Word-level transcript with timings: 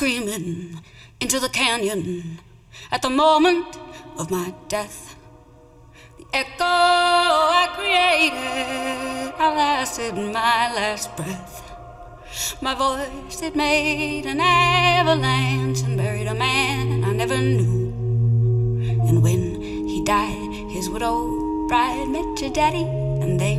screaming 0.00 0.80
into 1.20 1.38
the 1.38 1.48
canyon 1.50 2.40
at 2.90 3.02
the 3.02 3.10
moment 3.10 3.76
of 4.16 4.30
my 4.30 4.54
death. 4.66 5.14
The 6.16 6.24
echo 6.32 6.64
I 6.64 7.68
created, 7.76 9.34
I 9.38 9.54
lasted 9.54 10.14
my 10.14 10.72
last 10.72 11.14
breath. 11.18 11.60
My 12.62 12.74
voice, 12.74 13.42
it 13.42 13.54
made 13.54 14.24
an 14.24 14.40
avalanche 14.40 15.82
and 15.82 15.98
buried 15.98 16.28
a 16.28 16.34
man 16.34 17.04
I 17.04 17.12
never 17.12 17.36
knew. 17.36 17.92
And 19.06 19.22
when 19.22 19.60
he 19.60 20.02
died, 20.02 20.50
his 20.70 20.88
widow 20.88 21.68
bride 21.68 22.08
met 22.08 22.40
your 22.40 22.52
daddy, 22.52 22.86
and 23.20 23.38
they 23.38 23.56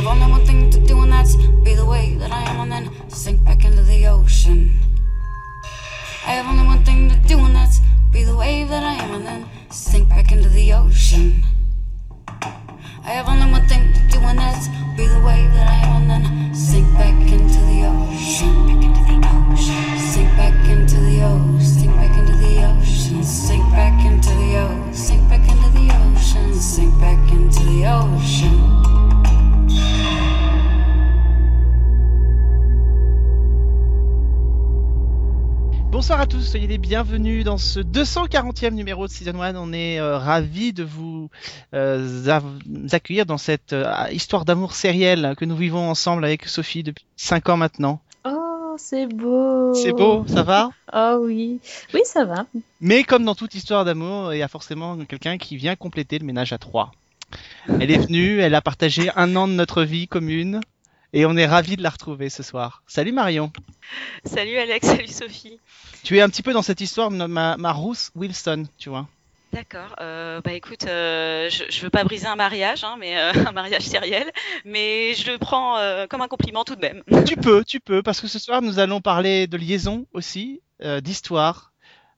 have 0.00 0.16
only 0.16 0.30
one 0.30 0.46
thing 0.46 0.70
to 0.70 0.80
do, 0.86 0.98
and 1.02 1.12
that's 1.12 1.36
be 1.62 1.74
the 1.74 1.84
way 1.84 2.14
that 2.14 2.32
I 2.32 2.40
am, 2.50 2.60
and 2.60 2.72
then 2.72 3.10
sink 3.10 3.44
back 3.44 3.66
into 3.66 3.82
the 3.82 4.06
ocean. 4.06 4.70
I 6.26 6.32
have 6.32 6.46
only 6.46 6.64
one 6.64 6.82
thing 6.86 7.10
to 7.10 7.16
do, 7.28 7.38
and 7.40 7.54
that's 7.54 7.80
be 8.10 8.24
the 8.24 8.34
wave 8.34 8.70
that 8.70 8.82
I 8.82 8.94
am, 8.94 9.12
and 9.12 9.26
then 9.26 9.46
sink 9.68 10.08
back 10.08 10.32
into 10.32 10.48
the 10.48 10.72
ocean. 10.72 11.42
I 13.04 13.10
have 13.10 13.28
only 13.28 13.52
one 13.52 13.68
thing 13.68 13.92
to 13.92 14.00
do, 14.08 14.20
and 14.20 14.38
that's 14.38 14.68
be 14.96 15.06
the 15.06 15.20
wave 15.20 15.52
that 15.52 15.68
I 15.68 15.86
am, 15.86 16.10
and 16.10 16.24
then 16.24 16.54
sink 16.54 16.90
back 16.94 17.20
into 17.30 17.60
the 17.68 17.84
ocean. 17.84 18.56
Back 18.56 18.80
into 18.80 19.04
the 19.04 19.20
ocean. 19.28 20.00
Sink 20.00 20.30
back 20.38 20.68
into 20.70 20.96
the 20.96 21.22
ocean. 21.22 21.60
Sink 21.60 21.94
back 21.96 22.16
into 22.16 22.36
the 22.36 22.64
ocean. 22.64 23.22
Sink 23.22 23.70
back 23.70 24.06
into 24.06 24.30
the 24.30 24.56
ocean. 24.56 24.94
Sink 24.94 25.28
back 25.28 25.48
into 25.50 25.68
the 25.70 25.86
ocean. 25.92 26.54
Sink 26.54 27.00
back 27.00 27.32
into 27.32 27.62
the 27.64 27.84
ocean. 27.86 28.79
Bonsoir 36.00 36.22
à 36.22 36.26
tous, 36.26 36.40
soyez 36.40 36.66
les 36.66 36.78
bienvenus 36.78 37.44
dans 37.44 37.58
ce 37.58 37.78
240e 37.78 38.70
numéro 38.70 39.06
de 39.06 39.12
Season 39.12 39.38
1. 39.38 39.54
On 39.56 39.70
est 39.74 40.00
euh, 40.00 40.16
ravis 40.16 40.72
de 40.72 40.82
vous 40.82 41.28
euh, 41.74 42.40
accueillir 42.90 43.26
dans 43.26 43.36
cette 43.36 43.74
euh, 43.74 43.92
histoire 44.10 44.46
d'amour 44.46 44.72
sérielle 44.72 45.34
que 45.36 45.44
nous 45.44 45.56
vivons 45.56 45.90
ensemble 45.90 46.24
avec 46.24 46.46
Sophie 46.46 46.82
depuis 46.82 47.04
5 47.18 47.50
ans 47.50 47.58
maintenant. 47.58 48.00
Oh, 48.24 48.76
c'est 48.78 49.08
beau. 49.14 49.74
C'est 49.74 49.92
beau, 49.92 50.24
ça 50.26 50.42
va? 50.42 50.70
Oh 50.94 51.18
oui. 51.20 51.60
Oui, 51.92 52.00
ça 52.06 52.24
va. 52.24 52.46
Mais 52.80 53.04
comme 53.04 53.26
dans 53.26 53.34
toute 53.34 53.54
histoire 53.54 53.84
d'amour, 53.84 54.32
il 54.32 54.38
y 54.38 54.42
a 54.42 54.48
forcément 54.48 54.96
quelqu'un 55.04 55.36
qui 55.36 55.58
vient 55.58 55.76
compléter 55.76 56.18
le 56.18 56.24
ménage 56.24 56.54
à 56.54 56.56
trois. 56.56 56.92
Elle 57.78 57.90
est 57.90 57.98
venue, 57.98 58.40
elle 58.40 58.54
a 58.54 58.62
partagé 58.62 59.10
un 59.16 59.36
an 59.36 59.46
de 59.46 59.52
notre 59.52 59.82
vie 59.82 60.08
commune 60.08 60.60
et 61.12 61.26
on 61.26 61.36
est 61.36 61.46
ravis 61.46 61.76
de 61.76 61.82
la 61.82 61.90
retrouver 61.90 62.30
ce 62.30 62.42
soir. 62.42 62.82
Salut 62.86 63.12
Marion. 63.12 63.52
Salut 64.24 64.56
Alex, 64.56 64.86
salut 64.86 65.08
Sophie. 65.08 65.58
Tu 66.02 66.18
es 66.18 66.20
un 66.20 66.28
petit 66.28 66.42
peu 66.42 66.52
dans 66.52 66.62
cette 66.62 66.80
histoire 66.80 67.10
de 67.10 67.16
ma, 67.16 67.56
ma 67.56 67.72
Ruth 67.72 68.10
Wilson, 68.14 68.64
tu 68.78 68.88
vois. 68.88 69.06
D'accord. 69.52 69.96
euh, 70.00 70.40
bah 70.44 70.52
écoute, 70.52 70.84
euh, 70.86 71.50
je, 71.50 71.64
je 71.70 71.80
veux 71.80 71.90
pas 71.90 72.04
briser 72.04 72.26
un 72.28 72.36
mariage, 72.36 72.84
hein, 72.84 72.96
mais 73.00 73.18
euh, 73.18 73.32
un 73.48 73.52
mariage 73.52 73.82
sériel, 73.82 74.30
mais 74.64 75.14
je 75.14 75.32
le 75.32 75.38
prends 75.38 75.76
euh, 75.78 76.06
comme 76.06 76.20
un 76.20 76.28
compliment 76.28 76.62
tout 76.62 76.76
de 76.76 76.80
même. 76.80 77.02
Tu 77.26 77.34
peux, 77.34 77.64
tu 77.64 77.80
peux, 77.80 78.00
parce 78.02 78.20
que 78.20 78.28
ce 78.28 78.38
soir 78.38 78.62
nous 78.62 78.78
allons 78.78 79.00
parler 79.00 79.48
de 79.48 79.56
liaison 79.56 80.06
aussi, 80.12 80.60
euh, 80.82 81.00
d'histoire, 81.00 81.69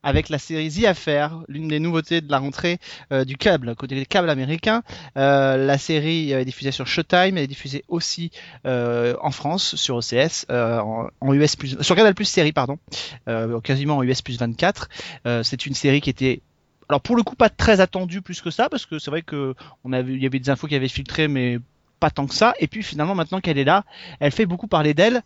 avec 0.03 0.29
la 0.29 0.37
série 0.37 0.69
The 0.69 0.85
Affair, 0.85 1.39
l'une 1.47 1.67
des 1.67 1.79
nouveautés 1.79 2.21
de 2.21 2.29
la 2.29 2.39
rentrée 2.39 2.79
euh, 3.11 3.25
du 3.25 3.37
câble, 3.37 3.75
côté 3.75 3.95
des 3.95 4.05
câbles 4.05 4.29
américains. 4.29 4.83
Euh, 5.17 5.57
la 5.57 5.77
série 5.77 6.33
euh, 6.33 6.41
est 6.41 6.45
diffusée 6.45 6.71
sur 6.71 6.85
Showtime, 6.87 7.37
elle 7.37 7.43
est 7.43 7.47
diffusée 7.47 7.83
aussi 7.87 8.31
euh, 8.65 9.15
en 9.21 9.31
France 9.31 9.75
sur 9.75 9.95
OCS, 9.95 10.45
euh, 10.51 10.79
en, 10.79 11.07
en 11.21 11.33
US 11.33 11.55
plus, 11.55 11.81
sur 11.81 11.95
Canal 11.95 12.13
Plus 12.13 12.25
série 12.25 12.51
pardon, 12.51 12.77
quasiment 13.63 13.97
en 13.97 14.03
US 14.03 14.21
plus 14.21 14.37
24. 14.37 14.89
Euh, 15.25 15.43
c'est 15.43 15.65
une 15.65 15.73
série 15.73 16.01
qui 16.01 16.09
était 16.09 16.41
alors 16.89 17.01
pour 17.01 17.15
le 17.15 17.23
coup 17.23 17.35
pas 17.35 17.49
très 17.49 17.79
attendue 17.79 18.21
plus 18.21 18.41
que 18.41 18.51
ça 18.51 18.69
parce 18.69 18.85
que 18.85 18.99
c'est 18.99 19.09
vrai 19.09 19.21
que 19.21 19.55
y 19.85 19.95
avait 20.25 20.39
des 20.39 20.49
infos 20.49 20.67
qui 20.67 20.75
avaient 20.75 20.89
filtré 20.89 21.27
mais 21.27 21.59
pas 21.99 22.09
tant 22.09 22.27
que 22.27 22.33
ça 22.33 22.53
et 22.59 22.67
puis 22.67 22.83
finalement 22.83 23.15
maintenant 23.15 23.39
qu'elle 23.39 23.57
est 23.57 23.63
là 23.63 23.85
elle 24.19 24.31
fait 24.31 24.45
beaucoup 24.45 24.67
parler 24.67 24.93
d'elle 24.93 25.21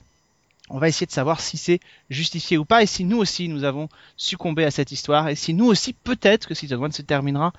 on 0.69 0.79
va 0.79 0.87
essayer 0.87 1.07
de 1.07 1.11
savoir 1.11 1.39
si 1.39 1.57
c'est 1.57 1.79
justifié 2.09 2.57
ou 2.57 2.65
pas 2.65 2.83
et 2.83 2.85
si 2.85 3.03
nous 3.03 3.17
aussi 3.17 3.47
nous 3.47 3.63
avons 3.63 3.89
succombé 4.15 4.65
à 4.65 4.71
cette 4.71 4.91
histoire 4.91 5.29
et 5.29 5.35
si 5.35 5.53
nous 5.53 5.65
aussi 5.65 5.93
peut-être 5.93 6.47
que 6.47 6.53
Season 6.53 6.83
1 6.83 6.91
se 6.91 7.01
terminera 7.01 7.53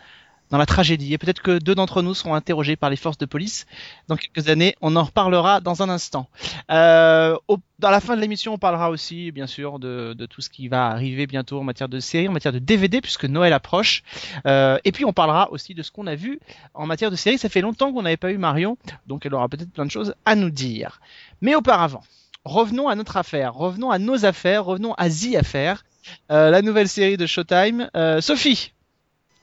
dans 0.51 0.59
la 0.59 0.67
tragédie 0.67 1.13
et 1.13 1.19
peut-être 1.19 1.43
que 1.43 1.59
deux 1.59 1.75
d'entre 1.75 2.03
nous 2.03 2.15
seront 2.15 2.35
interrogés 2.35 2.77
par 2.77 2.91
les 2.91 2.97
forces 2.97 3.19
de 3.19 3.27
police 3.27 3.67
dans 4.09 4.17
quelques 4.17 4.49
années. 4.49 4.75
On 4.81 4.97
en 4.97 5.05
reparlera 5.05 5.61
dans 5.61 5.83
un 5.83 5.89
instant. 5.89 6.29
Euh, 6.71 7.37
au, 7.49 7.59
dans 7.79 7.91
la 7.91 8.01
fin 8.01 8.17
de 8.17 8.21
l'émission, 8.21 8.55
on 8.55 8.59
parlera 8.59 8.91
aussi 8.91 9.31
bien 9.31 9.47
sûr 9.47 9.79
de, 9.79 10.15
de, 10.17 10.27
tout 10.27 10.41
ce 10.41 10.51
qui 10.51 10.69
va 10.69 10.87
arriver 10.87 11.27
bientôt 11.27 11.61
en 11.61 11.65
matière 11.65 11.89
de 11.89 12.01
séries, 12.01 12.29
en 12.29 12.33
matière 12.33 12.53
de 12.53 12.59
DVD 12.59 13.01
puisque 13.01 13.25
Noël 13.25 13.53
approche. 13.53 14.03
Euh, 14.47 14.79
et 14.85 14.93
puis 14.93 15.05
on 15.05 15.13
parlera 15.13 15.51
aussi 15.51 15.75
de 15.75 15.83
ce 15.83 15.91
qu'on 15.91 16.07
a 16.07 16.15
vu 16.15 16.41
en 16.75 16.87
matière 16.87 17.11
de 17.11 17.17
séries. 17.17 17.39
Ça 17.39 17.49
fait 17.49 17.61
longtemps 17.61 17.93
qu'on 17.93 18.03
n'avait 18.03 18.17
pas 18.17 18.33
eu 18.33 18.39
Marion, 18.39 18.79
donc 19.07 19.27
elle 19.27 19.35
aura 19.35 19.49
peut-être 19.49 19.73
plein 19.73 19.87
de 19.87 19.91
choses 19.91 20.15
à 20.25 20.35
nous 20.35 20.51
dire. 20.51 21.01
Mais 21.41 21.55
auparavant, 21.55 22.03
revenons 22.45 22.89
à 22.89 22.95
notre 22.95 23.17
affaire, 23.17 23.55
revenons 23.55 23.91
à 23.91 23.99
nos 23.99 24.25
affaires, 24.25 24.65
revenons 24.65 24.95
à 24.95 25.09
The 25.09 25.37
Affaire, 25.37 25.85
euh, 26.31 26.51
la 26.51 26.63
nouvelle 26.63 26.89
série 26.89 27.17
de 27.17 27.27
Showtime. 27.27 27.91
Euh, 27.97 28.21
Sophie, 28.21 28.73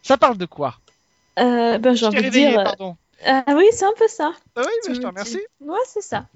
ça 0.02 0.18
parle 0.18 0.38
de 0.38 0.46
quoi? 0.46 0.76
Euh, 1.40 1.78
ben, 1.78 1.96
j'ai 1.96 2.06
envie 2.06 2.24
de 2.24 2.30
dire. 2.30 2.64
pardon. 2.64 2.98
Ah 3.26 3.44
oui, 3.56 3.66
c'est 3.72 3.86
un 3.86 3.94
peu 3.98 4.08
ça. 4.08 4.34
Ah 4.56 4.62
oui, 4.62 4.72
mais 4.88 4.94
je 4.94 5.00
te 5.00 5.04
me 5.04 5.10
remercie. 5.10 5.42
Ouais, 5.62 5.80
c'est 5.86 6.02
ça. 6.02 6.28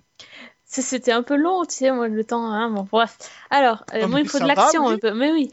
C'était 0.65 1.11
un 1.11 1.23
peu 1.23 1.35
long, 1.35 1.65
tu 1.65 1.75
sais, 1.75 1.91
moi, 1.91 2.07
le 2.07 2.23
temps. 2.23 2.45
Hein, 2.45 2.69
bon, 2.69 2.87
bref. 2.91 3.17
Alors, 3.49 3.83
moi, 4.07 4.19
il 4.19 4.27
faut 4.27 4.39
de 4.39 4.45
l'action 4.45 4.87
un 4.87 4.97
peu. 4.97 5.13
Mais 5.13 5.31
oui. 5.31 5.51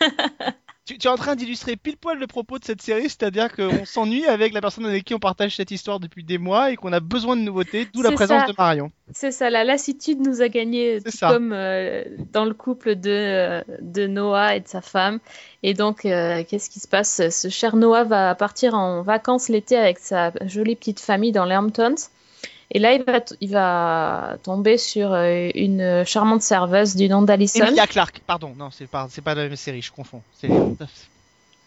Tu, 0.88 0.96
tu 0.96 1.06
es 1.06 1.10
en 1.10 1.16
train 1.16 1.36
d'illustrer 1.36 1.76
pile 1.76 1.98
poil 1.98 2.18
le 2.18 2.26
propos 2.26 2.58
de 2.58 2.64
cette 2.64 2.80
série, 2.80 3.10
c'est-à-dire 3.10 3.54
qu'on 3.54 3.68
s'ennuie 3.84 4.24
avec 4.24 4.54
la 4.54 4.62
personne 4.62 4.86
avec 4.86 5.04
qui 5.04 5.12
on 5.12 5.18
partage 5.18 5.54
cette 5.54 5.70
histoire 5.70 6.00
depuis 6.00 6.24
des 6.24 6.38
mois 6.38 6.70
et 6.70 6.76
qu'on 6.76 6.94
a 6.94 7.00
besoin 7.00 7.36
de 7.36 7.42
nouveautés, 7.42 7.86
d'où 7.92 8.00
la 8.00 8.10
présence 8.12 8.40
ça. 8.40 8.46
de 8.46 8.54
Marion. 8.56 8.90
C'est 9.12 9.30
ça, 9.30 9.50
la 9.50 9.64
lassitude 9.64 10.18
nous 10.20 10.40
a 10.40 10.48
gagné, 10.48 11.00
C'est 11.04 11.10
tout 11.10 11.26
comme 11.26 11.52
euh, 11.52 12.04
dans 12.32 12.46
le 12.46 12.54
couple 12.54 12.94
de, 12.94 13.10
euh, 13.10 13.62
de 13.82 14.06
Noah 14.06 14.56
et 14.56 14.60
de 14.60 14.68
sa 14.68 14.80
femme. 14.80 15.18
Et 15.62 15.74
donc, 15.74 16.06
euh, 16.06 16.42
qu'est-ce 16.48 16.70
qui 16.70 16.80
se 16.80 16.88
passe? 16.88 17.20
Ce 17.28 17.50
cher 17.50 17.76
Noah 17.76 18.04
va 18.04 18.34
partir 18.34 18.72
en 18.72 19.02
vacances 19.02 19.50
l'été 19.50 19.76
avec 19.76 19.98
sa 19.98 20.32
jolie 20.46 20.74
petite 20.74 21.00
famille 21.00 21.32
dans 21.32 21.44
les 21.44 21.56
Hamptons. 21.56 21.96
Et 22.70 22.78
là, 22.78 22.92
il 22.92 23.02
va, 23.04 23.20
t- 23.20 23.34
il 23.40 23.50
va 23.52 24.36
tomber 24.42 24.76
sur 24.76 25.12
euh, 25.12 25.48
une 25.54 26.04
charmante 26.04 26.42
serveuse 26.42 26.96
du 26.96 27.08
nom 27.08 27.22
d'Alison. 27.22 27.64
Emilia 27.64 27.86
Clarke, 27.86 28.20
pardon, 28.26 28.54
non, 28.58 28.70
c'est 28.70 28.86
pas, 28.86 29.08
pas 29.24 29.34
la 29.34 29.44
même 29.44 29.56
série, 29.56 29.80
je 29.82 29.90
confonds. 29.90 30.22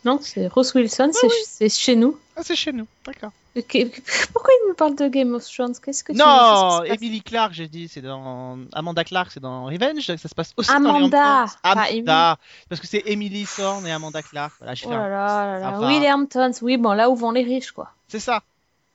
Non, 0.04 0.20
c'est 0.22 0.48
Rose 0.48 0.74
Wilson, 0.74 1.12
c'est 1.46 1.70
chez 1.70 1.96
nous. 1.96 2.18
ah, 2.36 2.42
c'est 2.44 2.56
chez 2.56 2.72
nous, 2.74 2.88
d'accord. 3.06 3.32
Pourquoi 3.54 4.54
il 4.64 4.70
me 4.70 4.74
parle 4.74 4.96
de 4.96 5.08
Game 5.10 5.36
of 5.36 5.46
Thrones? 5.46 5.74
Qu'est-ce 5.84 6.04
que 6.06 6.14
tu 6.14 6.18
Non, 6.18 6.84
Emily 6.86 7.22
Clarke, 7.22 7.54
j'ai 7.54 7.68
dit, 7.68 7.88
c'est 7.88 8.02
dans 8.02 8.58
Amanda 8.72 9.04
Clarke, 9.04 9.30
c'est 9.32 9.40
dans 9.42 9.66
Revenge, 9.66 10.02
ça 10.06 10.18
se 10.18 10.34
passe 10.34 10.54
aussi 10.58 10.72
dans 10.72 10.80
les 10.80 10.90
Amanda, 10.90 11.46
pas 11.62 11.70
Amanda, 11.72 12.38
parce 12.70 12.80
que 12.82 12.88
c'est 12.88 13.04
Emily 13.06 13.46
Thorne 13.46 13.86
et 13.86 13.92
Amanda 13.92 14.22
Clarke. 14.24 14.54
Voilà, 14.60 14.74
Oh 14.86 14.90
là 14.90 15.10
là 15.10 15.60
là 15.60 15.72
là. 15.82 16.00
Les 16.00 16.12
Hamptons, 16.12 16.52
oui, 16.62 16.78
bon, 16.78 16.94
là 16.94 17.10
où 17.10 17.16
vont 17.16 17.32
les 17.32 17.44
riches, 17.44 17.72
quoi. 17.72 17.92
C'est 18.08 18.20
ça. 18.20 18.42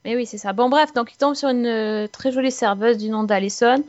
Mais 0.06 0.14
oui, 0.14 0.25
c'est 0.25 0.38
ça. 0.38 0.53
Bon, 0.53 0.69
bref, 0.69 0.94
donc 0.94 1.12
il 1.12 1.17
tombe 1.17 1.35
sur 1.35 1.49
une 1.49 1.67
euh, 1.67 2.06
très 2.06 2.31
jolie 2.31 2.53
serveuse 2.53 2.97
du 2.97 3.08
nom 3.08 3.25
d'Alison. 3.25 3.82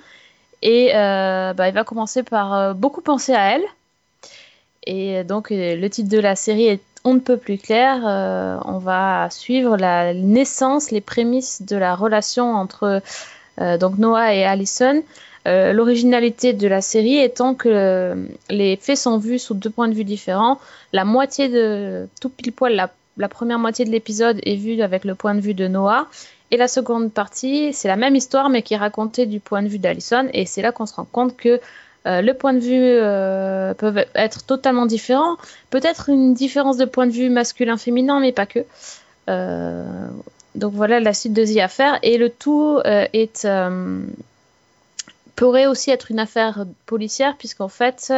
Et 0.64 0.96
euh, 0.96 1.54
bah, 1.54 1.68
il 1.68 1.76
va 1.76 1.84
commencer 1.84 2.24
par 2.24 2.56
euh, 2.56 2.74
beaucoup 2.74 3.02
penser 3.02 3.36
à 3.36 3.52
elle. 3.52 3.64
Et 4.88 5.24
donc, 5.24 5.50
le 5.52 5.88
titre 5.90 6.10
de 6.10 6.18
la 6.18 6.36
série 6.36 6.66
est 6.66 6.82
On 7.04 7.14
ne 7.14 7.20
peut 7.20 7.38
plus 7.38 7.60
clair. 7.60 8.00
On 8.66 8.80
va 8.80 9.30
suivre 9.30 9.78
la 9.78 10.16
naissance, 10.16 10.90
les 10.90 11.02
prémices 11.02 11.62
de 11.62 11.76
la 11.76 11.94
relation 11.94 12.56
entre 12.56 13.02
donc 13.80 13.98
Noah 13.98 14.34
et 14.34 14.46
Allison. 14.46 15.04
L'originalité 15.46 16.54
de 16.54 16.68
la 16.70 16.80
série 16.80 17.18
étant 17.18 17.54
que 17.54 18.16
les 18.50 18.78
faits 18.78 18.98
sont 18.98 19.18
vus 19.18 19.40
sous 19.40 19.56
deux 19.56 19.70
points 19.70 19.90
de 19.90 19.94
vue 19.94 20.06
différents. 20.06 20.58
La 20.94 21.04
moitié 21.04 21.50
de 21.50 22.08
tout 22.22 22.30
pile 22.30 22.54
poil, 22.54 22.74
la, 22.74 22.90
la 23.18 23.28
première 23.28 23.60
moitié 23.60 23.86
de 23.86 23.92
l'épisode 23.92 24.40
est 24.44 24.56
vue 24.56 24.82
avec 24.82 25.04
le 25.04 25.16
point 25.16 25.36
de 25.36 25.42
vue 25.42 25.54
de 25.54 25.68
Noah. 25.68 26.08
Et 26.52 26.58
la 26.58 26.68
seconde 26.68 27.12
partie, 27.12 27.74
c'est 27.74 27.88
la 27.88 27.98
même 27.98 28.16
histoire, 28.16 28.50
mais 28.50 28.62
qui 28.62 28.74
est 28.74 28.78
racontée 28.78 29.26
du 29.26 29.40
point 29.40 29.62
de 29.62 29.68
vue 29.68 29.80
d'Alison. 29.80 30.28
Et 30.34 30.46
c'est 30.46 30.62
là 30.62 30.72
qu'on 30.72 30.86
se 30.86 30.96
rend 30.96 31.06
compte 31.06 31.36
que 31.36 31.60
euh, 32.06 32.22
le 32.22 32.34
point 32.34 32.54
de 32.54 32.60
vue 32.60 32.80
euh, 32.80 33.74
peut 33.74 34.06
être 34.16 34.46
totalement 34.46 34.86
différent. 34.86 35.36
Peut-être 35.70 36.10
une 36.10 36.34
différence 36.34 36.78
de 36.78 36.86
point 36.86 37.06
de 37.06 37.12
vue 37.12 37.30
masculin-féminin, 37.30 38.22
mais 38.22 38.32
pas 38.32 38.46
que. 38.46 38.60
Euh, 39.30 40.08
donc 40.56 40.74
voilà 40.74 41.02
la 41.02 41.14
suite 41.14 41.34
de 41.34 41.44
The 41.44 41.58
Affair. 41.58 42.00
Et 42.04 42.18
le 42.18 42.30
tout 42.30 42.80
euh, 42.86 43.06
est 43.12 43.48
pourrait 45.36 45.68
aussi 45.68 45.92
être 45.92 46.10
une 46.10 46.20
affaire 46.20 46.66
policière, 46.88 47.36
puisqu'en 47.38 47.68
fait, 47.68 48.12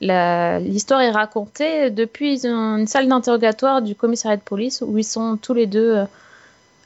l'histoire 0.00 1.00
est 1.00 1.10
racontée 1.10 1.90
depuis 1.90 2.46
une 2.46 2.86
salle 2.86 3.08
d'interrogatoire 3.08 3.82
du 3.82 3.94
commissariat 3.94 4.36
de 4.36 4.42
police 4.42 4.82
où 4.86 4.96
ils 4.98 5.04
sont 5.04 5.36
tous 5.36 5.54
les 5.54 5.66
deux 5.66 5.96
euh, 5.96 6.04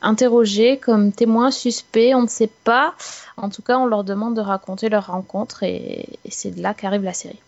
interrogés 0.00 0.79
comme 0.79 1.12
témoins 1.12 1.50
suspects, 1.50 2.14
on 2.14 2.23
ne 2.23 2.29
sait 2.29 2.50
pas. 2.64 2.94
En 3.37 3.49
tout 3.50 3.62
cas, 3.62 3.79
on 3.79 3.87
leur 3.87 4.05
demande 4.05 4.37
de 4.37 4.41
raconter 4.41 4.88
leur 4.88 5.06
rencontre 5.06 5.62
et, 5.62 6.09
et 6.25 6.31
c'est 6.31 6.50
de 6.53 6.62
là 6.62 6.75
qu'arrive 6.75 7.03
la 7.03 7.12
série. 7.12 7.41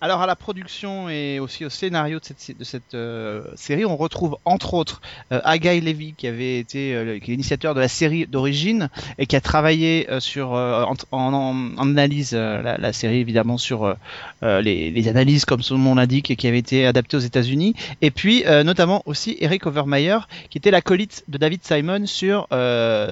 Alors 0.00 0.22
à 0.22 0.26
la 0.26 0.36
production 0.36 1.08
et 1.08 1.40
aussi 1.40 1.64
au 1.64 1.70
scénario 1.70 2.20
de 2.20 2.64
cette, 2.64 2.94
euh, 2.94 3.42
série, 3.56 3.84
on 3.84 3.96
retrouve 3.96 4.36
entre 4.44 4.74
autres 4.74 5.00
euh, 5.32 5.40
Agaï 5.42 5.80
Levy 5.80 6.14
qui 6.16 6.28
avait 6.28 6.60
été 6.60 6.94
euh, 6.94 7.18
l'initiateur 7.26 7.74
de 7.74 7.80
la 7.80 7.88
série 7.88 8.24
d'origine 8.28 8.90
et 9.18 9.26
qui 9.26 9.34
a 9.34 9.40
travaillé 9.40 10.08
euh, 10.08 10.20
sur 10.20 10.54
euh, 10.54 10.84
en, 11.10 11.76
analyse 11.78 12.32
la, 12.32 12.92
série 12.92 13.18
évidemment 13.18 13.58
sur 13.58 13.96
les, 14.42 15.08
analyses 15.08 15.44
comme 15.44 15.62
son 15.62 15.78
nom 15.78 15.96
l'indique 15.96 16.30
et 16.30 16.36
qui 16.36 16.46
avait 16.46 16.58
été 16.58 16.86
adapté 16.86 17.16
aux 17.16 17.20
États-Unis. 17.20 17.74
Et 18.00 18.12
puis 18.12 18.44
notamment 18.64 19.02
aussi 19.04 19.36
Eric 19.40 19.66
Overmeyer 19.66 20.18
qui 20.50 20.58
était 20.58 20.70
l'acolyte 20.70 21.24
de 21.28 21.38
David 21.38 21.64
Simon 21.64 22.06
sur 22.06 22.46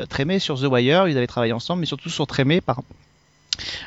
Trémé 0.09 0.39
sur 0.39 0.61
The 0.61 0.65
Wire, 0.65 1.09
ils 1.09 1.17
avaient 1.17 1.27
travaillé 1.27 1.53
ensemble 1.53 1.81
mais 1.81 1.87
surtout 1.87 2.11
sur 2.11 2.27
Trémé 2.27 2.61
par 2.61 2.83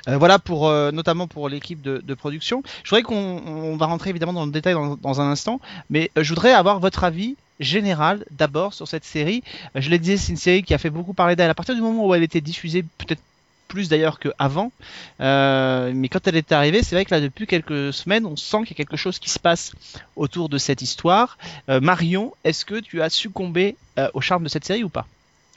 euh, 0.07 0.17
voilà 0.17 0.39
pour 0.39 0.67
euh, 0.67 0.91
notamment 0.91 1.27
pour 1.27 1.49
l'équipe 1.49 1.81
de, 1.81 2.01
de 2.03 2.13
production. 2.13 2.63
Je 2.83 2.89
voudrais 2.89 3.03
qu'on 3.03 3.15
on 3.15 3.77
va 3.77 3.85
rentrer 3.85 4.09
évidemment 4.09 4.33
dans 4.33 4.45
le 4.45 4.51
détail 4.51 4.73
dans, 4.73 4.95
dans 4.95 5.21
un 5.21 5.31
instant, 5.31 5.59
mais 5.89 6.11
euh, 6.17 6.23
je 6.23 6.29
voudrais 6.29 6.53
avoir 6.53 6.79
votre 6.79 7.03
avis 7.03 7.35
général 7.59 8.25
d'abord 8.31 8.73
sur 8.73 8.87
cette 8.87 9.03
série. 9.03 9.43
Je 9.75 9.89
l'ai 9.89 9.99
dit, 9.99 10.17
c'est 10.17 10.31
une 10.31 10.37
série 10.37 10.63
qui 10.63 10.73
a 10.73 10.77
fait 10.77 10.89
beaucoup 10.89 11.13
parler 11.13 11.35
d'elle 11.35 11.49
à 11.49 11.55
partir 11.55 11.75
du 11.75 11.81
moment 11.81 12.05
où 12.05 12.15
elle 12.15 12.23
était 12.23 12.41
diffusée, 12.41 12.83
peut-être 12.97 13.21
plus 13.69 13.87
d'ailleurs 13.87 14.19
qu'avant. 14.19 14.73
Euh, 15.21 15.93
mais 15.95 16.09
quand 16.09 16.27
elle 16.27 16.35
est 16.35 16.51
arrivée, 16.51 16.83
c'est 16.83 16.95
vrai 16.95 17.05
que 17.05 17.13
là 17.13 17.21
depuis 17.21 17.47
quelques 17.47 17.93
semaines, 17.93 18.25
on 18.25 18.35
sent 18.35 18.59
qu'il 18.59 18.71
y 18.71 18.73
a 18.73 18.75
quelque 18.75 18.97
chose 18.97 19.19
qui 19.19 19.29
se 19.29 19.39
passe 19.39 19.71
autour 20.17 20.49
de 20.49 20.57
cette 20.57 20.81
histoire. 20.81 21.37
Euh, 21.69 21.79
Marion, 21.79 22.33
est-ce 22.43 22.65
que 22.65 22.79
tu 22.79 23.01
as 23.01 23.09
succombé 23.09 23.77
euh, 23.97 24.09
au 24.13 24.21
charme 24.21 24.43
de 24.43 24.49
cette 24.49 24.65
série 24.65 24.83
ou 24.83 24.89
pas? 24.89 25.05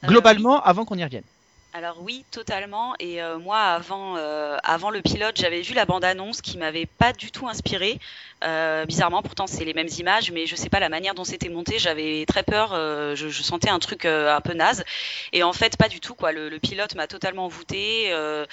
Globalement, 0.04 0.62
avant 0.62 0.84
qu'on 0.84 0.98
y 0.98 1.04
revienne. 1.04 1.22
Alors 1.74 2.02
oui, 2.02 2.22
totalement. 2.30 2.94
Et 3.00 3.22
euh, 3.22 3.38
moi, 3.38 3.58
avant, 3.58 4.16
euh, 4.18 4.58
avant 4.62 4.90
le 4.90 5.00
pilote, 5.00 5.38
j'avais 5.38 5.62
vu 5.62 5.72
la 5.72 5.86
bande-annonce 5.86 6.42
qui 6.42 6.58
m'avait 6.58 6.84
pas 6.84 7.14
du 7.14 7.30
tout 7.30 7.48
inspiré. 7.48 7.98
Euh, 8.44 8.84
bizarrement, 8.84 9.22
pourtant 9.22 9.46
c'est 9.46 9.64
les 9.64 9.72
mêmes 9.72 9.88
images, 9.98 10.32
mais 10.32 10.46
je 10.46 10.54
sais 10.54 10.68
pas 10.68 10.80
la 10.80 10.90
manière 10.90 11.14
dont 11.14 11.24
c'était 11.24 11.48
monté. 11.48 11.78
J'avais 11.78 12.26
très 12.26 12.42
peur. 12.42 12.72
euh, 12.74 13.14
je, 13.16 13.30
je 13.30 13.42
sentais 13.42 13.70
un 13.70 13.78
truc 13.78 14.04
euh, 14.04 14.36
un 14.36 14.42
peu 14.42 14.52
naze. 14.52 14.84
Et 15.32 15.42
en 15.42 15.54
fait, 15.54 15.78
pas 15.78 15.88
du 15.88 15.98
tout. 16.00 16.14
Quoi. 16.14 16.32
Le, 16.32 16.50
le 16.50 16.58
pilote 16.58 16.94
m'a 16.94 17.06
totalement 17.06 17.46
envoûté. 17.46 18.12
Euh, 18.12 18.44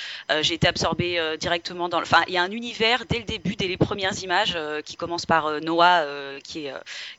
J'ai 0.42 0.54
été 0.54 0.68
absorbée 0.70 1.20
directement 1.38 1.90
dans. 1.90 2.00
le- 2.00 2.06
Enfin, 2.06 2.24
il 2.28 2.34
y 2.34 2.38
a 2.38 2.42
un 2.44 2.52
univers 2.52 3.04
dès 3.10 3.18
le 3.18 3.26
début, 3.26 3.58
dès 3.58 3.68
les 3.68 3.76
premières 3.78 4.18
images, 4.24 4.58
qui 4.86 4.96
commence 4.96 5.26
par 5.26 5.60
Noah 5.60 6.06
qui, 6.42 6.68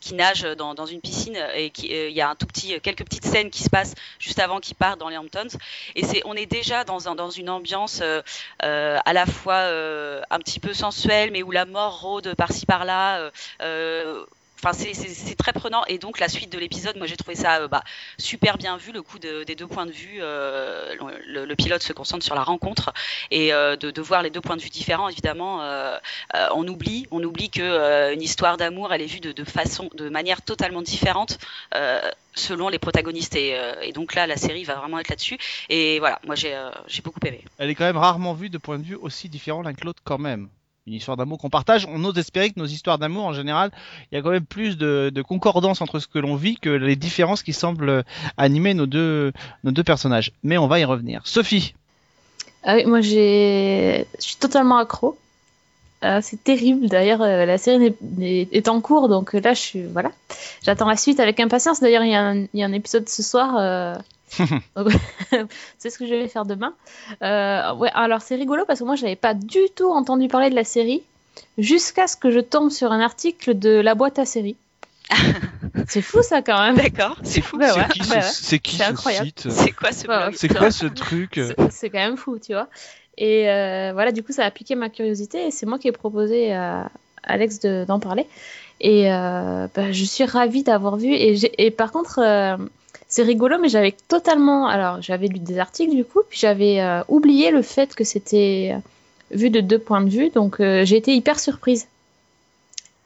qui 0.01 0.15
nage 0.15 0.43
dans, 0.57 0.75
dans 0.75 0.87
une 0.87 1.03
piscine 1.03 1.37
et 1.55 1.71
il 1.83 2.13
y 2.17 2.23
a 2.23 2.31
un 2.31 2.35
tout 2.37 2.47
petit, 2.47 2.81
quelques 2.81 3.05
petites 3.05 3.27
scènes 3.27 3.51
qui 3.51 3.63
se 3.63 3.69
passent 3.71 3.95
juste 4.19 4.39
avant 4.39 4.61
qu'il 4.61 4.75
parte 4.77 4.99
dans 4.99 5.11
les 5.11 5.19
Hamptons. 5.19 5.49
Et 5.95 6.05
c'est, 6.05 6.23
on 6.25 6.35
est 6.35 6.47
déjà 6.47 6.85
dans, 6.85 6.99
dans 7.15 7.31
une 7.31 7.51
ambiance 7.51 8.01
euh, 8.03 8.21
euh, 8.63 8.99
à 9.05 9.13
la 9.13 9.27
fois 9.27 9.55
euh, 9.55 10.23
un 10.31 10.39
petit 10.39 10.61
peu 10.61 10.73
sensuelle, 10.73 11.31
mais 11.33 11.43
où 11.43 11.51
la 11.51 11.65
mort 11.65 12.01
rôde 12.01 12.35
par-ci 12.35 12.67
par-là. 12.67 13.31
Enfin, 14.63 14.73
c'est, 14.75 15.35
très 15.37 15.53
prenant. 15.55 15.85
Et 15.87 15.99
donc, 15.99 16.21
la 16.21 16.29
suite 16.29 16.53
de 16.53 16.59
l'épisode, 16.59 16.97
moi, 16.99 17.07
j'ai 17.07 17.17
trouvé 17.17 17.35
ça 17.35 17.63
euh, 17.63 17.69
bah, 17.69 17.83
super 18.19 18.59
bien 18.59 18.77
vu, 18.77 18.93
le 18.93 19.01
coup 19.03 19.19
de- 19.19 19.43
des 19.45 19.55
deux 19.55 19.67
points 19.67 19.87
de 19.87 19.91
vue. 19.91 20.19
euh, 20.21 20.95
le, 21.27 21.55
pilote 21.57 21.83
se 21.83 21.93
concentre 21.93 22.25
sur 22.25 22.35
la 22.35 22.43
rencontre 22.43 22.93
et 23.31 23.53
euh, 23.53 23.77
de, 23.77 24.01
voir 24.01 24.23
les 24.23 24.31
deux 24.31 24.41
points 24.41 24.57
de 24.57 24.63
vue 24.63 24.69
différents, 24.71 25.09
évidemment, 25.09 25.63
on 26.55 26.69
oublie, 26.69 27.07
on 27.11 27.23
oublie 27.23 27.51
histoire 28.21 28.57
d'amour, 28.57 28.93
elle 28.93 29.03
est 29.03 29.07
vue 29.07 29.21
de, 29.21 29.45
façon, 29.45 29.91
de 29.95 30.09
manière 30.09 30.43
totalement 30.43 30.83
différente. 30.83 31.39
selon 32.35 32.69
les 32.69 32.79
protagonistes 32.79 33.37
et, 33.37 33.93
donc 33.93 34.15
là 34.15 34.27
la 34.27 34.37
série 34.37 34.65
va 34.65 34.77
vraiment 34.77 34.99
être 34.99 35.09
là-dessus 35.09 35.37
et 35.69 35.99
voilà 35.99 36.21
moi 36.25 36.37
j'ai 36.37 36.57
j'ai 36.87 37.03
beaucoup 37.03 37.21
aimé 37.27 37.45
Elle 37.59 37.71
est 37.71 37.75
quand 37.75 37.85
même 37.85 37.97
rarement 37.97 38.35
vue 38.35 38.51
de 38.51 38.59
points 38.59 38.79
de 38.79 38.85
vue 38.85 38.95
aussi 38.95 39.29
différents 39.29 39.63
l'un 39.63 39.75
que 39.75 39.85
l'autre 39.85 40.01
quand 40.05 40.19
même. 40.19 40.49
Une 40.91 40.97
histoire 40.97 41.17
d'amour 41.17 41.39
qu'on 41.39 41.51
partage, 41.51 41.87
on 41.89 42.03
ose 42.03 42.19
espérer 42.19 42.51
que 42.51 42.59
nos 42.59 42.67
histoires 42.67 42.99
d'amour 42.99 43.25
en 43.25 43.33
général, 43.33 43.71
il 44.11 44.17
y 44.17 44.19
a 44.19 44.23
quand 44.23 44.31
même 44.31 44.45
plus 44.45 44.77
de, 44.77 45.23
concordance 45.23 45.81
entre 45.81 46.01
ce 46.01 46.09
que 46.09 46.19
l'on 46.19 46.35
vit 46.35 46.57
que 46.57 46.69
les 46.69 46.97
différences 46.97 47.45
qui 47.45 47.53
semblent 47.53 48.03
animer 48.37 48.75
nos 48.75 48.87
deux, 48.87 49.33
personnages. 49.87 50.33
Mais 50.43 50.59
on 50.59 50.67
va 50.67 50.81
y 50.81 50.85
revenir. 50.85 51.21
Sophie, 51.29 51.75
Ah 52.65 52.75
oui, 52.75 52.87
moi 52.87 53.03
je 53.03 54.05
suis 54.19 54.35
totalement 54.35 54.79
accro. 54.79 55.17
Euh, 56.03 56.19
c'est 56.23 56.43
terrible. 56.43 56.89
D'ailleurs, 56.89 57.23
euh, 57.23 57.47
la 57.47 57.57
série 57.57 57.95
est 58.21 58.67
en 58.67 58.81
cours, 58.81 59.09
donc 59.09 59.37
euh, 59.37 59.41
là, 59.41 59.55
je 59.55 59.61
suis 59.61 59.83
voilà. 59.85 60.11
J'attends 60.65 60.89
la 60.89 60.97
suite 60.97 61.21
avec 61.21 61.39
impatience. 61.39 61.79
D'ailleurs, 61.79 62.03
il 62.03 62.11
y, 62.11 62.17
a 62.17 62.67
un- 62.67 62.73
épisode 62.73 63.09
ce 63.09 63.23
soir. 63.23 63.57
euh, 63.59 63.95
c'est 65.79 65.91
ce 65.91 65.99
que 65.99 66.07
je 66.07 66.15
vais 66.15 66.29
faire 66.29 66.45
demain. 66.45 66.75
Euh, 67.23 67.75
ouais, 67.75 67.91
alors 67.95 68.23
c'est 68.23 68.37
rigolo 68.37 68.65
parce 68.67 68.81
que 68.81 68.85
moi, 68.85 68.95
je 68.97 69.03
n'avais 69.03 69.17
pas 69.17 69.35
du 69.35 69.61
tout 69.75 69.91
entendu 69.91 70.29
parler 70.29 70.51
de 70.51 70.55
la 70.55 70.65
série 70.65 71.03
jusqu'à 71.59 72.07
ce 72.07 72.17
que 72.17 72.31
je 72.31 72.41
tombe 72.41 72.71
sur 72.71 72.93
un 72.93 73.01
article 73.01 73.59
de 73.59 73.71
la 73.81 73.95
boîte 73.95 74.19
à 74.19 74.25
série. 74.25 74.57
c'est 75.89 76.03
fou 76.03 76.23
ça 76.23 76.41
quand 76.43 76.61
même. 76.63 76.77
d'accord 76.77 77.17
c'est 77.25 77.41
fou 77.41 77.59
Bah 77.59 77.73
c'est 77.73 77.81
ouais, 77.81 77.87
qui, 77.89 78.05
ce, 78.05 78.15
ouais, 78.15 78.23
ce 78.23 78.83
incroyable. 78.83 79.27
site? 79.27 79.49
C'est 79.51 79.73
quoi 79.73 79.91
ce 79.93 80.07
Ouais, 80.07 80.17
blog? 80.17 80.29
Ouais. 80.31 80.37
C'est 80.37 80.49
quoi 80.49 80.71
ce 80.71 80.87
truc? 80.87 81.41
C'est- 81.71 81.91
quand 81.91 81.99
même 81.99 82.17
fou, 82.17 82.39
tu 82.39 82.53
vois. 82.53 82.69
Et 83.19 83.51
euh, 83.51 83.91
voilà, 83.93 84.13
du 84.13 84.23
coup, 84.23 84.33
ça 84.33 84.45
a 84.45 84.51
piqué 84.51 84.77
ma 84.77 84.89
curiosité 84.89 85.47
et 85.47 85.51
c'est 85.51 85.67
moi 85.67 85.79
qui 85.79 85.89
ai 85.89 85.93
proposé 85.93 86.53
à 86.53 86.91
Alex 87.25 87.59
de- 87.61 87.85
d'en 87.87 87.99
parler. 87.99 88.27
Et 88.81 89.13
euh, 89.13 89.67
bah, 89.75 89.93
je 89.93 90.05
suis 90.05 90.25
ravie 90.25 90.63
d'avoir 90.63 90.97
vu. 90.97 91.09
Et, 91.13 91.71
par 91.71 91.91
contre, 91.93 92.21
euh, 92.21 92.57
c'est 93.11 93.23
rigolo, 93.25 93.59
mais 93.61 93.69
j'avais 93.69 93.95
totalement. 94.09 94.67
Alors, 94.69 95.03
j'avais 95.03 95.29
lu 95.29 95.41
des 95.41 95.59
articles 95.59 95.95
du 95.95 96.05
coup, 96.05 96.21
puis 96.29 96.39
j'avais 96.41 96.81
euh, 96.81 97.03
oublié 97.09 97.51
le 97.51 97.63
fait 97.63 97.95
que 97.95 98.05
c'était 98.05 98.73
euh, 98.75 98.81
vu 99.37 99.51
de 99.51 99.61
deux 99.61 99.79
points 99.81 100.03
de 100.03 100.11
vue. 100.11 100.31
Donc, 100.31 100.61
euh, 100.61 100.85
j'ai 100.87 100.97
été 100.97 101.15
hyper 101.15 101.39
surprise. 101.41 101.89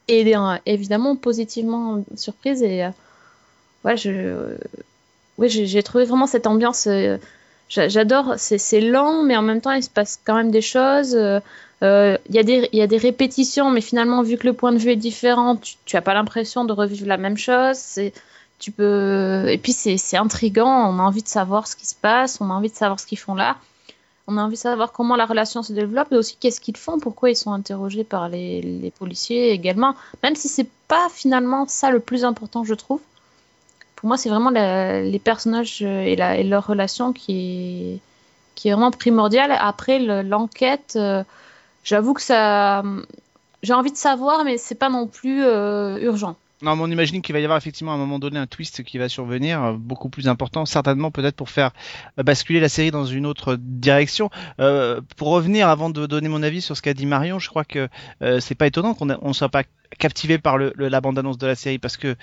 Et 0.07 0.33
évidemment, 0.67 1.15
positivement 1.15 2.03
surprise. 2.15 2.61
Et 2.61 2.85
ouais, 3.83 3.97
je. 3.97 4.55
ouais, 5.37 5.49
j'ai 5.49 5.83
trouvé 5.83 6.05
vraiment 6.05 6.27
cette 6.27 6.47
ambiance. 6.47 6.87
J'a- 7.69 7.87
J'adore, 7.89 8.35
c'est 8.37 8.81
lent, 8.81 9.23
mais 9.23 9.35
en 9.37 9.41
même 9.41 9.61
temps, 9.61 9.71
il 9.71 9.83
se 9.83 9.89
passe 9.89 10.19
quand 10.23 10.35
même 10.35 10.51
des 10.51 10.61
choses. 10.61 11.13
Il 11.81 12.19
y, 12.29 12.67
y 12.77 12.81
a 12.81 12.87
des 12.87 12.97
répétitions, 12.97 13.71
mais 13.71 13.81
finalement, 13.81 14.21
vu 14.23 14.37
que 14.37 14.47
le 14.47 14.53
point 14.53 14.71
de 14.71 14.77
vue 14.77 14.91
est 14.91 14.95
différent, 14.95 15.57
tu 15.57 15.95
n'as 15.95 16.01
pas 16.01 16.13
l'impression 16.13 16.65
de 16.65 16.73
revivre 16.73 17.07
la 17.07 17.17
même 17.17 17.37
chose. 17.37 17.99
Tu. 18.65 18.73
Et 18.81 19.59
puis, 19.61 19.73
c'est 19.73 20.17
intriguant, 20.17 20.89
on 20.89 20.99
a 20.99 21.03
envie 21.03 21.21
de 21.21 21.27
savoir 21.27 21.67
ce 21.67 21.75
qui 21.75 21.85
se 21.85 21.95
passe, 21.95 22.41
on 22.41 22.49
a 22.49 22.53
envie 22.53 22.69
de 22.69 22.75
savoir 22.75 22.99
ce 22.99 23.05
qu'ils 23.05 23.19
font 23.19 23.35
là. 23.35 23.57
On 24.27 24.37
a 24.37 24.41
envie 24.41 24.55
de 24.55 24.59
savoir 24.59 24.91
comment 24.91 25.15
la 25.15 25.27
relation 25.27 25.61
se 25.61 25.71
développe 25.71 26.11
et 26.11 26.15
aussi 26.15 26.35
qu'est-ce 26.39 26.59
qu'ils 26.59 26.77
font, 26.77 26.99
pourquoi 26.99 27.29
ils 27.29 27.35
sont 27.35 27.51
interrogés 27.51 28.03
par 28.03 28.27
les, 28.27 28.91
policiers 28.97 29.51
également. 29.51 29.95
Même 30.23 30.35
si 30.35 30.47
c'est 30.47 30.69
pas 30.87 31.09
finalement 31.09 31.67
ça 31.67 31.91
le 31.91 31.99
plus 31.99 32.25
important, 32.25 32.63
je 32.63 32.73
trouve 32.73 33.01
pour 33.95 34.07
moi, 34.07 34.17
c'est 34.17 34.29
vraiment 34.29 34.49
les 34.49 35.21
personnages 35.23 35.79
euh, 35.81 36.01
et, 36.01 36.43
leur 36.43 36.67
relation 36.67 37.13
qui 37.13 38.01
est, 38.65 38.69
vraiment 38.71 38.91
primordiale. 38.91 39.55
Après, 39.57 39.99
le- 39.99 40.21
l'enquête, 40.21 40.93
euh, 40.97 41.23
j'avoue 41.83 42.13
que 42.13 42.21
ça. 42.21 42.83
J'ai 43.63 43.73
envie 43.73 43.91
de 43.91 43.97
savoir, 43.97 44.43
mais 44.43 44.57
c'est 44.57 44.75
pas 44.75 44.89
non 44.89 45.07
plus 45.07 45.43
euh, 45.43 45.97
urgent. 45.99 46.35
Non, 46.65 46.71
on 46.81 46.89
imagine 46.89 47.21
qu'il 47.21 47.33
va 47.33 47.39
y 47.39 47.43
avoir 47.43 47.57
effectivement 47.59 47.91
à 47.91 47.95
un 47.95 47.99
moment 47.99 48.17
donné 48.17 48.39
un 48.39 48.47
twist 48.47 48.83
qui 48.83 48.97
va 48.97 49.07
survenir, 49.07 49.63
euh, 49.63 49.73
beaucoup 49.77 50.09
plus 50.09 50.27
important, 50.27 50.65
certainement 50.65 51.11
peut-être 51.11 51.35
pour 51.35 51.51
faire 51.51 51.71
euh, 52.19 52.23
basculer 52.23 52.59
la 52.59 52.69
série 52.69 52.89
dans 52.89 53.05
une 53.05 53.27
autre 53.27 53.55
direction. 53.59 54.31
Euh, 54.59 54.99
pour 55.15 55.27
revenir, 55.29 55.69
avant 55.69 55.91
de 55.91 56.07
donner 56.07 56.27
mon 56.27 56.41
avis 56.41 56.61
sur 56.61 56.75
ce 56.75 56.81
qu'a 56.81 56.95
dit 56.95 57.05
Marion, 57.05 57.37
je 57.37 57.49
crois 57.49 57.65
que 57.65 57.87
euh, 58.23 58.39
c'est 58.39 58.55
pas 58.55 58.65
étonnant 58.65 58.95
qu'on 58.95 59.05
ne 59.05 59.33
soit 59.33 59.49
pas 59.49 59.61
captivé 59.99 60.39
par 60.39 60.57
le, 60.57 60.73
le- 60.75 60.87
la 60.87 61.01
bande-annonce 61.01 61.37
de 61.37 61.45
la 61.45 61.55
série, 61.55 61.77
parce 61.77 61.97
que 61.97 62.15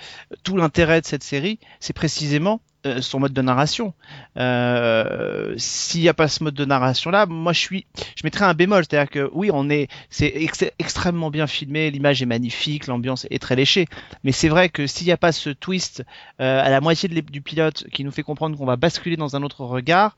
tout 0.43 0.57
l'intérêt 0.57 0.99
de 0.99 1.05
cette 1.05 1.23
série, 1.23 1.57
c'est 1.79 1.93
précisément 1.93 2.59
euh, 2.85 3.01
son 3.01 3.19
mode 3.19 3.33
de 3.33 3.41
narration. 3.41 3.93
Euh, 4.37 5.53
S'il 5.57 6.01
n'y 6.01 6.09
a 6.09 6.13
pas 6.13 6.27
ce 6.27 6.43
mode 6.43 6.53
de 6.53 6.65
narration 6.65 7.11
là, 7.11 7.25
moi 7.25 7.53
je 7.53 7.59
suis, 7.59 7.85
je 8.15 8.21
mettrais 8.23 8.45
un 8.45 8.53
bémol, 8.53 8.83
c'est-à-dire 8.83 9.09
que 9.09 9.29
oui, 9.33 9.49
on 9.53 9.69
est, 9.69 9.87
c'est 10.09 10.27
ex- 10.27 10.65
extrêmement 10.79 11.29
bien 11.29 11.47
filmé, 11.47 11.91
l'image 11.91 12.21
est 12.21 12.25
magnifique, 12.25 12.87
l'ambiance 12.87 13.25
est 13.29 13.39
très 13.39 13.55
léchée, 13.55 13.87
mais 14.23 14.31
c'est 14.31 14.49
vrai 14.49 14.69
que 14.69 14.87
s'il 14.87 15.05
n'y 15.07 15.13
a 15.13 15.17
pas 15.17 15.31
ce 15.31 15.49
twist 15.49 16.03
euh, 16.39 16.61
à 16.63 16.69
la 16.69 16.81
moitié 16.81 17.09
du 17.09 17.41
pilote 17.41 17.85
qui 17.91 18.03
nous 18.03 18.11
fait 18.11 18.23
comprendre 18.23 18.57
qu'on 18.57 18.65
va 18.65 18.75
basculer 18.75 19.17
dans 19.17 19.35
un 19.35 19.43
autre 19.43 19.65
regard, 19.65 20.15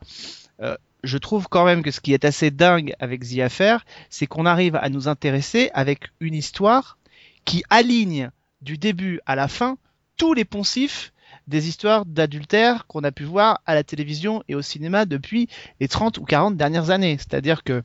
euh, 0.60 0.76
je 1.04 1.18
trouve 1.18 1.46
quand 1.48 1.64
même 1.64 1.82
que 1.82 1.90
ce 1.90 2.00
qui 2.00 2.12
est 2.14 2.24
assez 2.24 2.50
dingue 2.50 2.94
avec 2.98 3.20
The 3.28 3.38
Affair, 3.40 3.84
c'est 4.10 4.26
qu'on 4.26 4.46
arrive 4.46 4.76
à 4.76 4.88
nous 4.88 5.06
intéresser 5.08 5.70
avec 5.74 6.08
une 6.20 6.34
histoire 6.34 6.98
qui 7.44 7.62
aligne 7.70 8.30
du 8.60 8.76
début 8.78 9.20
à 9.26 9.36
la 9.36 9.46
fin 9.46 9.76
tous 10.16 10.34
les 10.34 10.44
poncifs 10.44 11.12
des 11.46 11.68
histoires 11.68 12.04
d'adultère 12.06 12.86
qu'on 12.86 13.04
a 13.04 13.12
pu 13.12 13.24
voir 13.24 13.60
à 13.66 13.74
la 13.74 13.84
télévision 13.84 14.42
et 14.48 14.54
au 14.54 14.62
cinéma 14.62 15.04
depuis 15.04 15.48
les 15.80 15.88
30 15.88 16.18
ou 16.18 16.24
40 16.24 16.56
dernières 16.56 16.90
années. 16.90 17.16
C'est-à-dire 17.18 17.62
que 17.62 17.82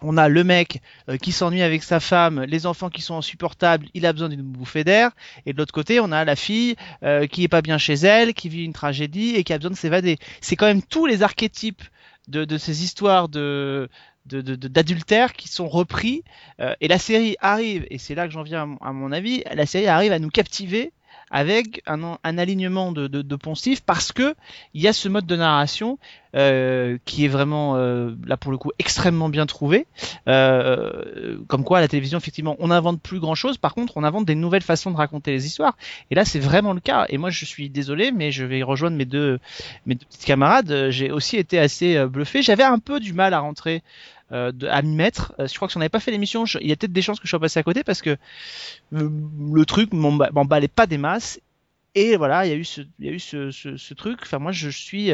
on 0.00 0.16
a 0.16 0.28
le 0.28 0.44
mec 0.44 0.80
euh, 1.08 1.16
qui 1.16 1.32
s'ennuie 1.32 1.62
avec 1.62 1.82
sa 1.82 2.00
femme, 2.00 2.42
les 2.44 2.66
enfants 2.66 2.88
qui 2.88 3.02
sont 3.02 3.16
insupportables, 3.16 3.86
il 3.94 4.06
a 4.06 4.12
besoin 4.12 4.28
d'une 4.28 4.42
bouffée 4.42 4.84
d'air. 4.84 5.10
Et 5.44 5.52
de 5.52 5.58
l'autre 5.58 5.72
côté, 5.72 6.00
on 6.00 6.12
a 6.12 6.24
la 6.24 6.36
fille 6.36 6.76
euh, 7.02 7.26
qui 7.26 7.42
est 7.42 7.48
pas 7.48 7.62
bien 7.62 7.78
chez 7.78 7.94
elle, 7.94 8.34
qui 8.34 8.48
vit 8.48 8.64
une 8.64 8.72
tragédie 8.72 9.34
et 9.34 9.44
qui 9.44 9.52
a 9.52 9.58
besoin 9.58 9.72
de 9.72 9.76
s'évader. 9.76 10.18
C'est 10.40 10.56
quand 10.56 10.66
même 10.66 10.82
tous 10.82 11.06
les 11.06 11.22
archétypes 11.22 11.82
de, 12.28 12.44
de 12.44 12.58
ces 12.58 12.84
histoires 12.84 13.28
de 13.28 13.88
d'adultère 14.30 15.32
qui 15.32 15.48
sont 15.48 15.68
repris 15.68 16.22
euh, 16.60 16.74
et 16.82 16.88
la 16.88 16.98
série 16.98 17.36
arrive 17.40 17.86
et 17.88 17.96
c'est 17.96 18.14
là 18.14 18.26
que 18.26 18.32
j'en 18.34 18.42
viens 18.42 18.76
à 18.82 18.92
mon 18.92 19.10
avis 19.10 19.42
la 19.50 19.64
série 19.64 19.86
arrive 19.86 20.12
à 20.12 20.18
nous 20.18 20.28
captiver 20.28 20.92
avec 21.30 21.82
un, 21.86 22.18
un 22.22 22.38
alignement 22.38 22.92
de, 22.92 23.06
de, 23.06 23.22
de, 23.22 23.36
parce 23.86 24.12
que 24.12 24.34
il 24.74 24.82
y 24.82 24.88
a 24.88 24.92
ce 24.92 25.08
mode 25.08 25.26
de 25.26 25.36
narration 25.36 25.98
euh, 26.34 26.98
qui 27.04 27.24
est 27.24 27.28
vraiment 27.28 27.76
euh, 27.76 28.14
là 28.26 28.36
pour 28.36 28.52
le 28.52 28.58
coup 28.58 28.70
extrêmement 28.78 29.28
bien 29.28 29.46
trouvé. 29.46 29.86
Euh, 30.28 31.38
comme 31.46 31.64
quoi 31.64 31.78
à 31.78 31.80
la 31.80 31.88
télévision 31.88 32.18
effectivement 32.18 32.56
on 32.58 32.68
n'invente 32.68 33.00
plus 33.00 33.20
grand 33.20 33.34
chose, 33.34 33.56
par 33.56 33.74
contre 33.74 33.96
on 33.96 34.04
invente 34.04 34.26
des 34.26 34.34
nouvelles 34.34 34.62
façons 34.62 34.90
de 34.90 34.96
raconter 34.96 35.30
les 35.30 35.46
histoires. 35.46 35.76
Et 36.10 36.14
là 36.14 36.24
c'est 36.24 36.40
vraiment 36.40 36.72
le 36.72 36.80
cas. 36.80 37.06
Et 37.08 37.18
moi 37.18 37.30
je 37.30 37.44
suis 37.44 37.70
désolé 37.70 38.12
mais 38.12 38.30
je 38.30 38.44
vais 38.44 38.62
rejoindre 38.62 38.96
mes 38.96 39.06
deux 39.06 39.38
mes 39.86 39.94
deux 39.94 40.06
petites 40.06 40.24
camarades. 40.24 40.88
J'ai 40.90 41.10
aussi 41.10 41.36
été 41.36 41.58
assez 41.58 41.96
euh, 41.96 42.08
bluffé. 42.08 42.42
J'avais 42.42 42.64
un 42.64 42.78
peu 42.78 43.00
du 43.00 43.12
mal 43.12 43.34
à 43.34 43.40
rentrer 43.40 43.82
euh, 44.32 44.52
de, 44.52 44.66
à 44.66 44.82
m'y 44.82 44.94
mettre. 44.94 45.34
Euh, 45.38 45.46
je 45.46 45.54
crois 45.54 45.68
que 45.68 45.72
si 45.72 45.78
on 45.78 45.80
n'avait 45.80 45.88
pas 45.88 46.00
fait 46.00 46.10
l'émission, 46.10 46.44
il 46.60 46.68
y 46.68 46.72
a 46.72 46.76
peut-être 46.76 46.92
des 46.92 47.02
chances 47.02 47.18
que 47.18 47.26
je 47.26 47.30
sois 47.30 47.40
passé 47.40 47.58
à 47.58 47.62
côté 47.62 47.82
parce 47.82 48.02
que 48.02 48.10
euh, 48.10 49.10
le 49.52 49.64
truc 49.64 49.92
m'emballait 49.92 50.68
pas 50.68 50.86
des 50.86 50.98
masses. 50.98 51.40
Et 52.00 52.16
voilà, 52.16 52.46
il 52.46 52.50
y 52.50 52.52
a 52.52 52.56
eu 52.56 52.64
ce, 52.64 52.82
il 52.98 53.06
y 53.06 53.08
a 53.08 53.12
eu 53.12 53.18
ce, 53.18 53.50
ce, 53.50 53.76
ce 53.76 53.94
truc. 53.94 54.20
Enfin, 54.22 54.38
moi, 54.38 54.52
je 54.52 54.68
suis, 54.68 55.10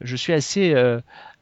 je 0.00 0.16
suis 0.16 0.32
assez, 0.32 0.74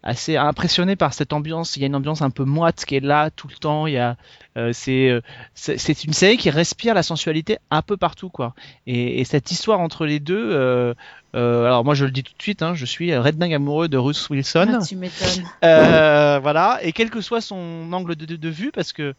assez 0.02 0.37
impressionné 0.37 0.96
par 0.96 1.12
cette 1.12 1.32
ambiance. 1.32 1.76
Il 1.76 1.80
y 1.80 1.82
a 1.84 1.87
une 1.87 1.94
ambiance 1.96 2.22
un 2.22 2.30
peu 2.30 2.44
moite 2.44 2.84
qui 2.84 2.96
est 2.96 3.04
là 3.04 3.30
tout 3.30 3.49
le 3.49 3.54
temps. 3.54 3.87
Il 3.87 3.94
y 3.94 3.99
a, 3.99 4.16
euh, 4.56 4.70
c'est, 4.72 5.20
c'est 5.54 6.04
une 6.04 6.12
série 6.12 6.37
qui 6.37 6.50
respire 6.50 6.94
la 6.94 7.02
sensualité 7.02 7.58
un 7.70 7.82
peu 7.82 7.96
partout, 7.96 8.30
quoi. 8.30 8.54
Et, 8.87 9.20
et 9.20 9.25
cette 9.25 9.50
histoire 9.50 9.80
entre 9.80 10.06
les 10.06 10.20
deux. 10.20 10.50
Euh, 10.52 10.94
euh, 11.34 11.64
alors 11.66 11.84
moi, 11.84 11.94
je 11.94 12.04
le 12.04 12.10
dis 12.10 12.22
tout 12.22 12.32
de 12.37 12.42
suite, 12.42 12.62
hein, 12.62 12.75
je 12.75 12.84
suis 12.84 13.14
redingue 13.16 13.54
amoureux 13.54 13.88
de 13.88 13.99
Ruth 13.99 14.28
Wilson. 14.30 14.78
Ah, 14.80 14.84
tu 14.84 14.96
m'étonnes. 14.96 15.44
voilà. 15.62 16.78
Et 16.82 16.92
quel 16.92 17.10
que 17.10 17.20
soit 17.20 17.40
son 17.40 17.92
angle 17.92 18.16
de, 18.16 18.25
de, 18.25 18.37
de 18.37 18.49
vue, 18.49 18.72
parce 18.72 18.92
que 18.92 19.14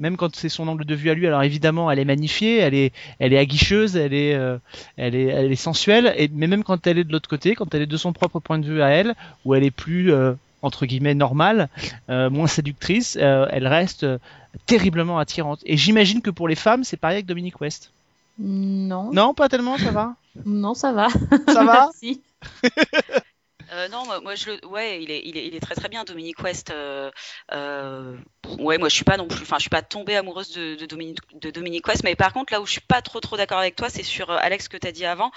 même 0.00 0.16
quand 0.16 0.34
c'est 0.34 0.48
son 0.48 0.66
angle 0.66 0.84
de 0.84 0.94
vue 0.94 1.10
à 1.10 1.14
lui. 1.14 1.26
Alors 1.26 1.42
évidemment, 1.42 1.90
elle 1.90 1.98
est 1.98 2.04
magnifiée, 2.04 2.58
elle 2.58 2.74
est, 2.74 2.92
elle 3.18 3.32
est 3.32 3.38
aguicheuse, 3.38 3.96
elle 3.96 4.14
est, 4.14 4.34
euh, 4.34 4.58
elle 4.96 5.14
est, 5.14 5.26
elle 5.26 5.52
est 5.52 5.56
sensuelle. 5.56 6.12
Et 6.16 6.28
mais 6.32 6.48
même 6.48 6.64
quand 6.64 6.86
elle 6.86 6.98
est 6.98 7.04
de 7.04 7.12
l'autre 7.12 7.28
côté, 7.28 7.54
quand 7.54 7.74
elle 7.74 7.82
est 7.82 7.86
de 7.86 7.96
son 7.96 8.12
propre 8.12 8.40
point 8.40 8.58
de 8.58 8.66
vue 8.66 8.82
à 8.82 8.88
elle, 8.88 9.14
où 9.44 9.54
elle 9.54 9.64
est 9.64 9.70
plus 9.70 10.12
euh, 10.12 10.32
entre 10.62 10.86
guillemets 10.86 11.14
normale, 11.14 11.68
euh, 12.08 12.30
moins 12.30 12.46
séductrice, 12.46 13.16
euh, 13.20 13.46
elle 13.50 13.66
reste 13.66 14.06
terriblement 14.66 15.18
attirante. 15.18 15.60
Et 15.64 15.76
j'imagine 15.76 16.22
que 16.22 16.30
pour 16.30 16.48
les 16.48 16.54
femmes, 16.54 16.84
c'est 16.84 16.96
pareil 16.96 17.16
avec 17.16 17.26
Dominique 17.26 17.60
West. 17.60 17.92
Non. 18.38 19.10
Non, 19.12 19.34
pas 19.34 19.48
tellement, 19.48 19.76
ça 19.78 19.90
va? 19.90 20.14
Non, 20.46 20.74
ça 20.74 20.92
va. 20.92 21.08
Ça 21.48 21.64
va? 21.64 21.90
Merci. 22.02 22.20
Euh, 23.72 23.88
non, 23.88 24.04
moi, 24.04 24.20
moi, 24.20 24.34
je 24.34 24.50
le, 24.50 24.66
ouais, 24.66 25.02
il 25.02 25.10
est, 25.10 25.22
il 25.24 25.36
est, 25.36 25.46
il 25.46 25.54
est 25.54 25.60
très 25.60 25.74
très 25.74 25.88
bien, 25.88 26.02
Dominique 26.04 26.42
West. 26.42 26.70
Euh, 26.70 27.10
euh, 27.52 28.16
ouais, 28.58 28.78
moi 28.78 28.88
je 28.88 28.94
suis 28.94 29.04
pas 29.04 29.16
non 29.16 29.28
plus, 29.28 29.42
enfin 29.42 29.56
je 29.56 29.62
suis 29.62 29.70
pas 29.70 29.82
tombée 29.82 30.16
amoureuse 30.16 30.50
de, 30.52 30.74
de, 30.74 30.86
Dominique, 30.86 31.18
de 31.34 31.50
Dominique 31.50 31.86
West, 31.86 32.02
mais 32.02 32.16
par 32.16 32.32
contre 32.32 32.52
là 32.52 32.60
où 32.60 32.66
je 32.66 32.72
suis 32.72 32.80
pas 32.80 33.00
trop 33.00 33.20
trop 33.20 33.36
d'accord 33.36 33.58
avec 33.58 33.76
toi, 33.76 33.88
c'est 33.88 34.02
sur 34.02 34.30
Alex 34.30 34.68
que 34.68 34.76
tu 34.76 34.88
as 34.88 34.92
dit 34.92 35.06
avant. 35.06 35.30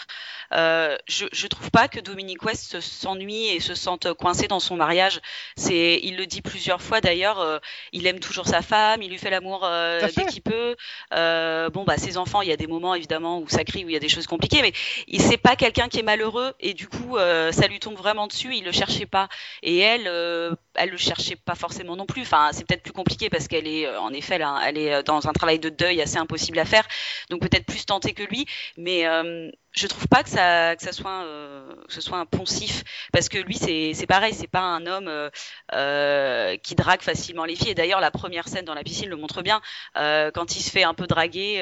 Je, 0.51 1.25
je 1.31 1.47
trouve 1.47 1.69
pas 1.69 1.87
que 1.87 1.99
Dominique 1.99 2.43
West 2.43 2.79
s'ennuie 2.79 3.47
et 3.47 3.59
se 3.59 3.75
sente 3.75 4.13
coincé 4.13 4.47
dans 4.47 4.59
son 4.59 4.75
mariage. 4.75 5.19
C'est, 5.55 5.99
il 6.01 6.15
le 6.17 6.25
dit 6.25 6.41
plusieurs 6.41 6.81
fois 6.81 7.01
d'ailleurs. 7.01 7.61
Il 7.91 8.07
aime 8.07 8.19
toujours 8.19 8.47
sa 8.47 8.61
femme, 8.61 9.01
il 9.01 9.09
lui 9.09 9.17
fait 9.17 9.29
l'amour 9.29 9.67
dès 10.01 10.25
qu'il 10.25 10.41
peut. 10.41 10.75
bon 11.11 11.83
bah 11.83 11.97
ses 11.97 12.17
enfants, 12.17 12.41
il 12.41 12.49
y 12.49 12.53
a 12.53 12.57
des 12.57 12.67
moments 12.67 12.95
évidemment 12.95 13.39
où 13.39 13.47
ça 13.47 13.63
crie, 13.63 13.85
où 13.85 13.89
il 13.89 13.93
y 13.93 13.97
a 13.97 13.99
des 13.99 14.09
choses 14.09 14.27
compliquées, 14.27 14.61
mais 14.61 14.73
il 15.07 15.21
c'est 15.21 15.37
pas 15.37 15.55
quelqu'un 15.55 15.87
qui 15.87 15.99
est 15.99 16.03
malheureux 16.03 16.53
et 16.59 16.73
du 16.73 16.87
coup 16.87 17.17
ça 17.17 17.67
lui 17.67 17.79
tombe 17.79 17.95
vraiment 17.95 18.22
dessus, 18.27 18.55
il 18.55 18.63
le 18.63 18.71
cherchait 18.71 19.05
pas. 19.05 19.29
Et 19.61 19.79
elle, 19.79 20.07
euh, 20.07 20.55
elle 20.75 20.89
le 20.89 20.97
cherchait 20.97 21.35
pas 21.35 21.55
forcément 21.55 21.95
non 21.95 22.05
plus. 22.05 22.21
Enfin, 22.23 22.49
c'est 22.53 22.65
peut-être 22.65 22.83
plus 22.83 22.93
compliqué 22.93 23.29
parce 23.29 23.47
qu'elle 23.47 23.67
est, 23.67 23.85
euh, 23.85 23.99
en 23.99 24.11
effet, 24.13 24.37
là, 24.37 24.59
elle 24.65 24.77
est 24.77 25.03
dans 25.03 25.27
un 25.27 25.33
travail 25.33 25.59
de 25.59 25.69
deuil 25.69 26.01
assez 26.01 26.17
impossible 26.17 26.59
à 26.59 26.65
faire, 26.65 26.87
donc 27.29 27.41
peut-être 27.41 27.65
plus 27.65 27.85
tentée 27.85 28.13
que 28.13 28.23
lui. 28.23 28.45
Mais 28.77 29.05
euh, 29.07 29.49
je 29.73 29.87
trouve 29.87 30.07
pas 30.07 30.23
que 30.23 30.29
ça, 30.29 30.75
soit, 30.91 31.23
euh, 31.23 31.73
que 31.87 31.93
ce 31.93 32.01
soit 32.01 32.17
un 32.17 32.25
poncif, 32.25 32.83
parce 33.11 33.29
que 33.29 33.37
lui, 33.39 33.55
c'est, 33.55 34.05
pareil, 34.07 34.33
c'est 34.33 34.47
pas 34.47 34.61
un 34.61 34.85
homme 34.85 35.07
euh, 35.07 35.29
euh, 35.73 36.57
qui 36.57 36.75
drague 36.75 37.01
facilement 37.01 37.45
les 37.45 37.55
filles. 37.55 37.71
Et 37.71 37.75
d'ailleurs, 37.75 37.99
la 37.99 38.11
première 38.11 38.47
scène 38.47 38.65
dans 38.65 38.75
la 38.75 38.83
piscine 38.83 39.09
le 39.09 39.15
montre 39.15 39.41
bien. 39.41 39.61
Euh, 39.97 40.31
quand 40.31 40.55
il 40.55 40.61
se 40.61 40.69
fait 40.69 40.83
un 40.83 40.93
peu 40.93 41.07
draguer, 41.07 41.61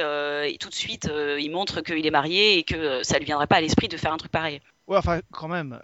tout 0.60 0.70
de 0.70 0.76
suite, 0.76 1.10
il 1.40 1.50
montre 1.52 1.82
qu'il 1.82 2.06
est 2.06 2.12
marié 2.12 2.58
et 2.58 2.64
que 2.64 3.04
ça 3.04 3.18
lui 3.18 3.26
viendrait 3.26 3.48
pas 3.48 3.58
à 3.58 3.62
l'esprit 3.62 3.88
de 3.88 3.98
faire 3.98 4.14
un 4.14 4.18
truc 4.18 4.32
pareil. 4.32 4.62
Ouais, 4.92 4.98
enfin, 4.98 5.22
quand 5.32 5.48
même. 5.48 5.80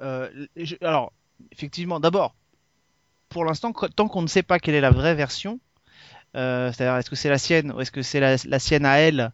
Je, 0.56 0.76
alors, 0.82 1.14
effectivement, 1.52 2.00
d'abord, 2.00 2.36
pour 3.30 3.46
l'instant, 3.46 3.72
tant 3.72 4.08
qu'on 4.08 4.22
ne 4.22 4.28
sait 4.28 4.44
pas 4.44 4.60
quelle 4.60 4.76
est 4.76 4.82
la 4.82 4.92
vraie 4.92 5.16
version, 5.16 5.60
c'est-à-dire 6.34 6.98
est-ce 6.98 7.10
que 7.10 7.16
c'est 7.16 7.30
la 7.30 7.38
sienne 7.38 7.72
ou 7.72 7.82
est-ce 7.82 7.92
que 7.92 8.02
c'est 8.02 8.20
la, 8.20 8.36
la 8.46 8.60
sienne 8.60 8.86
à 8.86 9.00
elle 9.00 9.32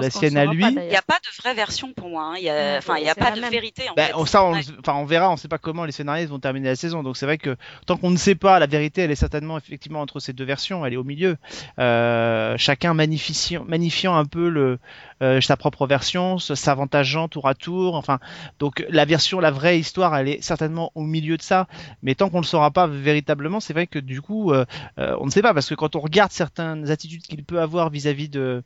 la 0.00 0.10
sienne 0.10 0.36
à 0.36 0.44
lui? 0.46 0.64
Il 0.64 0.88
n'y 0.88 0.96
a 0.96 1.02
pas 1.02 1.18
de 1.18 1.42
vraie 1.42 1.54
version 1.54 1.92
pour 1.92 2.08
moi. 2.08 2.32
Hein. 2.32 2.34
Il 2.38 2.44
y 2.44 2.50
a, 2.50 2.78
enfin, 2.78 2.96
il 2.96 3.04
y 3.04 3.08
a 3.08 3.14
pas 3.14 3.30
de 3.30 3.40
même. 3.40 3.50
vérité. 3.50 3.88
En 3.88 3.94
ben, 3.94 4.06
fait. 4.06 4.14
on, 4.14 4.26
ça, 4.26 4.44
on, 4.44 4.54
enfin, 4.80 4.94
on 4.94 5.04
verra. 5.04 5.28
On 5.28 5.32
ne 5.32 5.38
sait 5.38 5.48
pas 5.48 5.58
comment 5.58 5.84
les 5.84 5.92
scénaristes 5.92 6.30
vont 6.30 6.38
terminer 6.38 6.68
la 6.68 6.76
saison. 6.76 7.02
Donc 7.02 7.16
c'est 7.16 7.26
vrai 7.26 7.38
que 7.38 7.56
tant 7.86 7.96
qu'on 7.96 8.10
ne 8.10 8.16
sait 8.16 8.34
pas, 8.34 8.58
la 8.58 8.66
vérité, 8.66 9.02
elle 9.02 9.10
est 9.10 9.16
certainement 9.16 9.58
effectivement 9.58 10.00
entre 10.00 10.20
ces 10.20 10.32
deux 10.32 10.44
versions. 10.44 10.84
Elle 10.84 10.94
est 10.94 10.98
au 10.98 11.04
milieu. 11.04 11.36
Euh, 11.78 12.56
chacun 12.58 12.94
magnifiant, 12.94 13.64
magnifiant 13.66 14.16
un 14.16 14.24
peu 14.24 14.48
le, 14.48 14.78
euh, 15.24 15.40
sa 15.40 15.56
propre 15.56 15.86
version, 15.86 16.38
s'avantageant 16.38 17.28
tour 17.28 17.48
à 17.48 17.54
tour. 17.54 17.94
Enfin, 17.94 18.18
donc 18.58 18.84
la 18.90 19.06
version, 19.06 19.40
la 19.40 19.50
vraie 19.50 19.78
histoire, 19.78 20.14
elle 20.16 20.28
est 20.28 20.42
certainement 20.42 20.92
au 20.94 21.02
milieu 21.02 21.38
de 21.38 21.42
ça. 21.42 21.66
Mais 22.02 22.14
tant 22.14 22.28
qu'on 22.28 22.38
ne 22.38 22.42
le 22.42 22.46
saura 22.46 22.70
pas 22.70 22.86
véritablement, 22.86 23.58
c'est 23.60 23.72
vrai 23.72 23.86
que 23.86 23.98
du 23.98 24.20
coup, 24.20 24.52
euh, 24.52 24.66
euh, 24.98 25.16
on 25.20 25.26
ne 25.26 25.30
sait 25.30 25.40
pas 25.40 25.54
parce 25.54 25.68
que 25.68 25.74
quand 25.74 25.96
on 25.96 26.00
regarde 26.00 26.30
certaines 26.30 26.90
attitudes 26.90 27.22
qu'il 27.22 27.42
peut 27.42 27.60
avoir 27.60 27.88
vis-à-vis 27.88 28.28
de 28.28 28.62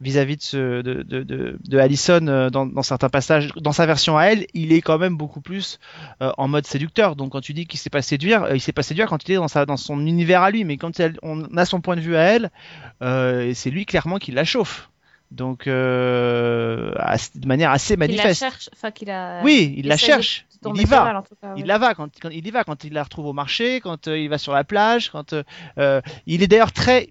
vis-à-vis 0.00 0.36
de, 0.36 0.42
ce, 0.42 0.82
de, 0.82 1.78
Allison 1.78 2.50
dans, 2.50 2.82
certains 2.82 3.08
passages, 3.08 3.52
dans 3.56 3.72
sa 3.72 3.86
version 3.86 4.18
à 4.18 4.24
elle, 4.24 4.46
il 4.54 4.72
est 4.72 4.80
quand 4.80 4.98
même 4.98 5.16
beaucoup 5.16 5.40
plus 5.40 5.78
en 6.20 6.48
mode 6.48 6.66
séducteur. 6.66 7.14
Donc 7.14 7.32
quand 7.32 7.40
tu 7.40 7.54
dis 7.54 7.66
qu'il 7.66 7.78
sait 7.78 7.90
pas 7.90 8.02
séduire, 8.02 8.48
il 8.52 8.60
sait 8.60 8.72
pas 8.72 8.82
séduire 8.82 9.08
quand 9.08 9.28
il 9.28 9.32
est 9.32 9.66
dans 9.66 9.76
son 9.76 10.06
univers 10.06 10.42
à 10.42 10.50
lui. 10.50 10.64
Mais 10.64 10.76
quand 10.76 11.00
on 11.22 11.44
a 11.56 11.64
son 11.64 11.80
point 11.80 11.96
de 11.96 12.00
vue 12.00 12.16
à 12.16 12.22
elle, 12.22 13.54
c'est 13.54 13.70
lui 13.70 13.86
clairement 13.86 14.18
qui 14.18 14.32
la 14.32 14.44
chauffe 14.44 14.89
donc 15.30 15.66
euh, 15.66 16.92
de 17.34 17.46
manière 17.46 17.70
assez 17.70 17.96
manifeste. 17.96 18.40
Il 18.40 18.44
la 18.44 18.50
cherche, 18.50 18.70
enfin 18.72 18.90
a. 19.08 19.42
Oui, 19.42 19.74
il 19.76 19.86
la 19.86 19.96
cherche. 19.96 20.46
Il 20.66 20.80
y 20.80 20.84
va. 20.84 21.24
Cas, 21.40 21.54
il 21.56 21.66
la 21.66 21.78
va 21.78 21.94
quand, 21.94 22.10
quand, 22.20 22.28
il 22.28 22.46
y 22.46 22.50
va 22.50 22.64
quand 22.64 22.84
il 22.84 22.92
la 22.92 23.02
retrouve 23.02 23.26
au 23.26 23.32
marché, 23.32 23.80
quand 23.80 24.08
euh, 24.08 24.18
il 24.18 24.28
va 24.28 24.38
sur 24.38 24.52
la 24.52 24.64
plage, 24.64 25.10
quand 25.10 25.34
euh, 25.78 26.00
il 26.26 26.42
est 26.42 26.48
d'ailleurs 26.48 26.72
très. 26.72 27.10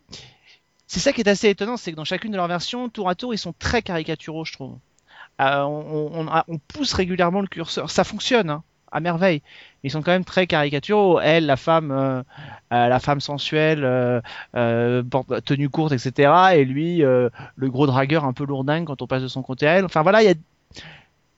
C'est 0.86 1.00
ça 1.00 1.14
qui 1.14 1.22
est 1.22 1.30
assez 1.30 1.50
étonnant, 1.50 1.78
c'est 1.78 1.92
que 1.92 1.96
dans 1.96 2.04
chacune 2.04 2.32
de 2.32 2.38
leurs 2.38 2.48
versions, 2.48 2.90
tour 2.90 3.10
à 3.10 3.16
tour, 3.16 3.34
ils 3.34 3.38
sont 3.38 3.54
très 3.58 3.82
caricaturaux, 3.82 4.46
je 4.46 4.54
trouve. 4.54 4.78
Euh, 5.40 5.62
on, 5.62 6.28
on, 6.28 6.44
on, 6.48 6.58
pousse 6.58 6.94
régulièrement 6.94 7.42
le 7.42 7.48
curseur, 7.48 7.90
ça 7.90 8.04
fonctionne. 8.04 8.50
Hein 8.50 8.64
à 8.92 9.00
merveille. 9.00 9.42
Ils 9.84 9.92
sont 9.92 10.02
quand 10.02 10.12
même 10.12 10.26
très 10.26 10.48
caricaturaux. 10.48 11.20
Elle, 11.20 11.46
la 11.46 11.56
femme, 11.56 11.92
euh, 11.92 12.22
la 12.70 13.00
femme 13.00 13.22
sensuelle, 13.22 13.84
euh, 13.84 14.22
euh, 14.56 15.04
tenue 15.46 15.70
courte, 15.70 15.94
etc. 15.94 16.32
Et 16.56 16.66
lui, 16.66 17.04
euh, 17.04 17.30
le 17.56 17.70
gros 17.70 17.88
dragueur 17.88 18.26
un 18.26 18.34
peu 18.34 18.46
lourdingue 18.46 18.86
quand 18.86 19.02
on 19.02 19.08
passe 19.08 19.24
de 19.24 19.28
son 19.28 19.42
côté 19.42 19.68
à 19.68 19.74
elle. 19.74 19.86
Enfin 19.86 20.02
voilà. 20.02 20.20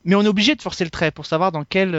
Mais 0.04 0.14
on 0.14 0.22
est 0.22 0.28
obligé 0.28 0.54
de 0.54 0.62
forcer 0.62 0.84
le 0.84 0.90
trait 0.90 1.10
pour 1.10 1.26
savoir 1.26 1.52
dans 1.52 1.64
quel 1.64 1.92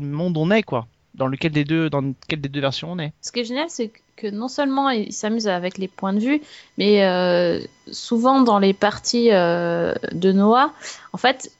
monde 0.00 0.36
on 0.36 0.50
est, 0.50 0.62
quoi. 0.62 0.86
Dans 1.14 1.26
lequel 1.28 1.52
des 1.52 1.64
deux, 1.64 1.90
dans 1.90 2.12
quelle 2.26 2.40
des 2.40 2.48
deux 2.48 2.60
versions 2.60 2.90
on 2.92 2.98
est. 2.98 3.12
Ce 3.20 3.30
qui 3.30 3.40
est 3.40 3.44
génial, 3.44 3.66
c'est 3.68 3.92
que 4.16 4.26
non 4.28 4.48
seulement 4.48 4.90
il 4.90 5.12
s'amuse 5.12 5.48
avec 5.48 5.78
les 5.78 5.88
points 5.88 6.12
de 6.12 6.20
vue, 6.20 6.40
mais 6.78 7.04
euh, 7.04 7.60
souvent 7.90 8.40
dans 8.40 8.58
les 8.58 8.72
parties 8.72 9.30
euh, 9.32 9.94
de 10.12 10.32
Noah, 10.32 10.72
en 11.12 11.18
fait, 11.18 11.50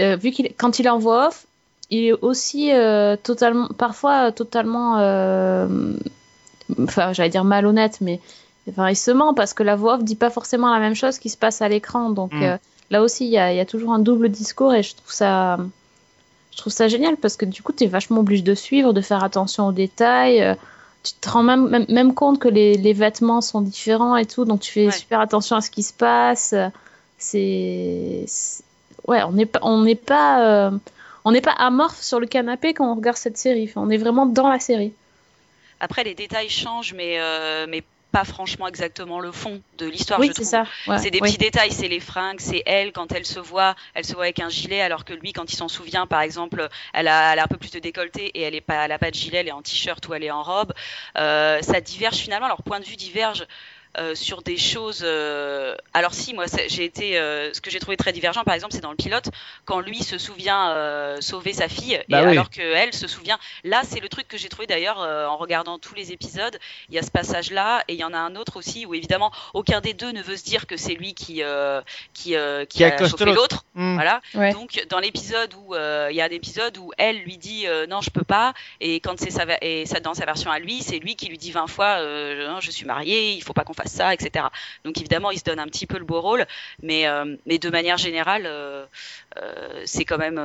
euh, 0.00 0.16
vu 0.16 0.30
qu'il 0.30 0.52
quand 0.56 0.78
il 0.78 0.86
est 0.86 0.90
en 0.90 1.04
off, 1.04 1.46
il 1.94 2.08
est 2.08 2.12
aussi 2.12 2.72
euh, 2.72 3.16
totalement, 3.16 3.68
parfois 3.68 4.32
totalement, 4.32 4.98
euh, 4.98 5.68
enfin, 6.82 7.12
j'allais 7.12 7.28
dire 7.28 7.44
malhonnête, 7.44 7.98
mais 8.00 8.20
enfin, 8.68 8.88
il 8.88 8.96
se 8.96 9.10
ment 9.10 9.32
parce 9.32 9.54
que 9.54 9.62
la 9.62 9.76
voix 9.76 9.94
off 9.94 10.04
dit 10.04 10.16
pas 10.16 10.30
forcément 10.30 10.72
la 10.72 10.80
même 10.80 10.94
chose 10.94 11.18
qui 11.18 11.28
se 11.28 11.36
passe 11.36 11.62
à 11.62 11.68
l'écran. 11.68 12.10
Donc 12.10 12.32
mm. 12.32 12.42
euh, 12.42 12.56
là 12.90 13.02
aussi, 13.02 13.26
il 13.26 13.30
y, 13.30 13.34
y 13.34 13.38
a, 13.38 13.64
toujours 13.64 13.92
un 13.92 14.00
double 14.00 14.28
discours 14.28 14.74
et 14.74 14.82
je 14.82 14.96
trouve 14.96 15.12
ça, 15.12 15.58
je 16.50 16.58
trouve 16.58 16.72
ça 16.72 16.88
génial 16.88 17.16
parce 17.16 17.36
que 17.36 17.44
du 17.44 17.62
coup, 17.62 17.72
tu 17.72 17.84
es 17.84 17.86
vachement 17.86 18.20
obligé 18.20 18.42
de 18.42 18.54
suivre, 18.54 18.92
de 18.92 19.00
faire 19.00 19.22
attention 19.22 19.68
aux 19.68 19.72
détails. 19.72 20.56
tu 21.04 21.12
te 21.20 21.30
rends 21.30 21.44
même, 21.44 21.68
même, 21.68 21.86
même 21.88 22.12
compte 22.12 22.40
que 22.40 22.48
les, 22.48 22.76
les, 22.76 22.92
vêtements 22.92 23.40
sont 23.40 23.60
différents 23.60 24.16
et 24.16 24.26
tout, 24.26 24.44
donc 24.44 24.60
tu 24.60 24.72
fais 24.72 24.86
ouais. 24.86 24.92
super 24.92 25.20
attention 25.20 25.56
à 25.56 25.60
ce 25.60 25.70
qui 25.70 25.84
se 25.84 25.92
passe. 25.92 26.54
C'est, 27.18 28.26
ouais, 29.06 29.22
on 29.22 29.32
n'est 29.32 29.46
pas, 29.46 29.60
on 29.62 29.82
n'est 29.82 29.94
pas 29.94 30.72
on 31.24 31.32
n'est 31.32 31.40
pas 31.40 31.52
amorphe 31.52 32.00
sur 32.02 32.20
le 32.20 32.26
canapé 32.26 32.74
quand 32.74 32.90
on 32.90 32.94
regarde 32.96 33.16
cette 33.16 33.36
série. 33.38 33.64
Enfin, 33.68 33.82
on 33.82 33.90
est 33.90 33.96
vraiment 33.98 34.26
dans 34.26 34.48
la 34.48 34.58
série. 34.60 34.94
après 35.80 36.04
les 36.04 36.14
détails 36.14 36.48
changent, 36.48 36.94
mais 36.94 37.18
euh, 37.20 37.66
mais 37.68 37.82
pas 38.12 38.24
franchement 38.24 38.68
exactement 38.68 39.18
le 39.18 39.32
fond 39.32 39.60
de 39.76 39.86
l'histoire. 39.86 40.20
Oui, 40.20 40.30
c'est 40.32 40.44
ça. 40.44 40.68
ouais, 40.86 40.98
C'est 40.98 41.10
des 41.10 41.20
oui. 41.20 41.30
petits 41.30 41.38
détails, 41.38 41.72
c'est 41.72 41.88
les 41.88 41.98
fringues, 41.98 42.38
c'est 42.38 42.62
elle 42.64 42.92
quand 42.92 43.10
elle 43.12 43.26
se 43.26 43.40
voit, 43.40 43.74
elle 43.92 44.04
se 44.04 44.14
voit 44.14 44.24
avec 44.24 44.38
un 44.38 44.48
gilet, 44.48 44.80
alors 44.80 45.04
que 45.04 45.12
lui, 45.12 45.32
quand 45.32 45.52
il 45.52 45.56
s'en 45.56 45.66
souvient, 45.66 46.06
par 46.06 46.20
exemple, 46.20 46.68
elle 46.92 47.08
a, 47.08 47.32
elle 47.32 47.40
a 47.40 47.42
un 47.44 47.48
peu 47.48 47.56
plus 47.56 47.72
de 47.72 47.80
décolleté 47.80 48.26
et 48.38 48.42
elle 48.42 48.54
est 48.54 48.60
pas, 48.60 48.84
elle 48.84 48.92
a 48.92 49.00
pas 49.00 49.10
de 49.10 49.16
gilet, 49.16 49.38
elle 49.38 49.48
est 49.48 49.52
en 49.52 49.62
t-shirt 49.62 50.06
ou 50.06 50.14
elle 50.14 50.22
est 50.22 50.30
en 50.30 50.44
robe. 50.44 50.72
Euh, 51.18 51.60
ça 51.62 51.80
diverge 51.80 52.16
finalement, 52.18 52.46
leur 52.46 52.62
point 52.62 52.78
de 52.78 52.84
vue 52.84 52.94
diverge. 52.96 53.46
Euh, 53.98 54.14
sur 54.14 54.42
des 54.42 54.56
choses. 54.56 55.02
euh, 55.04 55.74
Alors 55.92 56.14
si 56.14 56.34
moi 56.34 56.46
j'ai 56.68 56.84
été, 56.84 57.18
euh, 57.18 57.52
ce 57.52 57.60
que 57.60 57.70
j'ai 57.70 57.78
trouvé 57.78 57.96
très 57.96 58.12
divergent 58.12 58.42
par 58.44 58.54
exemple, 58.54 58.72
c'est 58.74 58.80
dans 58.80 58.90
le 58.90 58.96
pilote 58.96 59.28
quand 59.64 59.80
lui 59.80 60.02
se 60.02 60.18
souvient 60.18 60.70
euh, 60.72 61.20
sauver 61.20 61.52
sa 61.52 61.68
fille 61.68 62.00
Bah 62.08 62.22
et 62.22 62.24
oui. 62.26 62.32
alors 62.32 62.50
que 62.50 62.60
elle 62.60 62.92
se 62.92 63.06
souvient. 63.06 63.38
Là 63.64 63.82
c'est 63.84 64.00
le 64.00 64.08
truc 64.08 64.28
que 64.28 64.36
j'ai 64.36 64.48
trouvé 64.48 64.66
d'ailleurs 64.66 65.00
euh, 65.02 65.26
en 65.26 65.36
regardant 65.36 65.78
tous 65.78 65.94
les 65.94 66.12
épisodes. 66.12 66.58
Il 66.88 66.94
y 66.94 66.98
a 66.98 67.02
ce 67.02 67.10
passage 67.10 67.50
là 67.50 67.82
et 67.88 67.94
il 67.94 67.98
y 68.00 68.04
en 68.04 68.12
a 68.14 68.18
un 68.18 68.36
autre 68.36 68.56
aussi 68.56 68.86
où 68.86 68.94
évidemment 68.94 69.30
aucun 69.54 69.80
des 69.80 69.94
deux 69.94 70.12
ne 70.12 70.22
veut 70.22 70.36
se 70.36 70.44
dire 70.44 70.66
que 70.66 70.76
c'est 70.76 70.94
lui 70.94 71.14
qui 71.14 71.42
euh, 71.42 71.80
qui, 72.12 72.36
euh, 72.36 72.64
qui, 72.64 72.78
Qui 72.78 72.84
a 72.84 72.96
chauffé 73.08 73.24
l'autre. 73.26 73.64
Hmm. 73.74 73.94
Voilà. 73.94 74.20
Ouais. 74.34 74.52
Donc 74.52 74.84
dans 74.88 74.98
l'épisode 74.98 75.52
où 75.54 75.74
euh, 75.74 76.08
il 76.10 76.16
y 76.16 76.20
a 76.20 76.24
un 76.24 76.28
épisode 76.28 76.76
où 76.78 76.90
elle 76.98 77.18
lui 77.18 77.36
dit 77.38 77.66
euh, 77.66 77.86
non 77.86 78.00
je 78.00 78.10
peux 78.10 78.24
pas 78.24 78.54
et 78.80 79.00
quand 79.00 79.18
c'est 79.18 79.30
sa 79.30 79.44
et 79.62 79.86
ça 79.86 80.00
dans 80.00 80.14
sa 80.14 80.24
version 80.24 80.50
à 80.50 80.58
lui 80.58 80.82
c'est 80.82 80.98
lui 80.98 81.16
qui 81.16 81.26
lui 81.28 81.38
dit 81.38 81.50
20 81.52 81.66
fois 81.66 81.96
euh, 82.00 82.48
Non, 82.48 82.60
je 82.60 82.70
suis 82.70 82.86
marié 82.86 83.32
il 83.32 83.42
faut 83.42 83.52
pas 83.52 83.64
qu'on 83.64 83.72
fasse 83.74 83.83
ça 83.88 84.14
etc. 84.14 84.46
Donc 84.84 84.98
évidemment 84.98 85.30
il 85.30 85.38
se 85.38 85.44
donne 85.44 85.58
un 85.58 85.66
petit 85.66 85.86
peu 85.86 85.98
le 85.98 86.04
beau 86.04 86.20
rôle 86.20 86.46
mais 86.82 87.06
euh, 87.06 87.36
mais 87.46 87.58
de 87.58 87.70
manière 87.70 87.96
générale 87.96 88.42
euh, 88.46 88.84
euh, 89.40 89.82
c'est 89.84 90.04
quand 90.04 90.18
même 90.18 90.38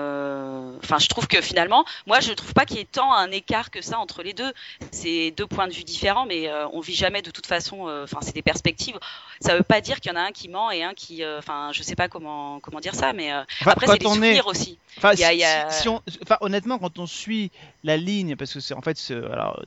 enfin 0.84 1.00
je 1.00 1.08
trouve 1.08 1.27
que 1.27 1.41
finalement 1.41 1.86
moi 2.08 2.19
je 2.19 2.31
trouve 2.34 2.53
pas 2.53 2.65
qu'il 2.65 2.77
y 2.77 2.81
ait 2.81 2.86
tant 2.86 3.13
un 3.13 3.31
écart 3.31 3.72
que 3.72 3.81
ça 3.81 4.00
entre 4.00 4.24
les 4.24 4.34
deux 4.34 4.51
c'est 4.91 5.31
deux 5.31 5.48
points 5.48 5.67
de 5.67 5.74
vue 5.74 5.84
différents 5.84 6.25
mais 6.25 6.50
on 6.74 6.79
vit 6.79 6.96
jamais 6.96 7.22
de 7.22 7.31
toute 7.31 7.46
façon 7.46 7.88
enfin 8.03 8.19
c'est 8.22 8.34
des 8.36 8.41
perspectives 8.41 8.98
ça 9.41 9.55
veut 9.55 9.63
pas 9.63 9.81
dire 9.81 10.00
qu'il 10.00 10.12
y 10.12 10.15
en 10.15 10.17
a 10.19 10.24
un 10.24 10.31
qui 10.31 10.50
ment 10.50 10.72
et 10.72 10.84
un 10.84 10.93
qui 10.93 11.24
enfin 11.38 11.69
je 11.74 11.84
sais 11.84 11.96
pas 11.96 12.08
comment 12.08 12.60
comment 12.60 12.79
dire 12.79 12.96
ça 12.96 13.13
mais 13.13 13.31
Enfin, 13.62 13.72
après 13.72 13.88
c'est 13.88 13.98
des 14.00 14.05
on 14.08 14.12
est- 14.12 14.15
souvenirs 14.15 14.48
aussi 14.48 14.77
Enfin, 14.98 15.13
y 15.13 15.24
a- 15.24 15.29
si- 15.29 15.36
il 15.36 15.39
y 15.39 15.43
a- 15.46 15.69
si- 15.69 15.81
si 15.84 15.89
on- 15.89 16.01
enfin, 16.24 16.38
honnêtement, 16.41 16.77
quand 16.77 17.00
on 17.00 17.05
suit 17.08 17.51
la 17.86 17.96
ligne, 17.96 18.36
parce 18.36 18.51
que 18.53 18.60
c'est 18.60 18.74
en 18.74 18.81
fait, 18.81 18.98
alors, 19.31 19.62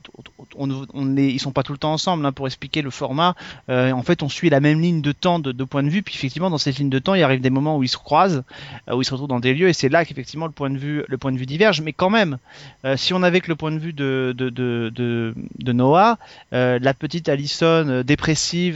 on, 0.57 0.69
on, 0.69 0.85
on 0.93 1.17
est, 1.17 1.27
ils 1.29 1.39
sont 1.39 1.51
pas 1.53 1.63
tout 1.63 1.71
le 1.71 1.79
temps 1.79 1.93
ensemble 1.93 2.23
hein, 2.25 2.31
pour 2.33 2.45
expliquer 2.45 2.81
le 2.83 2.91
format. 2.91 3.33
Euh, 3.69 3.91
en 3.91 4.03
fait, 4.03 4.23
on 4.23 4.29
suit 4.29 4.49
la 4.49 4.59
même 4.59 4.81
ligne 4.81 5.01
de 5.01 5.11
temps 5.11 5.39
de 5.39 5.51
deux 5.51 5.65
points 5.65 5.83
de 5.83 5.89
vue, 5.89 6.01
puis 6.01 6.15
effectivement, 6.15 6.49
dans 6.49 6.57
cette 6.57 6.77
ligne 6.77 6.89
de 6.89 6.99
temps, 6.99 7.13
il 7.13 7.23
arrive 7.23 7.41
des 7.41 7.49
moments 7.49 7.77
où 7.77 7.83
ils 7.83 7.89
se 7.89 7.97
croisent, 7.97 8.43
euh, 8.89 8.95
où 8.95 9.01
ils 9.01 9.05
se 9.05 9.11
retrouvent 9.11 9.29
dans 9.29 9.39
des 9.39 9.53
lieux, 9.53 9.69
et 9.69 9.73
c'est 9.73 9.89
là 9.89 10.05
qu'effectivement 10.05 10.45
le 10.45 10.51
point 10.51 10.69
de 10.69 10.77
vue, 10.77 11.03
le 11.07 11.17
point 11.17 11.31
de 11.31 11.37
vue 11.37 11.45
diverge. 11.45 11.81
Mais 11.81 11.93
quand 11.93 12.09
même, 12.09 12.37
euh, 12.85 12.97
si 12.97 13.13
on 13.13 13.23
avait 13.23 13.41
que 13.41 13.49
le 13.49 13.55
point 13.55 13.71
de 13.71 13.79
vue 13.79 13.93
de 13.93 14.33
de 14.35 14.49
de, 14.49 15.73
Noah, 15.73 16.17
la 16.51 16.93
petite 16.93 17.29
Allison 17.29 18.03
dépressive, 18.05 18.75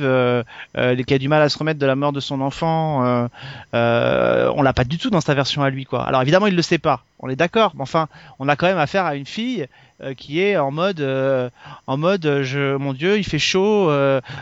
qui 0.75 1.13
a 1.13 1.17
du 1.17 1.27
mal 1.27 1.41
à 1.41 1.49
se 1.49 1.57
remettre 1.57 1.79
de 1.79 1.85
la 1.85 1.95
mort 1.95 2.13
de 2.13 2.19
son 2.19 2.41
enfant. 2.41 3.29
on 3.73 4.61
l'a 4.61 4.73
pas 4.73 4.83
du 4.83 4.97
tout 4.97 5.09
dans 5.09 5.21
sa 5.21 5.33
version 5.33 5.63
à 5.63 5.69
lui 5.69 5.85
quoi. 5.85 6.03
Alors 6.07 6.21
évidemment 6.21 6.47
il 6.47 6.55
le 6.55 6.61
sait 6.61 6.77
pas, 6.77 7.03
on 7.19 7.29
est 7.29 7.35
d'accord, 7.35 7.73
mais 7.75 7.83
enfin 7.83 8.07
on 8.39 8.47
a 8.47 8.55
quand 8.55 8.67
même 8.67 8.77
affaire 8.77 9.05
à 9.05 9.15
une 9.15 9.25
fille 9.25 9.67
euh, 10.03 10.13
qui 10.13 10.39
est 10.39 10.57
en 10.57 10.69
mode 10.69 10.99
euh, 11.01 11.49
en 11.87 11.97
mode 11.97 12.23
euh, 12.27 12.43
je 12.43 12.75
mon 12.77 12.93
dieu 12.93 13.17
il 13.17 13.23
fait 13.23 13.39
chaud, 13.39 13.89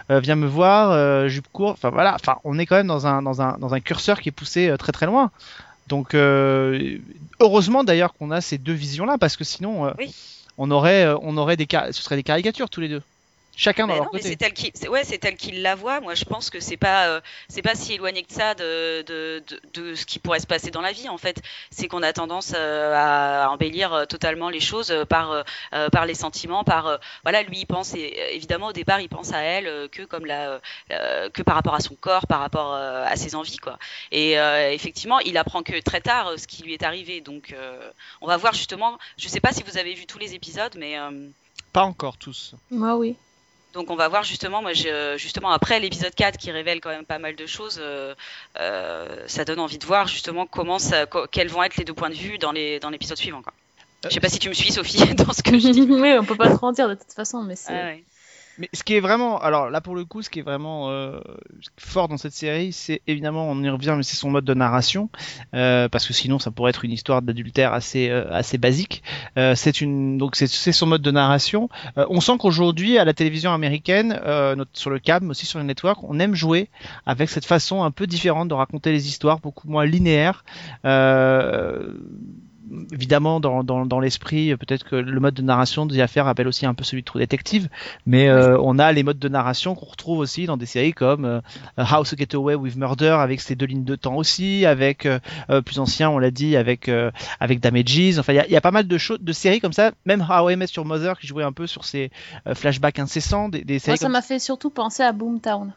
viens 0.09 0.35
me 0.35 0.47
voir, 0.47 1.29
jupe 1.29 1.47
courte, 1.51 1.77
enfin 1.77 1.91
voilà, 1.91 2.13
enfin 2.15 2.35
on 2.43 2.59
est 2.59 2.65
quand 2.65 2.75
même 2.75 2.87
dans 2.87 3.07
un 3.07 3.21
dans 3.21 3.41
un 3.41 3.57
dans 3.57 3.73
un 3.73 3.79
curseur 3.79 4.19
qui 4.19 4.27
est 4.29 4.33
poussé 4.33 4.73
très 4.77 4.91
très 4.91 5.05
loin. 5.05 5.31
Donc 5.87 6.13
heureusement 6.13 7.83
d'ailleurs 7.85 8.13
qu'on 8.13 8.31
a 8.31 8.41
ces 8.41 8.57
deux 8.57 8.73
visions 8.73 9.05
là 9.05 9.17
parce 9.17 9.37
que 9.37 9.45
sinon 9.45 9.93
Oui. 9.97 10.13
on 10.57 10.71
aurait 10.71 11.07
on 11.21 11.37
aurait 11.37 11.55
des 11.57 11.67
ce 11.91 12.03
serait 12.03 12.17
des 12.17 12.23
caricatures 12.23 12.69
tous 12.69 12.81
les 12.81 12.89
deux. 12.89 13.01
Chacun 13.57 13.87
dans 13.87 13.93
Mais 13.93 13.99
leur 13.99 14.05
non, 14.05 14.09
mais 14.13 14.19
côté. 14.19 14.29
c'est 14.29 14.35
tel 14.35 14.53
qu'il, 14.53 14.71
c'est- 14.73 14.87
ouais, 14.89 15.03
c'est 15.03 15.17
tel 15.17 15.37
qu'il 15.37 15.61
la 15.61 15.75
voit. 15.75 16.01
Moi, 16.01 16.13
je 16.15 16.25
pense 16.25 16.49
que 16.49 16.59
c'est 16.59 16.75
pas, 16.77 17.07
euh, 17.07 17.21
c'est 17.47 17.61
pas 17.61 17.75
si 17.75 17.93
éloigné 17.93 18.23
que 18.23 18.33
ça 18.33 18.53
de, 18.53 19.01
de, 19.03 19.43
de, 19.47 19.61
de 19.73 19.95
ce 19.95 20.05
qui 20.05 20.19
pourrait 20.19 20.39
se 20.39 20.47
passer 20.47 20.71
dans 20.71 20.81
la 20.81 20.91
vie. 20.91 21.07
En 21.09 21.17
fait, 21.17 21.41
c'est 21.71 21.87
qu'on 21.87 22.03
a 22.03 22.11
tendance 22.11 22.53
euh, 22.55 22.93
à 22.95 23.49
embellir 23.49 23.93
euh, 23.93 24.05
totalement 24.05 24.49
les 24.49 24.59
choses 24.59 24.91
euh, 24.91 25.05
par, 25.05 25.31
euh, 25.73 25.89
par 25.89 26.05
les 26.05 26.15
sentiments, 26.15 26.63
par, 26.63 26.87
euh, 26.87 26.97
voilà, 27.23 27.43
lui, 27.43 27.59
il 27.59 27.65
pense, 27.65 27.93
et, 27.95 28.13
évidemment, 28.33 28.67
au 28.67 28.73
départ, 28.73 28.99
il 28.99 29.09
pense 29.09 29.31
à 29.31 29.39
elle 29.41 29.67
euh, 29.67 29.87
que 29.87 30.01
comme 30.03 30.25
la, 30.25 30.59
euh, 30.91 31.29
que 31.29 31.41
par 31.41 31.55
rapport 31.55 31.75
à 31.75 31.79
son 31.79 31.95
corps, 31.95 32.27
par 32.27 32.39
rapport 32.41 32.73
euh, 32.73 33.05
à 33.05 33.15
ses 33.15 33.35
envies, 33.35 33.57
quoi. 33.57 33.77
Et 34.11 34.37
euh, 34.39 34.71
effectivement, 34.71 35.19
il 35.19 35.37
apprend 35.37 35.63
que 35.63 35.79
très 35.81 36.01
tard 36.01 36.27
euh, 36.27 36.37
ce 36.37 36.47
qui 36.47 36.63
lui 36.63 36.73
est 36.73 36.83
arrivé. 36.83 37.21
Donc, 37.21 37.53
euh, 37.53 37.89
on 38.21 38.27
va 38.27 38.37
voir 38.37 38.53
justement. 38.53 38.97
Je 39.17 39.27
sais 39.29 39.39
pas 39.39 39.53
si 39.53 39.63
vous 39.63 39.77
avez 39.77 39.93
vu 39.93 40.05
tous 40.05 40.17
les 40.19 40.33
épisodes, 40.33 40.75
mais 40.77 40.97
euh, 40.99 41.29
Pas 41.73 41.83
encore 41.83 42.17
tous. 42.17 42.55
Moi, 42.71 42.95
oui. 42.97 43.15
Donc 43.75 43.91
on 43.91 43.95
va 43.95 44.07
voir 44.07 44.23
justement, 44.23 44.61
moi 44.61 44.71
justement 44.73 45.51
après 45.51 45.79
l'épisode 45.79 46.15
4 46.15 46.37
qui 46.37 46.49
révèle 46.49 46.79
quand 46.79 46.89
même 46.89 47.05
pas 47.05 47.19
mal 47.19 47.35
de 47.35 47.45
choses, 47.45 47.77
euh, 47.81 48.15
euh, 48.57 49.23
ça 49.27 49.43
donne 49.43 49.59
envie 49.59 49.77
de 49.77 49.85
voir 49.85 50.07
justement 50.07 50.47
comment 50.47 50.79
ça, 50.79 51.05
quels 51.29 51.49
vont 51.49 51.61
être 51.61 51.75
les 51.75 51.83
deux 51.83 51.93
points 51.93 52.09
de 52.09 52.15
vue 52.15 52.37
dans 52.37 52.53
les 52.53 52.79
dans 52.79 52.89
l'épisode 52.89 53.17
suivant. 53.17 53.41
Quoi. 53.41 53.53
Je 54.05 54.09
sais 54.09 54.21
pas 54.21 54.29
si 54.29 54.39
tu 54.39 54.47
me 54.49 54.53
suis 54.53 54.71
Sophie 54.71 55.13
dans 55.15 55.33
ce 55.33 55.43
que 55.43 55.59
je 55.59 55.69
dis. 55.69 55.81
oui, 55.89 56.15
on 56.17 56.23
peut 56.23 56.37
pas 56.37 56.49
trop 56.55 56.67
en 56.67 56.71
dire 56.71 56.87
de 56.87 56.95
toute 56.95 57.11
façon, 57.13 57.43
mais 57.43 57.55
c'est. 57.55 57.73
Ah 57.73 57.85
ouais. 57.85 58.03
Mais 58.57 58.69
ce 58.73 58.83
qui 58.83 58.95
est 58.95 59.01
vraiment, 59.01 59.37
alors 59.39 59.69
là 59.69 59.81
pour 59.81 59.95
le 59.95 60.05
coup, 60.05 60.21
ce 60.21 60.29
qui 60.29 60.39
est 60.39 60.43
vraiment 60.43 60.89
euh, 60.89 61.19
fort 61.77 62.07
dans 62.07 62.15
cette 62.17 62.31
série, 62.33 62.71
c'est 62.71 63.01
évidemment, 63.05 63.49
on 63.49 63.61
y 63.61 63.69
revient, 63.69 63.95
mais 63.97 64.03
c'est 64.03 64.15
son 64.15 64.29
mode 64.29 64.45
de 64.45 64.53
narration, 64.53 65.09
euh, 65.53 65.89
parce 65.89 66.07
que 66.07 66.13
sinon 66.13 66.39
ça 66.39 66.51
pourrait 66.51 66.69
être 66.69 66.85
une 66.85 66.91
histoire 66.93 67.21
d'adultère 67.21 67.73
assez 67.73 68.09
euh, 68.09 68.31
assez 68.31 68.57
basique. 68.57 69.03
Euh, 69.37 69.55
c'est 69.55 69.81
une, 69.81 70.17
donc 70.17 70.35
c'est 70.37 70.47
son 70.47 70.85
mode 70.85 71.01
de 71.01 71.11
narration. 71.11 71.67
Euh, 71.97 72.05
on 72.09 72.21
sent 72.21 72.37
qu'aujourd'hui 72.39 72.97
à 72.97 73.03
la 73.03 73.13
télévision 73.13 73.53
américaine, 73.53 74.19
euh, 74.25 74.55
notre- 74.55 74.71
sur 74.73 74.89
le 74.89 74.99
câble, 74.99 75.25
mais 75.25 75.31
aussi 75.31 75.45
sur 75.45 75.59
les 75.59 75.65
networks, 75.65 76.03
on 76.03 76.17
aime 76.19 76.33
jouer 76.35 76.69
avec 77.05 77.29
cette 77.29 77.45
façon 77.45 77.83
un 77.83 77.91
peu 77.91 78.07
différente 78.07 78.47
de 78.47 78.53
raconter 78.53 78.91
les 78.93 79.07
histoires, 79.09 79.39
beaucoup 79.39 79.67
moins 79.67 79.85
linéaire. 79.85 80.45
Euh, 80.85 81.93
évidemment 82.91 83.39
dans, 83.39 83.63
dans, 83.63 83.85
dans 83.85 83.99
l'esprit 83.99 84.55
peut-être 84.55 84.83
que 84.83 84.95
le 84.95 85.19
mode 85.19 85.33
de 85.33 85.41
narration 85.41 85.85
de 85.85 85.99
Affaire 85.99 86.25
rappelle 86.25 86.47
aussi 86.47 86.65
un 86.65 86.73
peu 86.73 86.83
celui 86.83 87.01
de 87.01 87.05
True 87.05 87.19
Detective 87.19 87.69
mais 88.05 88.27
euh, 88.27 88.57
on 88.59 88.79
a 88.79 88.91
les 88.91 89.03
modes 89.03 89.19
de 89.19 89.29
narration 89.29 89.75
qu'on 89.75 89.85
retrouve 89.85 90.19
aussi 90.19 90.45
dans 90.45 90.57
des 90.57 90.65
séries 90.65 90.93
comme 90.93 91.25
euh, 91.25 91.41
How 91.77 92.03
to 92.03 92.15
Get 92.17 92.35
Away 92.35 92.55
with 92.55 92.75
Murder 92.75 93.17
avec 93.19 93.41
ses 93.41 93.55
deux 93.55 93.65
lignes 93.65 93.83
de 93.83 93.95
temps 93.95 94.15
aussi 94.15 94.65
avec 94.65 95.05
euh, 95.05 95.19
euh, 95.49 95.61
plus 95.61 95.79
ancien 95.79 96.09
on 96.09 96.17
l'a 96.19 96.31
dit 96.31 96.55
avec 96.55 96.89
euh, 96.89 97.11
avec 97.39 97.59
Damages. 97.59 98.17
Enfin 98.19 98.33
il 98.33 98.37
y 98.37 98.39
a, 98.39 98.45
il 98.47 98.51
y 98.51 98.55
a 98.57 98.61
pas 98.61 98.71
mal 98.71 98.87
de 98.87 98.97
choses 98.97 99.19
de 99.21 99.33
séries 99.33 99.59
comme 99.59 99.73
ça. 99.73 99.91
Même 100.05 100.25
How 100.27 100.49
I 100.49 100.55
Met 100.55 100.67
Your 100.75 100.85
Mother 100.85 101.19
qui 101.19 101.27
jouait 101.27 101.43
un 101.43 101.51
peu 101.51 101.67
sur 101.67 101.85
ces 101.85 102.11
euh, 102.47 102.55
flashbacks 102.55 102.99
incessants 102.99 103.49
des, 103.49 103.63
des 103.63 103.73
Moi, 103.75 103.79
séries 103.79 103.97
ça 103.97 104.05
comme 104.05 104.13
m'a 104.13 104.21
fait 104.21 104.39
surtout 104.39 104.69
penser 104.69 105.03
à 105.03 105.11
Boomtown. 105.11 105.73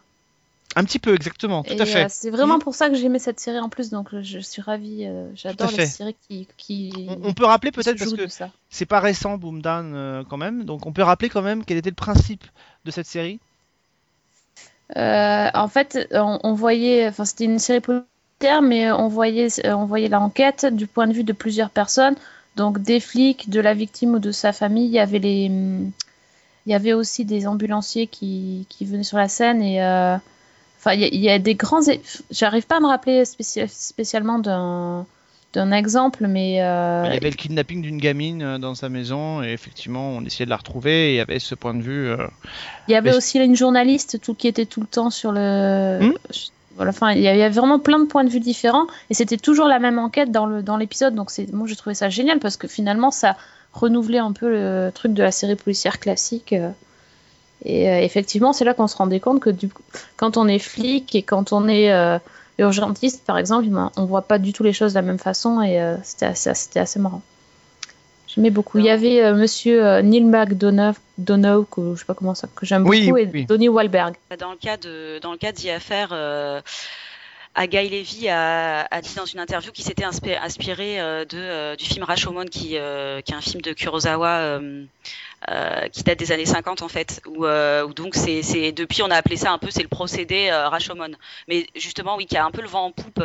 Un 0.76 0.85
petit 0.85 0.98
peu 0.98 1.14
exactement 1.14 1.62
tout 1.64 1.72
Et 1.72 1.81
à 1.81 1.87
fait 1.87 2.04
euh, 2.04 2.07
c'est 2.09 2.31
vraiment 2.31 2.59
pour 2.59 2.74
ça 2.74 2.88
que 2.88 2.94
j'aimais 2.94 3.18
cette 3.18 3.40
série 3.40 3.59
en 3.59 3.68
plus, 3.68 3.90
donc 3.90 4.09
je 4.20 4.38
suis 4.38 4.62
ravie. 4.62 5.07
euh, 5.07 5.28
J'adore 5.35 5.70
les 5.70 5.87
séries 5.87 6.16
qui. 6.28 6.46
qui... 6.57 6.92
on, 7.09 7.28
on 7.28 7.35
peut 7.35 7.44
rappeler 7.46 7.72
peut-être 7.72 7.98
parce 7.98 8.12
que 8.12 8.26
c'est 8.68 8.87
pas 8.87 9.00
récent 9.00 9.38
Boom 9.38 9.62
Down 9.62 9.92
euh, 9.94 10.22
quand 10.28 10.37
même 10.37 10.64
donc 10.64 10.87
on 10.87 10.92
peut 10.92 11.02
rappeler 11.02 11.28
quand 11.31 11.42
même 11.42 11.64
quel 11.64 11.78
était 11.78 11.90
le 11.90 11.96
principe 11.96 12.44
de 12.85 12.90
cette 12.90 13.07
série? 13.07 13.40
Euh, 14.96 15.48
en 15.54 15.68
fait, 15.68 16.09
on, 16.12 16.38
on 16.42 16.54
voyait, 16.54 17.09
enfin, 17.09 17.24
c'était 17.24 17.44
une 17.44 17.59
série 17.59 17.81
policière, 17.81 18.62
mais 18.62 18.90
on 18.90 19.09
voyait, 19.09 19.48
on 19.66 19.85
voyait 19.85 20.09
l'enquête 20.09 20.66
du 20.66 20.87
point 20.87 21.07
de 21.07 21.12
vue 21.12 21.24
de 21.24 21.33
plusieurs 21.35 21.70
personnes, 21.70 22.16
donc 22.57 22.81
des 22.81 23.00
flics, 23.00 23.50
de 23.50 23.61
la 23.61 23.74
victime 23.74 24.14
ou 24.14 24.18
de 24.18 24.33
sa 24.33 24.52
famille. 24.52 24.87
Il 24.87 24.92
y 24.92 24.98
avait 24.98 25.18
les, 25.18 25.48
hum, 25.50 25.90
il 26.66 26.72
y 26.72 26.74
avait 26.74 26.94
aussi 26.94 27.24
des 27.24 27.46
ambulanciers 27.46 28.07
qui, 28.07 28.66
qui 28.70 28.85
venaient 28.87 29.02
sur 29.04 29.18
la 29.18 29.28
scène 29.28 29.62
et, 29.62 29.81
enfin, 30.79 30.93
il 30.95 31.01
y, 31.01 31.05
a- 31.05 31.09
il 31.09 31.21
y 31.21 31.31
a 31.31 31.38
des 31.38 31.55
grands. 31.55 31.81
J'arrive 32.31 32.67
pas 32.67 32.77
à 32.77 32.81
me 32.81 32.87
rappeler 32.87 33.25
spéci- 33.25 33.67
spécialement 33.69 34.38
d'un 34.38 35.07
d'un 35.55 35.73
exemple, 35.73 36.27
mais 36.29 36.62
euh, 36.62 37.05
Il 37.07 37.14
y 37.14 37.17
avait 37.17 37.31
le 37.31 37.37
kidnapping 37.37 37.81
d'une 37.81 37.97
gamine 37.97 38.43
euh, 38.43 38.59
dans 38.59 38.75
sa 38.75 38.91
maison 38.91 39.43
et 39.43 39.49
effectivement 39.53 40.11
on 40.11 40.23
essayait 40.23 40.45
de 40.45 40.51
la 40.51 40.59
retrouver 40.59 41.09
et 41.09 41.12
il 41.14 41.17
y 41.17 41.21
avait 41.21 41.38
ce 41.38 41.55
point 41.55 41.73
de 41.73 41.81
vue. 41.81 42.09
euh, 42.11 42.27
Il 42.87 42.93
y 42.93 42.95
avait 42.95 43.12
Mais- 43.12 43.17
aussi 43.17 43.38
une 43.38 43.57
journaliste 43.57 44.21
tout, 44.21 44.35
qui 44.35 44.47
était 44.47 44.67
tout 44.67 44.81
le 44.83 44.87
temps 44.87 45.09
sur 45.09 45.33
le. 45.33 46.01
Hmm. 46.03 46.12
Voilà, 46.77 46.91
enfin, 46.91 47.12
il 47.12 47.23
y 47.23 47.29
avait 47.29 47.49
vraiment 47.49 47.79
plein 47.79 47.99
de 47.99 48.05
points 48.05 48.25
de 48.25 48.29
vue 48.31 48.41
différents 48.41 48.87
et 49.11 49.14
c'était 49.14 49.38
toujours 49.38 49.67
la 49.69 49.79
même 49.79 49.99
enquête 49.99 50.31
dans 50.31 50.77
l'épisode. 50.77 51.14
Donc 51.14 51.31
moi, 51.53 51.67
j'ai 51.67 51.77
trouvé 51.77 51.95
ça 51.95 52.09
génial 52.11 52.38
parce 52.41 52.57
que 52.59 52.69
finalement, 52.69 53.11
ça 53.11 53.35
renouvelait 53.73 54.19
un 54.19 54.33
peu 54.33 54.51
le 54.51 54.91
truc 54.95 55.12
de 55.14 55.23
la 55.23 55.33
série 55.33 55.57
policière 55.57 55.99
classique. 55.99 56.55
Et 57.64 57.88
euh, 57.88 58.01
effectivement, 58.01 58.53
c'est 58.53 58.64
là 58.64 58.75
qu'on 58.75 58.87
se 58.87 58.97
rendait 58.97 59.21
compte 59.21 59.40
que 59.40 59.51
du 59.51 59.68
coup, 59.68 59.83
quand 60.16 60.37
on 60.37 60.47
est 60.47 60.59
flic 60.59 61.14
et 61.14 61.23
quand 61.23 61.53
on 61.53 61.68
est 61.68 61.92
euh, 61.92 62.18
urgentiste, 62.59 63.25
par 63.25 63.38
exemple, 63.38 63.66
ben, 63.68 63.90
on 63.97 64.05
voit 64.05 64.23
pas 64.23 64.38
du 64.38 64.53
tout 64.53 64.62
les 64.62 64.73
choses 64.73 64.92
de 64.92 64.99
la 64.99 65.03
même 65.03 65.18
façon 65.18 65.61
et 65.62 65.81
euh, 65.81 65.97
c'était 66.03 66.27
assez, 66.27 66.55
c'était 66.55 66.81
assez 66.81 67.01
marrant. 67.01 67.23
J'aimais 68.29 68.51
beaucoup. 68.51 68.79
Il 68.79 68.85
y 68.85 68.90
avait 68.90 69.23
euh, 69.23 69.35
Monsieur 69.35 69.85
euh, 69.85 70.03
Neil 70.03 70.25
McDonough, 70.25 70.97
Donough, 71.16 71.66
que 71.71 71.94
je 71.94 72.01
sais 72.01 72.05
pas 72.05 72.14
comment 72.14 72.35
ça, 72.35 72.49
que 72.55 72.66
j'aime 72.66 72.87
Oui, 72.87 73.07
beaucoup, 73.07 73.16
et 73.16 73.29
oui. 73.33 73.47
Donnie 73.47 73.68
Wahlberg. 73.68 74.14
Dans 74.38 74.51
le 74.51 74.57
cas 74.57 74.77
de 74.77 75.18
dans 75.21 75.33
le 75.33 75.38
cas 75.38 75.53
d'y 75.53 75.71
affaire. 75.71 76.11
Euh... 76.12 76.61
Guy 77.66 77.88
Levy 77.88 78.29
a, 78.29 78.87
a, 78.88 79.01
dit 79.01 79.14
dans 79.16 79.25
une 79.25 79.40
interview 79.40 79.73
qu'il 79.73 79.85
s'était 79.85 80.05
inspiré, 80.05 81.01
euh, 81.01 81.25
de, 81.25 81.37
euh, 81.37 81.77
du 81.77 81.85
film 81.85 82.05
Rashomon, 82.05 82.44
qui, 82.44 82.77
euh, 82.77 83.21
qui 83.21 83.33
est 83.33 83.37
un 83.37 83.40
film 83.40 83.61
de 83.62 83.73
Kurosawa 83.73 84.61
qui 85.92 86.03
date 86.03 86.18
des 86.18 86.33
années 86.33 86.46
50 86.46 86.83
en 86.83 86.88
fait, 86.88 87.20
où, 87.27 87.46
où 87.46 87.94
donc 87.94 88.14
c'est 88.14 88.72
depuis 88.72 89.03
on 89.03 89.11
a 89.11 89.16
appelé 89.16 89.37
ça 89.37 89.53
un 89.53 89.59
peu 89.59 89.68
c'est 89.70 89.83
le 89.83 89.88
procédé 89.88 90.51
Rashomon, 90.51 91.12
mais 91.48 91.66
justement 91.74 92.16
oui 92.16 92.27
qui 92.27 92.37
a 92.37 92.44
un 92.44 92.51
peu 92.51 92.62
le 92.62 92.68
vent 92.68 92.87
en 92.87 92.92
poupe 92.92 93.22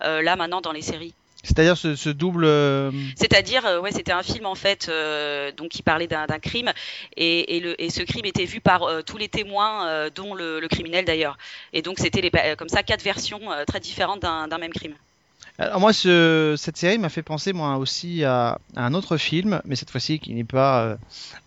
là 0.00 0.36
maintenant 0.36 0.60
dans 0.60 0.72
les 0.72 0.82
séries. 0.82 1.14
C'est-à-dire 1.44 1.76
ce, 1.76 1.94
ce, 1.94 2.10
double. 2.10 2.44
Euh, 2.44 2.90
C'est-à-dire, 3.16 3.64
euh, 3.64 3.80
ouais, 3.80 3.92
c'était 3.92 4.12
un 4.12 4.22
film 4.22 4.44
en 4.46 4.54
fait, 4.54 4.88
euh, 4.88 5.52
donc 5.52 5.68
qui 5.70 5.82
parlait 5.82 6.08
d'un 6.08 6.26
crime 6.40 6.72
et, 7.16 7.56
et, 7.56 7.60
le, 7.60 7.80
et, 7.80 7.90
ce 7.90 8.02
crime 8.02 8.24
était 8.24 8.44
vu 8.44 8.60
par 8.60 8.82
euh, 8.82 9.02
tous 9.02 9.16
les 9.16 9.28
témoins, 9.28 9.86
euh, 9.86 10.10
dont 10.10 10.34
le, 10.34 10.58
le 10.60 10.68
criminel 10.68 11.04
d'ailleurs. 11.04 11.38
Et 11.72 11.82
donc 11.82 11.98
c'était 12.00 12.28
comme 12.56 12.68
ça 12.68 12.82
quatre 12.82 13.02
versions 13.02 13.40
très 13.66 13.80
différentes 13.80 14.20
d'un 14.20 14.58
même 14.58 14.72
crime. 14.72 14.94
Alors 15.60 15.80
moi, 15.80 15.92
ce, 15.92 16.54
cette 16.56 16.76
série 16.76 16.98
m'a 16.98 17.08
fait 17.08 17.24
penser 17.24 17.52
moi 17.52 17.78
aussi 17.78 18.22
à, 18.22 18.58
à, 18.76 18.86
un 18.86 18.94
autre 18.94 19.16
film, 19.16 19.60
mais 19.64 19.74
cette 19.74 19.90
fois-ci 19.90 20.20
qui 20.20 20.32
n'est 20.32 20.44
pas 20.44 20.82
euh, 20.82 20.96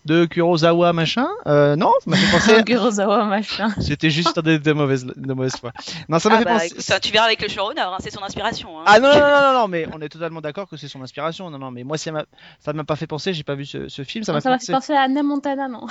de 0.04 0.26
Kurosawa 0.26 0.92
machin. 0.92 1.28
Euh, 1.46 1.76
non, 1.76 1.92
ça 2.04 2.10
m'a 2.10 2.16
fait 2.18 2.30
penser. 2.30 2.54
à... 2.54 2.62
Kurosawa 2.62 3.24
machin. 3.24 3.70
C'était 3.80 4.10
juste 4.10 4.38
de, 4.38 4.58
de 4.58 4.72
mauvaise 4.72 5.06
de 5.06 5.32
mauvaise 5.32 5.56
foi. 5.56 5.72
Non, 6.10 6.18
ça 6.18 6.28
m'a 6.28 6.34
ah 6.34 6.38
fait 6.38 6.44
bah, 6.44 6.52
penser. 6.58 6.66
Écoute, 6.66 7.00
tu 7.00 7.10
verras 7.10 7.24
avec 7.24 7.40
le 7.40 7.48
showrunner, 7.48 7.80
hein, 7.80 7.96
c'est 8.00 8.10
son 8.10 8.22
inspiration. 8.22 8.80
Hein. 8.80 8.84
Ah 8.86 9.00
non, 9.00 9.08
non 9.08 9.18
non 9.18 9.40
non 9.40 9.60
non, 9.60 9.68
mais 9.68 9.86
on 9.94 10.00
est 10.02 10.10
totalement 10.10 10.42
d'accord 10.42 10.68
que 10.68 10.76
c'est 10.76 10.88
son 10.88 11.00
inspiration. 11.00 11.48
Non 11.48 11.58
non, 11.58 11.70
mais 11.70 11.82
moi 11.82 11.96
ça 11.96 12.12
m'a 12.12 12.26
ça 12.60 12.74
m'a 12.74 12.84
pas 12.84 12.96
fait 12.96 13.06
penser. 13.06 13.32
J'ai 13.32 13.44
pas 13.44 13.54
vu 13.54 13.64
ce, 13.64 13.88
ce 13.88 14.04
film. 14.04 14.24
Ça 14.24 14.34
m'a 14.34 14.42
fait, 14.42 14.50
penser... 14.50 14.66
fait 14.66 14.72
penser 14.72 14.92
à 14.92 15.02
Anna 15.02 15.22
Montana, 15.22 15.68
non 15.68 15.86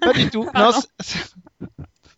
Pas 0.00 0.14
du 0.14 0.30
tout. 0.30 0.48
non. 0.54 0.70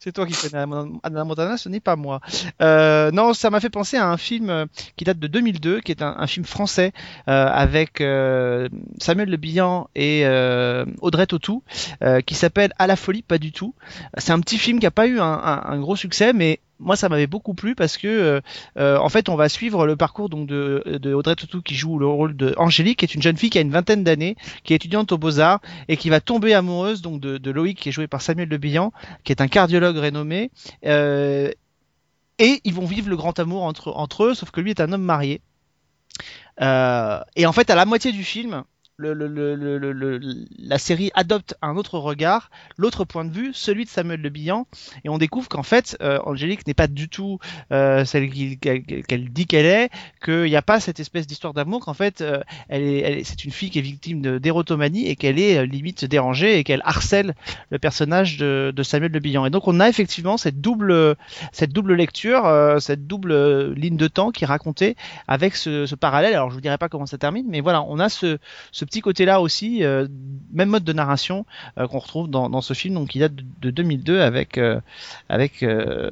C'est 0.06 0.12
toi 0.12 0.24
qui 0.24 0.34
connais 0.34 0.62
Anna 1.02 1.24
Montana, 1.24 1.56
ce 1.56 1.68
n'est 1.68 1.80
pas 1.80 1.96
moi. 1.96 2.20
Euh, 2.62 3.10
non, 3.10 3.34
ça 3.34 3.50
m'a 3.50 3.58
fait 3.58 3.70
penser 3.70 3.96
à 3.96 4.08
un 4.08 4.16
film 4.16 4.50
euh, 4.50 4.66
qui 4.94 5.02
date 5.02 5.18
de 5.18 5.26
2002, 5.26 5.80
qui 5.80 5.90
est 5.90 6.00
un, 6.00 6.14
un 6.16 6.28
film 6.28 6.46
français 6.46 6.92
euh, 7.26 7.48
avec 7.48 8.00
euh, 8.00 8.68
Samuel 8.98 9.28
Le 9.28 9.36
Bihan 9.36 9.88
et 9.96 10.22
euh, 10.24 10.84
Audrey 11.00 11.26
Tautou, 11.26 11.64
euh, 12.04 12.20
qui 12.20 12.36
s'appelle 12.36 12.72
À 12.78 12.86
la 12.86 12.94
folie, 12.94 13.22
pas 13.22 13.38
du 13.38 13.50
tout. 13.50 13.74
C'est 14.16 14.30
un 14.30 14.38
petit 14.38 14.58
film 14.58 14.78
qui 14.78 14.86
a 14.86 14.92
pas 14.92 15.08
eu 15.08 15.18
un, 15.18 15.24
un, 15.24 15.62
un 15.64 15.80
gros 15.80 15.96
succès, 15.96 16.32
mais 16.32 16.60
moi 16.78 16.96
ça 16.96 17.08
m'avait 17.08 17.26
beaucoup 17.26 17.54
plu 17.54 17.74
parce 17.74 17.96
que 17.96 18.40
euh, 18.76 18.98
en 18.98 19.08
fait 19.08 19.28
on 19.28 19.36
va 19.36 19.48
suivre 19.48 19.86
le 19.86 19.96
parcours 19.96 20.28
donc 20.28 20.46
de, 20.46 20.82
Audrey 21.14 21.34
Tautou 21.34 21.62
qui 21.62 21.74
joue 21.74 21.98
le 21.98 22.06
rôle 22.06 22.36
de 22.36 22.54
Angélique 22.56 22.98
qui 22.98 23.04
est 23.04 23.14
une 23.14 23.22
jeune 23.22 23.36
fille 23.36 23.50
qui 23.50 23.58
a 23.58 23.62
une 23.62 23.70
vingtaine 23.70 24.04
d'années 24.04 24.36
qui 24.64 24.72
est 24.72 24.76
étudiante 24.76 25.12
aux 25.12 25.18
Beaux-Arts 25.18 25.60
et 25.88 25.96
qui 25.96 26.10
va 26.10 26.20
tomber 26.20 26.54
amoureuse 26.54 27.02
donc 27.02 27.20
de, 27.20 27.50
Loïc 27.50 27.78
qui 27.78 27.88
est 27.88 27.92
joué 27.92 28.06
par 28.06 28.20
Samuel 28.22 28.48
Le 28.48 28.58
Bihan 28.58 28.92
qui 29.24 29.32
est 29.32 29.40
un 29.40 29.48
cardiologue 29.48 29.96
renommé. 29.96 30.50
Euh, 30.84 31.50
et 32.38 32.60
ils 32.64 32.74
vont 32.74 32.84
vivre 32.84 33.08
le 33.08 33.16
grand 33.16 33.38
amour 33.38 33.62
entre, 33.62 33.92
entre 33.92 34.24
eux 34.24 34.34
sauf 34.34 34.50
que 34.50 34.60
lui 34.60 34.70
est 34.70 34.80
un 34.80 34.92
homme 34.92 35.02
marié. 35.02 35.40
Euh, 36.60 37.20
et 37.36 37.46
en 37.46 37.52
fait 37.52 37.70
à 37.70 37.74
la 37.74 37.86
moitié 37.86 38.12
du 38.12 38.24
film 38.24 38.64
le, 38.98 39.12
le, 39.12 39.92
le, 39.92 40.20
la 40.58 40.78
série 40.78 41.10
adopte 41.14 41.54
un 41.60 41.76
autre 41.76 41.98
regard, 41.98 42.50
l'autre 42.78 43.04
point 43.04 43.26
de 43.26 43.30
vue, 43.30 43.50
celui 43.52 43.84
de 43.84 43.90
Samuel 43.90 44.22
Le 44.22 44.30
Bihan, 44.30 44.66
et 45.04 45.10
on 45.10 45.18
découvre 45.18 45.50
qu'en 45.50 45.62
fait, 45.62 45.98
euh, 46.00 46.18
Angélique 46.24 46.66
n'est 46.66 46.74
pas 46.74 46.86
du 46.86 47.10
tout 47.10 47.38
euh, 47.72 48.06
celle 48.06 48.30
qu'elle 48.58 48.82
qu 48.84 49.18
dit 49.18 49.46
qu'elle 49.46 49.66
est, 49.66 49.90
qu'il 50.24 50.44
n'y 50.44 50.56
a 50.56 50.62
pas 50.62 50.80
cette 50.80 50.98
espèce 50.98 51.26
d'histoire 51.26 51.52
d'amour, 51.52 51.84
qu'en 51.84 51.92
fait, 51.92 52.22
euh, 52.22 52.40
elle 52.70 52.82
est, 52.82 53.00
elle 53.00 53.18
est, 53.18 53.24
c'est 53.24 53.44
une 53.44 53.50
fille 53.50 53.68
qui 53.68 53.80
est 53.80 53.82
victime 53.82 54.38
d'érotomanie 54.38 55.06
et 55.08 55.16
qu'elle 55.16 55.38
est 55.38 55.66
limite 55.66 56.06
dérangée 56.06 56.58
et 56.58 56.64
qu'elle 56.64 56.82
harcèle 56.84 57.34
le 57.70 57.78
personnage 57.78 58.38
de, 58.38 58.72
de, 58.74 58.82
Samuel 58.82 59.12
Le 59.12 59.20
Bihan. 59.20 59.44
Et 59.44 59.50
donc 59.50 59.68
on 59.68 59.78
a 59.78 59.90
effectivement 59.90 60.38
cette 60.38 60.62
double, 60.62 61.16
cette 61.52 61.72
double 61.72 61.94
lecture, 61.94 62.76
cette 62.80 63.06
double 63.06 63.74
ligne 63.74 63.96
de 63.98 64.08
temps 64.08 64.30
qui 64.30 64.44
est 64.44 64.46
racontée 64.46 64.96
avec 65.28 65.54
ce, 65.54 65.84
ce, 65.84 65.94
parallèle. 65.94 66.32
Alors 66.32 66.48
je 66.48 66.54
vous 66.54 66.60
dirai 66.62 66.78
pas 66.78 66.88
comment 66.88 67.06
ça 67.06 67.18
termine, 67.18 67.46
mais 67.48 67.60
voilà, 67.60 67.82
on 67.82 67.98
a 67.98 68.08
ce, 68.08 68.38
ce 68.72 68.85
petit 68.86 69.00
côté-là 69.00 69.40
aussi, 69.40 69.84
euh, 69.84 70.06
même 70.52 70.70
mode 70.70 70.84
de 70.84 70.92
narration 70.92 71.44
euh, 71.78 71.86
qu'on 71.86 71.98
retrouve 71.98 72.30
dans, 72.30 72.48
dans, 72.48 72.60
ce 72.60 72.74
film, 72.74 72.94
donc 72.94 73.08
qui 73.08 73.18
date 73.18 73.34
de, 73.34 73.44
de 73.60 73.70
2002 73.70 74.20
avec 74.20 74.58
euh, 74.58 74.80
avec 75.28 75.64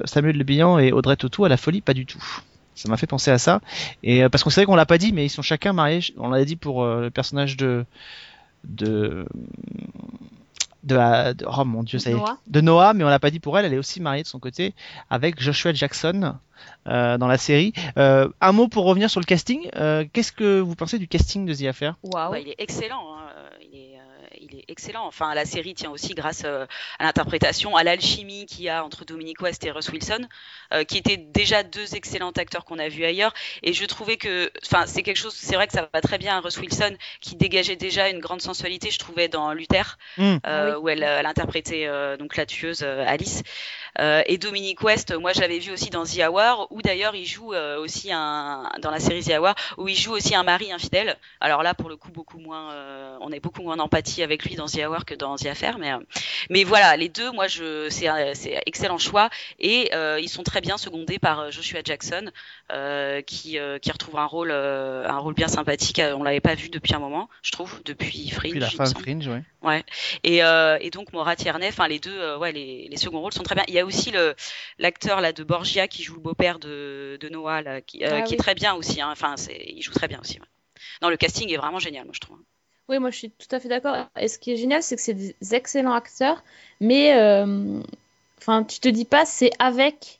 Samuel 0.05 0.37
Le 0.37 0.43
Bihan 0.43 0.79
et 0.79 0.91
Audrey 0.91 1.15
Tautou 1.15 1.45
à 1.45 1.49
la 1.49 1.57
folie, 1.57 1.81
pas 1.81 1.93
du 1.93 2.05
tout. 2.05 2.23
Ça 2.75 2.89
m'a 2.89 2.97
fait 2.97 3.07
penser 3.07 3.31
à 3.31 3.37
ça, 3.37 3.61
et 4.03 4.27
parce 4.29 4.43
qu'on 4.43 4.49
savait 4.49 4.65
qu'on 4.65 4.75
l'a 4.75 4.85
pas 4.85 4.97
dit, 4.97 5.13
mais 5.13 5.25
ils 5.25 5.29
sont 5.29 5.41
chacun 5.41 5.71
mariés. 5.71 6.01
On 6.17 6.29
l'a 6.29 6.43
dit 6.43 6.57
pour 6.57 6.85
le 6.85 7.09
personnage 7.09 7.55
de 7.55 7.85
de 8.65 9.25
de, 10.83 10.95
la, 10.95 11.33
de, 11.33 11.45
oh 11.47 11.65
mon 11.65 11.83
dieu 11.83 11.97
ça 11.97 12.11
y 12.11 12.13
est, 12.13 12.19
de 12.47 12.61
Noah 12.61 12.93
mais 12.93 13.03
on 13.03 13.07
l'a 13.07 13.19
pas 13.19 13.31
dit 13.31 13.39
pour 13.39 13.57
elle. 13.57 13.65
Elle 13.65 13.73
est 13.73 13.77
aussi 13.77 14.01
mariée 14.01 14.23
de 14.23 14.27
son 14.27 14.39
côté 14.39 14.73
avec 15.09 15.41
Joshua 15.41 15.73
Jackson 15.73 16.35
euh, 16.87 17.17
dans 17.17 17.27
la 17.27 17.37
série 17.37 17.73
euh, 17.97 18.29
un 18.41 18.51
mot 18.51 18.67
pour 18.67 18.85
revenir 18.85 19.09
sur 19.09 19.19
le 19.19 19.25
casting 19.25 19.69
euh, 19.75 20.05
qu'est-ce 20.11 20.31
que 20.31 20.59
vous 20.59 20.75
pensez 20.75 20.99
du 20.99 21.07
casting 21.07 21.45
de 21.45 21.53
The 21.53 21.67
Affair? 21.67 21.95
Wow. 22.03 22.31
ouais, 22.31 22.43
il 22.43 22.49
est 22.49 22.55
excellent 22.57 23.15
hein. 23.17 23.29
il 23.61 23.77
est 23.77 23.95
il 24.45 24.59
est 24.59 24.65
excellent. 24.67 25.05
Enfin, 25.05 25.33
la 25.33 25.45
série 25.45 25.73
tient 25.73 25.91
aussi 25.91 26.13
grâce 26.13 26.43
euh, 26.45 26.65
à 26.99 27.03
l'interprétation, 27.03 27.75
à 27.75 27.83
l'alchimie 27.83 28.45
qu'il 28.45 28.63
y 28.63 28.69
a 28.69 28.83
entre 28.83 29.05
Dominic 29.05 29.41
West 29.41 29.65
et 29.65 29.71
Russ 29.71 29.89
Wilson, 29.89 30.27
euh, 30.73 30.83
qui 30.83 30.97
étaient 30.97 31.17
déjà 31.17 31.63
deux 31.63 31.95
excellents 31.95 32.31
acteurs 32.31 32.65
qu'on 32.65 32.79
a 32.79 32.87
vus 32.87 33.05
ailleurs. 33.05 33.33
Et 33.63 33.73
je 33.73 33.85
trouvais 33.85 34.17
que, 34.17 34.51
enfin, 34.65 34.85
c'est 34.85 35.03
quelque 35.03 35.17
chose, 35.17 35.33
c'est 35.33 35.55
vrai 35.55 35.67
que 35.67 35.73
ça 35.73 35.87
va 35.93 36.01
très 36.01 36.17
bien 36.17 36.37
à 36.37 36.39
Russ 36.39 36.57
Wilson, 36.57 36.95
qui 37.21 37.35
dégageait 37.35 37.75
déjà 37.75 38.09
une 38.09 38.19
grande 38.19 38.41
sensualité, 38.41 38.91
je 38.91 38.99
trouvais, 38.99 39.27
dans 39.27 39.53
Luther, 39.53 39.97
mmh. 40.17 40.37
euh, 40.45 40.73
oui. 40.75 40.81
où 40.81 40.89
elle, 40.89 41.03
elle 41.03 41.25
interprétait 41.25 41.87
donc 42.17 42.35
la 42.35 42.45
tueuse 42.45 42.83
Alice. 42.83 43.43
Euh, 43.99 44.23
et 44.25 44.37
Dominic 44.37 44.81
West, 44.83 45.13
moi 45.15 45.31
je 45.33 45.41
l'avais 45.41 45.59
vu 45.59 45.71
aussi 45.71 45.89
dans 45.89 46.03
The 46.03 46.19
Hour, 46.27 46.67
où 46.71 46.81
d'ailleurs 46.81 47.15
il 47.15 47.25
joue 47.25 47.53
euh, 47.53 47.79
aussi 47.79 48.11
un 48.11 48.69
dans 48.81 48.91
la 48.91 48.99
série 48.99 49.23
The 49.23 49.39
Hour, 49.39 49.53
où 49.77 49.87
il 49.87 49.95
joue 49.95 50.13
aussi 50.13 50.35
un 50.35 50.43
mari 50.43 50.71
infidèle. 50.71 51.15
Alors 51.39 51.63
là, 51.63 51.73
pour 51.73 51.89
le 51.89 51.95
coup, 51.95 52.11
beaucoup 52.11 52.39
moins, 52.39 52.71
euh, 52.71 53.17
on 53.21 53.31
est 53.31 53.39
beaucoup 53.39 53.61
moins 53.61 53.77
d'empathie 53.77 54.23
avec 54.23 54.43
lui 54.43 54.55
dans 54.55 54.65
The 54.65 54.79
Hour 54.85 55.05
que 55.05 55.15
dans 55.15 55.35
The 55.35 55.47
Affair, 55.47 55.77
mais 55.77 55.91
mais 56.49 56.63
voilà, 56.63 56.97
les 56.97 57.09
deux, 57.09 57.31
moi 57.31 57.47
je 57.47 57.89
c'est 57.89 58.07
c'est 58.35 58.61
excellent 58.65 58.97
choix 58.97 59.29
et 59.59 59.91
ils 60.19 60.29
sont 60.29 60.43
très 60.43 60.61
bien 60.61 60.77
secondés 60.77 61.19
par 61.19 61.51
Joshua 61.51 61.79
Jackson, 61.83 62.31
qui 63.25 63.57
qui 63.81 63.91
retrouve 63.91 64.17
un 64.17 64.25
rôle 64.25 64.51
un 64.51 65.17
rôle 65.17 65.33
bien 65.33 65.47
sympathique. 65.47 66.01
On 66.17 66.23
l'avait 66.23 66.41
pas 66.41 66.55
vu 66.55 66.69
depuis 66.69 66.93
un 66.93 66.99
moment, 66.99 67.29
je 67.41 67.51
trouve, 67.51 67.81
depuis 67.85 68.29
Fringe. 68.29 68.53
Depuis 68.53 68.59
la 68.59 68.69
fin 68.69 68.91
de 68.91 68.97
Fringe, 68.97 69.27
ouais. 69.27 69.41
Ouais. 69.61 69.83
Et, 70.23 70.43
euh, 70.43 70.77
et 70.79 70.91
donc 70.91 71.11
Maura 71.11 71.35
Tierney, 71.35 71.69
enfin 71.69 71.87
les 71.87 71.97
deux, 71.99 72.15
euh, 72.15 72.37
ouais, 72.37 72.51
les, 72.51 72.87
les 72.87 72.97
seconds 72.97 73.21
rôles 73.21 73.33
sont 73.33 73.43
très 73.43 73.55
bien. 73.55 73.63
Il 73.67 73.73
y 73.73 73.79
a 73.79 73.84
aussi 73.85 74.11
l'acteur 74.79 75.21
là 75.21 75.33
de 75.33 75.43
Borgia 75.43 75.87
qui 75.87 76.03
joue 76.03 76.15
le 76.15 76.21
beau-père 76.21 76.59
de, 76.59 77.17
de 77.19 77.29
Noah 77.29 77.61
là, 77.61 77.81
qui, 77.81 78.03
euh, 78.03 78.09
ah, 78.11 78.21
qui 78.21 78.31
oui. 78.31 78.35
est 78.35 78.37
très 78.39 78.55
bien 78.55 78.73
aussi. 78.73 79.01
Hein. 79.01 79.09
Enfin, 79.11 79.35
il 79.49 79.81
joue 79.81 79.93
très 79.93 80.07
bien 80.07 80.19
aussi. 80.19 80.39
Ouais. 80.39 80.45
Non, 81.01 81.09
le 81.09 81.17
casting 81.17 81.49
est 81.51 81.57
vraiment 81.57 81.79
génial, 81.79 82.05
moi 82.05 82.13
je 82.13 82.19
trouve. 82.19 82.39
Oui, 82.87 82.99
moi 82.99 83.09
je 83.09 83.17
suis 83.17 83.31
tout 83.31 83.47
à 83.51 83.59
fait 83.59 83.69
d'accord. 83.69 83.95
Et 84.19 84.27
ce 84.27 84.37
qui 84.37 84.51
est 84.51 84.57
génial, 84.57 84.83
c'est 84.83 84.95
que 84.95 85.01
c'est 85.01 85.13
des 85.13 85.35
excellents 85.51 85.93
acteurs, 85.93 86.43
mais 86.79 87.17
euh, 87.17 87.81
enfin, 88.37 88.63
tu 88.63 88.79
te 88.79 88.89
dis 88.89 89.05
pas 89.05 89.25
c'est 89.25 89.51
avec, 89.59 90.19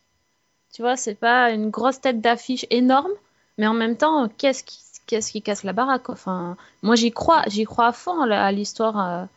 tu 0.73 0.81
vois, 0.81 0.95
c'est 0.95 1.15
pas 1.15 1.51
une 1.51 1.69
grosse 1.69 2.01
tête 2.01 2.21
d'affiche 2.21 2.65
énorme, 2.69 3.11
mais 3.57 3.67
en 3.67 3.73
même 3.73 3.97
temps, 3.97 4.29
qu'est-ce 4.37 4.63
qui 4.63 4.79
qu'est-ce 5.07 5.31
qui 5.31 5.41
casse 5.41 5.63
la 5.63 5.73
baraque 5.73 6.09
Enfin, 6.09 6.57
moi 6.81 6.95
j'y 6.95 7.11
crois, 7.11 7.43
j'y 7.47 7.65
crois 7.65 7.87
à 7.87 7.91
fond 7.91 8.21
à 8.21 8.51
l'histoire 8.51 9.27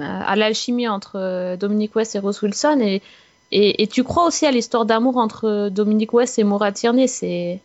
à 0.00 0.36
l'alchimie 0.36 0.88
entre 0.88 1.56
Dominic 1.56 1.94
West 1.94 2.14
et 2.14 2.18
Rose 2.18 2.42
Wilson 2.42 2.80
et, 2.80 3.02
et, 3.52 3.82
et 3.82 3.86
tu 3.86 4.02
crois 4.02 4.26
aussi 4.26 4.46
à 4.46 4.50
l'histoire 4.50 4.86
d'amour 4.86 5.16
entre 5.18 5.68
Dominic 5.68 6.12
West 6.12 6.38
et 6.38 6.44
Maura 6.44 6.72
Tierney 6.72 7.06
c'est 7.06 7.60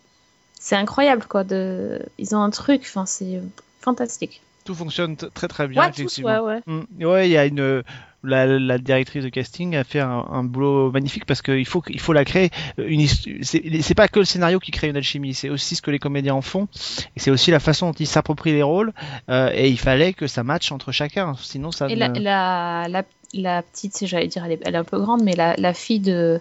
c'est 0.59 0.75
incroyable 0.75 1.23
quoi 1.27 1.43
de 1.43 2.01
ils 2.17 2.35
ont 2.35 2.41
un 2.41 2.49
truc 2.49 2.81
enfin 2.85 3.05
c'est 3.05 3.41
fantastique. 3.81 4.41
Tout 4.65 4.75
fonctionne 4.75 5.15
très 5.15 5.47
très 5.47 5.67
bien 5.67 5.81
ouais, 5.81 5.89
effectivement. 5.89 6.37
tous, 6.37 6.43
ouais, 6.43 6.61
ouais. 6.67 6.83
Mmh. 6.99 7.05
ouais 7.05 7.29
il 7.29 7.31
y 7.31 7.37
a 7.37 7.45
une 7.45 7.83
la, 8.23 8.45
la, 8.45 8.77
directrice 8.77 9.23
de 9.23 9.29
casting 9.29 9.75
a 9.75 9.83
fait 9.83 9.99
un, 9.99 10.25
un 10.29 10.43
boulot 10.43 10.91
magnifique 10.91 11.25
parce 11.25 11.41
qu'il 11.41 11.65
faut 11.65 11.83
il 11.87 11.99
faut 11.99 12.13
la 12.13 12.25
créer. 12.25 12.49
Une 12.77 13.07
c'est 13.07 13.95
pas 13.95 14.07
que 14.07 14.19
le 14.19 14.25
scénario 14.25 14.59
qui 14.59 14.71
crée 14.71 14.87
une 14.87 14.97
alchimie 14.97 15.33
c'est 15.33 15.49
aussi 15.49 15.75
ce 15.75 15.81
que 15.81 15.91
les 15.91 15.99
comédiens 15.99 16.33
en 16.33 16.41
font. 16.41 16.67
Et 17.15 17.19
c'est 17.19 17.31
aussi 17.31 17.51
la 17.51 17.59
façon 17.59 17.87
dont 17.87 17.93
ils 17.93 18.07
s'approprient 18.07 18.53
les 18.53 18.63
rôles. 18.63 18.93
Euh, 19.29 19.51
et 19.53 19.69
il 19.69 19.79
fallait 19.79 20.13
que 20.13 20.27
ça 20.27 20.43
matche 20.43 20.71
entre 20.71 20.91
chacun 20.91 21.35
sinon 21.39 21.71
ça 21.71 21.87
et 21.87 21.95
ne... 21.95 21.99
la, 21.99 22.07
la, 22.07 22.87
la, 22.89 23.03
la, 23.33 23.61
petite 23.61 24.05
j'allais 24.05 24.27
dire 24.27 24.45
elle 24.45 24.53
est, 24.53 24.61
elle 24.65 24.75
est, 24.75 24.79
un 24.79 24.83
peu 24.83 24.99
grande 24.99 25.23
mais 25.23 25.35
la, 25.35 25.55
la 25.57 25.73
fille 25.73 25.99
de 25.99 26.39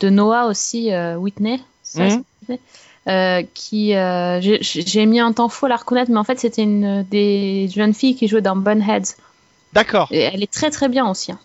de 0.00 0.10
Noah 0.10 0.46
aussi 0.46 0.92
euh, 0.92 1.16
Whitney 1.16 1.60
ça, 1.82 2.08
mmh. 2.08 2.24
Euh, 3.06 3.42
qui 3.52 3.94
euh, 3.94 4.40
j'ai 4.40 5.04
mis 5.04 5.20
un 5.20 5.34
temps 5.34 5.50
fou 5.50 5.66
à 5.66 5.68
la 5.68 5.76
reconnaître 5.76 6.10
mais 6.10 6.16
en 6.16 6.24
fait 6.24 6.40
c'était 6.40 6.62
une 6.62 7.02
des 7.10 7.68
jeunes 7.68 7.92
filles 7.92 8.16
qui 8.16 8.28
jouait 8.28 8.40
dans 8.40 8.56
Bunheads 8.56 9.16
D'accord. 9.74 10.08
Et 10.12 10.20
elle 10.20 10.42
est 10.42 10.50
très 10.50 10.70
très 10.70 10.88
bien 10.88 11.08
aussi. 11.10 11.32
Hein. 11.32 11.38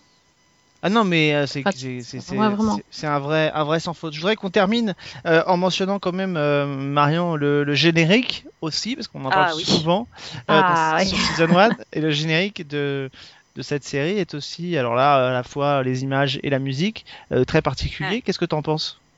Ah 0.82 0.90
non, 0.90 1.04
mais 1.04 1.34
euh, 1.34 1.46
c'est 1.46 1.66
ouais, 1.66 3.04
un 3.04 3.20
vrai, 3.20 3.52
un 3.54 3.64
vrai 3.66 3.82
sans 3.82 3.94
faute. 3.94 4.14
Je 4.14 4.20
voudrais 4.22 4.38
qu'on 4.38 4.50
termine 4.50 4.96
euh, 5.26 5.44
en 5.46 5.58
mentionnant 5.58 6.00
quand 6.00 6.14
même, 6.14 6.38
euh, 6.38 6.66
Marion, 6.66 7.36
le, 7.36 7.66
le, 7.66 7.74
générique 7.74 8.46
aussi, 8.62 8.96
parce 8.96 9.10
qu'on 9.10 9.26
en 9.26 9.30
parle 9.30 9.50
ah, 9.52 9.56
oui. 9.58 9.66
souvent 9.66 10.08
ah, 10.48 10.94
dans, 10.94 11.04
oui. 11.04 11.10
sur 11.10 11.18
Season 11.18 11.58
1. 11.58 11.70
et 11.92 12.00
le 12.00 12.12
générique 12.12 12.66
de, 12.66 13.10
de 13.56 13.62
cette 13.62 13.84
série 13.84 14.18
est 14.18 14.34
aussi, 14.36 14.78
alors 14.78 14.96
là, 14.96 15.30
à 15.30 15.34
la 15.34 15.44
fois 15.44 15.84
les 15.84 16.04
images 16.04 16.40
et 16.44 16.50
la 16.50 16.60
musique, 16.60 17.06
très 17.48 17.62
particulier. 17.62 18.10
Ouais. 18.10 18.22
Qu'est-ce 18.22 18.40
que 18.40 18.46
tu 18.46 18.56
en 18.56 18.62
penses? 18.62 19.00
Euh, 19.00 19.09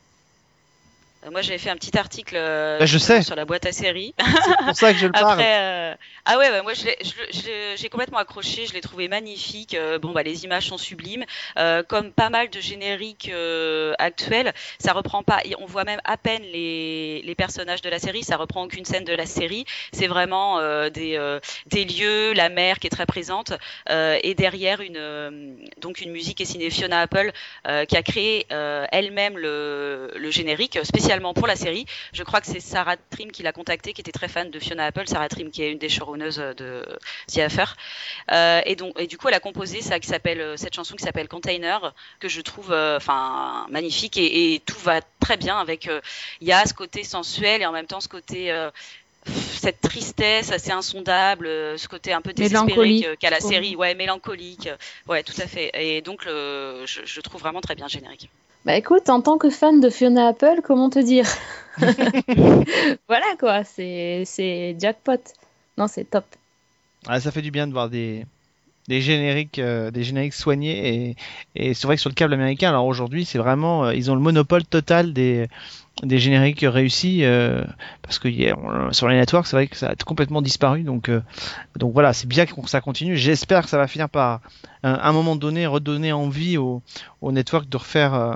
Moi, 1.29 1.41
j'avais 1.41 1.59
fait 1.59 1.69
un 1.69 1.75
petit 1.75 1.95
article 1.97 2.35
euh, 2.37 2.79
Bah, 2.79 2.85
je 2.85 2.97
sais. 2.97 3.21
sur 3.21 3.35
la 3.35 3.45
boîte 3.45 3.65
à 3.65 3.71
séries. 3.71 4.15
C'est 4.19 4.65
pour 4.65 4.75
ça 4.75 4.91
que 4.93 4.97
je 4.99 5.05
le 5.05 5.11
parle. 5.21 5.33
Après, 5.33 5.59
euh, 5.59 5.95
ah 6.25 6.37
ouais, 6.37 6.49
ouais, 6.49 6.61
moi 6.61 6.73
j'ai 6.73 7.89
complètement 7.89 8.17
accroché, 8.19 8.65
je 8.67 8.73
l'ai 8.73 8.81
trouvé 8.81 9.07
magnifique. 9.07 9.73
Euh, 9.75 9.99
bon, 9.99 10.11
bah 10.11 10.23
les 10.23 10.43
images 10.45 10.67
sont 10.67 10.77
sublimes. 10.77 11.25
Euh, 11.57 11.83
comme 11.83 12.11
pas 12.11 12.29
mal 12.29 12.49
de 12.49 12.59
génériques 12.59 13.29
euh, 13.33 13.93
actuels, 13.99 14.53
ça 14.79 14.93
reprend 14.93 15.23
pas. 15.23 15.39
et 15.45 15.55
On 15.59 15.65
voit 15.65 15.83
même 15.83 15.99
à 16.05 16.17
peine 16.17 16.41
les, 16.43 17.21
les 17.23 17.35
personnages 17.35 17.81
de 17.81 17.89
la 17.89 17.99
série. 17.99 18.23
Ça 18.23 18.37
reprend 18.37 18.63
aucune 18.63 18.85
scène 18.85 19.03
de 19.03 19.13
la 19.13 19.25
série. 19.25 19.65
C'est 19.93 20.07
vraiment 20.07 20.59
euh, 20.59 20.89
des 20.89 21.17
euh, 21.17 21.39
des 21.67 21.85
lieux, 21.85 22.33
la 22.33 22.49
mer 22.49 22.79
qui 22.79 22.87
est 22.87 22.91
très 22.91 23.05
présente, 23.05 23.53
euh, 23.89 24.17
et 24.23 24.33
derrière 24.35 24.81
une 24.81 24.97
euh, 24.97 25.53
donc 25.81 26.01
une 26.01 26.11
musique 26.11 26.39
est 26.41 26.45
signée 26.45 26.69
Fiona 26.69 27.01
Apple 27.01 27.31
euh, 27.67 27.85
qui 27.85 27.97
a 27.97 28.03
créé 28.03 28.45
euh, 28.51 28.85
elle-même 28.91 29.37
le, 29.37 30.11
le 30.15 30.31
générique 30.31 30.77
euh, 30.77 30.83
spécialement 31.11 31.33
pour 31.33 31.47
la 31.47 31.57
série. 31.57 31.85
Je 32.13 32.23
crois 32.23 32.39
que 32.39 32.47
c'est 32.47 32.61
Sarah 32.61 32.95
Trim 32.95 33.31
qui 33.31 33.43
l'a 33.43 33.51
contactée, 33.51 33.91
qui 33.91 33.99
était 33.99 34.13
très 34.13 34.29
fan 34.29 34.49
de 34.49 34.59
Fiona 34.59 34.85
Apple. 34.85 35.07
Sarah 35.07 35.27
Trim, 35.27 35.51
qui 35.51 35.61
est 35.61 35.69
une 35.71 35.77
des 35.77 35.89
showrunners 35.89 36.53
de 36.55 36.85
The 37.27 37.39
Affair. 37.39 37.75
Euh, 38.31 38.61
et 38.65 38.77
donc, 38.77 38.93
et 38.97 39.07
du 39.07 39.17
coup, 39.17 39.27
elle 39.27 39.33
a 39.33 39.41
composé 39.41 39.81
ça 39.81 39.99
qui 39.99 40.07
s'appelle 40.07 40.39
euh, 40.39 40.55
cette 40.55 40.73
chanson 40.73 40.95
qui 40.95 41.03
s'appelle 41.03 41.27
Container, 41.27 41.93
que 42.21 42.29
je 42.29 42.39
trouve, 42.39 42.71
euh, 42.71 42.95
enfin, 42.95 43.67
magnifique 43.69 44.15
et, 44.15 44.53
et 44.53 44.59
tout 44.61 44.79
va 44.79 45.01
très 45.19 45.35
bien 45.35 45.59
avec. 45.59 45.87
euh, 45.89 45.99
Il 46.39 46.47
y 46.47 46.53
a 46.53 46.65
ce 46.65 46.73
côté 46.73 47.03
sensuel 47.03 47.61
et 47.61 47.65
en 47.65 47.73
même 47.73 47.87
temps 47.87 47.99
ce 47.99 48.07
côté 48.07 48.49
euh, 48.51 48.71
cette 49.25 49.81
tristesse 49.81 50.49
assez 50.53 50.71
insondable, 50.71 51.45
euh, 51.45 51.77
ce 51.77 51.89
côté 51.89 52.13
un 52.13 52.21
peu 52.21 52.31
désespéré 52.31 53.17
qu'a 53.19 53.29
la 53.29 53.41
série, 53.41 53.75
ouais, 53.75 53.95
mélancolique, 53.95 54.67
euh, 54.67 54.77
ouais, 55.09 55.23
tout 55.23 55.39
à 55.39 55.47
fait. 55.47 55.71
Et 55.73 56.01
donc, 56.01 56.23
le, 56.23 56.85
je, 56.85 57.01
je 57.03 57.19
trouve 57.19 57.41
vraiment 57.41 57.59
très 57.59 57.75
bien 57.75 57.87
le 57.87 57.91
générique. 57.91 58.29
Bah 58.65 58.75
écoute, 58.75 59.09
en 59.09 59.21
tant 59.21 59.37
que 59.37 59.49
fan 59.49 59.79
de 59.79 59.89
Fiona 59.89 60.27
Apple, 60.27 60.61
comment 60.63 60.89
te 60.89 60.99
dire? 60.99 61.25
Voilà 63.07 63.25
quoi, 63.39 63.63
c'est 63.63 64.23
c'est 64.25 64.75
jackpot. 64.79 65.21
Non, 65.77 65.87
c'est 65.87 66.05
top. 66.05 66.25
Ah, 67.07 67.19
ça 67.19 67.31
fait 67.31 67.41
du 67.41 67.49
bien 67.49 67.65
de 67.65 67.71
voir 67.71 67.89
des, 67.89 68.25
des 68.87 69.01
génériques, 69.01 69.57
euh, 69.57 69.89
des 69.89 70.03
génériques 70.03 70.33
soignés 70.33 70.87
et, 70.93 71.15
et 71.55 71.73
c'est 71.73 71.87
vrai 71.87 71.95
que 71.95 72.01
sur 72.01 72.09
le 72.09 72.15
câble 72.15 72.33
américain, 72.33 72.69
alors 72.69 72.85
aujourd'hui, 72.85 73.25
c'est 73.25 73.39
vraiment, 73.39 73.85
euh, 73.85 73.95
ils 73.95 74.11
ont 74.11 74.15
le 74.15 74.21
monopole 74.21 74.63
total 74.63 75.13
des, 75.13 75.47
des 76.03 76.17
génériques 76.19 76.65
réussis 76.67 77.23
euh, 77.23 77.63
parce 78.01 78.19
que 78.19 78.27
on- 78.55 78.91
sur 78.93 79.07
les 79.07 79.15
networks, 79.17 79.47
c'est 79.47 79.55
vrai 79.55 79.67
que 79.67 79.77
ça 79.77 79.89
a 79.89 79.95
complètement 79.95 80.41
disparu. 80.41 80.83
Donc, 80.83 81.09
euh, 81.09 81.21
donc 81.77 81.93
voilà, 81.93 82.13
c'est 82.13 82.27
bien 82.27 82.45
que 82.45 82.53
ça 82.67 82.81
continue. 82.81 83.17
J'espère 83.17 83.63
que 83.63 83.69
ça 83.69 83.77
va 83.77 83.87
finir 83.87 84.09
par, 84.09 84.41
euh, 84.85 84.95
à 84.95 85.07
un 85.09 85.11
moment 85.13 85.35
donné, 85.35 85.65
redonner 85.67 86.11
envie 86.11 86.57
aux 86.57 86.81
au 87.21 87.31
networks 87.31 87.69
de 87.69 87.77
refaire, 87.77 88.13
euh, 88.13 88.35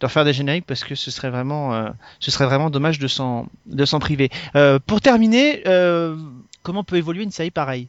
de 0.00 0.06
refaire 0.06 0.24
des 0.24 0.32
génériques 0.32 0.66
parce 0.66 0.82
que 0.84 0.94
ce 0.94 1.10
serait 1.10 1.30
vraiment, 1.30 1.74
euh, 1.74 1.90
ce 2.20 2.30
serait 2.30 2.46
vraiment 2.46 2.70
dommage 2.70 2.98
de 2.98 3.08
s'en, 3.08 3.46
de 3.66 3.84
s'en 3.84 3.98
priver. 3.98 4.30
Euh, 4.56 4.78
pour 4.84 5.00
terminer, 5.00 5.62
comment 6.62 6.84
peut 6.84 6.96
évoluer 6.96 7.22
une 7.22 7.30
série 7.30 7.50
pareille? 7.50 7.88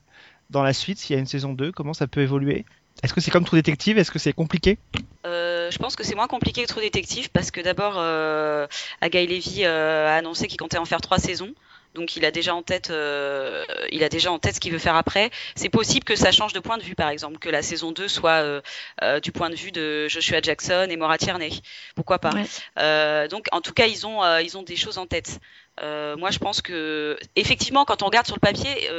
Dans 0.51 0.61
la 0.61 0.73
suite 0.73 0.99
s'il 0.99 1.15
y 1.15 1.17
a 1.17 1.19
une 1.19 1.25
saison 1.25 1.53
2 1.53 1.71
Comment 1.71 1.93
ça 1.93 2.05
peut 2.07 2.21
évoluer? 2.21 2.65
Est-ce 3.03 3.13
que 3.13 3.21
c'est 3.21 3.31
comme 3.31 3.45
True 3.45 3.57
Detective? 3.57 3.97
Est-ce 3.97 4.11
que 4.11 4.19
c'est 4.19 4.33
compliqué? 4.33 4.77
Euh, 5.25 5.69
je 5.71 5.77
pense 5.77 5.95
que 5.95 6.03
c'est 6.03 6.15
moins 6.15 6.27
compliqué 6.27 6.63
que 6.63 6.67
True 6.67 6.81
Détective 6.81 7.29
parce 7.29 7.51
que 7.51 7.61
d'abord, 7.61 7.95
euh, 7.97 8.67
Agaï 9.01 9.27
Levy 9.27 9.65
euh, 9.65 10.07
a 10.07 10.15
annoncé 10.15 10.47
qu'il 10.47 10.57
comptait 10.57 10.77
en 10.77 10.85
faire 10.85 11.01
trois 11.01 11.19
saisons. 11.19 11.53
Donc 11.93 12.17
il 12.17 12.25
a 12.25 12.31
déjà 12.31 12.53
en 12.53 12.61
tête, 12.61 12.89
euh, 12.89 13.63
il 13.89 14.03
a 14.03 14.09
déjà 14.09 14.29
en 14.29 14.37
tête 14.37 14.55
ce 14.55 14.59
qu'il 14.59 14.73
veut 14.73 14.79
faire 14.79 14.95
après. 14.97 15.31
C'est 15.55 15.69
possible 15.69 16.03
que 16.03 16.17
ça 16.17 16.31
change 16.31 16.51
de 16.51 16.59
point 16.59 16.77
de 16.77 16.83
vue, 16.83 16.93
par 16.93 17.07
exemple, 17.07 17.37
que 17.39 17.47
la 17.47 17.61
saison 17.61 17.93
2 17.93 18.09
soit 18.09 18.43
euh, 18.43 18.61
euh, 19.01 19.21
du 19.21 19.31
point 19.31 19.49
de 19.49 19.55
vue 19.55 19.71
de 19.71 20.07
Joshua 20.09 20.41
Jackson 20.41 20.87
et 20.89 20.97
Maura 20.97 21.17
Tierney. 21.17 21.51
Pourquoi 21.95 22.19
pas? 22.19 22.31
Ouais. 22.33 22.43
Euh, 22.79 23.29
Donc 23.29 23.47
en 23.53 23.61
tout 23.61 23.71
cas, 23.73 23.85
ils 23.85 24.05
ont, 24.05 24.21
euh, 24.23 24.41
ils 24.41 24.57
ont 24.57 24.63
des 24.63 24.75
choses 24.75 24.97
en 24.97 25.05
tête. 25.05 25.39
Euh, 25.81 26.17
moi, 26.17 26.31
je 26.31 26.39
pense 26.39 26.61
que 26.61 27.17
effectivement, 27.37 27.85
quand 27.85 28.03
on 28.03 28.07
regarde 28.07 28.25
sur 28.25 28.35
le 28.35 28.41
papier. 28.41 28.89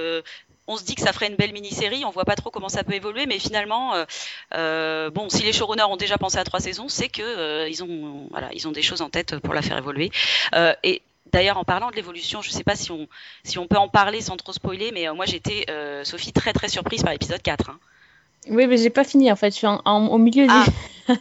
On 0.69 0.77
se 0.77 0.85
dit 0.85 0.95
que 0.95 1.03
ça 1.03 1.13
ferait 1.13 1.29
une 1.29 1.37
belle 1.37 1.53
mini-série, 1.53 2.05
on 2.05 2.11
voit 2.11 2.25
pas 2.25 2.35
trop 2.37 2.51
comment 2.51 2.69
ça 2.69 2.83
peut 2.85 2.95
évoluer, 2.95 3.27
mais 3.27 3.39
finalement, 3.39 3.95
euh, 3.95 4.05
euh, 4.55 5.11
bon, 5.11 5.29
si 5.29 5.43
les 5.45 5.53
showrunners 5.53 5.85
ont 5.85 5.97
déjà 5.97 6.19
pensé 6.19 6.39
à 6.39 6.45
trois 6.45 6.61
saisons, 6.61 6.89
c'est 6.89 7.09
que 7.09 7.23
euh, 7.23 7.69
ils 7.69 7.85
ont, 7.85 8.27
voilà, 8.31 8.49
ils 8.53 8.67
ont 8.67 8.73
des 8.73 8.83
choses 8.83 9.01
en 9.03 9.09
tête 9.11 9.39
pour 9.39 9.55
la 9.55 9.63
faire 9.63 9.79
évoluer. 9.79 10.11
Euh, 10.55 10.75
et 10.83 11.03
d'ailleurs, 11.33 11.57
en 11.59 11.65
parlant 11.65 11.91
de 11.91 11.97
l'évolution, 11.97 12.43
je 12.43 12.51
sais 12.51 12.65
pas 12.65 12.75
si 12.77 12.91
on, 12.91 13.07
si 13.45 13.59
on 13.59 13.67
peut 13.69 13.77
en 13.79 13.89
parler 13.89 14.21
sans 14.21 14.37
trop 14.37 14.53
spoiler, 14.53 14.91
mais 14.93 15.07
moi 15.15 15.25
j'étais, 15.25 15.67
Sophie, 16.05 16.33
très 16.33 16.53
très 16.53 16.69
surprise 16.69 17.03
par 17.03 17.13
l'épisode 17.13 17.43
4. 17.43 17.71
hein. 17.71 17.79
Oui, 18.49 18.67
mais 18.67 18.77
j'ai 18.77 18.91
pas 18.91 19.03
fini 19.05 19.31
en 19.33 19.37
fait, 19.37 19.51
je 19.51 19.57
suis 19.57 19.67
en- 19.67 19.83
en- 19.85 20.07
au 20.07 20.19
milieu 20.19 20.47
Ah. 20.49 20.65
du. 21.09 21.15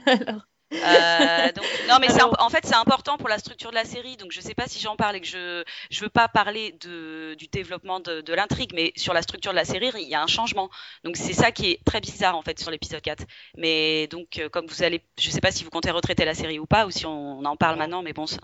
Euh, 0.73 1.51
donc, 1.51 1.65
non, 1.87 1.97
mais 2.01 2.09
Alors- 2.11 2.35
en 2.39 2.49
fait 2.49 2.65
c'est 2.65 2.75
important 2.75 3.17
pour 3.17 3.29
la 3.29 3.37
structure 3.37 3.69
de 3.69 3.75
la 3.75 3.85
série, 3.85 4.17
donc 4.17 4.31
je 4.31 4.41
sais 4.41 4.55
pas 4.55 4.67
si 4.67 4.79
j'en 4.79 4.95
parle 4.95 5.15
et 5.15 5.21
que 5.21 5.27
je 5.27 5.63
je 5.91 6.01
veux 6.01 6.09
pas 6.09 6.27
parler 6.27 6.71
de 6.81 7.35
du 7.35 7.47
développement 7.47 7.99
de, 7.99 8.21
de 8.21 8.33
l'intrigue, 8.33 8.71
mais 8.73 8.91
sur 8.95 9.13
la 9.13 9.21
structure 9.21 9.51
de 9.51 9.55
la 9.55 9.63
série 9.65 9.91
il 9.95 10.09
y 10.09 10.15
a 10.15 10.21
un 10.23 10.27
changement. 10.27 10.69
Donc 11.03 11.17
c'est 11.17 11.33
ça 11.33 11.51
qui 11.51 11.69
est 11.71 11.79
très 11.85 12.01
bizarre 12.01 12.35
en 12.35 12.41
fait 12.41 12.59
sur 12.59 12.71
l'épisode 12.71 13.01
4. 13.01 13.23
Mais 13.57 14.07
donc 14.07 14.39
euh, 14.39 14.49
comme 14.49 14.65
vous 14.65 14.81
allez, 14.83 15.03
je 15.19 15.29
sais 15.29 15.39
pas 15.41 15.51
si 15.51 15.63
vous 15.63 15.69
comptez 15.69 15.91
retraiter 15.91 16.25
la 16.25 16.33
série 16.33 16.57
ou 16.57 16.65
pas 16.65 16.87
ou 16.87 16.91
si 16.91 17.05
on, 17.05 17.39
on 17.39 17.45
en 17.45 17.55
parle 17.55 17.77
maintenant, 17.77 18.01
mais 18.01 18.13
bon, 18.13 18.25
ça- 18.25 18.37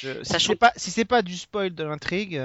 Je- 0.00 0.22
Ça 0.24 0.38
Si 0.40 0.46
c'est 0.46 0.56
pas, 0.56 0.72
si 0.76 0.90
c'est 0.90 1.04
pas 1.04 1.22
du 1.22 1.36
spoil 1.36 1.72
de 1.74 1.84
l'intrigue, 1.84 2.42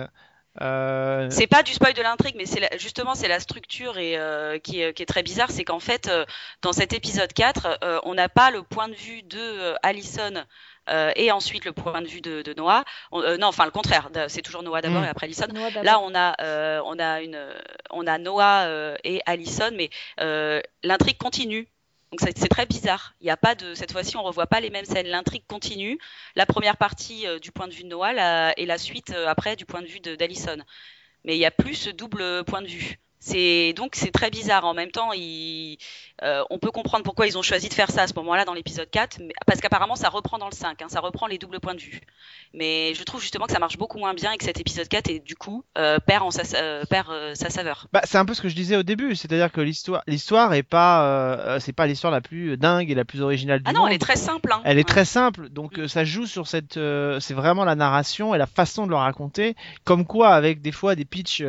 euh, 0.61 1.29
C'est 1.29 1.47
pas 1.47 1.63
du 1.63 1.73
spoil 1.73 1.93
de 1.93 2.01
l'intrigue, 2.01 2.35
mais 2.37 2.45
c'est 2.45 2.59
la- 2.59 2.75
justement 2.77 3.15
c'est 3.15 3.27
la 3.27 3.39
structure 3.39 3.97
et 3.97 4.17
euh, 4.17 4.57
qui, 4.59 4.81
est, 4.81 4.93
qui 4.93 5.03
est 5.03 5.05
très 5.05 5.23
bizarre, 5.23 5.51
c'est 5.51 5.63
qu'en 5.63 5.79
fait 5.79 6.07
euh, 6.07 6.25
dans 6.61 6.73
cet 6.73 6.93
épisode 6.93 7.31
4, 7.33 7.77
euh, 7.83 7.99
on 8.03 8.13
n'a 8.15 8.29
pas 8.29 8.51
le 8.51 8.63
point 8.63 8.87
de 8.87 8.93
vue 8.95 9.23
de 9.23 9.37
euh, 9.39 9.75
Allison 9.83 10.43
euh, 10.89 11.11
et 11.15 11.31
ensuite 11.31 11.65
le 11.65 11.73
point 11.73 12.01
de 12.01 12.07
vue 12.07 12.21
de, 12.21 12.41
de 12.41 12.53
Noah. 12.53 12.83
On- 13.11 13.21
euh, 13.21 13.37
non, 13.37 13.47
enfin 13.47 13.65
le 13.65 13.71
contraire, 13.71 14.09
c'est 14.29 14.41
toujours 14.41 14.63
Noah 14.63 14.81
d'abord 14.81 15.01
Mm. 15.01 15.05
et 15.05 15.09
après 15.09 15.25
Allison. 15.25 15.47
Là, 15.83 15.99
on 16.01 16.15
a, 16.15 16.35
euh, 16.41 16.81
on 16.85 16.97
a 16.99 17.21
une, 17.21 17.39
on 17.91 18.07
a 18.07 18.17
Noah 18.17 18.63
euh, 18.67 18.95
et 19.03 19.21
Allison, 19.25 19.71
mais 19.75 19.89
euh, 20.21 20.61
l'intrigue 20.83 21.17
continue. 21.17 21.67
Donc 22.11 22.21
c'est 22.21 22.47
très 22.49 22.65
bizarre. 22.65 23.13
Il 23.19 23.25
n'y 23.25 23.29
a 23.31 23.37
pas 23.37 23.53
de 23.55 23.73
cette 23.73 23.91
fois-ci, 23.91 24.15
on 24.17 24.23
revoit 24.23 24.47
pas 24.47 24.59
les 24.61 24.69
mêmes 24.69 24.85
scènes. 24.85 25.07
L'intrigue 25.07 25.43
continue. 25.47 25.99
La 26.35 26.45
première 26.45 26.77
partie 26.77 27.27
euh, 27.27 27.39
du 27.39 27.51
point 27.51 27.67
de 27.67 27.73
vue 27.73 27.83
de 27.83 27.89
Noah 27.89 28.13
la- 28.13 28.57
et 28.59 28.65
la 28.65 28.77
suite 28.77 29.11
euh, 29.11 29.27
après 29.27 29.55
du 29.55 29.65
point 29.65 29.81
de 29.81 29.87
vue 29.87 29.99
d'Allison. 29.99 30.57
Mais 31.25 31.35
il 31.35 31.39
n'y 31.39 31.45
a 31.45 31.51
plus 31.51 31.75
ce 31.75 31.89
double 31.91 32.43
point 32.45 32.61
de 32.63 32.67
vue. 32.67 32.99
C'est 33.19 33.73
donc 33.73 33.95
c'est 33.95 34.11
très 34.11 34.29
bizarre. 34.29 34.63
En 34.65 34.73
même 34.75 34.91
temps, 34.91 35.11
il, 35.13 35.77
euh, 36.23 36.43
on 36.51 36.59
peut 36.59 36.69
comprendre 36.71 37.03
pourquoi 37.03 37.25
ils 37.27 37.37
ont 37.37 37.41
choisi 37.41 37.67
de 37.67 37.73
faire 37.73 37.89
ça 37.89 38.03
à 38.03 38.07
ce 38.07 38.13
moment-là 38.15 38.45
dans 38.45 38.53
l'épisode 38.53 38.89
4, 38.89 39.19
mais- 39.19 39.33
parce 39.47 39.59
qu'apparemment 39.59 39.95
ça 39.95 40.09
reprend 40.09 40.37
dans 40.37 40.47
le 40.49 40.53
5, 40.55 40.81
hein, 40.81 40.85
ça 40.87 40.99
reprend 40.99 41.25
les 41.27 41.37
doubles 41.39 41.59
points 41.59 41.73
de 41.75 41.81
vue. 41.81 41.99
Mais 42.53 42.93
je 42.93 43.03
trouve 43.03 43.19
justement 43.21 43.45
que 43.45 43.51
ça 43.51 43.59
marche 43.59 43.77
beaucoup 43.77 43.97
moins 43.97 44.13
bien 44.13 44.31
et 44.31 44.37
que 44.37 44.43
cet 44.45 44.59
épisode 44.59 44.87
4 44.87 45.09
et 45.09 45.19
du 45.19 45.35
coup 45.35 45.63
euh, 45.77 45.97
perd, 45.99 46.23
en 46.23 46.31
sa, 46.31 46.43
euh, 46.57 46.83
perd 46.89 47.07
sa 47.35 47.49
saveur. 47.49 47.87
bah, 47.91 48.01
c'est 48.03 48.17
un 48.19 48.25
peu 48.25 48.33
ce 48.35 48.41
que 48.41 48.49
je 48.49 48.55
disais 48.55 48.75
au 48.77 48.83
début, 48.83 49.15
c'est-à-dire 49.15 49.51
que 49.51 49.61
l'histoire, 49.61 50.03
l'histoire 50.07 50.53
est 50.53 50.63
pas, 50.63 51.57
c'est 51.59 51.73
pas 51.73 51.87
l'histoire 51.87 52.11
la 52.11 52.21
plus 52.21 52.55
dingue 52.57 52.89
et 52.91 52.95
la 52.95 53.03
plus 53.05 53.21
originale 53.21 53.59
du 53.59 53.65
Ah 53.67 53.73
non, 53.73 53.79
monde. 53.81 53.89
elle 53.89 53.95
est 53.95 53.99
très 53.99 54.15
simple. 54.15 54.51
Hein. 54.53 54.61
Elle 54.63 54.77
est 54.79 54.87
très 54.87 55.05
simple, 55.05 55.49
donc 55.49 55.77
Mm. 55.77 55.87
ça 55.87 56.03
joue 56.05 56.25
sur 56.27 56.47
cette, 56.47 56.75
c'est 57.19 57.33
vraiment 57.33 57.65
la 57.65 57.75
narration 57.75 58.35
et 58.35 58.37
la 58.37 58.47
façon 58.47 58.85
de 58.85 58.91
le 58.91 58.95
raconter, 58.95 59.55
comme 59.83 60.05
quoi 60.05 60.29
avec 60.29 60.61
des 60.61 60.71
fois 60.71 60.95
des 60.95 61.05
pitchs 61.05 61.43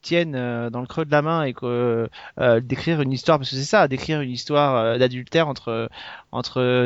tiennent 0.00 0.34
euh, 0.34 0.70
dans 0.70 0.80
le 0.80 0.86
creux 0.86 1.04
de 1.04 1.10
la 1.10 1.22
main 1.22 1.42
et 1.44 1.52
que 1.52 2.08
euh, 2.40 2.60
d'écrire 2.60 3.00
une 3.00 3.12
histoire, 3.12 3.38
parce 3.38 3.50
que 3.50 3.56
c'est 3.56 3.64
ça, 3.64 3.88
d'écrire 3.88 4.20
une 4.20 4.30
histoire 4.30 4.76
euh, 4.76 4.98
d'adultère 4.98 5.48
entre 5.48 5.88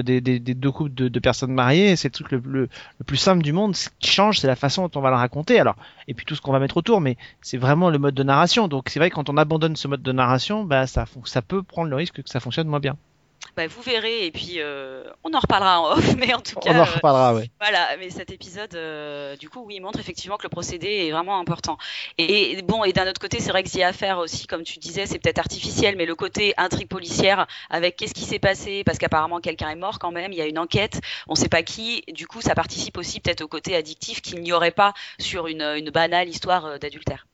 des, 0.03 0.21
deux 0.21 0.71
couples 0.71 0.93
de, 0.95 1.19
personnes 1.21 1.53
mariées, 1.53 1.97
c'est 1.97 2.09
le 2.09 2.13
truc 2.13 2.31
le, 2.31 2.69
plus 3.07 3.17
simple 3.17 3.43
du 3.43 3.53
monde. 3.53 3.77
Ce 3.77 3.89
qui 3.99 4.11
change, 4.11 4.41
c'est 4.41 4.47
la 4.47 4.57
façon 4.57 4.83
dont 4.83 4.99
on 4.99 5.03
va 5.03 5.11
le 5.11 5.17
raconter. 5.17 5.59
Alors, 5.59 5.77
et 6.09 6.15
puis 6.15 6.25
tout 6.25 6.35
ce 6.35 6.41
qu'on 6.41 6.53
va 6.53 6.59
mettre 6.59 6.77
autour, 6.77 7.01
mais 7.01 7.17
c'est 7.41 7.59
vraiment 7.59 7.91
le 7.91 7.99
mode 7.99 8.15
de 8.15 8.23
narration. 8.23 8.69
Donc 8.69 8.89
c'est 8.89 8.99
vrai 8.99 9.11
que 9.11 9.15
quand 9.15 9.31
on 9.31 9.37
abandonne 9.37 9.77
ce 9.77 9.89
mode 9.89 10.03
de 10.03 10.13
narration, 10.13 10.65
bah 10.65 10.87
ça, 10.87 11.05
ça 11.25 11.43
peut 11.43 11.63
prendre 11.63 11.89
le 11.89 11.97
risque 11.97 12.23
que 12.23 12.31
ça 12.31 12.41
fonctionne 12.41 12.69
moins 12.69 12.81
bien. 12.81 12.97
Bah, 13.57 13.67
vous 13.67 13.83
verrez 13.83 14.27
et 14.27 14.31
puis 14.31 14.55
euh, 14.59 15.05
on 15.25 15.35
en 15.35 15.39
reparlera 15.39 15.81
en 15.81 15.93
off, 15.93 16.15
mais 16.19 16.33
en 16.33 16.41
tout 16.41 16.59
cas. 16.59 16.73
On 16.73 16.79
en 16.79 16.81
euh, 16.81 16.95
reparlera, 16.95 17.35
ouais. 17.35 17.51
Voilà, 17.61 17.97
mais 17.99 18.09
cet 18.09 18.31
épisode, 18.31 18.75
euh, 18.75 19.37
du 19.37 19.51
coup, 19.51 19.63
oui, 19.67 19.79
montre 19.79 20.01
effectivement 20.01 20.39
que 20.39 20.45
le 20.45 20.49
procédé 20.49 21.07
est 21.07 21.11
vraiment 21.11 21.39
important. 21.39 21.77
Et, 22.17 22.53
et 22.53 22.63
bon, 22.63 22.83
et 22.85 22.93
d'un 22.93 23.07
autre 23.09 23.21
côté, 23.21 23.41
c'est 23.41 23.51
vrai 23.51 23.63
que 23.63 23.77
y 23.77 23.83
a 23.83 23.89
à 23.89 23.93
faire 23.93 24.19
aussi, 24.19 24.47
comme 24.47 24.63
tu 24.63 24.79
disais, 24.79 25.07
c'est 25.07 25.19
peut-être 25.19 25.39
artificiel, 25.39 25.97
mais 25.97 26.07
le 26.07 26.15
côté 26.15 26.55
intrigue 26.57 26.89
policière, 26.89 27.47
avec 27.69 27.97
qu'est-ce 27.97 28.15
qui 28.15 28.25
s'est 28.25 28.39
passé, 28.39 28.85
parce 28.85 28.99
qu'apparemment 28.99 29.41
quelqu'un 29.41 29.71
est 29.71 29.77
mort 29.77 29.99
quand 29.99 30.13
même, 30.13 30.33
il 30.33 30.39
y 30.39 30.43
a 30.43 30.47
une 30.47 30.59
enquête, 30.59 31.01
on 31.29 31.35
sait 31.35 31.49
pas 31.49 31.63
qui, 31.63 32.05
du 32.09 32.27
coup, 32.27 32.41
ça 32.41 32.55
participe 32.55 32.97
aussi 32.97 33.21
peut-être 33.21 33.43
au 33.43 33.49
côté 33.49 33.75
addictif 33.77 34.23
qu'il 34.23 34.41
n'y 34.41 34.53
aurait 34.53 34.71
pas 34.71 34.95
sur 35.19 35.47
une, 35.47 35.63
une 35.63 35.91
banale 35.91 36.29
histoire 36.29 36.65
euh, 36.67 36.79
d'adultère. 36.79 37.27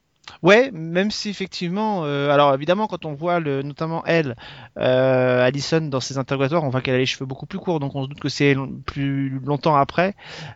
Ouais, 0.42 0.70
même 0.72 1.10
si 1.10 1.30
effectivement, 1.30 2.04
euh, 2.04 2.30
alors 2.30 2.54
évidemment 2.54 2.86
quand 2.86 3.04
on 3.04 3.14
voit 3.14 3.40
le, 3.40 3.62
notamment 3.62 4.04
elle, 4.06 4.36
euh, 4.78 5.44
Allison 5.44 5.80
dans 5.82 6.00
ses 6.00 6.18
interrogatoires, 6.18 6.64
on 6.64 6.68
voit 6.70 6.80
qu'elle 6.80 6.94
a 6.94 6.98
les 6.98 7.06
cheveux 7.06 7.26
beaucoup 7.26 7.46
plus 7.46 7.58
courts, 7.58 7.80
donc 7.80 7.94
on 7.94 8.04
se 8.04 8.08
doute 8.08 8.20
que 8.20 8.28
c'est 8.28 8.54
long- 8.54 8.80
plus 8.86 9.30
longtemps 9.44 9.76
après. 9.76 10.14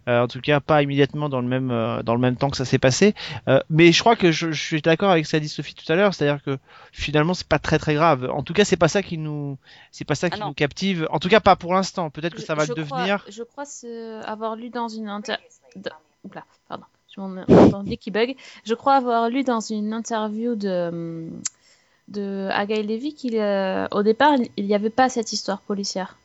Euh, 0.09 0.23
en 0.23 0.29
tout 0.29 0.41
cas, 0.41 0.61
pas 0.61 0.83
immédiatement 0.83 1.29
dans 1.29 1.41
le 1.41 1.49
même 1.49 1.71
euh, 1.71 2.03
dans 2.03 2.15
le 2.15 2.21
même 2.21 2.37
temps 2.37 2.51
que 2.51 2.57
ça 2.57 2.65
s'est 2.65 2.79
passé. 2.79 3.15
Euh, 3.49 3.61
mais 3.71 3.93
je 3.93 4.01
crois 4.01 4.17
que 4.17 4.31
je, 4.33 4.53
je 4.53 4.63
suis 4.63 4.83
d'accord 4.83 5.11
avec 5.11 5.27
ce 5.27 5.33
qu'a 5.33 5.41
dit 5.41 5.49
Sophie 5.49 5.75
tout 5.75 5.91
à 5.93 5.97
l'heure, 5.97 6.15
c'est-à-dire 6.15 6.43
que 6.43 6.59
finalement 6.93 7.35
c'est 7.35 7.47
pas 7.49 7.59
très 7.59 7.79
très 7.79 7.95
grave. 7.95 8.31
En 8.33 8.43
tout 8.43 8.53
cas, 8.53 8.65
c'est 8.65 8.77
pas 8.77 8.89
ça 8.89 9.03
qui 9.03 9.19
nous 9.19 9.59
c'est 9.91 10.05
pas 10.05 10.15
ça 10.15 10.31
qui 10.31 10.39
Ah 10.43 10.47
nous 10.47 10.55
captive. 10.55 11.07
En 11.11 11.19
tout 11.19 11.29
cas, 11.29 11.41
pas 11.41 11.57
pour 11.57 11.75
l'instant. 11.75 12.11
Peut-être 12.11 12.35
que 12.35 12.43
ça 12.43 12.55
va 12.55 12.65
je 12.65 12.73
le 12.75 12.85
crois- 12.85 12.99
devenir. 12.99 13.25
je 13.29 13.43
crois 13.43 13.65
avoir 14.27 14.57
lu 14.57 14.71
dans 14.71 14.89
une 14.89 15.09
inter... 15.09 15.37
de- 15.77 15.91
Oula, 16.25 16.45
pardon, 16.69 16.85
je 17.15 17.21
m'en 17.21 17.43
entendais 17.49 17.97
qui 17.97 18.11
bug. 18.11 18.37
Je 18.65 18.75
crois 18.75 18.95
avoir 18.97 19.29
lu 19.29 19.45
dans 19.45 19.61
une 19.61 19.93
interview 19.93 20.55
de, 20.55 21.29
de 22.09 22.49
Agaï 22.53 22.83
Levy 22.87 23.15
qu'il, 23.15 23.37
euh, 23.39 23.87
au 23.91 24.03
départ, 24.03 24.35
il 24.57 24.67
n'y 24.67 24.75
avait 24.75 24.91
pas 24.91 25.09
cette 25.09 25.33
histoire 25.33 25.61
policière. 25.61 26.17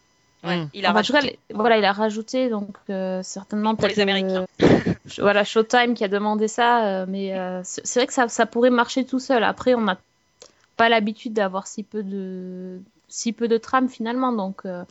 Ouais, 0.43 0.57
Mm. 0.63 0.69
il 0.75 0.85
a 0.85 0.89
en 0.89 0.93
cas, 0.93 0.97
rajouté. 0.99 1.21
les- 1.49 1.55
voilà, 1.55 1.77
il 1.77 1.83
a 1.85 1.91
rajouté, 1.91 2.49
donc 2.49 2.75
euh, 2.89 3.21
certainement 3.23 3.75
Pour 3.75 3.87
les 3.87 3.95
peut-être, 3.95 4.03
Américains. 4.09 4.45
euh, 4.61 4.93
voilà, 5.17 5.43
Showtime 5.43 5.93
qui 5.95 6.03
a 6.03 6.07
demandé 6.07 6.47
ça, 6.47 6.85
euh, 6.85 7.05
mais 7.07 7.37
euh, 7.37 7.61
c'est 7.63 7.85
c'est 7.85 7.99
vrai 8.01 8.07
que 8.07 8.13
ça, 8.13 8.27
ça 8.27 8.45
pourrait 8.45 8.69
marcher 8.69 9.03
tout 9.05 9.19
seul. 9.19 9.43
Après, 9.43 9.73
on 9.73 9.81
n'a 9.81 9.97
pas 10.77 10.89
l'habitude 10.89 11.33
d'avoir 11.33 11.65
si 11.67 11.81
peu 11.83 12.03
de 12.03 12.79
si 13.07 13.33
peu 13.33 13.47
de 13.47 13.57
trames 13.57 13.89
finalement, 13.89 14.31
donc 14.31 14.65
euh, 14.65 14.83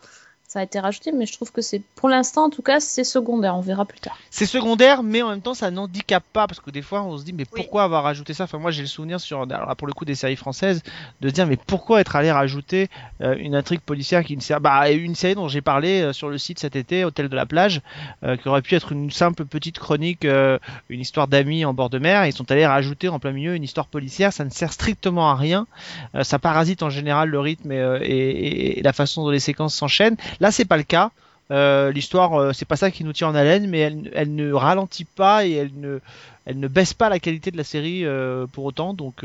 ça 0.49 0.61
a 0.61 0.63
été 0.63 0.79
rajouté, 0.79 1.13
mais 1.13 1.27
je 1.27 1.33
trouve 1.33 1.51
que 1.53 1.61
c'est 1.61 1.83
pour 1.97 2.09
l'instant, 2.09 2.45
en 2.45 2.51
tout 2.51 2.63
cas, 2.63 2.79
c'est 2.81 3.05
secondaire. 3.05 3.57
On 3.57 3.61
verra 3.61 3.85
plus 3.85 3.99
tard. 4.01 4.17
C'est 4.31 4.47
secondaire, 4.47 5.03
mais 5.03 5.21
en 5.23 5.31
même 5.31 5.41
temps, 5.41 5.55
ça 5.55 5.71
n'handicape 5.71 6.25
pas 6.33 6.47
parce 6.47 6.61
que 6.61 6.71
des 6.71 6.83
fois, 6.83 7.03
on 7.03 7.19
se 7.19 7.25
dit, 7.25 7.33
mais 7.33 7.45
Oui. 7.53 7.61
pourquoi 7.63 7.83
avoir 7.85 8.05
rajouté 8.05 8.33
ça? 8.33 8.45
Enfin, 8.45 8.59
moi, 8.59 8.71
j'ai 8.71 8.83
le 8.83 8.89
souvenir 8.89 9.21
sur, 9.21 9.43
alors 9.43 9.67
là, 9.69 9.75
pour 9.75 9.87
le 9.87 9.93
coup, 9.93 10.05
des 10.05 10.15
séries 10.15 10.37
françaises, 10.37 10.83
de 11.21 11.29
se 11.29 11.35
dire, 11.35 11.47
mais 11.47 11.57
pourquoi 11.57 12.01
être 12.01 12.15
allé 12.17 12.31
rajouter 12.31 12.89
euh, 13.23 13.35
une 13.39 13.55
intrigue 13.55 13.81
policière 13.81 14.25
qui 14.25 14.37
ne 14.37 14.41
sert, 14.41 14.61
bah, 14.61 14.91
une 14.91 15.15
série 15.15 15.35
dont 15.35 15.49
j'ai 15.49 15.63
parlé 15.63 16.01
euh, 16.03 16.13
sur 16.13 16.29
le 16.29 16.39
site 16.39 16.59
cet 16.61 16.77
été, 16.77 17.05
Hôtel 17.05 17.29
de 17.29 17.37
la 17.37 17.47
plage, 17.47 17.81
euh, 18.23 18.37
qui 18.37 18.49
aurait 18.49 18.63
pu 18.63 18.75
être 18.77 18.93
une 18.93 19.11
simple 19.11 19.45
petite 19.47 19.79
chronique, 19.79 20.25
euh, 20.25 20.59
une 20.89 21.01
histoire 21.01 21.29
d'amis 21.29 21.65
en 21.65 21.75
bord 21.75 21.91
de 21.91 21.99
mer. 21.99 22.25
Ils 22.27 22.33
sont 22.33 22.51
allés 22.53 22.67
rajouter 22.67 23.09
en 23.09 23.19
plein 23.19 23.33
milieu 23.33 23.55
une 23.55 23.65
histoire 23.65 23.87
policière. 23.87 24.33
Ça 24.33 24.45
ne 24.45 24.51
sert 24.51 24.73
strictement 24.73 25.31
à 25.31 25.35
rien. 25.35 25.67
Euh, 26.15 26.23
ça 26.23 26.39
parasite 26.39 26.83
en 26.83 26.91
général 26.91 27.29
le 27.31 27.41
rythme 27.41 27.73
et, 27.73 27.79
euh, 27.81 27.99
et- 28.03 28.79
et 28.79 28.83
la 28.83 28.93
façon 28.93 29.25
dont 29.25 29.31
les 29.31 29.41
séquences 29.41 29.75
s'enchaînent. 29.75 30.17
Là, 30.41 30.51
c'est 30.51 30.65
pas 30.65 30.77
le 30.77 30.83
cas. 30.83 31.11
Euh, 31.51 31.93
L'histoire, 31.93 32.35
euh, 32.35 32.53
c'est 32.53 32.65
pas 32.65 32.77
ça 32.77 32.91
qui 32.91 33.05
nous 33.05 33.13
tient 33.13 33.29
en 33.29 33.35
haleine, 33.35 33.69
mais 33.69 33.79
elle, 33.79 34.11
elle 34.15 34.35
ne 34.35 34.53
ralentit 34.53 35.05
pas 35.05 35.47
et 35.47 35.53
elle 35.53 35.71
ne, 35.77 36.01
elle 36.45 36.59
ne 36.59 36.69
baisse 36.69 36.95
pas 36.95 37.09
la 37.09 37.19
qualité 37.21 37.51
de 37.51 37.57
la 37.57 37.65
série 37.65 38.05
euh, 38.05 38.47
pour 38.47 38.65
autant. 38.65 38.95
Donc, 38.95 39.25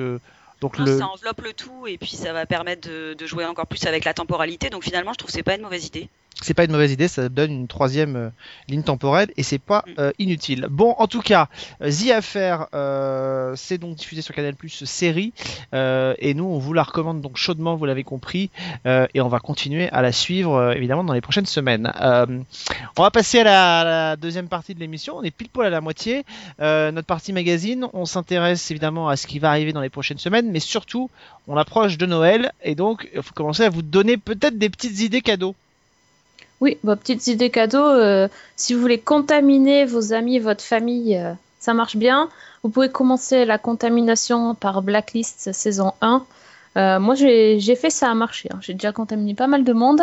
donc 0.61 0.77
Non, 0.77 0.85
le, 0.85 0.97
Ça 0.97 1.07
enveloppe 1.07 1.41
le 1.41 1.53
tout 1.53 1.87
et 1.87 1.97
puis 1.97 2.15
ça 2.15 2.33
va 2.33 2.45
permettre 2.45 2.87
de, 2.87 3.15
de 3.15 3.25
jouer 3.25 3.45
encore 3.45 3.67
plus 3.67 3.85
avec 3.85 4.05
la 4.05 4.13
temporalité. 4.13 4.69
Donc 4.69 4.83
finalement, 4.83 5.13
je 5.13 5.17
trouve 5.17 5.27
que 5.29 5.33
c'est 5.33 5.43
pas 5.43 5.55
une 5.55 5.63
mauvaise 5.63 5.87
idée. 5.87 6.09
C'est 6.41 6.53
pas 6.53 6.63
une 6.63 6.71
mauvaise 6.71 6.91
idée, 6.91 7.07
ça 7.07 7.29
donne 7.29 7.51
une 7.51 7.67
troisième 7.67 8.15
euh, 8.15 8.29
ligne 8.67 8.83
temporelle 8.83 9.29
et 9.37 9.43
c'est 9.43 9.59
pas 9.59 9.85
euh, 9.99 10.11
inutile. 10.19 10.67
Bon, 10.69 10.95
en 10.97 11.07
tout 11.07 11.21
cas, 11.21 11.47
euh, 11.81 11.91
The 11.91 12.11
Affair, 12.11 12.67
c'est 13.55 13.77
donc 13.77 13.95
diffusé 13.95 14.21
sur 14.21 14.33
Canal 14.33 14.55
Plus 14.55 14.83
série 14.85 15.33
et 15.73 16.33
nous 16.33 16.45
on 16.45 16.57
vous 16.57 16.73
la 16.73 16.83
recommande 16.83 17.21
donc 17.21 17.37
chaudement, 17.37 17.75
vous 17.75 17.85
l'avez 17.85 18.03
compris, 18.03 18.49
et 18.85 19.21
on 19.21 19.27
va 19.27 19.39
continuer 19.39 19.89
à 19.89 20.01
la 20.01 20.11
suivre 20.11 20.73
évidemment 20.75 21.03
dans 21.03 21.13
les 21.13 21.21
prochaines 21.21 21.45
semaines. 21.45 21.91
On 22.97 23.03
va 23.03 23.11
passer 23.11 23.39
à 23.39 23.43
la, 23.43 23.79
à 23.79 23.83
la 23.83 24.15
deuxième 24.15 24.47
partie 24.47 24.73
de 24.73 24.79
l'émission, 24.79 25.17
on 25.17 25.23
est 25.23 25.31
pile 25.31 25.49
poil 25.49 25.67
à 25.67 25.69
la 25.69 25.81
moitié. 25.81 26.25
Notre 26.59 27.05
partie 27.05 27.33
magazine, 27.33 27.87
on 27.93 28.05
s'intéresse 28.05 28.69
évidemment 28.71 29.09
à 29.09 29.15
ce 29.15 29.27
qui 29.27 29.39
va 29.39 29.49
arriver 29.49 29.73
dans 29.73 29.81
les 29.81 29.89
prochaines 29.89 30.19
semaines, 30.19 30.51
mais 30.51 30.59
surtout 30.59 31.09
on 31.47 31.57
approche 31.57 31.97
de 31.97 32.05
Noël 32.05 32.51
et 32.63 32.75
donc 32.75 33.09
il 33.13 33.21
faut 33.21 33.33
commencer 33.33 33.63
à 33.63 33.69
vous 33.69 33.81
donner 33.81 34.17
peut-être 34.17 34.57
des 34.57 34.69
petites 34.69 34.99
idées 35.01 35.21
cadeaux. 35.21 35.55
Oui, 36.61 36.77
vos 36.83 36.95
petites 36.95 37.25
idées 37.27 37.49
cadeaux. 37.49 37.79
euh, 37.83 38.27
si 38.55 38.73
vous 38.75 38.81
voulez 38.81 38.99
contaminer 38.99 39.85
vos 39.85 40.13
amis, 40.13 40.37
votre 40.37 40.63
famille, 40.63 41.17
euh, 41.17 41.33
ça 41.59 41.73
marche 41.73 41.97
bien. 41.97 42.29
Vous 42.63 42.69
pouvez 42.69 42.89
commencer 42.89 43.45
la 43.45 43.57
contamination 43.57 44.53
par 44.53 44.83
Blacklist 44.83 45.51
saison 45.53 45.93
1. 46.01 46.23
Euh, 46.77 46.99
moi, 46.99 47.15
j'ai 47.15 47.75
fait 47.75 47.89
ça 47.89 48.09
a 48.11 48.13
marché. 48.13 48.49
hein. 48.53 48.59
J'ai 48.61 48.73
déjà 48.73 48.91
contaminé 48.91 49.33
pas 49.33 49.47
mal 49.47 49.63
de 49.63 49.73
monde. 49.73 50.01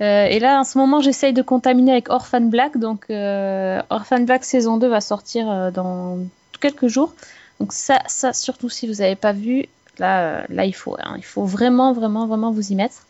Et 0.00 0.40
là, 0.40 0.58
en 0.58 0.64
ce 0.64 0.78
moment, 0.78 1.00
j'essaye 1.00 1.32
de 1.32 1.42
contaminer 1.42 1.92
avec 1.92 2.10
Orphan 2.10 2.40
Black. 2.40 2.76
Donc, 2.76 3.06
Orphan 3.08 4.20
Black 4.22 4.42
saison 4.42 4.76
2 4.76 4.88
va 4.88 5.00
sortir 5.00 5.70
dans 5.70 6.18
quelques 6.60 6.88
jours. 6.88 7.14
Donc, 7.60 7.72
ça, 7.72 8.00
ça 8.08 8.32
surtout 8.32 8.68
si 8.68 8.88
vous 8.88 8.94
n'avez 8.94 9.14
pas 9.14 9.30
vu, 9.32 9.66
là, 10.00 10.44
là 10.48 10.64
il, 10.64 10.72
faut, 10.74 10.96
hein, 10.98 11.14
il 11.18 11.24
faut 11.24 11.44
vraiment, 11.44 11.92
vraiment, 11.92 12.26
vraiment 12.26 12.50
vous 12.50 12.72
y 12.72 12.74
mettre. 12.74 13.06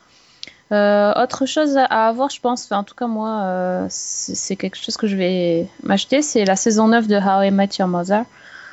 Euh, 0.73 1.13
autre 1.23 1.45
chose 1.45 1.77
à 1.77 2.09
avoir, 2.09 2.31
je 2.31 2.41
pense, 2.41 2.65
enfin, 2.65 2.79
en 2.79 2.85
tout 2.85 2.95
cas 2.95 3.07
moi, 3.07 3.43
euh, 3.43 3.87
c'est 3.91 4.57
quelque 4.57 4.77
chose 4.77 4.97
que 4.97 5.07
je 5.07 5.17
vais 5.17 5.67
m'acheter, 5.83 6.23
c'est 6.23 6.45
la 6.45 6.57
saison 6.57 6.89
9 6.89 7.09
de 7.09 7.17
How 7.17 7.43
I 7.43 7.51
Met 7.51 7.69
Your 7.79 7.89
Mother. 7.89 8.25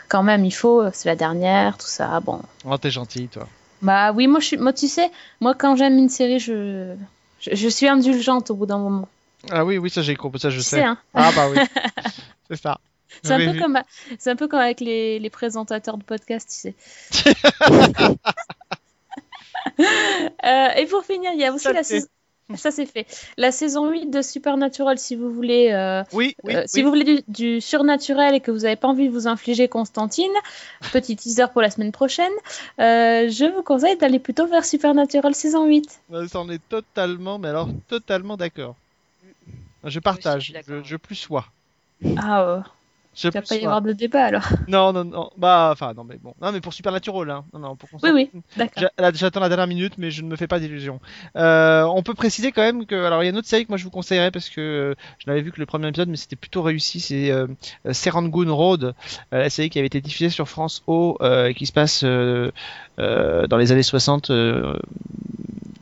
Quand 0.07 0.23
même, 0.23 0.45
il 0.45 0.51
faut, 0.51 0.83
c'est 0.93 1.09
la 1.09 1.15
dernière, 1.15 1.77
tout 1.77 1.87
ça, 1.87 2.19
bon. 2.21 2.41
Oh, 2.65 2.77
t'es 2.77 2.89
gentil, 2.89 3.27
toi. 3.27 3.47
Bah 3.81 4.11
oui, 4.13 4.27
moi, 4.27 4.39
je 4.39 4.45
suis, 4.45 4.57
moi 4.57 4.73
tu 4.73 4.87
sais, 4.87 5.11
moi 5.41 5.55
quand 5.55 5.75
j'aime 5.75 5.97
une 5.97 6.09
série, 6.09 6.39
je, 6.39 6.95
je, 7.39 7.53
je 7.53 7.67
suis 7.67 7.87
indulgente 7.87 8.49
au 8.49 8.55
bout 8.55 8.65
d'un 8.65 8.77
moment. 8.79 9.07
Ah 9.51 9.65
oui, 9.65 9.77
oui, 9.77 9.89
ça 9.89 10.01
j'ai 10.01 10.15
compris, 10.15 10.39
ça 10.39 10.49
je 10.49 10.57
tu 10.57 10.63
sais. 10.63 10.77
sais, 10.77 10.83
hein. 10.83 10.97
Ah 11.13 11.31
bah 11.35 11.47
oui, 11.49 11.59
c'est 12.49 12.61
ça. 12.61 12.79
C'est 13.23 13.33
un, 13.33 13.37
peu 13.37 13.51
vu. 13.51 13.59
comme, 13.59 13.79
c'est 14.17 14.29
un 14.29 14.35
peu 14.35 14.47
comme 14.47 14.59
avec 14.59 14.81
les, 14.81 15.19
les 15.19 15.29
présentateurs 15.29 15.97
de 15.97 16.03
podcast, 16.03 16.47
tu 16.49 16.73
sais. 16.73 16.75
Euh, 19.79 20.67
et 20.77 20.85
pour 20.85 21.03
finir, 21.05 21.31
il 21.33 21.39
y 21.39 21.45
a 21.45 21.53
aussi 21.53 21.63
Ça, 21.65 21.73
la 21.73 21.83
c'est- 21.83 21.95
saison... 22.01 22.07
Ça 22.55 22.71
c'est 22.71 22.87
fait. 22.87 23.05
La 23.37 23.51
saison 23.51 23.91
8 23.91 24.07
de 24.09 24.23
Supernatural, 24.23 24.97
si 24.97 25.15
vous 25.15 25.31
voulez 25.31 25.69
euh, 25.71 26.01
Oui, 26.13 26.35
oui, 26.43 26.55
Euh, 26.55 26.61
oui. 26.61 26.67
Si 26.67 26.81
vous 26.81 26.89
voulez 26.89 27.03
du, 27.03 27.21
du 27.27 27.61
surnaturel 27.61 28.33
et 28.33 28.39
que 28.39 28.49
vous 28.49 28.61
n'avez 28.61 28.75
pas 28.75 28.87
envie 28.87 29.07
de 29.07 29.13
vous 29.13 29.27
infliger 29.27 29.67
Constantine, 29.67 30.31
petit 30.91 31.15
teaser 31.15 31.45
pour 31.53 31.61
la 31.61 31.69
semaine 31.69 31.91
prochaine, 31.91 32.31
euh, 32.79 33.29
je 33.29 33.45
vous 33.55 33.61
conseille 33.61 33.97
d'aller 33.97 34.17
plutôt 34.17 34.47
vers 34.47 34.65
Supernatural 34.65 35.35
saison 35.35 35.65
8. 35.67 35.99
Euh, 36.11 36.27
Ça, 36.27 36.39
on 36.41 36.49
est 36.49 36.61
totalement, 36.69 37.37
mais 37.37 37.49
alors 37.49 37.69
totalement 37.87 38.35
d'accord. 38.35 38.75
Je 39.83 39.89
je 39.91 39.99
partage, 39.99 40.47
je, 40.47 40.53
d'accord. 40.53 40.83
je 40.83 40.95
plus 40.97 41.15
sois. 41.15 41.45
Ah, 42.17 42.63
Je 42.65 42.78
il 43.23 43.31
va 43.31 43.41
pas 43.41 43.55
y 43.55 43.65
avoir 43.65 43.81
de 43.81 43.93
débat 43.93 44.25
alors. 44.25 44.47
Non, 44.67 44.93
non, 44.93 45.03
non. 45.03 45.29
Bah, 45.37 45.69
enfin, 45.71 45.93
non, 45.93 46.03
mais 46.03 46.17
bon. 46.17 46.33
Non, 46.41 46.51
mais 46.51 46.61
pour 46.61 46.73
Supernatural, 46.73 47.29
hein. 47.29 47.45
Non, 47.53 47.59
non, 47.59 47.75
pour 47.75 47.89
Oui, 48.03 48.09
oui, 48.13 48.29
d'accord. 48.55 48.89
J'attends 49.13 49.39
la 49.39 49.49
dernière 49.49 49.67
minute, 49.67 49.93
mais 49.97 50.11
je 50.11 50.21
ne 50.21 50.27
me 50.27 50.35
fais 50.35 50.47
pas 50.47 50.59
d'illusions. 50.59 50.99
Euh, 51.35 51.83
on 51.83 52.03
peut 52.03 52.13
préciser 52.13 52.51
quand 52.51 52.61
même 52.61 52.85
que, 52.85 52.95
alors 53.05 53.21
il 53.23 53.25
y 53.25 53.29
a 53.29 53.31
une 53.31 53.37
autre 53.37 53.47
série 53.47 53.65
que 53.65 53.69
moi 53.69 53.77
je 53.77 53.83
vous 53.83 53.89
conseillerais 53.89 54.31
parce 54.31 54.49
que 54.49 54.61
euh, 54.61 54.95
je 55.17 55.29
n'avais 55.29 55.41
vu 55.41 55.51
que 55.51 55.59
le 55.59 55.65
premier 55.65 55.87
épisode, 55.87 56.09
mais 56.09 56.17
c'était 56.17 56.35
plutôt 56.35 56.61
réussi. 56.61 56.99
C'est 56.99 57.31
euh, 57.31 57.47
euh, 57.85 57.93
Serangoon 57.93 58.55
Road, 58.55 58.83
euh, 58.83 58.93
la 59.31 59.49
série 59.49 59.69
qui 59.69 59.79
avait 59.79 59.87
été 59.87 60.01
diffusée 60.01 60.29
sur 60.29 60.47
France 60.47 60.83
O 60.87 61.17
euh, 61.21 61.47
et 61.47 61.53
qui 61.53 61.65
se 61.65 61.73
passe 61.73 62.03
dans 62.99 63.57
les 63.57 63.71
années 63.71 63.83
60 63.83 64.29
euh, 64.29 64.77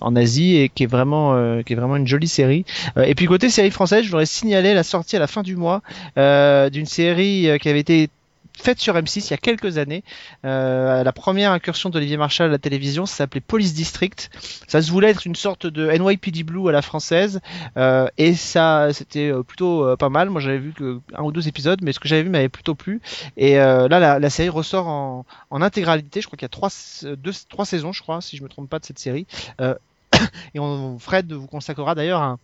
en 0.02 0.16
Asie 0.16 0.56
et 0.58 0.70
qui 0.70 0.84
est 0.84 0.88
vraiment, 0.88 1.36
euh, 1.36 1.62
qui 1.62 1.74
est 1.74 1.76
vraiment 1.76 1.96
une 1.96 2.08
jolie 2.08 2.28
série. 2.28 2.66
Euh, 2.98 3.04
et 3.04 3.16
puis 3.16 3.26
côté 3.26 3.50
série 3.50 3.72
française, 3.72 4.04
je 4.04 4.10
voudrais 4.10 4.26
signaler 4.26 4.74
la 4.74 4.84
sortie 4.84 5.16
à 5.16 5.20
la 5.20 5.28
fin 5.28 5.44
du 5.44 5.56
mois 5.56 5.82
euh, 6.18 6.70
d'une 6.70 6.86
série 6.86 7.50
euh, 7.50 7.58
qui 7.58 7.70
avait 7.70 7.80
été 7.80 8.10
faite 8.58 8.80
sur 8.80 8.96
M6 8.96 9.28
il 9.28 9.32
y 9.32 9.34
a 9.34 9.38
quelques 9.38 9.78
années. 9.78 10.04
Euh, 10.46 11.04
la 11.04 11.14
première 11.14 11.52
incursion 11.52 11.90
d'Olivier 11.90 12.18
Marchal 12.18 12.48
à 12.48 12.52
la 12.52 12.58
télévision, 12.58 13.06
ça 13.06 13.16
s'appelait 13.18 13.42
Police 13.42 13.74
District. 13.74 14.30
Ça 14.68 14.82
se 14.82 14.92
voulait 14.92 15.10
être 15.10 15.26
une 15.26 15.36
sorte 15.36 15.68
de 15.68 15.90
NYPD 15.90 16.44
Blue 16.44 16.68
à 16.70 16.72
la 16.72 16.82
française, 16.82 17.40
euh, 17.78 18.08
et 18.18 18.34
ça, 18.34 18.90
c'était 18.94 19.32
euh, 19.32 19.44
plutôt 19.44 19.86
euh, 19.86 19.96
pas 19.96 20.10
mal. 20.10 20.30
Moi, 20.30 20.42
j'avais 20.42 20.58
vu 20.58 20.74
que 20.74 21.00
un 21.16 21.24
ou 21.24 21.32
deux 21.32 21.48
épisodes, 21.48 21.80
mais 21.82 21.94
ce 21.94 22.00
que 22.00 22.08
j'avais 22.08 22.24
vu 22.24 22.30
m'avait 22.30 22.50
plutôt 22.50 22.76
plu. 22.76 23.02
Et 23.38 23.60
euh, 23.60 23.88
là, 23.88 24.00
la, 24.00 24.20
la 24.20 24.30
série 24.30 24.50
ressort 24.50 24.88
en, 24.88 25.26
en 25.50 25.62
intégralité. 25.62 26.22
Je 26.22 26.28
crois 26.28 26.38
qu'il 26.38 26.46
y 26.46 26.48
a 26.48 26.50
trois, 26.50 26.70
deux, 27.04 27.32
trois 27.50 27.66
saisons, 27.66 27.92
je 27.92 28.02
crois, 28.02 28.22
si 28.22 28.38
je 28.38 28.44
me 28.44 28.50
trompe 28.50 28.70
pas 28.70 28.80
de 28.80 28.86
cette 28.86 29.00
série. 29.00 29.28
Euh, 29.62 29.76
et 30.54 30.60
on, 30.60 31.00
Fred 31.00 31.32
vous 31.32 31.48
consacrera 31.48 31.96
d'ailleurs 31.96 32.22
un, 32.22 32.40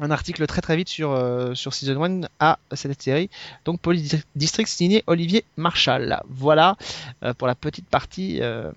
un 0.00 0.10
article 0.10 0.46
très 0.46 0.60
très 0.60 0.76
vite 0.76 0.88
sur, 0.88 1.12
euh, 1.12 1.54
Season 1.54 2.00
1 2.02 2.22
à 2.40 2.58
cette 2.72 3.02
série. 3.02 3.30
Donc 3.64 3.80
Police 3.80 4.16
District 4.36 4.68
signé 4.68 5.04
Olivier 5.06 5.44
Marchal. 5.56 6.22
Voilà 6.28 6.76
euh, 7.24 7.34
pour 7.34 7.46
la 7.46 7.54
petite 7.54 7.86
partie 7.88 8.40
euh, 8.40 8.70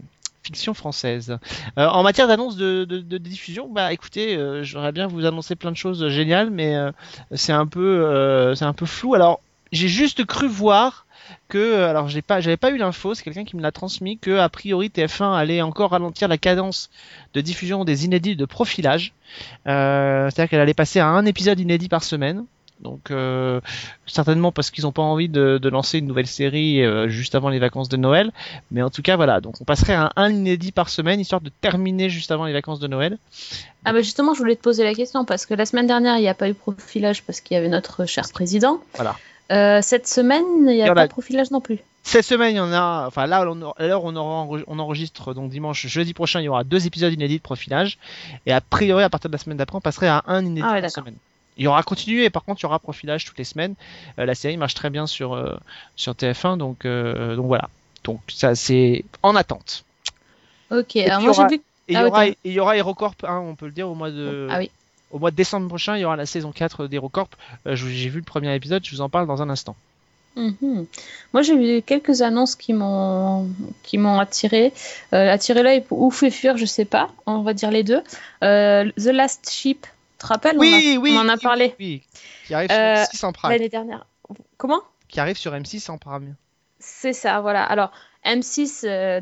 fiction 0.43 0.73
française. 0.73 1.37
En 1.77 2.01
matière 2.01 2.27
d'annonce 2.27 2.55
de, 2.55 3.17
diffusion, 3.17 3.69
bah 3.69 3.93
écoutez, 3.93 4.35
j'aimerais 4.63 4.91
bien 4.91 5.05
vous 5.05 5.25
annoncer 5.25 5.55
plein 5.55 5.71
de 5.71 5.77
choses 5.77 6.07
géniales, 6.09 6.49
mais 6.49 6.75
c'est 7.35 7.51
un 7.51 7.69
c'est 8.55 8.65
un 8.65 8.73
peu 8.73 8.85
flou. 8.87 9.13
Alors 9.13 9.39
j'ai 9.71 9.87
juste 9.87 10.25
cru 10.25 10.47
voir 10.47 11.05
que 11.47 11.83
alors 11.83 12.07
j'ai 12.07 12.21
pas 12.21 12.41
j'avais 12.41 12.57
pas 12.57 12.71
eu 12.71 12.77
l'info, 12.77 13.13
c'est 13.13 13.23
quelqu'un 13.23 13.43
qui 13.43 13.55
me 13.55 13.61
l'a 13.61 13.71
transmis 13.71 14.17
que 14.17 14.37
a 14.37 14.49
priori 14.49 14.89
TF1 14.89 15.35
allait 15.35 15.61
encore 15.61 15.91
ralentir 15.91 16.27
la 16.27 16.37
cadence 16.37 16.89
de 17.33 17.41
diffusion 17.41 17.85
des 17.85 18.05
inédits 18.05 18.35
de 18.35 18.45
profilage. 18.45 19.13
Euh, 19.67 20.29
C'est-à-dire 20.29 20.49
qu'elle 20.49 20.59
allait 20.59 20.73
passer 20.73 20.99
à 20.99 21.07
un 21.07 21.25
épisode 21.25 21.59
inédit 21.59 21.89
par 21.89 22.03
semaine. 22.03 22.45
Donc 22.81 23.11
euh, 23.11 23.61
certainement 24.07 24.51
parce 24.51 24.71
qu'ils 24.71 24.85
n'ont 24.85 24.91
pas 24.91 25.01
envie 25.01 25.29
de, 25.29 25.59
de, 25.61 25.69
lancer 25.69 25.99
une 25.99 26.07
nouvelle 26.07 26.27
série 26.27 26.83
euh, 26.83 27.07
juste 27.07 27.35
avant 27.35 27.49
les 27.49 27.59
vacances 27.59 27.89
de 27.89 27.97
Noël. 27.97 28.31
Mais 28.71 28.81
en 28.81 28.89
tout 28.89 29.01
cas 29.01 29.15
voilà, 29.15 29.39
donc 29.39 29.61
on 29.61 29.63
passerait 29.63 29.93
à 29.93 30.11
un 30.15 30.31
inédit 30.31 30.71
par 30.71 30.89
semaine 30.89 31.19
histoire 31.19 31.41
de 31.41 31.51
terminer 31.61 32.09
juste 32.09 32.31
avant 32.31 32.45
les 32.45 32.53
vacances 32.53 32.79
de 32.79 32.87
Noël. 32.87 33.17
Ah 33.85 33.93
bah 33.93 34.01
justement, 34.01 34.33
je 34.33 34.39
voulais 34.39 34.55
te 34.55 34.61
poser 34.61 34.83
la 34.83 34.93
question 34.93 35.25
parce 35.25 35.45
que 35.45 35.53
la 35.53 35.65
semaine 35.65 35.87
dernière 35.87 36.17
il 36.17 36.21
n'y 36.21 36.27
a 36.27 36.33
pas 36.33 36.49
eu 36.49 36.53
profilage 36.53 37.23
parce 37.23 37.39
qu'il 37.39 37.55
y 37.55 37.57
avait 37.57 37.69
notre 37.69 38.05
cher 38.05 38.25
président. 38.31 38.79
Voilà. 38.95 39.15
Euh, 39.51 39.81
cette 39.81 40.07
semaine 40.07 40.43
il 40.59 40.65
n'y 40.75 40.81
a 40.81 40.87
y 40.87 40.93
pas 40.93 41.01
a- 41.01 41.07
de 41.07 41.11
profilage 41.11 41.51
non 41.51 41.61
plus. 41.61 41.79
Cette 42.03 42.25
semaine, 42.25 42.55
il 42.55 42.57
y 42.57 42.59
en 42.59 42.71
a. 42.73 43.05
Enfin 43.07 43.27
là, 43.27 43.45
on, 43.47 43.73
alors 43.77 44.05
on, 44.05 44.15
aura 44.15 44.45
enre- 44.45 44.63
on 44.65 44.79
enregistre 44.79 45.35
donc 45.35 45.51
dimanche, 45.51 45.85
jeudi 45.85 46.15
prochain, 46.15 46.39
il 46.41 46.45
y 46.45 46.49
aura 46.49 46.63
deux 46.63 46.87
épisodes 46.87 47.13
inédits 47.13 47.37
de 47.37 47.43
profilage. 47.43 47.99
Et 48.47 48.51
a 48.51 48.59
priori, 48.59 49.03
à 49.03 49.09
partir 49.09 49.29
de 49.29 49.35
la 49.35 49.37
semaine 49.37 49.57
d'après, 49.57 49.77
on 49.77 49.81
passerait 49.81 50.07
à 50.07 50.23
un 50.25 50.43
inédit 50.43 50.65
Ah 50.67 50.73
ouais, 50.73 50.81
par 50.81 50.89
semaine. 50.89 51.13
Il 51.57 51.63
y 51.65 51.67
aura 51.67 51.83
continué, 51.83 52.29
par 52.31 52.43
contre, 52.43 52.61
il 52.61 52.63
y 52.63 52.65
aura 52.65 52.79
profilage 52.79 53.25
toutes 53.25 53.37
les 53.37 53.43
semaines. 53.43 53.75
Euh, 54.17 54.25
la 54.25 54.33
série 54.33 54.57
marche 54.57 54.73
très 54.73 54.89
bien 54.89 55.05
sur 55.05 55.33
euh, 55.33 55.55
sur 55.95 56.13
TF1, 56.13 56.57
donc 56.57 56.85
euh, 56.85 57.35
donc 57.35 57.45
voilà. 57.45 57.69
Donc 58.03 58.19
ça, 58.29 58.55
c'est 58.55 59.05
en 59.21 59.35
attente. 59.35 59.83
Ok, 60.71 60.95
alors 60.95 61.19
il 61.19 61.23
y 61.23 61.25
moi 61.25 61.33
j'ai 61.33 61.39
aura- 61.41 61.47
vu. 61.49 61.55
Et 61.87 61.93
il 61.93 61.93
y 61.93 61.97
Ah, 61.97 62.07
aura, 62.07 62.27
et 62.27 62.37
il 62.45 62.53
y 62.53 62.59
aura 62.59 62.77
HeroCorp 62.77 63.23
1, 63.25 63.37
on 63.39 63.53
peut 63.55 63.65
le 63.67 63.73
dire, 63.73 63.87
au 63.89 63.93
mois 63.95 64.09
de, 64.09 64.47
Ah 64.49 64.57
oui. 64.59 64.71
Au 65.11 65.19
mois 65.19 65.31
de 65.31 65.35
décembre 65.35 65.67
prochain, 65.67 65.95
il 65.97 66.01
y 66.01 66.05
aura 66.05 66.15
la 66.15 66.25
saison 66.25 66.51
4 66.51 66.87
d'HeroCorp. 66.87 67.29
Euh, 67.67 67.75
J'ai 67.75 68.09
vu 68.09 68.19
le 68.19 68.25
premier 68.25 68.53
épisode, 68.55 68.83
je 68.85 68.91
vous 68.95 69.01
en 69.01 69.09
parle 69.09 69.27
dans 69.27 69.41
un 69.41 69.49
instant. 69.49 69.75
Mhm. 70.37 70.85
Moi, 71.33 71.41
j'ai 71.41 71.57
vu 71.57 71.81
quelques 71.81 72.21
annonces 72.21 72.55
qui 72.55 72.71
m'ont 72.71 73.49
qui 73.83 73.97
m'ont 73.97 74.17
attiré, 74.19 74.71
euh, 75.13 75.29
attiré 75.29 75.61
l'œil 75.61 75.83
ou 75.89 76.09
fait 76.09 76.31
fuir, 76.31 76.55
je 76.55 76.65
sais 76.65 76.85
pas. 76.85 77.09
On 77.25 77.41
va 77.41 77.53
dire 77.53 77.69
les 77.69 77.83
deux. 77.83 78.01
Euh, 78.43 78.89
The 78.97 79.07
Last 79.07 79.49
Ship, 79.51 79.81
tu 79.81 79.87
te 80.19 80.25
rappelles? 80.27 80.55
On 80.55 80.61
Oui, 80.61 80.93
a- 80.95 80.99
oui, 80.99 81.11
on 81.13 81.19
en 81.19 81.27
a 81.27 81.33
oui, 81.35 81.39
parlé 81.41 81.75
oui, 81.79 82.01
qui 82.47 82.53
arrive 82.53 82.69
sur 82.69 82.79
Euh, 82.79 83.03
M6 83.03 83.25
en 83.25 83.33
Prime. 83.33 83.51
l'année 83.51 83.67
dernière. 83.69 84.05
Comment? 84.57 84.81
Qui 85.09 85.19
arrive 85.19 85.35
sur 85.37 85.51
M6 85.53 85.91
en 85.91 85.97
Prime. 85.97 86.35
C'est 86.79 87.13
ça, 87.13 87.41
voilà. 87.41 87.63
Alors, 87.65 87.91
M6 88.25 88.81
euh, 88.85 89.21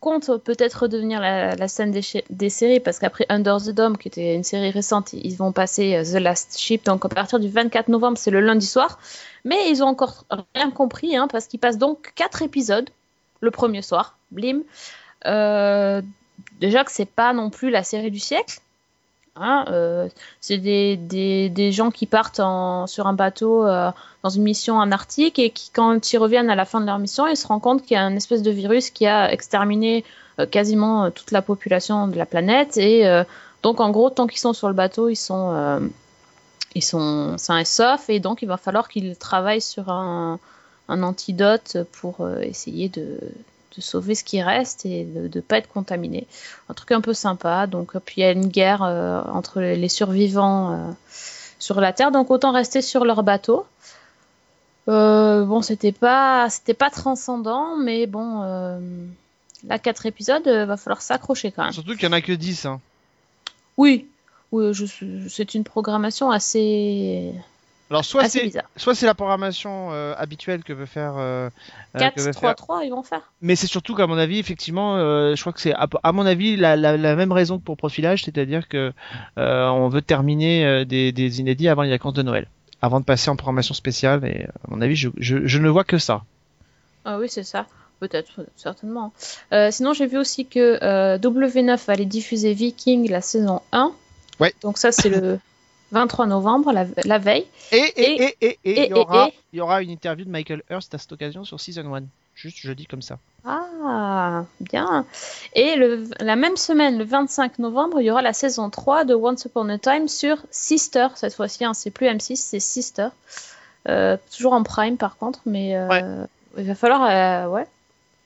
compte 0.00 0.38
peut-être 0.38 0.82
redevenir 0.82 1.20
la, 1.20 1.68
scène 1.68 1.90
des 1.90 2.48
séries 2.48 2.80
parce 2.80 2.98
qu'après 2.98 3.26
Under 3.28 3.58
the 3.58 3.70
Dome, 3.70 3.98
qui 3.98 4.08
était 4.08 4.34
une 4.34 4.44
série 4.44 4.70
récente, 4.70 5.12
ils 5.12 5.36
vont 5.36 5.52
passer 5.52 5.96
euh, 5.96 6.04
The 6.04 6.22
Last 6.22 6.58
Ship. 6.58 6.82
Donc, 6.84 7.04
à 7.04 7.08
partir 7.08 7.38
du 7.38 7.48
24 7.48 7.88
novembre, 7.88 8.16
c'est 8.16 8.30
le 8.30 8.40
lundi 8.40 8.66
soir. 8.66 8.98
Mais 9.44 9.70
ils 9.70 9.82
ont 9.82 9.88
encore 9.88 10.24
rien 10.54 10.70
compris 10.70 11.16
hein, 11.16 11.28
parce 11.30 11.46
qu'ils 11.46 11.60
passent 11.60 11.78
donc 11.78 12.12
quatre 12.14 12.40
épisodes 12.40 12.88
le 13.40 13.50
premier 13.50 13.82
soir. 13.82 14.16
Blim. 14.30 14.62
Euh, 15.26 16.00
déjà 16.60 16.84
que 16.84 16.92
c'est 16.92 17.04
pas 17.08 17.32
non 17.34 17.50
plus 17.50 17.70
la 17.70 17.82
série 17.82 18.10
du 18.10 18.20
siècle. 18.20 18.60
Hein, 19.36 19.64
euh, 19.68 20.08
c'est 20.40 20.58
des, 20.58 20.96
des, 20.96 21.72
gens 21.72 21.90
qui 21.90 22.06
partent 22.06 22.38
en, 22.38 22.86
sur 22.86 23.08
un 23.08 23.14
bateau 23.14 23.66
euh, 23.66 23.90
dans 24.22 24.30
une 24.30 24.44
mission 24.44 24.76
en 24.76 24.92
Arctique 24.92 25.40
et 25.40 25.50
qui, 25.50 25.70
quand 25.72 26.12
ils 26.12 26.18
reviennent 26.18 26.50
à 26.50 26.54
la 26.54 26.64
fin 26.64 26.80
de 26.80 26.86
leur 26.86 27.00
mission, 27.00 27.26
ils 27.26 27.36
se 27.36 27.48
rendent 27.48 27.60
compte 27.60 27.82
qu'il 27.82 27.96
y 27.96 27.98
a 27.98 28.04
une 28.04 28.16
espèce 28.16 28.42
de 28.42 28.52
virus 28.52 28.90
qui 28.90 29.08
a 29.08 29.32
exterminé 29.32 30.04
euh, 30.38 30.46
quasiment 30.46 31.10
toute 31.10 31.32
la 31.32 31.42
population 31.42 32.06
de 32.06 32.16
la 32.16 32.26
planète. 32.26 32.76
Et 32.76 33.04
donc, 33.64 33.80
en 33.80 33.90
gros, 33.90 34.08
tant 34.08 34.28
qu'ils 34.28 34.38
sont 34.38 34.52
sur 34.52 34.68
le 34.68 34.74
bateau, 34.74 35.08
ils 35.08 35.16
sont, 35.16 35.90
ils 36.76 36.84
sont 36.84 37.36
sains 37.36 37.58
et 37.58 37.64
saufs. 37.64 38.08
Et 38.08 38.20
donc, 38.20 38.42
il 38.42 38.46
va 38.46 38.56
falloir 38.56 38.88
qu'ils 38.88 39.16
travaillent 39.16 39.60
sur 39.60 39.90
un, 39.90 40.38
un 40.88 41.02
antidote 41.02 41.78
pour 41.90 42.28
essayer 42.40 42.88
de, 42.88 43.18
de 43.76 43.80
sauver 43.80 44.14
ce 44.14 44.24
qui 44.24 44.42
reste 44.42 44.86
et 44.86 45.04
de 45.04 45.30
ne 45.32 45.40
pas 45.40 45.58
être 45.58 45.68
contaminé. 45.68 46.26
Un 46.68 46.74
truc 46.74 46.92
un 46.92 47.00
peu 47.00 47.14
sympa. 47.14 47.66
Donc, 47.66 47.96
euh, 47.96 48.00
puis 48.04 48.16
il 48.18 48.20
y 48.20 48.24
a 48.24 48.32
une 48.32 48.48
guerre 48.48 48.82
euh, 48.82 49.22
entre 49.22 49.60
les 49.60 49.88
survivants 49.88 50.72
euh, 50.72 50.92
sur 51.58 51.80
la 51.80 51.92
Terre. 51.92 52.10
Donc, 52.10 52.30
autant 52.30 52.52
rester 52.52 52.82
sur 52.82 53.04
leur 53.04 53.22
bateau. 53.22 53.66
Euh, 54.88 55.44
bon, 55.44 55.62
c'était 55.62 55.92
pas, 55.92 56.48
c'était 56.50 56.74
pas 56.74 56.90
transcendant, 56.90 57.76
mais 57.76 58.06
bon, 58.06 58.42
là, 59.66 59.78
quatre 59.78 60.04
épisodes, 60.06 60.46
va 60.46 60.76
falloir 60.76 61.00
s'accrocher 61.00 61.52
quand 61.52 61.64
même. 61.64 61.72
Surtout 61.72 61.94
qu'il 61.94 62.04
y 62.04 62.08
en 62.08 62.12
a 62.12 62.20
que 62.20 62.32
10. 62.32 62.66
Hein. 62.66 62.80
Oui, 63.78 64.08
oui, 64.52 64.72
c'est 65.28 65.54
une 65.54 65.64
programmation 65.64 66.30
assez, 66.30 67.32
Alors 67.90 68.04
soit 68.04 68.28
c'est 68.28 68.50
soit 68.76 68.94
c'est 68.94 69.06
la 69.06 69.14
programmation 69.14 69.90
euh, 69.92 70.14
habituelle 70.16 70.64
que 70.64 70.72
veut 70.72 70.86
faire 70.86 71.14
euh, 71.18 71.48
euh, 71.94 71.98
4, 71.98 72.14
que 72.14 72.20
veut 72.22 72.30
3, 72.32 72.40
faire- 72.50 72.56
3, 72.56 72.84
ils 72.84 72.90
vont 72.90 73.02
faire. 73.02 73.30
mais 73.42 73.56
c'est 73.56 73.66
surtout 73.66 73.94
qu'à 73.94 74.06
mon 74.06 74.16
avis 74.16 74.38
effectivement 74.38 74.96
euh, 74.96 75.34
je 75.36 75.40
crois 75.42 75.52
que 75.52 75.60
c'est 75.60 75.74
à, 75.74 75.86
à 76.02 76.12
mon 76.12 76.24
avis 76.24 76.56
la, 76.56 76.76
la, 76.76 76.96
la 76.96 77.14
même 77.14 77.30
raison 77.32 77.58
que 77.58 77.64
pour 77.64 77.76
profilage 77.76 78.24
c'est-à-dire 78.24 78.68
que 78.68 78.92
euh, 79.38 79.66
on 79.68 79.88
veut 79.88 80.00
terminer 80.02 80.64
euh, 80.64 80.84
des, 80.84 81.12
des 81.12 81.40
inédits 81.40 81.68
avant 81.68 81.82
les 81.82 81.90
vacances 81.90 82.14
de 82.14 82.22
Noël 82.22 82.46
avant 82.80 83.00
de 83.00 83.04
passer 83.04 83.28
en 83.30 83.36
programmation 83.36 83.74
spéciale 83.74 84.24
et 84.24 84.44
à 84.44 84.68
mon 84.68 84.80
avis 84.80 84.96
je, 84.96 85.10
je, 85.18 85.46
je 85.46 85.58
ne 85.58 85.68
vois 85.68 85.84
que 85.84 85.98
ça 85.98 86.24
Ah 87.04 87.18
oui, 87.18 87.26
c'est 87.28 87.44
ça. 87.44 87.66
Peut-être, 88.00 88.40
certainement. 88.56 89.12
Euh, 89.52 89.70
sinon, 89.70 89.92
j'ai 89.94 90.06
vu 90.06 90.18
aussi 90.18 90.44
que 90.46 90.78
euh, 90.82 91.16
W9 91.16 91.86
va 91.86 91.92
aller 91.92 92.04
diffuser 92.04 92.52
Viking 92.52 93.08
la 93.08 93.20
saison 93.22 93.62
1. 93.72 93.92
Ouais. 94.40 94.52
Donc 94.62 94.76
ça, 94.78 94.90
c'est 94.92 95.08
le 95.08 95.38
23 95.92 96.26
novembre, 96.26 96.72
la, 96.72 96.86
la 97.04 97.18
veille. 97.18 97.46
et 97.72 97.76
et 97.96 98.22
et 98.22 98.36
et, 98.40 98.58
et, 98.64 98.80
et- 98.82 98.90
il 99.52 99.56
y 99.58 99.60
aura 99.60 99.82
une 99.82 99.90
interview 99.90 100.24
de 100.24 100.30
Michael 100.30 100.62
Hurst 100.70 100.94
à 100.94 100.98
cette 100.98 101.12
occasion 101.12 101.44
sur 101.44 101.60
season 101.60 101.94
1 101.94 102.02
juste 102.34 102.58
je 102.60 102.72
dis 102.72 102.86
comme 102.86 103.02
ça 103.02 103.18
Ah, 103.44 104.44
bien. 104.60 105.06
Et 105.54 105.76
le, 105.76 106.04
la 106.18 106.34
même 106.34 106.56
semaine, 106.56 106.98
le 106.98 107.04
25 107.04 107.60
novembre, 107.60 108.00
il 108.00 108.06
y 108.06 108.10
aura 108.10 108.22
la 108.22 108.32
saison 108.32 108.70
3 108.70 109.04
de 109.04 109.14
Once 109.14 109.44
Upon 109.44 109.68
a 109.68 109.78
Time 109.78 110.08
sur 110.08 110.38
Sister. 110.50 111.08
Cette 111.14 111.34
fois-ci, 111.34 111.64
hein, 111.64 111.74
c'est 111.74 111.90
plus 111.92 112.08
M6, 112.08 112.34
c'est 112.36 112.58
Sister. 112.58 113.08
Euh, 113.88 114.16
toujours 114.34 114.54
en 114.54 114.62
prime 114.64 114.96
par 114.96 115.16
contre, 115.16 115.38
mais 115.46 115.76
euh, 115.76 115.86
Ouais. 115.88 116.02
il 116.58 116.64
va 116.64 116.74
falloir 116.74 117.04
euh, 117.04 117.48
ouais, 117.50 117.66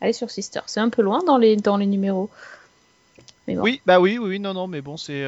aller 0.00 0.14
sur 0.14 0.30
Sister. 0.30 0.60
C'est 0.66 0.80
un 0.80 0.88
peu 0.88 1.02
loin 1.02 1.22
dans 1.26 1.36
les, 1.36 1.56
dans 1.56 1.76
les 1.76 1.86
numéros. 1.86 2.30
Mais 3.46 3.56
bon. 3.56 3.62
Oui, 3.62 3.82
bah 3.84 4.00
oui, 4.00 4.16
oui, 4.18 4.28
oui, 4.28 4.40
non, 4.40 4.54
non, 4.54 4.68
mais 4.68 4.80
bon, 4.80 4.96
c'est, 4.96 5.22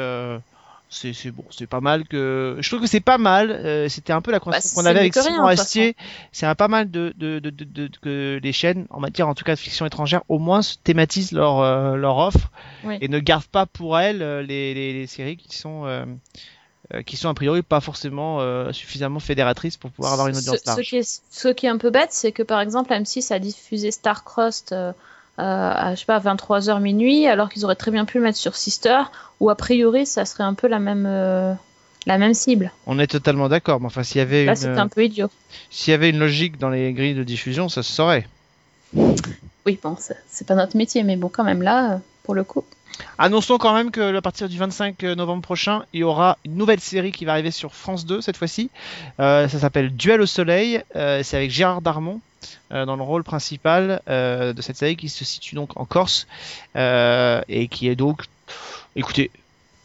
c'est, 0.93 1.13
c'est 1.13 1.31
bon, 1.31 1.45
c'est 1.51 1.69
pas 1.69 1.81
mal 1.81 2.07
que. 2.09 2.57
Je 2.61 2.69
trouve 2.69 2.81
que 2.81 2.89
c'est 2.89 2.99
pas 3.01 3.17
mal. 3.17 3.51
euh, 3.53 3.89
c'était 3.89 4.13
un 4.13 4.21
peu 4.21 4.33
la 4.33 4.41
conversation 4.41 4.75
qu'on 4.75 4.83
c'est 4.83 4.89
avait 4.89 4.99
avec 5.01 5.15
Simon 5.15 5.47
Astier. 5.47 5.95
C'est 6.33 6.47
un 6.47 6.57
pas 6.57 6.67
mal 6.69 6.91
de, 6.91 7.15
de, 7.17 7.39
de, 7.39 7.51
de, 7.51 7.65
de- 7.65 7.91
que 8.03 8.41
les 8.43 8.53
chaînes, 8.53 8.87
en 8.91 8.99
matière 9.01 9.29
en 9.29 9.35
tout 9.35 9.45
cas 9.45 9.55
de 9.55 9.59
fiction 9.61 9.87
étrangère, 9.87 10.23
au 10.29 10.39
moins 10.41 10.63
se 10.63 10.77
thématisent 10.83 11.33
leur, 11.33 11.61
euh, 11.61 11.95
leur 11.97 12.19
offre 12.19 12.51
Oui. 12.85 12.99
et 13.01 13.09
ne 13.09 13.21
gardent 13.21 13.45
pas 13.47 13.67
pour 13.67 13.99
elles 13.99 14.21
euh, 14.21 14.43
les, 14.43 14.75
les, 14.75 14.93
les 14.93 15.07
séries 15.07 15.37
qui 15.37 15.57
sont, 15.57 15.87
euh, 15.87 16.05
euh, 16.93 17.03
qui 17.03 17.17
sont 17.17 17.29
a 17.29 17.35
priori 17.35 17.63
pas 17.63 17.81
forcément 17.81 18.41
euh, 18.41 18.73
suffisamment 18.73 19.21
fédératrices 19.21 19.77
pour 19.77 19.93
pouvoir 19.93 20.13
avoir 20.15 20.27
une 20.29 20.35
Ce- 20.35 20.41
audience 20.41 20.59
ce, 20.65 20.67
large. 20.67 20.83
qui 20.83 20.97
est, 20.97 21.23
ce 21.31 21.49
qui 21.49 21.67
est 21.67 21.71
un 21.71 21.79
peu 21.79 21.91
bête, 21.91 22.11
c'est 22.13 22.33
que 22.33 22.43
par 22.43 22.61
exemple, 22.61 22.93
M6 22.93 23.33
a 23.33 23.39
diffusé 23.39 23.93
Starcrossed 23.93 24.73
à, 25.41 25.95
je 25.95 26.01
sais 26.01 26.07
pas, 26.07 26.19
23h 26.19 26.81
minuit, 26.81 27.27
alors 27.27 27.49
qu'ils 27.49 27.65
auraient 27.65 27.77
très 27.77 27.91
bien 27.91 28.05
pu 28.05 28.19
le 28.19 28.25
mettre 28.25 28.39
sur 28.39 28.57
Sister, 28.57 28.99
où 29.41 29.51
a 29.51 29.55
priori, 29.55 30.07
ça 30.07 30.25
serait 30.25 30.45
un 30.45 30.55
peu 30.55 30.69
la 30.69 30.79
même, 30.79 31.07
euh, 31.07 31.55
la 32.07 32.19
même 32.19 32.35
cible. 32.35 32.73
On 32.87 32.99
est 32.99 33.07
totalement 33.07 33.49
d'accord, 33.49 33.81
mais 33.81 33.87
enfin, 33.87 34.03
s'il 34.03 34.19
y 34.19 34.23
avait 34.23 34.45
Là, 34.45 34.53
une, 34.53 34.57
c'est 34.57 34.69
un 34.69 34.89
peu 34.89 35.05
idiot. 35.05 35.31
s'il 35.71 35.93
y 35.93 35.95
avait 35.95 36.11
une 36.11 36.19
logique 36.19 36.59
dans 36.59 36.71
les 36.71 36.93
grilles 36.93 37.15
de 37.15 37.25
diffusion, 37.25 37.69
ça 37.69 37.83
se 37.83 37.93
saurait. 37.93 38.27
Oui, 38.95 39.79
bon, 39.83 39.97
c'est 39.99 40.47
pas 40.47 40.55
notre 40.55 40.77
métier, 40.77 41.03
mais 41.03 41.17
bon, 41.17 41.29
quand 41.29 41.45
même 41.45 41.63
là, 41.63 41.93
euh, 41.93 41.99
pour 42.23 42.35
le 42.35 42.45
coup. 42.45 42.65
Annonçons 43.19 43.59
quand 43.59 43.75
même 43.75 43.91
que 43.91 44.15
à 44.15 44.23
partir 44.23 44.49
du 44.49 44.59
25 44.59 45.03
novembre 45.03 45.43
prochain, 45.43 45.83
il 45.93 46.01
y 46.01 46.03
aura 46.03 46.39
une 46.45 46.57
nouvelle 46.57 46.81
série 46.81 47.13
qui 47.13 47.25
va 47.25 47.33
arriver 47.33 47.51
sur 47.51 47.75
France 47.75 48.05
2 48.07 48.21
cette 48.21 48.37
fois-ci. 48.37 48.71
Euh, 49.21 49.49
ça 49.49 49.59
s'appelle 49.59 49.95
Duel 49.95 50.21
au 50.21 50.27
soleil. 50.27 50.83
Euh, 50.97 51.23
c'est 51.23 51.37
avec 51.37 51.51
Gérard 51.51 51.81
Darmon 51.83 52.15
euh, 52.17 52.30
dans 52.71 52.97
le 52.97 53.03
rôle 53.03 53.25
principal 53.25 54.01
euh, 54.09 54.53
de 54.53 54.63
cette 54.63 54.77
série 54.77 54.97
qui 54.97 55.09
se 55.09 55.25
situe 55.25 55.55
donc 55.55 55.79
en 55.79 55.85
Corse 55.85 56.27
euh, 56.77 57.43
et 57.49 57.69
qui 57.69 57.89
est 57.89 57.97
donc, 57.97 58.25
écoutez, 58.97 59.31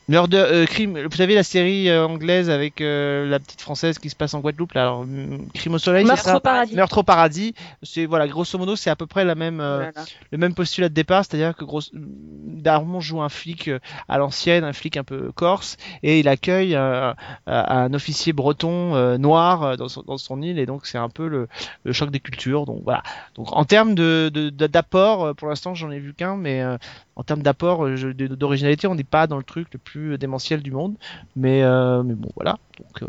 Murder, 0.08 0.38
euh, 0.38 0.66
crime. 0.68 1.00
Vous 1.00 1.16
savez 1.18 1.34
la 1.34 1.42
série 1.44 1.90
euh, 1.90 2.06
anglaise 2.06 2.52
avec 2.52 2.80
euh, 2.80 3.28
la 3.28 3.40
petite 3.40 3.62
française 3.62 3.98
qui 3.98 4.12
se 4.12 4.16
passe 4.16 4.36
en 4.36 4.40
Guadeloupe 4.40 4.74
là, 4.74 4.84
alors, 4.84 5.00
hum, 5.00 5.48
Crime 5.56 5.74
au 5.74 5.78
soleil, 5.80 6.06
Meurtre 6.06 6.24
ça 6.24 6.38
au 6.38 6.40
paradis. 6.40 6.76
Meurtre 6.76 6.98
au 7.00 7.04
paradis. 7.04 7.56
C'est 7.82 8.06
voilà, 8.06 8.28
grosso 8.28 8.58
modo, 8.60 8.76
c'est 8.76 8.92
à 8.92 8.96
peu 8.96 9.08
près 9.08 9.26
la 9.26 9.34
même. 9.34 9.60
euh, 9.60 9.90
Voilà. 9.92 10.08
le 10.32 10.38
même 10.38 10.54
postulat 10.54 10.90
de 10.90 10.94
départ, 10.94 11.26
c'est-à-dire 11.26 11.56
que 11.56 11.66
grosse... 11.66 11.90
Darmon 11.94 13.00
joue 13.00 13.22
un 13.22 13.30
flic 13.30 13.68
euh, 13.68 13.80
à 14.08 14.18
l'ancienne, 14.18 14.64
un 14.64 14.74
flic 14.74 14.98
un 14.98 15.04
peu 15.04 15.32
corse, 15.32 15.78
et 16.04 16.20
il 16.20 16.28
accueille 16.28 16.76
euh, 16.76 17.14
un 17.48 17.94
officier 17.94 18.34
breton 18.34 18.96
euh, 18.96 19.18
noir 19.18 19.76
dans 19.78 19.88
son, 19.88 20.04
dans 20.04 20.18
son 20.18 20.42
île, 20.42 20.60
et 20.60 20.66
donc 20.66 20.86
c'est 20.86 20.98
un 20.98 21.10
peu 21.10 21.28
le, 21.28 21.48
le 21.84 21.94
choc 21.94 22.12
des 22.12 22.20
cultures. 22.20 22.66
Donc 22.66 22.82
voilà. 22.84 23.02
Donc 23.36 23.52
en 23.52 23.66
termes 23.66 23.96
de 23.96 24.30
d'apport, 24.50 25.36
pour 25.36 25.48
l'instant 25.48 25.74
j'en 25.76 25.90
ai 25.92 26.00
vu 26.00 26.14
qu'un, 26.14 26.36
mais 26.38 26.62
euh, 26.62 26.78
en 27.16 27.24
termes 27.24 27.42
d'apport, 27.44 27.86
euh, 27.86 28.14
d'originalité, 28.14 28.88
on 28.88 28.96
n'est 28.96 29.04
pas 29.04 29.28
dans 29.28 29.38
le 29.38 29.44
truc 29.44 29.68
le 29.74 29.80
plus 29.80 30.18
démentiel 30.18 30.62
du 30.62 30.72
monde, 30.72 30.98
mais 31.36 31.64
euh, 31.64 32.04
mais 32.04 32.16
bon 32.16 32.30
voilà. 32.36 32.58
Donc 32.80 33.04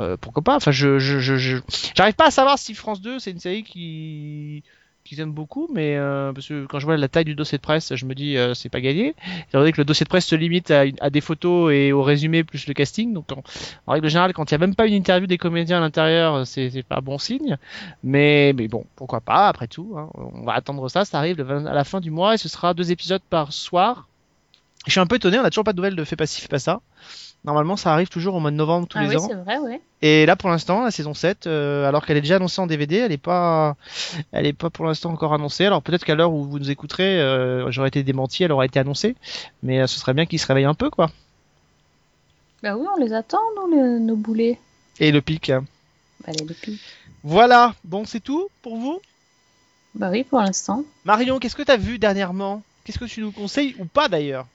euh, 0.00 0.16
pourquoi 0.18 0.42
pas? 0.42 0.56
Enfin, 0.56 0.70
je- 0.70 0.98
j'arrive 0.98 2.14
pas 2.14 2.26
à 2.26 2.30
savoir 2.30 2.58
si 2.58 2.74
France 2.74 3.00
2 3.00 3.18
c'est 3.18 3.30
une 3.32 3.40
série 3.40 3.64
qui 3.64 4.62
qu'ils 5.04 5.20
aiment 5.20 5.32
beaucoup, 5.32 5.68
mais 5.72 5.96
euh, 5.96 6.32
parce 6.32 6.48
que 6.48 6.64
quand 6.66 6.78
je 6.78 6.86
vois 6.86 6.96
la 6.96 7.08
taille 7.08 7.26
du 7.26 7.34
dossier 7.34 7.58
de 7.58 7.62
presse, 7.62 7.94
je 7.94 8.06
me 8.06 8.14
dis 8.14 8.36
euh, 8.36 8.54
c'est 8.54 8.70
pas 8.70 8.80
gagné. 8.80 9.14
Étant 9.48 9.58
donné 9.58 9.72
que 9.72 9.80
le 9.80 9.84
dossier 9.84 10.04
de 10.04 10.08
presse 10.08 10.26
se 10.26 10.34
limite 10.34 10.70
à, 10.70 11.10
des 11.10 11.20
photos 11.20 11.72
et 11.72 11.92
au 11.92 12.02
résumé 12.02 12.42
plus 12.42 12.66
le 12.66 12.74
casting, 12.74 13.12
donc 13.12 13.26
en, 13.32 13.42
règle 13.92 14.08
générale, 14.08 14.32
quand 14.32 14.50
il 14.50 14.52
y 14.52 14.56
a 14.56 14.58
même 14.58 14.74
pas 14.74 14.86
une 14.86 14.94
interview 14.94 15.26
des 15.26 15.38
comédiens 15.38 15.78
à 15.78 15.80
l'intérieur, 15.80 16.46
c'est 16.46 16.70
c'est 16.70 16.82
pas 16.82 17.00
bon 17.00 17.18
signe. 17.18 17.58
Mais 18.02 18.52
mais 18.56 18.66
bon, 18.68 18.86
pourquoi 18.96 19.20
pas 19.20 19.48
après 19.48 19.68
tout. 19.68 19.94
hein. 19.98 20.08
on 20.14 20.44
va 20.44 20.54
attendre 20.54 20.88
ça. 20.88 21.04
Ça 21.04 21.18
arrive 21.18 21.36
le 21.36 21.44
20 21.44 21.66
à 21.66 21.74
la 21.74 21.84
fin 21.84 22.00
du 22.00 22.10
mois 22.10 22.34
et 22.34 22.38
ce 22.38 22.48
sera 22.48 22.72
deux 22.74 22.90
épisodes 22.90 23.22
par 23.28 23.52
soir. 23.52 24.08
Je 24.86 24.92
suis 24.92 25.00
un 25.00 25.06
peu 25.06 25.16
étonné, 25.16 25.38
on 25.38 25.44
a 25.44 25.50
toujours 25.50 25.64
pas 25.64 25.72
de 25.72 25.78
nouvelles 25.78 25.96
de 25.96 26.04
Fais 26.04 26.16
pas 26.16 26.26
pas 26.50 26.58
ça. 26.58 26.80
Normalement, 27.44 27.76
ça 27.76 27.92
arrive 27.92 28.08
toujours 28.08 28.34
au 28.34 28.40
mois 28.40 28.50
de 28.50 28.56
novembre 28.56 28.88
tous 28.88 28.96
Ah 28.98 29.02
les 29.02 29.08
oui, 29.10 29.16
ans. 29.16 29.26
c'est 29.28 29.34
vrai, 29.34 29.58
ouais. 29.58 29.80
Et 30.00 30.24
là, 30.24 30.34
pour 30.34 30.48
l'instant, 30.48 30.82
la 30.82 30.90
saison 30.90 31.12
7, 31.12 31.46
euh, 31.46 31.86
alors 31.86 32.06
qu'elle 32.06 32.16
est 32.16 32.22
déjà 32.22 32.36
annoncée 32.36 32.60
en 32.62 32.66
DVD, 32.66 32.96
elle 32.96 33.12
est 33.12 33.18
pas, 33.18 33.76
elle 34.32 34.46
est 34.46 34.52
pas 34.54 34.70
pour 34.70 34.86
l'instant 34.86 35.10
encore 35.12 35.34
annoncée. 35.34 35.66
Alors 35.66 35.82
peut-être 35.82 36.04
qu'à 36.04 36.14
l'heure 36.14 36.32
où 36.32 36.44
vous 36.44 36.58
nous 36.58 36.70
écouterez, 36.70 37.20
euh, 37.20 37.70
j'aurais 37.70 37.88
été 37.88 38.02
démenti, 38.02 38.44
elle 38.44 38.52
aurait 38.52 38.66
été 38.66 38.78
annoncée. 38.80 39.14
Mais 39.62 39.80
euh, 39.82 39.86
ce 39.86 39.98
serait 39.98 40.14
bien 40.14 40.24
qu'ils 40.24 40.38
se 40.40 40.46
réveillent 40.46 40.64
un 40.64 40.74
peu, 40.74 40.88
quoi. 40.88 41.10
Bah 42.62 42.76
oui, 42.76 42.86
on 42.96 43.02
les 43.02 43.12
attend, 43.12 43.40
nous, 43.70 43.98
nos 44.00 44.16
boulets. 44.16 44.58
Et 44.98 45.12
le 45.12 45.20
pic. 45.20 45.50
hein. 45.50 45.64
Bah. 46.26 46.32
Voilà. 47.24 47.74
Bon, 47.84 48.04
c'est 48.06 48.20
tout 48.20 48.48
pour 48.62 48.78
vous? 48.78 49.00
Bah 49.94 50.08
oui, 50.10 50.24
pour 50.24 50.40
l'instant. 50.40 50.82
Marion, 51.04 51.38
qu'est-ce 51.38 51.56
que 51.56 51.62
t'as 51.62 51.76
vu 51.76 51.98
dernièrement? 51.98 52.62
Qu'est-ce 52.84 52.98
que 52.98 53.04
tu 53.04 53.20
nous 53.20 53.32
conseilles 53.32 53.74
ou 53.78 53.84
pas 53.84 54.08
d'ailleurs? 54.08 54.46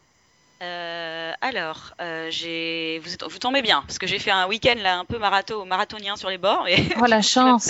Euh, 0.62 1.32
alors, 1.42 1.94
euh, 2.02 2.28
j'ai 2.30 3.00
vous, 3.04 3.14
êtes- 3.14 3.24
vous 3.24 3.40
tombez 3.40 3.62
bien 3.62 3.82
parce 3.88 3.98
que 3.98 4.08
j'ai 4.08 4.20
fait 4.20 4.32
un 4.32 4.46
week-end 4.48 4.76
là 4.78 4.98
un 4.98 5.06
peu 5.06 5.18
marathon, 5.18 5.66
marathonien 5.66 6.16
sur 6.18 6.30
les 6.30 6.38
bords. 6.38 6.64
Mais 6.66 6.76
Oh 7.02 7.06
la 7.06 7.22
chance. 7.22 7.70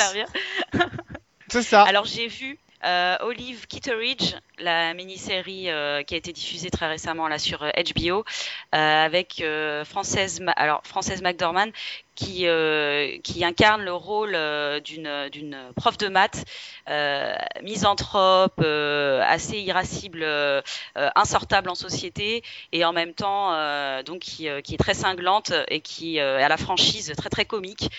C'est 1.51 1.63
ça. 1.63 1.83
Alors 1.83 2.05
j'ai 2.05 2.27
vu 2.27 2.57
euh, 2.85 3.17
Olive 3.21 3.67
Kitteridge, 3.67 4.35
la 4.57 4.93
mini-série 4.93 5.69
euh, 5.69 6.01
qui 6.03 6.13
a 6.13 6.17
été 6.17 6.31
diffusée 6.31 6.69
très 6.69 6.87
récemment 6.87 7.27
là 7.27 7.37
sur 7.37 7.63
euh, 7.63 7.69
HBO, 7.71 8.23
euh, 8.73 9.05
avec 9.05 9.41
euh, 9.41 9.83
Frances, 9.83 10.39
Ma- 10.39 10.51
alors 10.53 10.81
Frances 10.85 11.21
McDormand 11.21 11.71
qui 12.19 12.47
euh, 12.47 13.17
qui 13.23 13.45
incarne 13.45 13.81
le 13.83 13.93
rôle 13.93 14.35
euh, 14.35 14.81
d'une 14.81 15.29
d'une 15.31 15.57
prof 15.75 15.97
de 15.97 16.09
maths 16.09 16.43
euh, 16.89 17.33
misanthrope, 17.63 18.59
assez 18.59 19.59
irascible, 19.59 20.25
insortable 20.95 21.69
en 21.69 21.75
société 21.75 22.43
et 22.71 22.83
en 22.83 22.93
même 22.93 23.13
temps 23.13 23.51
donc 24.03 24.19
qui, 24.19 24.47
qui 24.63 24.73
est 24.73 24.77
très 24.77 24.93
cinglante 24.93 25.53
et 25.69 25.81
qui 25.81 26.19
a 26.19 26.47
la 26.47 26.57
franchise 26.57 27.13
très 27.15 27.29
très 27.29 27.45
comique. 27.45 27.89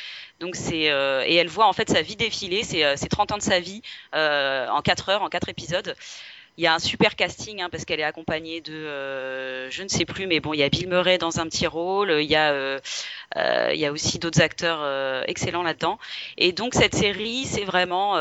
Donc 0.41 0.57
c'est 0.57 0.91
euh, 0.91 1.23
et 1.27 1.35
elle 1.35 1.49
voit 1.49 1.67
en 1.67 1.73
fait 1.75 1.91
sa 1.91 2.01
vie 2.01 2.17
défiler, 2.17 2.65
c'est 2.65 3.09
30 3.09 3.33
ans 3.33 3.37
de 3.37 3.43
sa 3.43 3.61
vie 3.61 3.83
euh, 4.15 4.67
en 4.69 4.81
4 4.81 5.11
heures, 5.11 5.23
en 5.23 5.29
4 5.29 5.51
épisodes. 5.51 5.95
Il 6.61 6.65
y 6.65 6.67
a 6.67 6.75
un 6.75 6.79
super 6.79 7.17
casting 7.17 7.63
hein, 7.63 7.71
parce 7.71 7.87
qu'elle 7.87 8.01
est 8.01 8.05
accompagnée 8.05 8.61
de, 8.61 8.75
euh, 8.75 9.71
je 9.71 9.83
ne 9.83 9.89
sais 9.89 10.05
plus, 10.05 10.27
mais 10.27 10.41
bon, 10.41 10.53
il 10.53 10.59
y 10.59 10.63
a 10.63 10.69
Bill 10.69 10.89
Murray 10.89 11.17
dans 11.17 11.41
un 11.41 11.47
petit 11.47 11.67
rôle, 11.67 12.11
il 12.21 12.31
y 12.31 12.37
a, 12.37 12.53
euh, 12.53 12.79
euh, 13.39 13.71
il 13.73 13.81
y 13.81 13.87
a 13.87 13.91
aussi 13.91 14.19
d'autres 14.19 14.43
acteurs 14.43 14.85
excellents 15.27 15.63
là-dedans. 15.63 15.99
Et 16.37 16.53
donc 16.53 16.75
cette 16.75 16.95
série, 16.95 17.47
c'est 17.47 17.65
vraiment, 17.65 18.19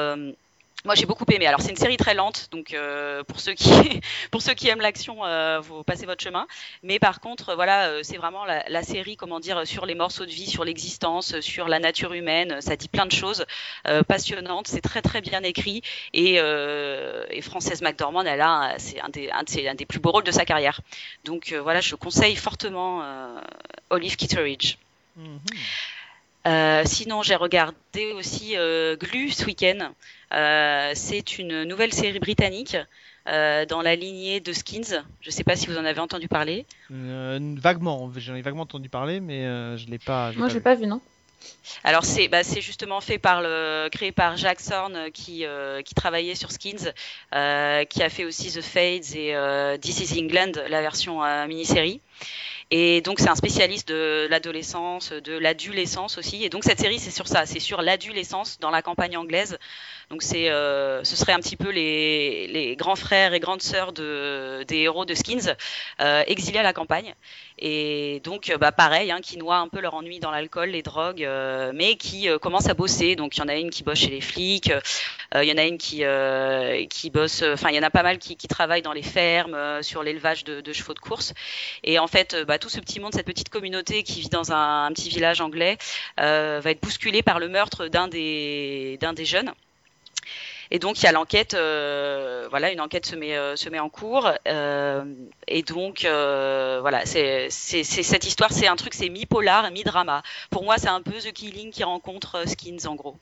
moi 0.86 0.96
j'ai 0.96 1.06
beaucoup 1.06 1.26
aimé. 1.32 1.46
Alors 1.48 1.62
c'est 1.62 1.72
une 1.72 1.76
série 1.78 1.98
très 1.98 2.14
lente, 2.14 2.48
donc 2.52 2.74
euh, 2.74 3.24
pour 3.24 3.40
ceux 3.40 3.54
qui, 3.54 3.70
pour 4.32 4.42
ceux 4.42 4.54
qui 4.54 4.68
aiment 4.70 4.82
l'action, 4.82 5.26
euh, 5.26 5.60
vous 5.60 5.84
passez 5.84 6.06
votre 6.06 6.24
chemin. 6.24 6.48
Mais 6.84 7.00
par 7.00 7.20
contre, 7.20 7.56
voilà, 7.56 7.88
euh, 7.90 8.00
c'est 8.04 8.18
vraiment 8.18 8.46
la, 8.46 8.64
la 8.70 8.84
série, 8.84 9.18
comment 9.18 9.40
dire, 9.40 9.68
sur 9.68 9.86
les 9.86 9.96
morceaux 9.96 10.26
de 10.26 10.32
vie, 10.32 10.46
sur 10.50 10.64
l'existence, 10.64 11.40
sur 11.42 11.68
la 11.68 11.80
nature 11.80 12.14
humaine. 12.14 12.62
Ça 12.62 12.76
dit 12.76 12.88
plein 12.88 13.06
de 13.06 13.12
choses 13.12 13.46
euh, 13.88 14.04
passionnantes. 14.04 14.68
C'est 14.68 14.82
très 14.82 15.02
très 15.02 15.22
bien 15.22 15.44
écrit 15.44 15.82
et, 16.14 16.36
euh, 16.40 17.26
et 17.30 17.42
Frances 17.42 17.82
McDormand, 17.82 18.22
elle 18.24 18.42
a, 18.42 18.76
c'est 18.78 19.00
un 19.02 19.10
des, 19.10 19.30
un, 19.32 19.44
ses- 19.48 19.68
un 19.68 19.76
des 19.76 19.86
plus 19.86 20.00
beaux 20.00 20.12
rôles 20.12 20.24
de 20.24 20.32
sa 20.32 20.46
carrière. 20.46 20.82
Donc 21.26 21.52
euh, 21.52 21.62
voilà, 21.62 21.82
je 21.82 21.96
conseille 21.96 22.36
fortement 22.36 23.02
euh, 23.04 23.40
Olive 23.90 24.16
Kitteridge. 24.16 24.78
Mhm. 25.18 25.40
Euh, 26.48 26.84
sinon, 26.86 27.22
j'ai 27.22 27.36
regardé 27.36 28.14
aussi 28.14 28.54
euh, 28.56 28.96
Glu 28.96 29.30
ce 29.32 29.46
week-end. 29.46 29.92
Euh, 30.34 30.92
c'est 30.96 31.38
une 31.40 31.64
nouvelle 31.64 31.94
série 31.94 32.20
britannique 32.20 32.78
euh, 33.28 33.66
dans 33.66 33.82
la 33.82 33.96
lignée 33.96 34.40
de 34.40 34.54
Skins. 34.54 35.04
Je 35.22 35.28
ne 35.28 35.32
sais 35.32 35.44
pas 35.44 35.56
si 35.56 35.68
vous 35.68 35.78
en 35.78 35.86
avez 35.86 36.00
entendu 36.00 36.28
parler. 36.28 36.66
Euh, 36.92 37.56
vaguement, 37.58 38.12
j'en 38.16 38.36
ai 38.36 38.42
vaguement 38.42 38.64
entendu 38.64 38.90
parler, 38.90 39.20
mais 39.20 39.46
euh, 39.46 39.78
je 39.78 39.88
l'ai 39.88 40.00
pas. 40.00 40.32
Moi, 40.36 40.48
j'ai 40.48 40.56
vu. 40.56 40.62
pas 40.62 40.76
vu, 40.76 40.88
non. 40.88 41.02
Alors 41.84 42.04
c'est 42.04 42.28
bah, 42.28 42.44
c'est 42.44 42.62
justement 42.62 43.00
fait 43.02 43.18
par 43.18 43.42
le 43.42 43.88
créé 43.90 44.12
par 44.12 44.36
Jack 44.36 44.62
Thorne 44.62 45.10
qui 45.14 45.46
euh, 45.46 45.82
qui 45.82 45.96
travaillait 45.96 46.36
sur 46.36 46.52
Skins, 46.52 46.94
euh, 47.34 47.86
qui 47.86 48.04
a 48.04 48.10
fait 48.10 48.26
aussi 48.26 48.52
The 48.52 48.62
Fades 48.62 49.16
et 49.16 49.36
euh, 49.36 49.78
This 49.78 50.02
Is 50.02 50.20
England, 50.20 50.52
la 50.68 50.82
version 50.82 51.24
euh, 51.24 51.48
mini-série. 51.48 52.02
Et 52.72 53.02
donc 53.02 53.20
c'est 53.20 53.30
un 53.30 53.36
spécialiste 53.36 53.88
de 53.88 54.28
l'adolescence, 54.30 55.12
de 55.12 55.36
l'adolescence 55.36 56.20
aussi. 56.20 56.44
Et 56.44 56.50
donc 56.50 56.64
cette 56.64 56.80
série 56.80 57.00
c'est 57.00 57.10
sur 57.10 57.28
ça, 57.28 57.48
c'est 57.48 57.60
sur 57.60 57.82
l'adolescence 57.82 58.60
dans 58.60 58.70
la 58.70 58.84
campagne 58.84 59.18
anglaise. 59.18 59.58
Donc 60.12 60.22
c'est, 60.22 60.50
euh, 60.52 61.04
ce 61.04 61.16
serait 61.16 61.34
un 61.34 61.40
petit 61.40 61.56
peu 61.56 61.70
les, 61.72 62.48
les 62.48 62.76
grands 62.76 62.96
frères 62.96 63.34
et 63.34 63.40
grandes 63.40 63.64
sœurs 63.64 63.92
de, 63.92 64.64
des 64.68 64.78
héros 64.78 65.06
de 65.06 65.16
Skins 65.16 65.56
euh, 66.00 66.24
exilés 66.28 66.60
à 66.60 66.64
la 66.64 66.74
campagne. 66.74 67.16
Et 67.62 68.22
donc, 68.24 68.50
euh, 68.50 68.58
bah, 68.58 68.72
pareil, 68.72 69.12
hein, 69.12 69.20
qui 69.22 69.38
noient 69.38 69.58
un 69.58 69.68
peu 69.68 69.82
leur 69.82 69.94
ennui 69.94 70.20
dans 70.20 70.32
l'alcool, 70.32 70.70
les 70.70 70.82
drogues, 70.82 71.24
euh, 71.24 71.72
mais 71.76 71.96
qui 71.96 72.30
euh, 72.30 72.40
commencent 72.40 72.70
à 72.70 72.74
bosser. 72.74 73.18
Donc, 73.18 73.36
il 73.36 73.42
y 73.42 73.44
en 73.44 73.50
a 73.50 73.56
une 73.56 73.70
qui 73.70 73.84
bosse 73.84 74.00
chez 74.00 74.10
les 74.10 74.22
flics, 74.22 74.72
euh, 75.36 75.44
il 75.44 75.50
y 75.50 75.52
en 75.52 75.58
a 75.58 75.66
une 75.66 75.78
qui, 75.78 76.06
euh, 76.06 76.86
qui 76.88 77.10
bosse, 77.10 77.44
enfin, 77.44 77.70
il 77.70 77.76
y 77.76 77.80
en 77.80 77.84
a 77.84 77.90
pas 77.90 78.04
mal 78.04 78.18
qui, 78.18 78.38
qui 78.38 78.48
travaillent 78.48 78.82
dans 78.82 78.94
les 78.94 79.04
fermes, 79.04 79.84
sur 79.84 80.04
l'élevage 80.04 80.46
de, 80.46 80.62
de 80.62 80.74
chevaux 80.74 80.94
de 80.94 81.00
course. 81.00 81.34
Et 81.84 82.00
en 82.00 82.08
fait, 82.08 82.36
bah, 82.48 82.60
tout 82.60 82.70
ce 82.70 82.80
petit 82.80 83.00
monde, 83.00 83.14
cette 83.14 83.26
petite 83.26 83.50
communauté 83.50 84.04
qui 84.04 84.22
vit 84.22 84.30
dans 84.30 84.54
un, 84.54 84.90
petit 84.94 85.10
village 85.10 85.42
anglais, 85.42 85.78
va 86.18 86.62
être 86.66 86.82
bousculé 86.82 87.22
par 87.24 87.40
le 87.40 87.50
meurtre 87.50 87.88
d'un 87.88 88.08
des, 88.08 88.98
d'un 89.02 89.14
des 89.14 89.26
jeunes. 89.26 89.52
Et 90.72 90.80
donc 90.80 91.00
il 91.02 91.06
y 91.06 91.08
a 91.08 91.12
l'enquête, 91.12 91.56
euh, 91.56 92.48
voilà, 92.50 92.72
une 92.72 92.80
enquête 92.82 93.06
se 93.06 93.16
met 93.16 93.36
euh, 93.36 93.56
se 93.56 93.70
met 93.70 93.80
en 93.80 93.90
cours. 93.90 94.32
euh, 94.48 95.04
et 95.48 95.64
donc 95.64 96.06
euh, 96.06 96.78
voilà, 96.82 97.06
c'est 97.06 97.50
cette 97.50 98.26
histoire, 98.28 98.52
c'est 98.52 98.68
un 98.68 98.76
truc, 98.76 98.94
c'est 98.94 99.10
mi 99.10 99.26
polar, 99.26 99.72
mi 99.72 99.84
drama. 99.84 100.22
Pour 100.52 100.64
moi, 100.64 100.78
c'est 100.78 100.90
un 100.90 101.02
peu 101.02 101.14
The 101.14 101.32
Killing 101.34 101.72
qui 101.72 101.84
rencontre 101.84 102.36
euh, 102.36 102.46
Skins 102.46 102.86
en 102.88 102.96
gros. 102.96 103.18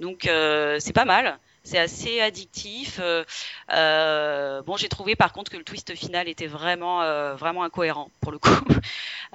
Donc 0.00 0.22
c'est 0.24 0.92
pas 0.94 1.04
mal. 1.04 1.38
C'est 1.66 1.78
assez 1.78 2.20
addictif. 2.20 3.00
Euh, 3.02 3.24
euh, 3.72 4.62
bon, 4.62 4.76
j'ai 4.76 4.88
trouvé 4.88 5.16
par 5.16 5.32
contre 5.32 5.50
que 5.50 5.56
le 5.56 5.64
twist 5.64 5.92
final 5.96 6.28
était 6.28 6.46
vraiment 6.46 7.02
euh, 7.02 7.34
vraiment 7.34 7.64
incohérent 7.64 8.12
pour 8.20 8.30
le 8.32 8.38
coup. 8.38 8.50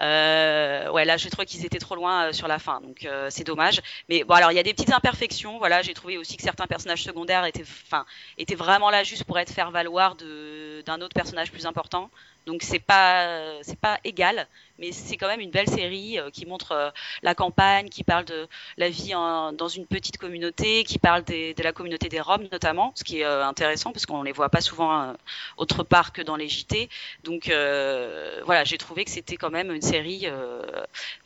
Euh, 0.02 0.90
ouais, 0.92 1.06
là, 1.06 1.18
j'ai 1.18 1.30
trouvé 1.30 1.46
qu'ils 1.46 1.66
étaient 1.66 1.78
trop 1.78 1.96
loin 1.96 2.30
euh, 2.30 2.34
sur 2.34 2.48
la 2.48 2.58
fin, 2.58 2.82
donc 2.82 3.06
euh, 3.06 3.28
c'est 3.30 3.44
dommage. 3.44 3.82
Mais 4.10 4.24
bon, 4.24 4.34
alors 4.34 4.52
il 4.52 4.56
y 4.56 4.60
a 4.60 4.64
des 4.64 4.74
petites 4.74 4.94
imperfections. 4.94 5.60
Voilà, 5.60 5.82
j'ai 5.84 5.94
trouvé 5.94 6.18
aussi 6.18 6.38
que 6.38 6.44
certains 6.44 6.66
personnages 6.66 7.04
secondaires 7.04 7.46
étaient, 7.46 7.62
enfin, 7.62 8.06
étaient 8.38 8.56
vraiment 8.56 8.90
là 8.90 9.04
juste 9.04 9.26
pour 9.26 9.38
être 9.38 9.52
faire 9.52 9.70
valoir 9.70 10.16
d'un 10.16 11.02
autre 11.02 11.14
personnage 11.14 11.52
plus 11.52 11.66
important. 11.68 12.10
Donc 12.48 12.64
c'est 12.64 12.80
pas 12.80 13.62
c'est 13.64 13.80
pas 13.80 14.00
égal, 14.04 14.48
mais 14.80 14.92
c'est 14.92 15.16
quand 15.18 15.28
même 15.28 15.40
une 15.42 15.52
belle 15.52 15.68
série 15.70 16.18
euh, 16.20 16.30
qui 16.32 16.46
montre 16.48 16.72
euh, 16.72 16.90
la 17.22 17.36
campagne, 17.36 17.88
qui 17.90 18.04
parle 18.04 18.26
de 18.26 18.48
la 18.78 18.90
vie 18.90 19.14
en- 19.16 19.54
dans 19.54 19.68
une 19.68 19.86
petite 19.86 20.18
communauté, 20.18 20.84
qui 20.84 20.98
parle 21.00 21.24
des- 21.24 21.54
de 21.54 21.64
la 21.64 21.72
communauté 21.74 22.10
des 22.10 22.20
Roms 22.20 22.48
notamment, 22.52 22.94
ce 22.96 23.04
qui 23.04 23.20
est 23.20 23.26
euh, 23.26 23.46
intéressant 23.46 23.92
parce 23.92 24.06
qu'on 24.08 24.24
les 24.24 24.32
voit 24.32 24.50
pas 24.50 24.62
souvent 24.62 25.14
autre 25.58 25.84
part 25.84 26.14
que 26.14 26.22
dans 26.22 26.36
les 26.36 26.48
JT. 26.50 26.90
Donc 27.24 27.50
euh, 27.50 28.42
voilà, 28.46 28.64
j'ai 28.64 28.78
trouvé 28.78 29.06
que 29.06 29.12
c'était 29.12 29.38
quand 29.38 29.52
même 29.52 29.72
une 29.72 29.82
série 29.82 30.22
euh, 30.26 30.62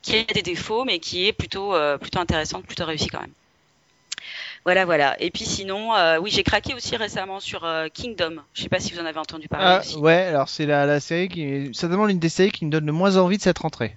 qui 0.02 0.18
a 0.18 0.24
des 0.24 0.42
défauts, 0.42 0.84
mais 0.86 1.00
qui 1.00 1.28
est 1.28 1.34
plutôt 1.34 1.74
euh, 1.76 1.98
plutôt 1.98 2.20
intéressante, 2.20 2.66
plutôt 2.66 2.86
réussie 2.86 3.08
quand 3.10 3.22
même. 3.22 3.34
Voilà, 4.66 4.84
voilà. 4.86 5.16
Et 5.22 5.30
puis 5.30 5.46
sinon, 5.46 5.94
euh, 5.96 6.18
oui, 6.18 6.32
j'ai 6.32 6.42
craqué 6.44 6.74
aussi 6.74 6.96
récemment 6.98 7.40
sur 7.40 7.64
euh, 7.66 7.88
Kingdom. 7.94 8.38
Je 8.54 8.64
sais 8.64 8.70
pas 8.70 8.80
si 8.80 8.92
vous 8.94 9.00
en 9.00 9.06
avez 9.06 9.20
entendu 9.20 9.48
parler 9.48 9.66
Ah, 9.68 9.80
aussi. 9.80 9.96
ouais, 9.98 10.24
alors 10.24 10.50
c'est 10.50 10.66
la, 10.66 10.86
la 10.88 11.00
série 11.00 11.30
qui 11.30 11.44
est 11.44 11.76
certainement 11.76 12.06
l'une 12.06 12.18
des 12.20 12.30
séries 12.30 12.52
qui 12.52 12.66
me 12.66 12.72
donne 12.72 12.86
le 12.88 12.92
moins 12.92 13.18
envie 13.18 13.38
de 13.38 13.44
cette 13.44 13.60
rentrée. 13.60 13.96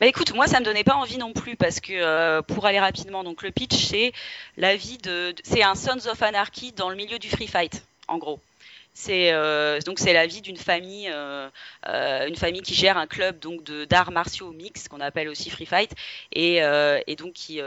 Bah 0.00 0.06
écoute, 0.06 0.34
moi 0.34 0.46
ça 0.46 0.60
me 0.60 0.64
donnait 0.64 0.84
pas 0.84 0.94
envie 0.94 1.16
non 1.18 1.32
plus 1.32 1.56
parce 1.56 1.80
que 1.80 1.92
euh, 1.94 2.42
pour 2.42 2.66
aller 2.66 2.80
rapidement, 2.80 3.22
donc 3.24 3.42
le 3.42 3.50
pitch 3.50 3.86
c'est 3.86 4.12
la 4.58 4.76
vie 4.76 4.98
de, 4.98 5.30
de- 5.32 5.42
c'est 5.44 5.62
un 5.62 5.74
Sons 5.74 6.06
of 6.10 6.22
Anarchy 6.22 6.72
dans 6.72 6.90
le 6.90 6.96
milieu 6.96 7.18
du 7.18 7.30
free 7.30 7.46
fight, 7.46 7.82
en 8.06 8.18
gros. 8.18 8.38
C'est 9.00 9.30
euh, 9.32 9.78
donc 9.82 10.00
c'est 10.00 10.12
la 10.12 10.26
vie 10.26 10.40
d'une 10.42 10.56
famille, 10.56 11.08
euh, 11.08 11.48
euh, 11.86 12.26
une 12.26 12.34
famille 12.34 12.62
qui 12.62 12.74
gère 12.74 12.98
un 12.98 13.06
club 13.06 13.38
donc 13.38 13.62
d'arts 13.62 14.10
martiaux 14.10 14.50
mix 14.50 14.88
qu'on 14.88 14.98
appelle 14.98 15.28
aussi 15.28 15.50
Free 15.50 15.66
Fight 15.66 15.92
et, 16.32 16.56
et 17.06 17.14
donc 17.14 17.34
qui, 17.34 17.60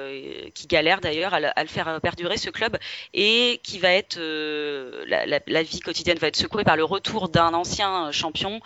qui 0.54 0.68
galère 0.68 1.00
d'ailleurs 1.00 1.34
à, 1.34 1.40
le- 1.40 1.68
faire 1.68 2.02
perdurer 2.02 2.36
ce 2.36 2.50
club 2.50 2.78
et 3.14 3.62
qui 3.64 3.80
va 3.80 3.94
être 3.94 4.20
la, 4.20 5.64
vie 5.64 5.80
quotidienne 5.80 6.18
va 6.18 6.28
être 6.28 6.36
secouée 6.36 6.66
par 6.66 6.76
le 6.76 6.84
retour 6.84 7.30
d'un 7.30 7.54
ancien 7.54 8.12
champion 8.12 8.60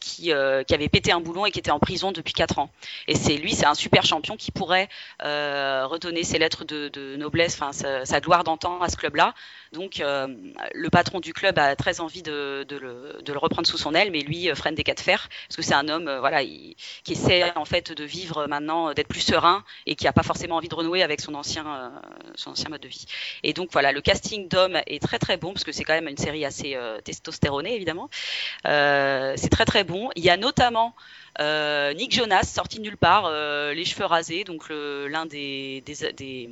qui 0.00 0.30
qui 0.66 0.74
avait 0.74 0.88
pété 0.88 1.10
un 1.10 1.20
boulon 1.20 1.46
et 1.46 1.50
qui 1.50 1.58
était 1.58 1.72
en 1.72 1.80
prison 1.80 2.12
depuis 2.12 2.32
4 2.32 2.60
ans. 2.60 2.70
Et 3.08 3.16
c'est 3.16 3.36
lui, 3.36 3.54
c'est 3.54 3.66
un 3.66 3.74
super 3.74 4.06
champion 4.06 4.36
qui 4.36 4.52
pourrait 4.52 4.88
euh, 5.24 5.88
ses 6.22 6.38
lettres 6.38 6.64
de, 6.64 7.16
noblesse, 7.16 7.54
enfin 7.60 7.72
sa, 7.72 8.04
sa 8.04 8.20
gloire 8.20 8.44
d'antan 8.44 8.80
à 8.80 8.88
ce 8.88 8.96
club-là. 8.96 9.34
Donc 9.72 10.00
le 10.00 10.88
patron 10.90 11.18
du 11.18 11.32
club 11.40 11.58
a 11.58 11.74
très 11.76 12.00
envie 12.00 12.22
de, 12.22 12.64
de, 12.68 12.76
le, 12.76 13.18
de 13.24 13.32
le 13.32 13.38
reprendre 13.38 13.66
sous 13.66 13.78
son 13.78 13.94
aile, 13.94 14.10
mais 14.10 14.20
lui 14.20 14.50
euh, 14.50 14.54
freine 14.54 14.74
des 14.74 14.84
cas 14.84 14.94
de 14.94 15.00
fer 15.00 15.28
parce 15.48 15.56
que 15.56 15.62
c'est 15.62 15.74
un 15.74 15.88
homme, 15.88 16.06
euh, 16.08 16.20
voilà, 16.20 16.42
il- 16.42 16.74
qui 17.04 17.12
essaie 17.12 17.52
en 17.56 17.64
fait 17.64 17.92
de 17.92 18.04
vivre 18.04 18.46
maintenant, 18.46 18.88
euh, 18.90 18.94
d'être 18.94 19.08
plus 19.08 19.20
serein 19.20 19.64
et 19.86 19.94
qui 19.96 20.06
a 20.06 20.12
pas 20.12 20.22
forcément 20.22 20.56
envie 20.56 20.68
de 20.68 20.74
renouer 20.74 21.02
avec 21.02 21.20
son 21.20 21.34
ancien, 21.34 21.64
son 22.34 22.50
ancien 22.50 22.68
mode 22.68 22.82
de 22.82 22.88
vie. 22.88 23.06
Et 23.42 23.52
donc 23.52 23.70
voilà, 23.72 23.92
le 23.92 24.00
casting 24.00 24.48
d'homme 24.48 24.78
est 24.86 25.02
très 25.02 25.18
très 25.18 25.36
bon 25.36 25.52
parce 25.52 25.64
que 25.64 25.72
c'est 25.72 25.84
quand 25.84 25.94
même 25.94 26.08
une 26.08 26.16
série 26.18 26.44
assez 26.44 26.76
testostéronée 27.04 27.74
évidemment. 27.74 28.08
C'est 28.64 29.50
très 29.50 29.64
très 29.64 29.84
bon. 29.84 30.10
Il 30.16 30.24
y 30.24 30.30
a 30.30 30.36
notamment 30.36 30.94
euh, 31.40 31.94
Nick 31.94 32.14
Jonas 32.14 32.42
sorti 32.44 32.78
de 32.78 32.82
nulle 32.82 32.96
part, 32.96 33.24
euh, 33.26 33.72
les 33.72 33.84
cheveux 33.84 34.04
rasés, 34.04 34.44
donc 34.44 34.68
le- 34.68 35.06
l'un 35.08 35.26
des 35.26 35.82
des, 35.86 36.50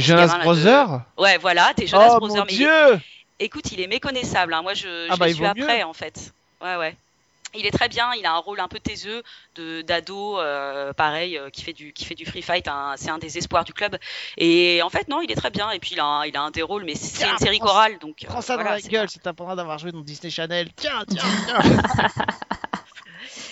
Jonas 0.00 0.26
gamins, 0.26 0.32
là, 0.32 0.38
de- 0.38 0.44
Brothers? 0.44 1.00
Ouais, 1.16 1.38
voilà, 1.38 1.72
des 1.74 1.86
Jonas 1.86 2.08
Oh 2.16 2.18
Brothers. 2.18 2.36
mon 2.38 2.44
mais 2.44 2.52
il- 2.52 2.56
dieu 2.58 3.00
écoute, 3.40 3.72
il 3.72 3.80
est 3.80 3.86
méconnaissable. 3.86 4.54
hein. 4.54 4.62
Moi, 4.62 4.74
je, 4.74 5.08
Ah 5.10 5.14
je 5.14 5.18
bah, 5.20 5.26
l'ai 5.26 5.32
il 5.32 5.34
su 5.36 5.40
vaut 5.42 5.48
après, 5.48 5.82
en 5.82 5.92
fait. 5.92 6.32
Ouais, 6.62 6.76
ouais. 6.76 6.96
Il 7.58 7.64
est 7.64 7.70
très 7.70 7.88
bien. 7.88 8.10
Il 8.18 8.26
a 8.26 8.32
un 8.32 8.38
rôle 8.38 8.60
un 8.60 8.68
peu 8.68 8.78
taiseux 8.80 9.22
de 9.54 9.80
d'ado, 9.80 10.38
euh, 10.40 10.92
pareil, 10.92 11.38
euh, 11.38 11.48
qui 11.48 11.62
fait 11.62 11.72
du 11.72 11.92
qui 11.94 12.04
fait 12.04 12.14
du 12.14 12.26
free 12.26 12.42
fight. 12.42 12.68
hein. 12.68 12.94
C'est 12.98 13.08
un 13.08 13.16
des 13.18 13.38
espoirs 13.38 13.64
du 13.64 13.72
club. 13.72 13.96
Et 14.36 14.82
en 14.82 14.90
fait, 14.90 15.08
non, 15.08 15.22
il 15.22 15.30
est 15.32 15.36
très 15.36 15.50
bien. 15.50 15.70
Et 15.70 15.78
puis 15.78 15.90
il 15.92 16.00
a 16.00 16.04
un, 16.04 16.26
il 16.26 16.36
a 16.36 16.42
un 16.42 16.50
des 16.50 16.60
rôles, 16.62 16.84
mais 16.84 16.94
c'est 16.94 17.26
une 17.26 17.38
série 17.38 17.58
prends- 17.58 17.68
chorale, 17.68 17.98
donc. 17.98 18.24
euh, 18.24 18.28
Prends 18.28 18.42
ça 18.42 18.54
voilà, 18.56 18.70
dans 18.70 18.74
la 18.76 18.80
c'est 18.82 18.88
gueule, 18.90 19.06
pas- 19.06 19.12
c'est 19.12 19.20
t'apprendra 19.22 19.56
d'avoir 19.56 19.78
joué 19.78 19.90
dans 19.92 20.00
Disney 20.00 20.30
Channel. 20.30 20.68
Tiens, 20.76 21.04
tiens, 21.08 21.22
tiens 21.46 22.24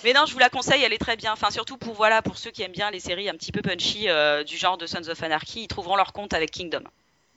Mais 0.04 0.12
non, 0.12 0.26
je 0.26 0.32
vous 0.34 0.38
la 0.38 0.50
conseille. 0.50 0.82
Elle 0.82 0.92
est 0.92 0.98
très 0.98 1.16
bien. 1.16 1.32
Enfin, 1.32 1.50
surtout 1.50 1.78
pour 1.78 1.94
voilà, 1.94 2.20
pour 2.20 2.36
ceux 2.36 2.50
qui 2.50 2.62
aiment 2.62 2.72
bien 2.72 2.90
les 2.90 3.00
séries 3.00 3.30
un 3.30 3.34
petit 3.34 3.52
peu 3.52 3.62
punchy 3.62 4.08
euh, 4.10 4.44
du 4.44 4.58
genre 4.58 4.76
de 4.76 4.86
Sons 4.86 5.08
of 5.08 5.22
Anarchy, 5.22 5.62
ils 5.62 5.68
trouveront 5.68 5.96
leur 5.96 6.12
compte 6.12 6.34
avec 6.34 6.50
Kingdom. 6.50 6.82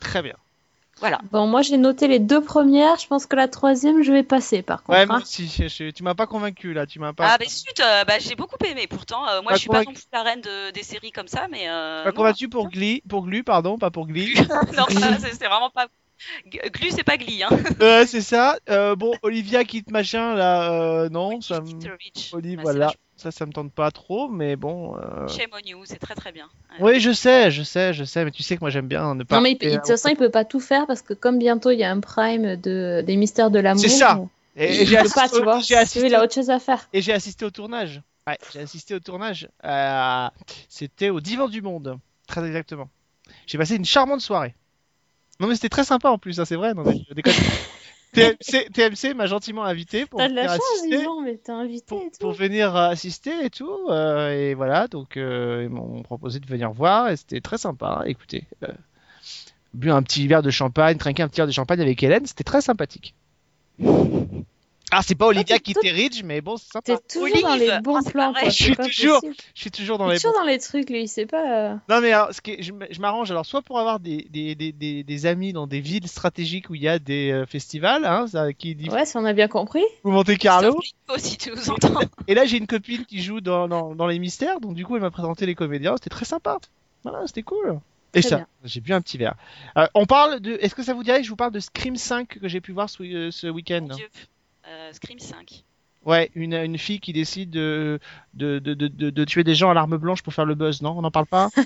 Très 0.01 0.21
bien. 0.21 0.35
Voilà. 0.99 1.19
Bon, 1.31 1.45
moi 1.47 1.61
j'ai 1.61 1.77
noté 1.77 2.07
les 2.07 2.19
deux 2.19 2.41
premières. 2.41 2.97
Je 2.97 3.07
pense 3.07 3.25
que 3.25 3.35
la 3.35 3.47
troisième, 3.47 4.01
je 4.03 4.11
vais 4.11 4.23
passer 4.23 4.61
par 4.61 4.83
contre. 4.83 4.97
Ouais, 4.99 5.05
hein. 5.09 5.21
je- 5.25 5.67
je- 5.67 5.91
tu 5.91 6.03
m'as 6.03 6.15
pas 6.15 6.25
convaincu 6.27 6.73
là, 6.73 6.85
tu 6.85 6.99
m'as 6.99 7.13
pas. 7.13 7.27
Ah, 7.33 7.37
bah, 7.37 7.45
zut, 7.47 7.79
euh, 7.79 8.03
bah, 8.05 8.19
j'ai 8.19 8.35
beaucoup 8.35 8.57
aimé. 8.65 8.87
Pourtant, 8.87 9.27
euh, 9.27 9.41
moi, 9.41 9.51
Pas 9.51 9.55
je 9.55 9.59
suis 9.61 9.69
pas 9.69 9.83
non 9.83 9.93
plus 9.93 10.03
la 10.11 10.23
reine 10.23 10.41
de- 10.41 10.71
des 10.71 10.83
séries 10.83 11.11
comme 11.11 11.27
ça, 11.27 11.47
mais. 11.51 11.69
Euh, 11.69 12.03
pas 12.03 12.09
non. 12.09 12.15
convaincu 12.15 12.49
pour 12.49 12.69
Glee, 12.69 13.01
pour 13.07 13.23
Glu, 13.25 13.43
pardon, 13.43 13.77
pas 13.77 13.91
pour 13.91 14.07
Glee. 14.07 14.33
non, 14.77 14.85
ça, 14.89 15.17
c'est 15.19 15.45
vraiment 15.47 15.69
pas. 15.69 15.87
Glu, 16.73 16.89
c'est 16.89 17.03
pas 17.03 17.17
Glee, 17.17 17.43
hein. 17.43 17.49
ouais, 17.79 18.07
c'est 18.07 18.21
ça. 18.21 18.57
Euh, 18.69 18.95
bon, 18.95 19.13
Olivia 19.21 19.63
quitte 19.65 19.91
machin 19.91 20.33
là, 20.33 20.71
euh, 20.71 21.09
non, 21.09 21.41
ça 21.41 21.61
me. 21.61 21.67
Rich. 21.67 22.31
Oli, 22.33 22.55
Bah, 22.55 22.63
voilà, 22.63 22.85
vachement- 22.87 22.99
ça, 23.17 23.31
ça 23.31 23.45
me 23.45 23.51
tente 23.51 23.71
pas 23.73 23.91
trop, 23.91 24.29
mais 24.29 24.55
bon. 24.55 24.95
euh, 24.97 25.27
Shame 25.27 25.49
on 25.53 25.57
you, 25.67 25.81
c'est 25.85 25.99
très 25.99 26.15
très 26.15 26.31
bien. 26.31 26.47
Ouais. 26.79 26.93
Oui, 26.93 26.99
je 26.99 27.11
sais, 27.11 27.51
je 27.51 27.63
sais, 27.63 27.93
je 27.93 28.03
sais, 28.03 28.23
mais 28.23 28.31
tu 28.31 28.43
sais 28.43 28.55
que 28.55 28.61
moi 28.61 28.69
j'aime 28.69 28.87
bien 28.87 29.15
ne 29.15 29.23
pas. 29.23 29.35
Non 29.35 29.41
mais 29.41 29.55
de 29.55 29.75
toute 29.75 29.87
façon, 29.87 30.09
il 30.09 30.15
peut 30.15 30.29
pas 30.29 30.45
tout 30.45 30.59
faire 30.59 30.85
parce 30.87 31.01
que 31.01 31.13
comme 31.13 31.39
bientôt 31.39 31.71
il 31.71 31.79
y 31.79 31.83
a 31.83 31.91
un 31.91 31.99
prime 31.99 32.55
de 32.55 33.03
des 33.05 33.15
mystères 33.17 33.51
de 33.51 33.59
l'amour. 33.59 33.81
C'est 33.81 33.89
ça. 33.89 34.19
et- 34.55 34.63
et 34.65 34.81
il 34.83 34.87
j'ai 34.87 34.95
peut 34.95 35.01
assisté, 35.01 35.19
pas, 35.19 35.29
tu 35.29 35.35
au- 35.35 35.43
vois. 35.43 35.59
j'ai 35.59 35.75
Lui, 35.75 35.81
assisté, 35.81 36.07
il 36.07 36.15
a 36.15 36.23
autre 36.23 36.33
chose 36.33 36.49
à 36.49 36.59
faire. 36.59 36.87
et 36.93 37.01
j'ai 37.01 37.13
assisté 37.13 37.43
au 37.45 37.49
tournage. 37.51 38.01
Ouais, 38.27 38.37
j'ai 38.53 38.59
assisté 38.59 38.93
au 38.93 38.99
tournage. 38.99 39.49
euh, 39.65 40.27
C'était 40.69 41.09
au 41.09 41.19
Divan 41.19 41.47
du 41.47 41.61
Monde, 41.61 41.97
très 42.27 42.45
exactement. 42.45 42.89
J'ai 43.47 43.57
passé 43.57 43.75
une 43.75 43.85
charmante 43.85 44.21
soirée. 44.21 44.53
Non 45.39 45.47
mais 45.47 45.55
c'était 45.55 45.69
très 45.69 45.83
sympa 45.83 46.09
en 46.09 46.17
plus, 46.17 46.39
hein, 46.39 46.45
c'est 46.45 46.55
vrai. 46.55 46.73
Non, 46.73 46.83
mais 46.83 46.97
je 47.07 47.13
déconne. 47.13 47.33
TMC, 48.13 48.69
TMC 48.73 49.13
m'a 49.15 49.25
gentiment 49.27 49.63
invité 49.63 50.05
pour 50.05 50.19
T'as 50.19 50.29
de 50.29 50.33
la 50.33 50.43
venir 50.43 50.55
chance, 50.55 50.61
assister. 50.79 51.01
Yvan, 51.01 51.21
mais 51.21 51.37
t'es 51.37 51.51
invité 51.51 51.85
pour, 51.87 52.01
et 52.01 52.05
tout. 52.11 52.17
pour 52.19 52.31
venir 52.31 52.75
assister 52.75 53.45
et 53.45 53.49
tout. 53.49 53.69
euh, 53.89 54.31
et 54.31 54.53
voilà, 54.53 54.87
donc 54.87 55.17
euh, 55.17 55.63
ils 55.63 55.69
m'ont 55.69 56.01
proposé 56.03 56.39
de 56.39 56.45
venir 56.45 56.71
voir 56.71 57.09
et 57.09 57.17
c'était 57.17 57.41
très 57.41 57.57
sympa. 57.57 58.03
Écoutez, 58.05 58.45
euh, 58.63 58.71
bu 59.73 59.91
un 59.91 60.01
petit 60.03 60.27
verre 60.27 60.41
de 60.41 60.49
champagne, 60.49 60.97
trinquer 60.97 61.23
un 61.23 61.27
petit 61.27 61.39
verre 61.41 61.47
de 61.47 61.51
champagne 61.51 61.81
avec 61.81 62.01
Hélène, 62.01 62.25
c'était 62.25 62.43
très 62.43 62.61
sympathique. 62.61 63.13
Ah, 64.89 65.01
c'est 65.01 65.15
pas 65.15 65.25
Olivia 65.27 65.59
t'es 65.59 65.73
qui 65.73 65.89
riche, 65.89 66.23
mais 66.23 66.39
bon, 66.39 66.55
c'est 66.55 66.79
T'es 66.81 66.93
sympa. 66.93 67.03
toujours 67.11 67.41
dans 67.41 67.55
les 67.55 67.79
bons 67.81 67.97
Ah, 67.97 67.99
c'est 68.03 68.11
plans, 68.11 68.31
quoi. 68.31 68.41
vrai. 68.41 68.49
Je 68.49 68.55
suis 68.55 68.75
toujours-. 68.77 69.21
Je 69.53 69.59
suis 69.61 69.71
toujours 69.71 69.97
dans 69.97 70.07
les. 70.07 70.15
toujours 70.17 70.33
dans 70.33 70.45
les 70.45 70.59
trucs, 70.59 70.89
lui. 70.89 71.07
C'est 71.09 71.25
pas. 71.25 71.71
euh, 71.71 71.75
Non, 71.89 71.99
mais 71.99 72.13
alors, 72.13 72.29
ce 72.33 72.39
je, 72.59 73.01
m'arrange 73.01 73.29
alors 73.29 73.45
soit 73.45 73.61
pour 73.61 73.79
avoir 73.79 73.99
des, 73.99 74.27
des, 74.29 74.55
des, 74.55 74.71
des, 74.71 75.03
des 75.03 75.25
amis 75.25 75.51
dans 75.51 75.67
des 75.67 75.81
villes 75.81 76.07
stratégiques 76.07 76.69
où 76.69 76.75
il 76.75 76.81
y 76.83 76.87
a 76.87 76.99
des 76.99 77.31
euh, 77.31 77.45
festivals, 77.45 78.05
hein, 78.05 78.27
ça, 78.27 78.53
qui 78.53 78.75
dit 78.75 78.89
Ouais, 78.89 79.05
si 79.05 79.17
on 79.17 79.25
a 79.25 79.33
bien 79.33 79.49
compris. 79.49 79.83
ou 80.05 80.11
Monte 80.11 80.37
Carlo. 80.37 80.79
Si 81.17 81.37
tu 81.37 81.51
nous 81.51 81.69
entends. 81.69 81.99
Et 82.27 82.33
là, 82.33 82.45
j'ai 82.45 82.57
une 82.57 82.67
copine 82.67 83.05
qui 83.05 83.21
joue 83.21 83.41
dans, 83.41 83.67
dans, 83.67 83.93
dans 83.93 84.07
les 84.07 84.19
mystères, 84.19 84.61
donc 84.61 84.73
du 84.73 84.85
coup, 84.85 84.95
elle 84.95 85.01
m'a 85.01 85.11
présenté 85.11 85.45
les 85.45 85.55
comédiens, 85.55 85.95
c'était 85.97 86.09
très 86.09 86.25
sympa. 86.25 86.59
Voilà, 87.03 87.27
c'était 87.27 87.43
cool. 87.43 87.79
Et 88.13 88.21
Très 88.21 88.29
ça, 88.29 88.47
j'ai 88.63 88.79
bu 88.79 88.93
un 88.93 89.01
petit 89.01 89.17
verre. 89.17 89.35
Euh, 89.77 89.85
on 89.93 90.05
parle 90.05 90.39
de. 90.39 90.57
Est-ce 90.61 90.73
que 90.75 90.81
ça 90.83 90.93
vous 90.93 91.03
dirait 91.03 91.17
que 91.19 91.25
je 91.25 91.29
vous 91.29 91.35
parle 91.35 91.51
de 91.51 91.59
Scream 91.59 91.97
5 91.97 92.39
que 92.39 92.47
j'ai 92.47 92.61
pu 92.61 92.71
voir 92.71 92.89
ce, 92.89 93.03
euh, 93.03 93.31
ce 93.31 93.47
week-end? 93.47 93.87
Scream 94.93 95.19
5. 95.19 95.63
Ouais, 96.05 96.31
une, 96.35 96.53
une 96.53 96.77
fille 96.77 96.99
qui 97.01 97.11
décide 97.11 97.49
de, 97.49 97.99
de, 98.33 98.59
de, 98.59 98.73
de, 98.73 98.87
de- 98.87 99.09
de 99.09 99.25
tuer 99.25 99.43
des 99.43 99.55
gens 99.55 99.69
à 99.69 99.73
l'arme 99.73 99.97
blanche 99.97 100.21
pour 100.23 100.33
faire 100.33 100.45
le 100.45 100.55
buzz, 100.55 100.81
non 100.81 100.95
On 100.97 101.01
n'en 101.01 101.11
parle 101.11 101.25
pas. 101.25 101.49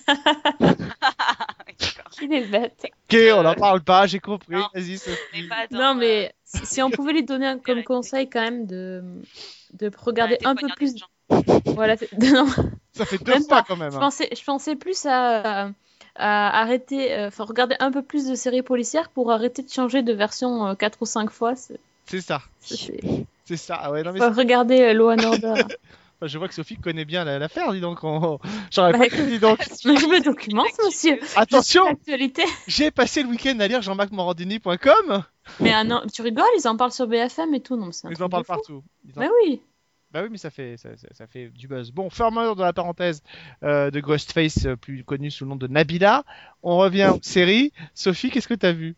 Il 2.22 2.34
est 2.34 2.46
bête. 2.46 2.86
Ok, 2.86 3.18
on 3.36 3.44
n'en 3.44 3.56
parle 3.56 3.82
pas, 3.82 4.06
j'ai 4.08 4.20
compris. 4.20 4.54
Non. 4.56 4.68
Vas-y, 4.74 4.98
Sophie. 4.98 5.18
Mais 5.34 5.48
pas 5.48 5.68
dans, 5.70 5.78
Non, 5.78 5.92
euh, 5.92 6.00
mais 6.00 6.34
si, 6.44 6.66
si 6.66 6.82
on 6.82 6.90
pouvait 6.90 7.14
lui 7.14 7.24
donner 7.24 7.48
un, 7.48 7.58
comme 7.66 7.84
conseil 7.84 8.30
quand 8.30 8.42
même 8.42 8.66
de, 8.68 9.04
de 9.74 9.92
regarder 9.98 10.38
un 10.44 10.56
peu 10.56 10.68
plus. 10.76 10.96
Voilà, 11.66 11.96
non, 12.20 12.46
Ça 12.94 13.06
fait 13.06 13.18
deux 13.24 13.32
Même 13.34 13.44
fois 13.44 13.58
pas. 13.58 13.64
quand 13.68 13.78
même. 13.78 13.92
je 13.92 13.96
hein. 13.98 14.00
pensais, 14.00 14.30
je 14.36 14.44
pensais 14.44 14.76
plus 14.76 15.06
à, 15.06 15.72
à 16.16 16.62
arrêter, 16.62 17.14
euh, 17.14 17.28
enfin 17.28 17.46
regarder 17.46 17.76
un 17.80 17.92
peu 17.92 18.02
plus 18.04 18.28
de 18.28 18.36
séries 18.36 18.62
policières 18.64 19.10
pour 19.10 19.32
arrêter 19.32 19.62
de 19.64 19.70
changer 19.70 20.04
de 20.04 20.14
version 20.14 20.68
euh, 20.68 20.76
4 20.76 20.98
ou 21.02 21.06
5 21.06 21.32
fois. 21.32 21.54
C'est, 22.12 22.22
ça, 22.22 22.42
c'est- 22.60 23.58
ça. 23.58 23.80
Ah 23.82 23.92
ouais, 23.92 24.04
non, 24.04 24.12
mais 24.14 24.20
faut 24.20 24.32
regarder 24.32 24.82
euh, 24.82 24.94
Law 24.94 25.12
and 25.12 25.24
Order. 25.24 25.54
Enfin, 26.24 26.28
je 26.28 26.38
vois 26.38 26.48
que 26.48 26.54
Sophie 26.54 26.76
connaît 26.78 27.04
bien 27.04 27.24
la- 27.24 27.40
l'affaire, 27.40 27.72
dis 27.74 27.82
donc. 27.82 28.04
on- 28.04 28.38
J'aurais 28.70 28.92
Bah, 28.92 29.00
pas 29.00 29.08
cru, 29.08 29.26
dis 29.26 29.40
donc. 29.40 29.58
Mais 29.86 29.98
je 29.98 30.06
me 30.06 30.24
documente, 30.24 30.68
monsieur. 30.86 31.18
Attention, 31.36 31.84
j'ai 32.68 32.92
passé 32.92 33.24
le 33.24 33.30
week-end 33.30 33.60
à 33.60 33.68
lire 33.68 33.82
jean-marc-morandini.com. 33.82 35.24
Mais 35.60 35.74
ah 35.74 35.84
non, 35.84 36.04
tu 36.14 36.22
rigoles, 36.22 36.46
ils 36.60 36.68
en 36.68 36.78
parlent 36.78 36.92
sur 36.92 37.08
BFM 37.08 37.54
et 37.56 37.60
tout, 37.62 37.76
non 37.76 37.88
mais 37.88 38.12
Ils 38.12 38.22
en 38.24 38.30
parlent 38.30 38.44
partout. 38.46 38.84
Ils 39.04 39.18
en- 39.18 39.22
Mais 39.22 39.30
oui. 39.44 39.62
Bah 40.12 40.22
oui, 40.24 40.28
mais 40.30 40.38
ça 40.38 40.50
fait, 40.52 40.76
ça, 40.78 40.90
ça- 40.98 41.08
ça 41.12 41.26
fait 41.26 41.48
du 41.50 41.68
buzz. 41.68 41.92
Bon, 41.92 42.10
fermeur 42.10 42.56
de 42.56 42.62
la 42.62 42.74
parenthèse 42.74 43.24
euh, 43.64 43.90
de 43.92 44.00
Ghostface, 44.02 44.66
euh, 44.66 44.76
plus 44.76 45.04
connu 45.04 45.32
sous 45.32 45.46
le 45.46 45.50
nom 45.50 45.56
de 45.56 45.68
Nabila. 45.68 46.24
On 46.64 46.78
revient 46.78 47.12
aux 47.16 47.20
séries. 47.24 47.72
Sophie, 47.96 48.30
qu'est-ce 48.30 48.48
que 48.48 48.54
t'as 48.54 48.74
vu? 48.74 48.96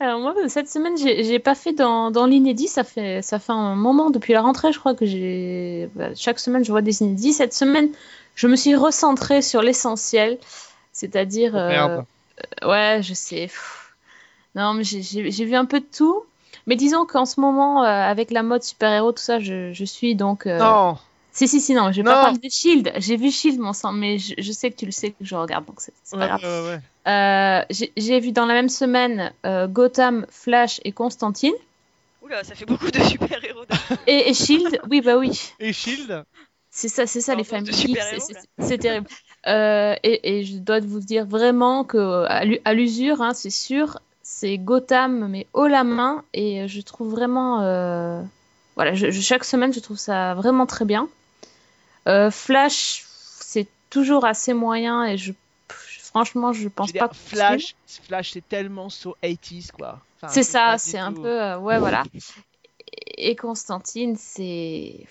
Alors 0.00 0.20
moi, 0.20 0.34
cette 0.48 0.68
semaine, 0.68 0.96
j'ai 0.96 1.38
pas 1.38 1.54
fait 1.54 1.72
dans, 1.72 2.10
dans 2.10 2.26
l'inédit. 2.26 2.68
Ça 2.68 2.84
fait, 2.84 3.22
ça 3.22 3.38
fait 3.38 3.52
un 3.52 3.74
moment 3.74 4.10
depuis 4.10 4.32
la 4.32 4.40
rentrée, 4.42 4.72
je 4.72 4.78
crois 4.78 4.94
que 4.94 5.06
j'ai. 5.06 5.88
bah, 5.94 6.08
chaque 6.14 6.38
semaine, 6.38 6.64
je 6.64 6.70
vois 6.70 6.82
des 6.82 7.02
inédits. 7.02 7.32
Cette 7.32 7.54
semaine, 7.54 7.88
je 8.34 8.46
me 8.46 8.56
suis 8.56 8.74
recentrée 8.74 9.42
sur 9.42 9.62
l'essentiel, 9.62 10.38
c'est-à-dire. 10.92 11.52
Oh, 11.54 11.58
euh, 11.58 12.02
euh, 12.64 12.68
ouais, 12.68 13.02
je 13.02 13.14
sais. 13.14 13.42
pff. 13.42 13.94
Non, 14.54 14.74
mais 14.74 14.84
j'ai 14.84 15.44
vu 15.44 15.54
un 15.54 15.64
peu 15.64 15.80
de 15.80 15.86
tout. 15.96 16.22
Mais 16.66 16.76
disons 16.76 17.06
qu'en 17.06 17.24
ce 17.24 17.40
moment, 17.40 17.82
euh, 17.82 17.86
avec 17.86 18.30
la 18.30 18.42
mode 18.42 18.62
super-héros, 18.62 19.12
tout 19.12 19.22
ça, 19.22 19.40
je, 19.40 19.72
je 19.72 19.84
suis 19.84 20.14
donc. 20.14 20.46
euh, 20.46 20.58
Non, 20.58 20.96
Si, 21.32 21.48
si, 21.48 21.60
si, 21.60 21.72
non, 21.74 21.90
je 21.92 21.96
vais 21.96 22.02
Non. 22.02 22.10
pas 22.12 22.22
parler 22.24 22.38
de 22.38 22.48
Shield. 22.50 22.92
J'ai 22.98 23.16
vu 23.16 23.30
Shield, 23.30 23.58
mon 23.58 23.72
sang, 23.72 23.92
mais 23.92 24.18
je, 24.18 24.34
je 24.38 24.52
sais 24.52 24.70
que 24.70 24.76
tu 24.76 24.84
le 24.86 24.92
sais 24.92 25.10
que 25.12 25.24
je 25.24 25.34
regarde, 25.34 25.64
donc 25.64 25.80
c'est 25.80 25.92
Ouais, 26.12 26.18
pas 26.20 26.28
grave. 26.28 26.42
ouais, 26.42 26.68
ouais. 26.74 26.80
Euh, 27.10 27.64
j'ai 27.70 27.90
j'ai 27.96 28.20
vu 28.20 28.32
dans 28.32 28.44
la 28.46 28.54
même 28.54 28.68
semaine 28.68 29.32
euh, 29.46 29.66
Gotham, 29.66 30.26
Flash 30.30 30.80
et 30.84 30.92
Constantine. 30.92 31.54
Oula, 32.22 32.44
ça 32.44 32.54
fait 32.54 32.66
beaucoup 32.66 32.90
de 32.90 33.00
super-héros. 33.02 33.64
Et, 34.06 34.28
et 34.30 34.34
Shield, 34.34 34.78
oui, 34.90 35.00
bah 35.00 35.16
oui. 35.16 35.52
Et 35.58 35.72
Shield? 35.72 36.24
C'est 36.70 36.88
ça, 36.88 37.06
c'est 37.06 37.20
ça 37.20 37.34
les 37.34 37.44
familles. 37.44 37.72
c'est- 38.60 38.78
terrible. 38.78 39.06
Euh, 39.46 39.94
et, 40.02 40.38
et 40.38 40.44
je 40.44 40.56
dois 40.58 40.80
vous 40.80 41.00
dire 41.00 41.26
vraiment 41.26 41.82
que 41.84 42.24
à 42.28 42.44
l'u- 42.44 42.60
à 42.64 42.74
l'usure, 42.74 43.20
hein, 43.22 43.34
c'est 43.34 43.50
sûr, 43.50 43.98
c'est 44.22 44.56
Gotham, 44.58 45.28
mais 45.28 45.46
haut 45.52 45.66
la 45.66 45.82
main. 45.84 46.22
Et 46.32 46.68
je 46.68 46.80
trouve 46.82 47.10
vraiment. 47.10 47.62
euh, 47.62 48.22
Voilà, 48.76 48.94
je- 48.94 49.10
je- 49.10 49.20
chaque 49.20 49.44
semaine, 49.44 49.72
je 49.72 49.80
trouve 49.80 49.98
ça 49.98 50.34
vraiment 50.34 50.64
très 50.66 50.84
bien. 50.84 51.08
Euh, 52.08 52.30
Flash, 52.30 53.04
c'est 53.06 53.68
toujours 53.90 54.24
assez 54.24 54.54
moyen 54.54 55.04
et 55.04 55.16
je. 55.16 55.32
franchement, 55.68 56.52
je 56.52 56.68
pense 56.68 56.88
Je 56.88 56.92
pas. 56.98 57.06
dire, 57.06 57.10
que- 57.10 57.14
Flash, 57.16 57.74
Flash 58.04 58.32
c'est 58.32 58.48
tellement 58.48 58.88
so 58.88 59.16
80s 59.22 59.70
quoi. 59.72 60.00
Enfin, 60.16 60.32
C'est 60.32 60.42
ça, 60.42 60.76
c'est 60.78 60.98
un 60.98 61.12
peu. 61.12 61.40
euh, 61.40 61.58
ouais, 61.58 61.78
voilà. 61.78 62.04
Et 63.18 63.36
Constantine, 63.36 64.16
c'est. 64.16 65.06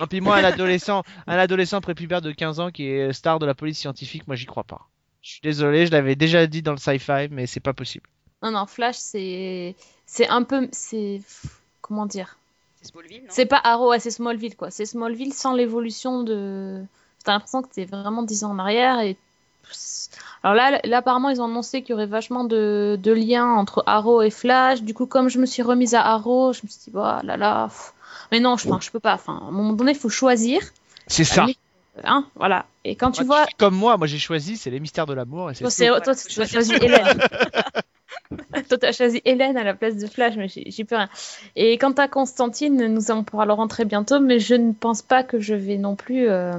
Et 0.00 0.06
puis 0.08 0.20
moi, 0.20 0.36
un 0.36 0.44
adolescent, 0.44 1.02
un 1.26 1.38
adolescent 1.38 1.80
prépubère 1.80 2.20
de 2.20 2.30
15 2.32 2.60
ans 2.60 2.70
qui 2.70 2.86
est 2.86 3.12
star 3.12 3.38
de 3.38 3.46
la 3.46 3.54
police 3.54 3.78
scientifique, 3.78 4.26
moi 4.26 4.36
j'y 4.36 4.46
crois 4.46 4.64
pas. 4.64 4.86
Je 5.22 5.30
suis 5.32 5.40
désolé, 5.42 5.86
je 5.86 5.92
l'avais 5.92 6.14
déjà 6.14 6.46
dit 6.46 6.62
dans 6.62 6.72
le 6.72 6.78
sci-fi, 6.78 7.28
mais 7.30 7.46
c'est 7.46 7.60
pas 7.60 7.72
possible. 7.72 8.06
Non, 8.42 8.52
non, 8.52 8.66
Flash, 8.66 8.96
c'est. 8.96 9.74
C'est 10.06 10.28
un 10.28 10.42
peu. 10.44 10.68
C'est. 10.72 11.20
Comment 11.80 12.06
dire? 12.06 12.38
C'est 12.80 12.88
Smallville, 12.88 13.22
non? 13.22 13.28
C'est 13.30 13.46
pas 13.46 13.60
Arrow, 13.62 13.90
ouais, 13.90 14.00
c'est 14.00 14.10
Smallville, 14.10 14.56
quoi. 14.56 14.70
C'est 14.70 14.86
Smallville 14.86 15.32
sans 15.32 15.52
l'évolution 15.54 16.22
de. 16.22 16.82
T'as 17.24 17.32
l'impression 17.32 17.62
que 17.62 17.68
t'es 17.68 17.84
vraiment 17.84 18.22
10 18.22 18.44
ans 18.44 18.50
en 18.50 18.58
arrière 18.58 19.00
et. 19.00 19.16
Alors 20.42 20.54
là, 20.54 20.80
là, 20.82 20.98
apparemment, 20.98 21.28
ils 21.28 21.42
ont 21.42 21.44
annoncé 21.44 21.82
qu'il 21.82 21.90
y 21.90 21.94
aurait 21.94 22.06
vachement 22.06 22.44
de, 22.44 22.98
de 23.02 23.12
liens 23.12 23.50
entre 23.50 23.82
Arrow 23.86 24.22
et 24.22 24.30
Flash. 24.30 24.82
Du 24.82 24.94
coup, 24.94 25.06
comme 25.06 25.28
je 25.28 25.38
me 25.38 25.46
suis 25.46 25.62
remise 25.62 25.94
à 25.94 26.06
Arrow, 26.06 26.52
je 26.52 26.60
me 26.62 26.68
suis 26.68 26.80
dit, 26.84 26.90
oh 26.94 26.98
là 27.22 27.36
là. 27.36 27.66
pff. 27.66 27.92
Mais 28.32 28.40
non, 28.40 28.56
je, 28.56 28.68
enfin, 28.68 28.78
je 28.80 28.90
peux 28.90 29.00
pas. 29.00 29.14
Enfin, 29.14 29.40
à 29.42 29.48
un 29.48 29.50
moment 29.50 29.72
donné, 29.72 29.92
il 29.92 29.98
faut 29.98 30.08
choisir. 30.08 30.62
C'est 31.06 31.24
ça. 31.24 31.46
Hein, 32.04 32.26
voilà. 32.36 32.66
Et 32.84 32.96
quand 32.96 33.10
tu 33.10 33.24
vois. 33.24 33.46
comme 33.58 33.74
moi, 33.74 33.96
moi 33.96 34.06
j'ai 34.06 34.18
choisi, 34.18 34.56
c'est 34.56 34.70
les 34.70 34.80
mystères 34.80 35.06
de 35.06 35.14
l'amour 35.14 35.50
et 35.50 35.54
c'est 35.54 35.64
Toi, 35.64 36.00
toi, 36.00 36.14
tu 36.14 36.20
as 36.20 36.28
choisir 36.28 36.46
choisi 36.46 36.74
Hélène. 36.74 37.18
toi, 38.68 38.78
tu 38.78 38.86
as 38.86 38.92
choisi 38.92 39.22
Hélène 39.24 39.56
à 39.56 39.64
la 39.64 39.74
place 39.74 39.96
de 39.96 40.06
Flash, 40.06 40.34
mais 40.36 40.48
j'ai 40.48 40.84
plus 40.84 40.96
rien. 40.96 41.08
Et 41.56 41.78
quant 41.78 41.92
à 41.92 42.08
Constantine, 42.08 42.86
nous 42.92 43.10
en 43.10 43.24
parlerons 43.24 43.68
très 43.68 43.84
bientôt, 43.84 44.20
mais 44.20 44.38
je 44.38 44.54
ne 44.54 44.72
pense 44.72 45.02
pas 45.02 45.22
que 45.22 45.40
je 45.40 45.54
vais 45.54 45.78
non 45.78 45.96
plus. 45.96 46.28
euh, 46.28 46.52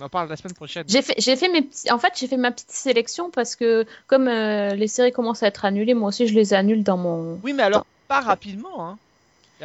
On 0.00 0.04
en 0.04 0.08
parle 0.08 0.28
la 0.28 0.36
semaine 0.36 0.54
prochaine. 0.54 0.84
J'ai 0.86 1.02
fait, 1.02 1.14
j'ai 1.18 1.36
fait 1.36 1.48
mes 1.48 1.62
petits... 1.62 1.90
En 1.90 1.98
fait, 1.98 2.12
j'ai 2.16 2.26
fait 2.26 2.36
ma 2.36 2.50
petite 2.50 2.70
sélection 2.70 3.30
parce 3.30 3.56
que 3.56 3.86
comme 4.06 4.28
euh, 4.28 4.74
les 4.74 4.88
séries 4.88 5.12
commencent 5.12 5.42
à 5.42 5.46
être 5.46 5.64
annulées, 5.64 5.94
moi 5.94 6.08
aussi 6.08 6.26
je 6.26 6.34
les 6.34 6.52
annule 6.52 6.82
dans 6.82 6.96
mon. 6.96 7.40
Oui, 7.42 7.52
mais 7.52 7.62
alors 7.62 7.86
pas 8.08 8.20
rapidement. 8.20 8.86
Hein. 8.86 8.98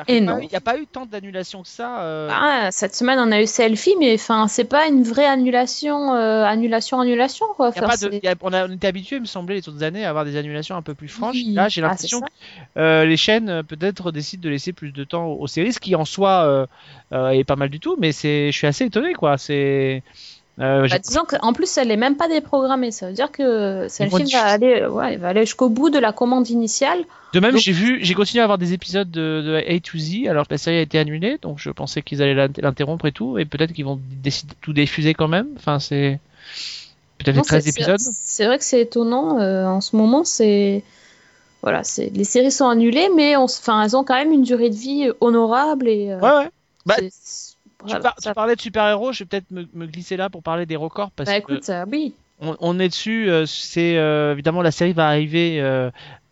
Et 0.08 0.22
non. 0.22 0.40
Il 0.42 0.48
n'y 0.48 0.56
a 0.56 0.62
pas 0.62 0.78
eu 0.78 0.86
tant 0.88 1.06
d'annulations 1.06 1.62
que 1.64 1.68
ça. 1.68 2.02
euh, 2.04 2.30
Ah, 2.32 2.70
cette 2.72 2.96
semaine 2.96 3.20
on 3.20 3.32
a 3.32 3.42
eu 3.42 3.48
Selfie, 3.48 3.96
mais 4.00 4.14
enfin 4.14 4.48
c'est 4.48 4.64
pas 4.64 4.88
une 4.88 5.04
vraie 5.04 5.26
annulation, 5.26 6.14
euh, 6.14 6.44
annulation, 6.46 7.00
annulation 7.02 7.48
quoi. 7.56 7.72
il 7.76 7.76
y 7.76 7.80
a 7.80 7.86
Enfin, 7.86 7.90
pas 7.90 7.96
de- 8.08 8.12
c'est- 8.12 8.20
il 8.24 8.26
y 8.26 8.28
a- 8.30 8.36
on, 8.42 8.54
a, 8.54 8.68
on 8.68 8.72
était 8.72 8.88
habitué, 8.88 9.18
il 9.18 9.22
me 9.22 9.26
semblait, 9.26 9.56
les 9.56 9.68
autres 9.68 9.84
années, 9.84 10.06
à 10.06 10.10
avoir 10.10 10.26
des 10.26 10.38
annulations 10.38 10.76
un 10.76 10.82
peu 10.82 10.94
plus 10.94 11.08
franches. 11.10 11.36
Oui. 11.36 11.54
Là, 11.54 11.68
j'ai 11.70 11.82
Ah, 11.82 11.88
l'impression 11.88 12.22
que 12.22 12.28
euh, 12.80 13.06
les 13.06 13.18
chaînes 13.18 13.64
peut-être 13.64 14.12
décident 14.12 14.44
de 14.44 14.50
laisser 14.50 14.72
plus 14.74 14.92
de 14.92 15.04
temps 15.04 15.26
aux, 15.28 15.48
séries, 15.48 15.74
ce 15.74 15.80
qui 15.80 15.96
en 15.96 16.06
soi 16.06 16.68
est 17.12 17.44
pas 17.44 17.56
mal 17.56 17.70
du 17.70 17.80
tout, 17.80 17.96
mais 18.00 18.12
c'est, 18.12 18.52
je 18.52 18.58
suis 18.58 18.68
assez 18.68 18.86
étonné, 18.86 19.14
quoi. 19.14 19.38
C'est, 19.38 20.04
euh, 20.60 20.88
Bah, 20.90 21.00
disons 21.00 21.22
qu'en 21.26 21.54
plus, 21.54 21.78
elle 21.78 21.90
est 21.92 21.96
même 21.98 22.18
pas 22.18 22.28
déprogrammée. 22.28 22.92
Ça 22.92 23.08
veut 23.08 23.14
dire 23.14 23.32
que 23.32 23.86
celle-ci 23.90 24.24
vont 24.24 24.40
va 24.40 24.46
aller, 24.46 24.86
ouais, 24.86 25.14
elle 25.14 25.20
va 25.20 25.30
aller 25.30 25.42
jusqu'au 25.46 25.70
bout 25.70 25.90
de 25.90 26.00
la 26.00 26.12
commande 26.12 26.50
initiale. 26.50 27.00
De 27.34 27.40
même, 27.40 27.52
Donc- 27.54 27.62
j'ai 27.62 27.72
vu, 27.72 28.00
j'ai 28.02 28.14
continué 28.14 28.42
à 28.42 28.44
avoir 28.44 28.58
des 28.58 28.74
épisodes 28.74 29.10
de, 29.10 29.42
de 29.46 29.56
A 29.56 29.80
to 29.80 29.98
Z 29.98 30.28
alors 30.28 30.48
que 30.48 30.54
la 30.54 30.58
série 30.58 30.78
a 30.78 30.82
été 30.82 30.98
annulée, 31.00 31.38
donc 31.42 31.60
je 31.60 31.70
pensais 31.70 32.02
qu'ils 32.02 32.22
allaient 32.22 32.34
l'in- 32.34 32.50
l'interrompre 32.58 33.06
et 33.06 33.12
tout, 33.12 33.38
et 33.38 33.46
peut-être 33.46 33.72
qu'ils 33.74 33.86
vont 33.86 34.00
décider 34.24 34.50
de 34.54 34.58
tout 34.62 34.74
diffuser 34.74 35.14
quand 35.14 35.28
même. 35.28 35.48
Enfin, 35.56 35.80
c'est 35.80 36.20
peut-être 37.20 37.36
les 37.36 37.40
Non, 37.40 37.44
13 37.44 37.64
c'est- 37.64 37.70
épisodes. 37.70 38.00
c'est- 38.00 38.46
vrai 38.46 38.58
que 38.58 38.64
c'est 38.64 38.82
étonnant. 38.82 39.40
euh, 39.40 39.66
en 39.66 39.80
ce 39.82 39.96
moment, 39.96 40.24
c'est 40.24 40.84
voilà, 41.62 41.84
c'est 41.84 42.10
les 42.14 42.24
séries 42.24 42.52
sont 42.52 42.68
annulées, 42.70 43.10
mais 43.16 43.36
on... 43.36 43.46
s- 43.46 43.60
enfin, 43.62 43.84
elles 43.84 43.96
ont 43.98 44.04
quand 44.06 44.16
même 44.16 44.32
une 44.32 44.44
durée 44.44 44.70
de 44.70 44.76
vie 44.76 45.10
honorable 45.22 45.88
et. 45.90 46.12
euh, 46.12 46.20
Ouais, 46.20 46.44
ouais. 46.46 46.50
Bah, 46.86 46.96
Tu, 47.88 47.98
par- 48.00 48.16
tu 48.16 48.34
parlais 48.34 48.56
de 48.56 48.62
super-héros, 48.62 49.14
je 49.14 49.20
vais 49.20 49.26
peut-être 49.28 49.52
me, 49.52 49.66
me 49.74 49.86
glisser 49.88 50.18
là 50.18 50.30
pour 50.30 50.44
parler 50.44 50.66
des 50.66 50.76
records 50.76 51.12
parce 51.12 51.30
Bah 51.30 51.40
que 51.40 51.54
écoute, 51.54 51.70
euh, 51.70 51.86
oui. 51.90 52.14
on, 52.42 52.56
on 52.60 52.80
est 52.80 52.90
dessus. 52.90 53.30
euh, 53.30 53.46
c'est 53.46 53.98
euh, 53.98 54.34
évidemment 54.34 54.62
la 54.62 54.72
série 54.72 54.92
va 54.94 55.08
arriver 55.08 55.62
euh, 55.62 55.90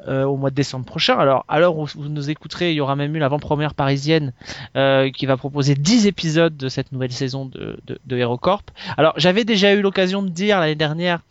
euh, 0.07 0.23
au 0.25 0.35
mois 0.35 0.49
de 0.49 0.55
décembre 0.55 0.85
prochain. 0.85 1.17
Alors 1.17 1.45
à 1.47 1.59
l'heure 1.59 1.77
où 1.77 1.85
vous 1.85 2.09
nous 2.09 2.29
écouterez, 2.29 2.71
il 2.71 2.75
y 2.75 2.81
aura 2.81 2.95
même 2.97 3.15
eu 3.15 3.19
l'avant-première 3.19 3.73
parisienne 3.75 4.33
euh, 4.75 5.09
qui 5.09 5.25
va 5.25 5.37
proposer 5.37 5.75
10 5.75 6.05
épisodes 6.07 6.55
de 6.57 6.67
cette 6.69 6.91
nouvelle 6.91 7.13
saison 7.13 7.45
de, 7.45 7.79
de, 7.85 7.97
de 8.05 8.17
HeroCorp. 8.17 8.63
Alors 8.97 9.13
j'avais 9.17 9.45
déjà 9.45 9.73
eu 9.73 9.81
l'occasion 9.81 10.21
de 10.23 10.29
dire 10.29 10.59
l'année 10.59 10.75
dernière. 10.75 11.21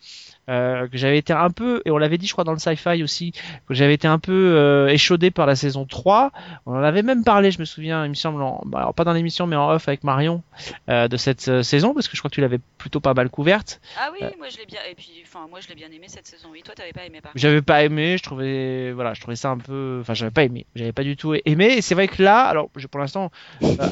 Euh, 0.49 0.86
que 0.88 0.97
j'avais 0.97 1.18
été 1.18 1.32
un 1.32 1.51
peu, 1.51 1.82
et 1.84 1.90
on 1.90 1.99
l'avait 1.99 2.18
dit 2.18 2.26
je 2.26 2.32
crois 2.32 2.44
dans 2.44 2.53
le 2.53 2.59
sci-fi 2.59 3.03
aussi, 3.03 3.32
que 3.66 3.74
j'avais 3.74 3.94
été 3.94 4.07
un 4.09 4.18
peu 4.18 4.32
euh, 4.32 4.88
échaudé 4.88 5.30
par 5.30 5.47
la 5.47 5.57
saison 5.57 5.84
3. 5.86 6.30
On 6.66 6.72
en 6.74 6.82
avait 6.82 7.03
même 7.03 7.24
parlé, 7.24 7.51
je 7.51 7.59
me 7.59 7.64
souviens, 7.64 8.05
il 8.05 8.11
me 8.11 8.14
semble, 8.14 8.40
en, 8.42 8.62
bah, 8.66 8.78
alors 8.80 8.94
pas 8.94 9.05
dans 9.05 9.12
l'émission 9.12 9.47
mais 9.47 9.57
en 9.57 9.70
off 9.70 9.88
avec 9.88 10.05
Marion, 10.05 10.42
euh, 10.88 11.09
de 11.09 11.16
cette 11.16 11.62
saison, 11.62 11.94
parce 11.94 12.09
que 12.09 12.16
je 12.16 12.20
crois 12.20 12.30
que 12.30 12.34
tu 12.34 12.40
l'avais 12.40 12.61
plutôt 12.78 13.01
pas 13.01 13.14
mal 13.14 13.28
couverte. 13.30 13.80
Ah 13.99 14.11
oui, 14.12 14.20
moi 14.38 14.49
je 14.51 14.59
l'ai 14.59 14.66
bien. 14.66 14.80
Et 14.90 14.94
puis, 14.94 15.11
enfin, 15.24 15.47
moi 15.51 15.61
je 15.61 15.68
l'ai 15.68 15.74
bien 15.74 15.88
aimé 15.88 16.05
cette 16.09 16.26
saison. 16.26 16.49
Oui, 16.53 16.62
toi 16.64 16.74
t'avais 16.74 16.92
pas 16.92 17.05
aimé 17.05 17.20
par. 17.20 17.32
J'avais 17.34 17.62
pas 17.62 17.82
aimé, 17.84 18.16
je 18.18 18.22
trouvais, 18.22 18.92
voilà, 18.92 19.14
je 19.14 19.20
trouvais 19.20 19.36
ça 19.36 19.51
un 19.51 19.59
peu, 19.59 19.99
enfin, 20.01 20.14
j'avais 20.14 20.30
pas 20.30 20.44
aimé, 20.44 20.66
j'avais 20.74 20.92
pas 20.92 21.03
du 21.03 21.16
tout 21.16 21.34
aimé. 21.44 21.74
Et 21.76 21.82
c'est 21.82 21.94
vrai 21.94 22.09
que 22.09 22.22
là, 22.22 22.44
alors, 22.44 22.70
je- 22.76 22.86
pour 22.86 23.01
l'instant, 23.01 23.30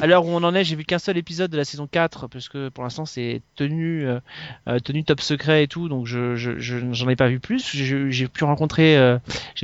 à 0.01 0.07
l'heure 0.07 0.25
où 0.25 0.29
on 0.29 0.43
en 0.43 0.55
est, 0.55 0.63
j'ai 0.63 0.75
vu 0.75 0.85
qu'un 0.85 0.99
seul 0.99 1.17
épisode 1.17 1.51
de 1.51 1.57
la 1.57 1.65
saison 1.65 1.87
4, 1.87 2.27
parce 2.27 2.47
que 2.49 2.69
pour 2.69 2.83
l'instant, 2.83 3.05
c'est 3.05 3.41
tenu, 3.55 4.07
tenu 4.83 5.03
top 5.03 5.21
secret 5.21 5.63
et 5.63 5.67
tout, 5.67 5.89
donc 5.89 6.05
je, 6.05 6.35
je, 6.35 6.44
je- 6.57 6.91
j'en 6.91 7.09
ai 7.09 7.15
pas 7.15 7.27
vu 7.27 7.39
plus. 7.39 7.75
J'ai 7.75 8.11
j'ai 8.11 8.27
pu 8.27 8.43
rencontrer, 8.43 8.97
euh, 8.97 9.17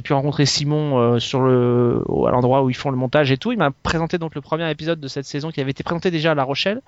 pu 0.04 0.14
rencontrer 0.14 0.46
Simon 0.46 1.00
euh, 1.00 2.28
à 2.28 2.32
l'endroit 2.32 2.64
où 2.64 2.70
ils 2.70 2.76
font 2.76 2.92
le 2.92 2.98
montage 2.98 3.32
et 3.32 3.38
tout. 3.38 3.52
Il 3.52 3.58
m'a 3.58 3.72
présenté 3.72 4.18
donc 4.18 4.36
le 4.36 4.42
premier 4.42 4.70
épisode 4.70 5.00
de 5.00 5.08
cette 5.08 5.26
saison 5.26 5.52
qui 5.52 5.62
avait 5.62 5.72
été 5.72 5.84
présenté 5.84 6.12
déjà 6.12 6.32
à 6.32 6.36
La 6.36 6.44
Rochelle, 6.44 6.82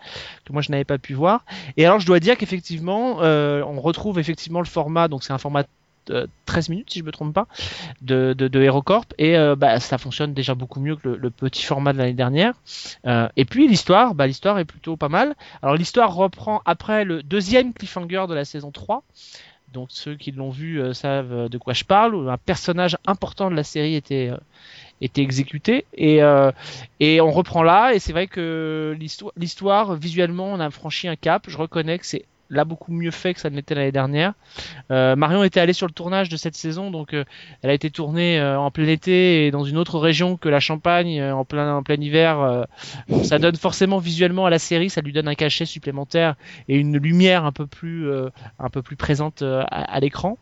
que 0.45 0.53
moi 0.53 0.61
je 0.61 0.71
n'avais 0.71 0.83
pas 0.83 0.97
pu 0.97 1.13
voir. 1.13 1.45
Et 1.77 1.85
alors, 1.85 1.99
je 1.99 2.05
dois 2.05 2.19
dire 2.19 2.37
qu'effectivement, 2.37 3.17
euh, 3.21 3.63
on 3.65 3.79
retrouve 3.79 4.19
effectivement 4.19 4.59
le 4.59 4.65
format, 4.65 5.07
donc 5.07 5.23
c'est 5.23 5.33
un 5.33 5.37
format 5.37 5.63
euh, 6.09 6.27
13 6.47 6.67
minutes 6.67 6.89
si 6.91 6.99
je 6.99 7.05
me 7.05 7.13
trompe 7.13 7.33
pas 7.33 7.47
de, 8.01 8.33
de, 8.33 8.61
HeroCorp 8.61 9.05
et 9.17 9.37
bah, 9.57 9.79
ça 9.79 9.97
fonctionne 9.97 10.33
déjà 10.33 10.53
beaucoup 10.53 10.81
mieux 10.81 10.97
que 10.97 11.07
le, 11.07 11.29
petit 11.29 11.63
format 11.63 11.93
de 11.93 11.97
l'année 11.97 12.11
dernière 12.11 12.55
et 13.05 13.45
puis 13.45 13.69
l'histoire 13.69 14.13
bah, 14.13 14.27
l'histoire 14.27 14.59
est 14.59 14.65
plutôt 14.65 14.97
pas 14.97 15.07
mal 15.07 15.33
alors 15.61 15.75
l'histoire 15.75 16.13
reprend 16.13 16.61
après 16.65 17.05
le 17.05 17.23
deuxième 17.23 17.71
cliffhanger 17.73 18.25
de 18.27 18.33
la 18.33 18.43
saison 18.43 18.69
3 18.71 19.03
donc 19.73 19.89
ceux 19.91 20.15
qui 20.15 20.31
l'ont 20.31 20.51
vu 20.51 20.79
euh, 20.79 20.93
savent 20.93 21.33
euh, 21.33 21.49
de 21.49 21.57
quoi 21.57 21.73
je 21.73 21.83
parle 21.83 22.15
où 22.15 22.29
un 22.29 22.37
personnage 22.37 22.97
important 23.05 23.49
de 23.49 23.55
la 23.55 23.63
série 23.63 23.95
était 23.95 24.29
euh, 24.29 24.37
était 25.01 25.21
exécuté. 25.21 25.85
Et 25.95 26.21
et 27.01 27.19
on 27.19 27.31
reprend 27.31 27.63
là 27.63 27.93
et 27.93 27.99
c'est 27.99 28.13
vrai 28.13 28.27
que 28.27 28.95
l'histoire 28.97 29.33
l'histoire 29.35 29.95
visuellement 29.95 30.53
on 30.53 30.59
a 30.61 30.69
franchi 30.69 31.09
un 31.09 31.17
cap. 31.17 31.45
Je 31.49 31.57
reconnais 31.57 31.99
que 31.99 32.05
c'est 32.05 32.23
là 32.53 32.65
beaucoup 32.65 32.91
mieux 32.91 33.11
fait 33.11 33.33
que 33.33 33.39
ça 33.39 33.49
ne 33.49 33.55
l'était 33.55 33.75
l'année 33.75 33.91
dernière 33.91 34.33
euh, 34.91 35.15
Marion 35.15 35.43
était 35.43 35.59
allée 35.59 35.73
sur 35.73 35.87
le 35.87 35.93
tournage 35.93 36.29
de 36.29 36.37
cette 36.37 36.55
saison, 36.55 36.91
donc 36.91 37.13
euh, 37.13 37.23
elle 37.61 37.69
a 37.69 37.73
été 37.73 37.89
tournée 37.89 38.39
euh, 38.39 38.59
en 38.59 38.71
plein 38.71 38.87
été 38.87 39.45
et 39.45 39.51
dans 39.51 39.63
une 39.63 39.77
autre 39.77 39.99
région 39.99 40.37
que 40.37 40.49
la 40.49 40.59
Champagne 40.59 41.21
en 41.23 41.45
plein 41.45 41.75
en 41.75 41.83
plein 41.83 41.95
hiver. 41.95 42.65
ça 43.23 43.39
donne 43.39 43.55
forcément 43.55 43.97
visuellement 43.97 44.45
à 44.45 44.49
la 44.49 44.59
série, 44.59 44.89
ça 44.89 45.01
lui 45.01 45.13
donne 45.13 45.27
un 45.27 45.35
cachet 45.35 45.65
supplémentaire 45.65 46.35
et 46.67 46.77
une 46.77 46.97
lumière 46.97 47.45
un 47.45 47.51
peu 47.51 47.67
plus 47.67 48.09
un 48.59 48.69
peu 48.69 48.81
plus 48.81 48.95
présente 48.95 49.41
à, 49.41 49.99
l'écran. 49.99 50.37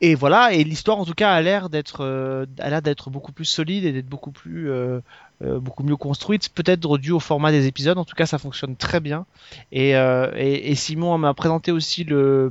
Et 0.00 0.14
voilà, 0.14 0.52
et 0.52 0.62
l'histoire 0.62 0.98
en 0.98 1.04
tout 1.04 1.14
cas 1.14 1.32
a 1.32 1.40
l'air 1.40 1.70
d'être 1.70 2.02
euh, 2.02 2.44
l'air 2.58 2.82
d'être 2.82 3.10
beaucoup 3.10 3.32
plus 3.32 3.46
solide 3.46 3.84
et 3.84 3.92
d'être 3.92 4.08
beaucoup 4.08 4.30
plus 4.30 4.70
euh, 4.70 5.00
euh, 5.44 5.58
beaucoup 5.58 5.82
mieux 5.82 5.96
construite, 5.96 6.48
peut-être 6.54 6.96
dû 6.96 7.12
au 7.12 7.20
format 7.20 7.50
des 7.50 7.66
épisodes. 7.66 7.98
En 7.98 8.06
tout 8.06 8.14
cas, 8.14 8.24
ça 8.24 8.38
fonctionne 8.38 8.74
très 8.74 9.00
bien. 9.00 9.26
Et, 9.70 9.94
euh, 9.94 10.30
et, 10.34 10.70
et 10.70 10.74
Simon 10.74 11.18
m'a 11.18 11.34
présenté 11.34 11.72
aussi 11.72 12.04
le, 12.04 12.50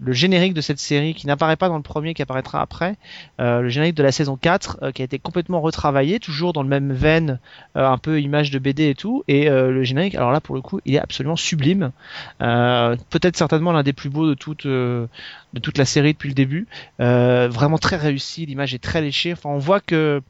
le 0.00 0.12
générique 0.12 0.54
de 0.54 0.62
cette 0.62 0.78
série 0.78 1.12
qui 1.12 1.26
n'apparaît 1.26 1.56
pas 1.56 1.68
dans 1.68 1.76
le 1.76 1.82
premier, 1.82 2.14
qui 2.14 2.22
apparaîtra 2.22 2.62
après. 2.62 2.96
Euh, 3.38 3.60
le 3.60 3.68
générique 3.68 3.94
de 3.94 4.02
la 4.02 4.12
saison 4.12 4.36
4, 4.36 4.78
euh, 4.82 4.92
qui 4.92 5.02
a 5.02 5.04
été 5.04 5.18
complètement 5.18 5.60
retravaillé, 5.60 6.20
toujours 6.20 6.54
dans 6.54 6.62
le 6.62 6.70
même 6.70 6.92
veine, 6.92 7.38
euh, 7.76 7.86
un 7.86 7.98
peu 7.98 8.20
image 8.20 8.50
de 8.50 8.58
BD 8.58 8.88
et 8.88 8.94
tout. 8.94 9.24
Et 9.28 9.50
euh, 9.50 9.70
le 9.70 9.82
générique, 9.84 10.14
alors 10.14 10.32
là 10.32 10.40
pour 10.40 10.54
le 10.54 10.62
coup, 10.62 10.80
il 10.86 10.94
est 10.94 11.00
absolument 11.00 11.36
sublime. 11.36 11.92
Euh, 12.40 12.96
peut-être 13.10 13.36
certainement 13.36 13.72
l'un 13.72 13.82
des 13.82 13.92
plus 13.92 14.08
beaux 14.08 14.26
de 14.26 14.34
toute 14.34 14.66
de 14.66 15.60
toute 15.60 15.76
la 15.76 15.84
série 15.84 16.14
depuis 16.14 16.28
le 16.30 16.34
début. 16.34 16.66
Euh, 17.00 17.48
vraiment 17.48 17.78
très 17.78 17.96
réussi, 17.96 18.46
l'image 18.46 18.74
est 18.74 18.82
très 18.82 19.00
léchée. 19.00 19.32
Enfin, 19.32 19.50
on 19.50 19.58
voit 19.58 19.80
que 19.80 20.22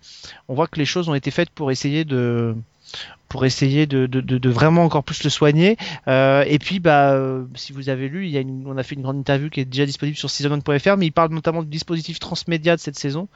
on 0.49 0.55
voit 0.55 0.67
que 0.67 0.79
les 0.79 0.85
choses 0.85 1.09
ont 1.09 1.15
été 1.15 1.31
faites 1.31 1.51
pour 1.51 1.71
essayer 1.71 2.05
de 2.05 2.55
pour 3.29 3.47
essayer 3.47 3.87
de, 3.87 4.49
vraiment 4.51 4.85
encore 4.85 5.05
plus 5.05 5.25
le 5.25 5.31
soigner. 5.31 5.79
Euh, 6.07 6.45
et 6.47 6.59
puis, 6.59 6.81
bah, 6.81 7.13
euh, 7.13 7.45
si 7.55 7.73
vous 7.73 7.89
avez 7.89 8.11
lu, 8.11 8.27
il 8.27 8.31
y 8.31 8.37
a 8.37 8.43
on 8.67 8.77
a 8.77 8.83
fait 8.83 8.95
une 8.95 9.01
grande 9.01 9.17
interview 9.17 9.49
qui 9.49 9.61
est 9.61 9.65
déjà 9.65 9.87
disponible 9.87 10.19
sur 10.19 10.29
season1.fr, 10.29 10.99
mais 10.99 11.07
il 11.07 11.13
parle 11.13 11.33
notamment 11.33 11.63
du 11.63 11.71
dispositif 11.71 12.19
transmédia 12.19 12.77
de 12.77 12.81
cette 12.81 12.99
saison. 12.99 13.29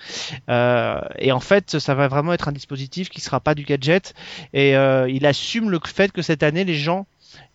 Et 0.48 1.32
en 1.32 1.40
fait, 1.40 1.78
ça 1.78 1.94
va 1.94 2.08
vraiment 2.08 2.34
être 2.34 2.48
un 2.48 2.52
dispositif 2.52 3.08
qui 3.08 3.22
sera 3.22 3.40
pas 3.40 3.54
du 3.54 3.64
gadget. 3.64 4.12
Et 4.52 4.72
il 4.72 5.24
assume 5.24 5.70
le 5.70 5.80
fait 5.86 6.12
que 6.12 6.20
cette 6.20 6.42
année, 6.42 6.64
les 6.64 6.74
gens 6.74 7.06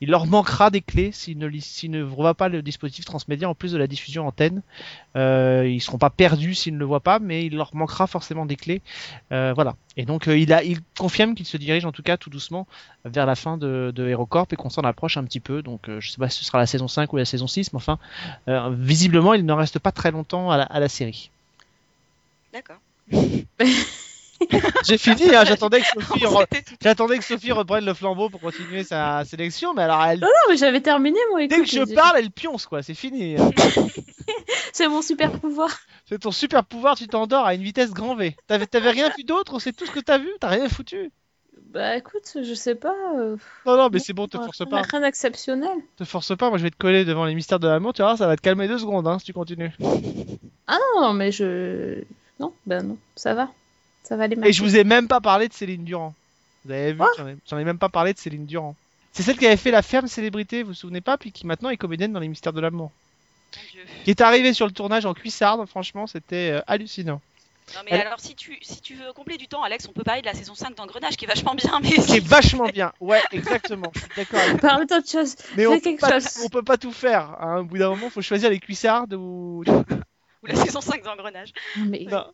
il 0.02 0.10
leur 0.10 0.26
manquera 0.26 0.70
des 0.72 0.82
clés 0.82 1.12
s'ils 1.12 1.38
ne, 1.38 1.49
s'ils 1.60 1.91
ne 1.91 2.04
revoient 2.04 2.34
pas 2.34 2.49
le 2.49 2.62
dispositif 2.62 3.06
transmédia 3.06 3.47
en 3.47 3.56
plus 3.56 3.72
de 3.72 3.78
la 3.78 3.88
diffusion 3.88 4.28
antenne. 4.28 4.62
Euh, 5.16 5.68
ils 5.68 5.80
seront 5.80 5.99
pas 5.99 6.10
perdus 6.10 6.56
s'ils 6.56 6.74
ne 6.74 6.80
le 6.80 6.86
voient 6.86 6.99
pas, 6.99 7.20
mais 7.20 7.45
il 7.45 7.56
leur 7.56 7.76
manquera 7.76 8.08
forcément 8.08 8.45
des 8.45 8.56
clés. 8.56 8.82
Euh, 9.32 9.54
voilà. 9.54 9.76
Et 9.97 10.06
donc 10.06 10.28
euh, 10.28 10.38
il, 10.38 10.52
a, 10.54 10.64
il 10.64 10.80
confirme 10.97 11.36
qu'il 11.36 11.45
se 11.45 11.58
dirige 11.58 11.86
en 11.86 11.91
tout 11.91 12.02
cas 12.02 12.18
tout 12.18 12.30
doucement 12.30 12.66
vers 13.06 13.26
la 13.26 13.36
fin 13.36 13.58
de, 13.58 13.91
de 13.93 14.08
HeroCorp 14.08 14.47
et 14.52 14.56
qu'on 14.56 14.70
s'en 14.70 14.82
approche 14.82 15.18
un 15.18 15.24
petit 15.24 15.39
peu. 15.39 15.62
Donc 15.62 15.88
euh, 15.88 15.99
je 15.99 16.10
sais 16.10 16.18
pas 16.18 16.30
si 16.30 16.39
ce 16.39 16.45
sera 16.45 16.58
la 16.58 16.66
saison 16.66 16.88
5 16.88 17.12
ou 17.14 17.18
la 17.18 17.26
saison 17.26 17.47
6, 17.47 17.74
mais 17.74 17.78
enfin, 17.78 17.99
euh, 18.47 18.74
visiblement 18.76 19.34
il 19.34 19.45
ne 19.45 19.54
reste 19.54 19.80
pas 19.80 19.91
très 19.91 20.12
longtemps 20.12 20.49
à 20.49 20.58
la, 20.58 20.64
à 20.64 20.80
la 20.80 20.89
série. 20.89 21.30
D'accord. 22.54 22.80
J'ai 24.86 24.98
fini, 24.98 25.36
hein, 25.36 25.44
j'attendais 25.46 25.82
que 25.82 25.88
Sophie 25.88 26.26
re- 26.26 26.39
C'était 26.52 26.62
tout- 26.64 26.76
J'attendais 26.82 27.18
que 27.20 27.24
Sophie 27.24 27.52
reprenne 27.52 27.86
le 27.86 27.94
flambeau 27.94 28.30
pour 28.30 28.39
continuer 28.42 28.84
sa 28.84 29.24
sélection, 29.26 29.74
mais 29.74 29.84
alors 29.84 30.04
elle, 30.04 30.20
Non, 30.20 30.28
mais 30.50 30.58
j'avais 30.58 30.82
terminé, 30.82 31.20
moi. 31.30 31.39
dès 31.42 31.48
que 31.48 31.54
écoute, 31.56 31.70
je 31.72 31.94
parle, 31.94 32.18
elle 32.18 32.32
pionce 32.32 32.66
quoi, 32.66 32.82
c'est 32.84 32.94
fini. 32.96 33.36
C'est 34.74 34.88
mon 34.88 35.02
super 35.02 35.32
pouvoir. 35.39 35.70
C'est 36.08 36.20
ton 36.20 36.32
super 36.32 36.64
pouvoir, 36.66 36.96
tu 36.96 37.08
t'endors 37.08 37.46
à 37.46 37.54
une 37.54 37.62
vitesse 37.64 37.92
grand 37.92 38.16
V. 38.16 38.36
T'avais 38.48 38.66
t'avais 38.66 38.89
rien 38.92 39.10
vu 39.18 39.24
d'autre, 39.24 39.60
c'est 39.60 39.74
tout 39.74 39.86
ce 39.86 39.92
que 39.92 40.00
t'as 40.00 40.18
vu, 40.18 40.30
t'as 40.39 40.48
rien 40.48 40.68
foutu. 40.70 41.12
Bah 41.74 41.96
écoute, 41.98 42.38
je 42.42 42.54
sais 42.54 42.76
pas. 42.76 42.96
euh, 43.18 43.36
Non, 43.66 43.78
non, 43.78 43.89
mais 43.92 44.00
c'est 44.00 44.14
bon, 44.14 44.28
te 44.28 44.38
force 44.38 44.66
pas. 44.70 44.82
Rien 44.84 45.02
d'exceptionnel. 45.02 45.70
Te 45.98 46.04
force 46.06 46.36
pas, 46.38 46.50
moi 46.50 46.58
je 46.58 46.64
vais 46.64 46.70
te 46.72 46.78
coller 46.78 47.06
devant 47.06 47.26
les 47.26 47.36
mystères 47.36 47.60
de 47.60 47.68
l'amour, 47.68 47.94
tu 47.94 48.02
vas 48.02 48.10
voir, 48.10 48.18
ça 48.18 48.28
va 48.28 48.36
te 48.36 48.42
calmer 48.42 48.68
deux 48.68 48.78
secondes 48.80 49.08
hein, 49.08 49.20
si 49.20 49.26
tu 49.26 49.34
continues. 49.34 49.72
Ah 50.68 50.78
non, 50.98 51.14
mais 51.14 51.32
je. 51.32 52.04
Non, 52.39 52.54
bah 52.66 52.82
non, 52.82 52.98
ça 53.16 53.34
va. 53.34 53.50
Ça 54.12 54.18
va 54.18 54.26
aller 54.26 54.36
Et 54.43 54.51
je 54.51 54.62
vous 54.62 54.76
ai 54.76 54.84
même 54.84 55.07
pas 55.07 55.22
parlé 55.22 55.47
de 55.47 55.53
Céline 55.53 55.86
Durand. 55.86 56.14
Vous 56.66 56.72
avez 56.74 56.91
vu, 56.91 56.99
j'en 57.49 57.57
ai, 57.57 57.64
même 57.64 57.78
pas 57.78 57.88
parlé 57.88 58.12
de 58.12 58.18
Céline 58.20 58.45
Durand. 58.45 58.76
C'est 59.14 59.24
celle 59.24 59.38
qui 59.38 59.47
avait 59.47 59.55
fait 59.55 59.72
la 59.72 59.82
ferme 59.82 60.07
célébrité, 60.07 60.64
vous 60.64 60.70
vous 60.70 60.74
souvenez 60.74 60.99
pas, 60.99 61.18
puis 61.18 61.32
qui 61.32 61.47
maintenant 61.47 61.70
est 61.70 61.78
comédienne 61.78 62.12
dans 62.12 62.20
les 62.20 62.28
mystères 62.28 62.51
de 62.51 62.59
l'amour. 62.59 62.91
Qui 64.03 64.09
est 64.09 64.20
arrivée 64.20 64.51
sur 64.53 64.66
le 64.66 64.74
tournage 64.74 65.05
en 65.05 65.14
cuissarde, 65.14 65.66
franchement, 65.66 66.07
c'était 66.07 66.51
euh, 66.55 66.62
hallucinant. 66.68 67.22
Non 67.74 67.82
mais 67.86 67.91
Elle- 67.91 68.01
alors 68.07 68.20
si 68.20 68.36
tu 68.36 68.57
si 68.62 68.82
tu 68.82 68.95
veux 68.95 69.14
combler 69.14 69.38
du 69.38 69.47
temps 69.47 69.64
Alex, 69.64 69.88
on 69.88 69.93
peut 69.93 70.03
parler 70.03 70.20
de 70.22 70.26
la 70.26 70.34
saison 70.34 70.55
5 70.55 70.76
d'Engrenage 70.76 71.16
qui 71.16 71.24
est 71.24 71.28
vachement 71.30 71.55
bien 71.55 71.80
mais 71.82 71.89
Qui 71.91 72.18
est 72.18 72.26
vachement 72.28 72.68
bien, 72.68 72.91
ouais, 72.99 73.22
exactement, 73.32 73.93
je 73.95 73.99
suis 74.01 74.09
d'accord 74.18 74.59
Parle 74.59 74.86
d'autre 74.88 75.09
chose. 75.09 75.36
Mais 75.55 75.68
on 75.68 75.80
peut, 75.80 75.95
pas, 75.95 76.20
chose. 76.20 76.41
on 76.43 76.49
peut 76.49 76.64
pas 76.64 76.78
tout 76.78 76.91
faire. 76.91 77.38
hein. 77.39 77.59
Au 77.59 77.64
bout 77.64 77.78
d'un 77.78 77.89
moment, 77.91 78.09
faut 78.09 78.22
choisir 78.22 78.49
les 78.49 78.59
cuissardes 78.59 79.14
ou. 79.14 79.64
Ou 80.44 80.48
la 80.48 80.56
saison 80.56 80.82
5 80.82 81.04
d'Engrenage. 81.04 81.54
Non, 81.78 81.86
mais... 81.86 82.06
non. 82.10 82.26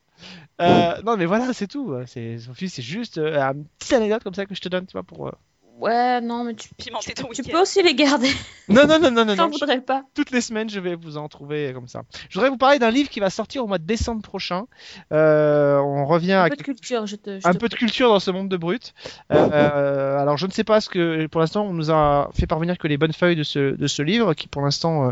Euh, 0.61 1.01
non, 1.03 1.17
mais 1.17 1.25
voilà, 1.25 1.53
c'est 1.53 1.67
tout. 1.67 1.95
C'est 2.05 2.39
Sophie, 2.39 2.69
c'est 2.69 2.81
juste 2.81 3.17
euh, 3.17 3.39
une 3.39 3.65
petite 3.79 3.93
anecdote 3.93 4.23
comme 4.23 4.33
ça 4.33 4.45
que 4.45 4.55
je 4.55 4.61
te 4.61 4.69
donne, 4.69 4.85
tu 4.85 4.93
vois, 4.93 5.03
pour. 5.03 5.31
Ouais, 5.79 6.21
non, 6.21 6.43
mais 6.43 6.55
tu, 6.55 6.69
Pimenter 6.75 7.13
ton 7.13 7.27
tu 7.31 7.41
week-end. 7.41 7.51
peux 7.51 7.61
aussi 7.61 7.83
les 7.83 7.93
garder. 7.93 8.29
Non, 8.69 8.85
non, 8.85 8.99
non, 8.99 9.11
non, 9.11 9.23
non. 9.23 9.35
T'en 9.37 9.49
voudrais 9.49 9.79
pas. 9.79 10.03
Toutes 10.13 10.31
les 10.31 10.41
semaines, 10.41 10.69
je 10.69 10.81
vais 10.81 10.95
vous 10.95 11.15
en 11.15 11.29
trouver 11.29 11.71
comme 11.73 11.87
ça. 11.87 12.01
Je 12.27 12.33
voudrais 12.37 12.49
vous 12.49 12.57
parler 12.57 12.79
d'un 12.79 12.91
livre 12.91 13.09
qui 13.09 13.21
va 13.21 13.29
sortir 13.29 13.63
au 13.63 13.67
mois 13.67 13.77
de 13.77 13.85
décembre 13.85 14.21
prochain. 14.21 14.65
Euh, 15.13 15.77
on 15.79 16.05
revient 16.05 16.33
Un 16.33 16.43
à 16.43 16.49
peu 16.49 16.57
de 16.57 16.63
culture, 16.63 17.05
je 17.07 17.15
te. 17.15 17.39
je 17.39 17.47
un 17.47 17.53
te- 17.53 17.57
peu 17.59 17.69
de 17.69 17.75
culture 17.75 18.09
dans 18.09 18.19
ce 18.19 18.29
monde 18.29 18.49
de 18.49 18.57
brut. 18.57 18.93
Euh, 19.31 20.17
alors 20.19 20.35
je 20.37 20.47
ne 20.47 20.51
sais 20.51 20.65
pas 20.65 20.81
ce 20.81 20.89
que 20.89 21.27
pour 21.27 21.39
l'instant 21.39 21.63
on 21.65 21.73
nous 21.73 21.91
a 21.91 22.29
fait 22.33 22.45
parvenir 22.47 22.77
que 22.77 22.87
les 22.89 22.97
bonnes 22.97 23.13
feuilles 23.13 23.37
de 23.37 23.43
ce, 23.43 23.75
de 23.75 23.87
ce 23.87 24.01
livre 24.01 24.33
qui 24.33 24.49
pour 24.49 24.61
l'instant 24.61 25.07
euh, 25.09 25.11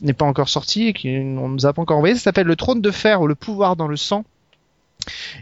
n'est 0.00 0.14
pas 0.14 0.24
encore 0.24 0.48
sorti 0.48 0.86
et 0.88 0.92
qui 0.94 1.08
on 1.10 1.48
nous 1.50 1.66
a 1.66 1.74
pas 1.74 1.82
encore 1.82 1.98
envoyé. 1.98 2.14
Ça 2.14 2.22
s'appelle 2.22 2.46
Le 2.46 2.56
Trône 2.56 2.80
de 2.80 2.90
fer 2.90 3.20
ou 3.20 3.26
le 3.26 3.34
pouvoir 3.34 3.76
dans 3.76 3.88
le 3.88 3.96
sang. 3.96 4.24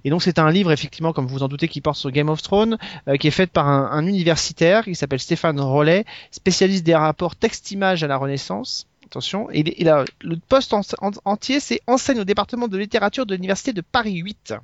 Et 0.04 0.10
donc 0.10 0.22
c'est 0.22 0.38
un 0.38 0.50
livre 0.50 0.72
effectivement 0.72 1.12
comme 1.12 1.26
vous 1.26 1.42
en 1.42 1.48
doutez 1.48 1.68
qui 1.68 1.80
porte 1.80 1.96
sur 1.96 2.10
Game 2.10 2.28
of 2.28 2.42
Thrones, 2.42 2.78
euh, 3.08 3.16
qui 3.16 3.28
est 3.28 3.32
fait 3.32 3.46
par 3.46 3.68
un, 3.68 3.90
un 3.90 4.06
universitaire 4.06 4.84
qui 4.84 4.94
s'appelle 4.94 5.20
Stéphane 5.20 5.60
Rollet, 5.60 6.04
spécialiste 6.30 6.84
des 6.84 6.94
rapports 6.94 7.36
texte-image 7.36 8.02
à 8.02 8.06
la 8.06 8.16
Renaissance. 8.16 8.86
Attention, 9.06 9.48
et 9.52 9.88
a 9.88 10.04
le 10.22 10.36
poste 10.36 10.72
en- 10.74 10.80
en- 11.00 11.10
entier, 11.24 11.60
c'est 11.60 11.80
enseigne 11.86 12.20
au 12.20 12.24
département 12.24 12.68
de 12.68 12.76
littérature 12.78 13.26
de 13.26 13.34
l'université 13.34 13.72
de 13.72 13.80
Paris 13.82 14.16
8. 14.16 14.54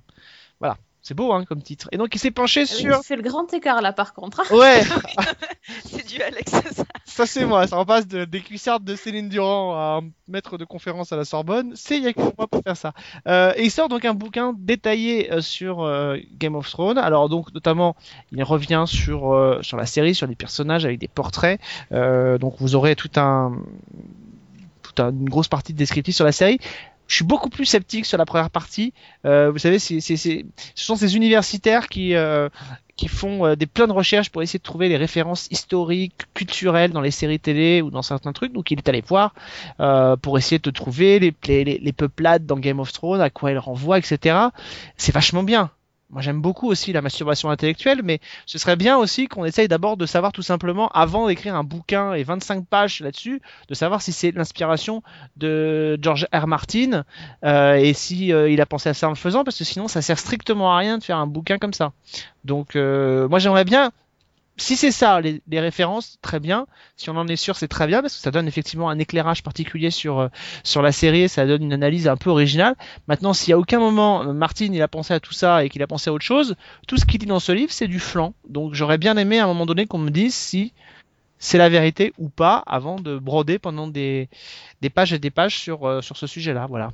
Voilà, 0.59 0.77
c'est 1.03 1.15
beau 1.15 1.33
hein, 1.33 1.45
comme 1.45 1.63
titre. 1.63 1.89
Et 1.93 1.97
donc 1.97 2.15
il 2.15 2.19
s'est 2.19 2.31
penché 2.31 2.61
Ah 2.69 2.73
oui, 2.73 2.81
sur 2.83 3.01
Tu 3.01 3.07
fais 3.07 3.17
le 3.17 3.23
grand 3.23 3.53
écart 3.55 3.81
là 3.83 3.93
par 3.93 4.13
contre. 4.15 4.41
hein. 4.41 4.55
Ouais, 4.57 4.83
C'est 5.85 6.07
du 6.07 6.21
Alex 6.23 6.51
ça. 6.51 6.85
ça 7.05 7.27
c'est 7.27 7.45
moi. 7.45 7.67
Ça 7.67 7.77
en 7.79 7.85
passe 7.85 8.07
de, 8.07 8.25
des 8.25 8.41
cuissardes 8.41 8.85
de 8.85 8.95
Céline 8.97 9.29
Durand 9.29 9.75
à 9.75 10.01
un 10.03 10.09
maître 10.29 10.59
de 10.59 10.65
conférence 10.65 11.13
à 11.13 11.17
la 11.17 11.25
Sorbonne. 11.25 11.73
C'est 11.75 11.97
il 11.97 12.05
y 12.05 12.07
a 12.09 12.13
que 12.13 12.21
moi 12.21 12.47
pour 12.51 12.63
faire 12.63 12.77
ça. 12.77 12.93
Euh, 13.29 13.53
et 13.57 13.65
il 13.65 13.71
sort 13.71 13.89
donc 13.89 14.05
un 14.05 14.15
bouquin 14.15 14.55
détaillé 14.59 15.33
euh, 15.33 15.41
sur 15.41 15.83
euh, 15.83 16.17
Game 16.39 16.55
of 16.57 16.69
Thrones. 16.71 16.99
Alors 16.99 17.29
donc 17.29 17.53
notamment, 17.55 17.97
il 18.33 18.43
revient 18.43 18.85
sur 18.87 19.33
euh, 19.33 19.61
sur 19.63 19.77
la 19.77 19.87
série, 19.87 20.15
sur 20.15 20.27
les 20.27 20.35
personnages 20.37 20.85
avec 20.85 20.99
des 20.99 21.09
portraits. 21.09 21.61
Euh, 21.93 22.39
donc 22.39 22.55
vous 22.59 22.75
aurez 22.75 22.97
tout 22.97 23.11
un 23.17 23.53
toute 24.83 24.99
un- 25.01 25.11
une 25.11 25.29
grosse 25.29 25.49
partie 25.49 25.73
de 25.73 25.79
descriptif 25.79 26.15
sur 26.15 26.25
la 26.25 26.33
série. 26.33 26.59
Je 27.11 27.17
suis 27.17 27.25
beaucoup 27.25 27.51
plus 27.51 27.65
sceptique 27.67 28.07
sur 28.07 28.19
la 28.19 28.25
première 28.25 28.51
partie. 28.51 28.93
Euh, 29.27 29.51
vous 29.51 29.59
savez, 29.59 29.81
c'est, 29.81 30.01
c'est, 30.01 30.17
c'est- 30.17 30.47
ce 30.77 30.85
sont 30.85 30.95
ces 30.97 31.17
universitaires 31.17 31.89
qui, 31.89 32.15
euh, 32.15 32.49
qui 32.97 33.09
font 33.09 33.47
euh, 33.47 33.57
des 33.57 33.67
plein 33.67 33.89
de 33.89 33.93
recherches 33.93 34.31
pour 34.31 34.43
essayer 34.43 34.61
de 34.61 34.63
trouver 34.63 34.89
les 34.89 34.97
références 34.97 35.49
historiques, 35.51 36.15
culturelles 36.35 36.93
dans 36.93 37.01
les 37.01 37.11
séries 37.11 37.41
télé 37.41 37.83
ou 37.83 37.91
dans 37.91 38.03
certains 38.03 38.33
trucs. 38.33 38.53
Donc 38.53 38.71
il 38.71 38.79
est 38.79 38.89
allé 38.89 39.03
voir 39.05 39.35
euh, 39.81 40.17
pour 40.17 40.39
essayer 40.39 40.61
de 40.61 40.71
trouver 40.71 41.19
les, 41.19 41.35
les, 41.49 41.65
les, 41.65 41.79
les 41.79 41.93
peuplades 41.93 42.47
dans 42.47 42.57
Game 42.59 42.79
of 42.79 42.93
Thrones, 42.93 43.21
à 43.21 43.29
quoi 43.31 43.51
elles 43.51 43.59
renvoient, 43.59 43.99
etc. 43.99 44.37
C'est 44.97 45.13
vachement 45.13 45.43
bien. 45.43 45.71
Moi 46.11 46.23
j'aime 46.23 46.41
beaucoup 46.41 46.69
aussi 46.69 46.93
la 46.93 47.03
masturbation 47.03 47.51
intellectuelle, 47.51 48.01
mais 48.03 48.19
ce 48.47 48.59
serait 48.59 48.77
bien 48.77 48.97
aussi 48.97 49.29
qu'on 49.29 49.45
essaye 49.45 49.69
d'abord 49.69 49.97
de 49.97 50.07
savoir 50.07 50.33
tout 50.33 50.43
simplement, 50.43 50.89
avant 50.89 51.29
d'écrire 51.29 51.55
un 51.55 51.63
bouquin 51.63 52.15
et 52.15 52.25
25 52.25 52.67
pages 52.67 53.01
là-dessus, 53.01 53.41
de 53.69 53.75
savoir 53.75 54.03
si 54.03 54.13
c'est 54.13 54.33
l'inspiration 54.33 55.03
de 55.37 55.99
George 56.03 56.27
R. 56.33 56.47
Martin 56.47 57.05
euh, 57.45 57.75
et 57.75 57.93
si 57.93 58.33
euh, 58.33 58.51
il 58.51 58.61
a 58.61 58.67
pensé 58.67 58.89
à 58.89 58.95
ça 58.95 59.07
en 59.07 59.11
le 59.11 59.17
faisant, 59.17 59.45
parce 59.45 59.59
que 59.59 59.65
sinon 59.65 59.87
ça 59.87 60.03
sert 60.03 60.19
strictement 60.19 60.75
à 60.75 60.79
rien 60.79 60.99
de 60.99 61.05
faire 61.05 61.19
un 61.19 61.27
bouquin 61.27 61.59
comme 61.59 61.75
ça. 61.75 61.93
Donc 62.45 62.75
euh, 62.75 63.29
moi 63.29 63.39
j'aimerais 63.39 63.65
bien, 63.65 63.93
si 64.61 64.77
c'est 64.77 64.93
ça 64.93 65.21
les, 65.21 65.43
les 65.49 65.61
références, 65.61 66.19
très 66.23 66.39
bien. 66.41 66.67
Si 66.97 67.11
on 67.11 67.17
en 67.17 67.27
est 67.29 67.37
sûr, 67.37 67.57
c'est 67.57 67.69
très 67.69 67.87
bien 67.87 68.03
parce 68.03 68.15
que 68.15 68.21
ça 68.21 68.31
donne 68.31 68.47
effectivement 68.47 68.91
un 68.91 68.99
éclairage 68.99 69.43
particulier 69.43 69.91
sur 69.91 70.19
euh, 70.19 70.29
sur 70.65 70.83
la 70.83 70.93
série, 70.93 71.23
et 71.23 71.29
ça 71.29 71.47
donne 71.47 71.63
une 71.63 71.73
analyse 71.73 72.07
un 72.09 72.17
peu 72.17 72.31
originale. 72.31 72.75
Maintenant, 73.09 73.33
y 73.47 73.53
a 73.53 73.59
aucun 73.59 73.79
moment 73.79 74.23
euh, 74.23 74.33
Martin 74.33 74.69
il 74.73 74.83
a 74.83 74.89
pensé 74.89 75.15
à 75.15 75.21
tout 75.21 75.33
ça 75.33 75.65
et 75.65 75.69
qu'il 75.69 75.83
a 75.83 75.87
pensé 75.87 76.11
à 76.11 76.13
autre 76.13 76.25
chose, 76.25 76.57
tout 76.87 76.97
ce 76.97 77.05
qu'il 77.07 77.19
dit 77.19 77.27
dans 77.27 77.41
ce 77.41 77.53
livre 77.53 77.73
c'est 77.73 77.89
du 77.89 77.99
flan. 77.99 78.35
Donc 78.49 78.75
j'aurais 78.75 78.99
bien 78.99 79.17
aimé 79.17 79.39
à 79.39 79.45
un 79.45 79.49
moment 79.49 79.67
donné 79.67 79.87
qu'on 79.87 79.99
me 79.99 80.11
dise 80.11 80.35
si 80.35 80.73
c'est 81.39 81.59
la 81.59 81.71
vérité 81.71 82.13
ou 82.19 82.29
pas 82.29 82.63
avant 82.67 82.97
de 83.01 83.19
broder 83.19 83.59
pendant 83.59 83.89
des, 83.89 84.29
des 84.83 84.91
pages 84.91 85.13
et 85.15 85.19
des 85.19 85.31
pages 85.31 85.59
sur, 85.59 85.89
euh, 85.89 86.03
sur 86.03 86.17
ce 86.19 86.27
sujet-là. 86.27 86.67
Voilà. 86.69 86.91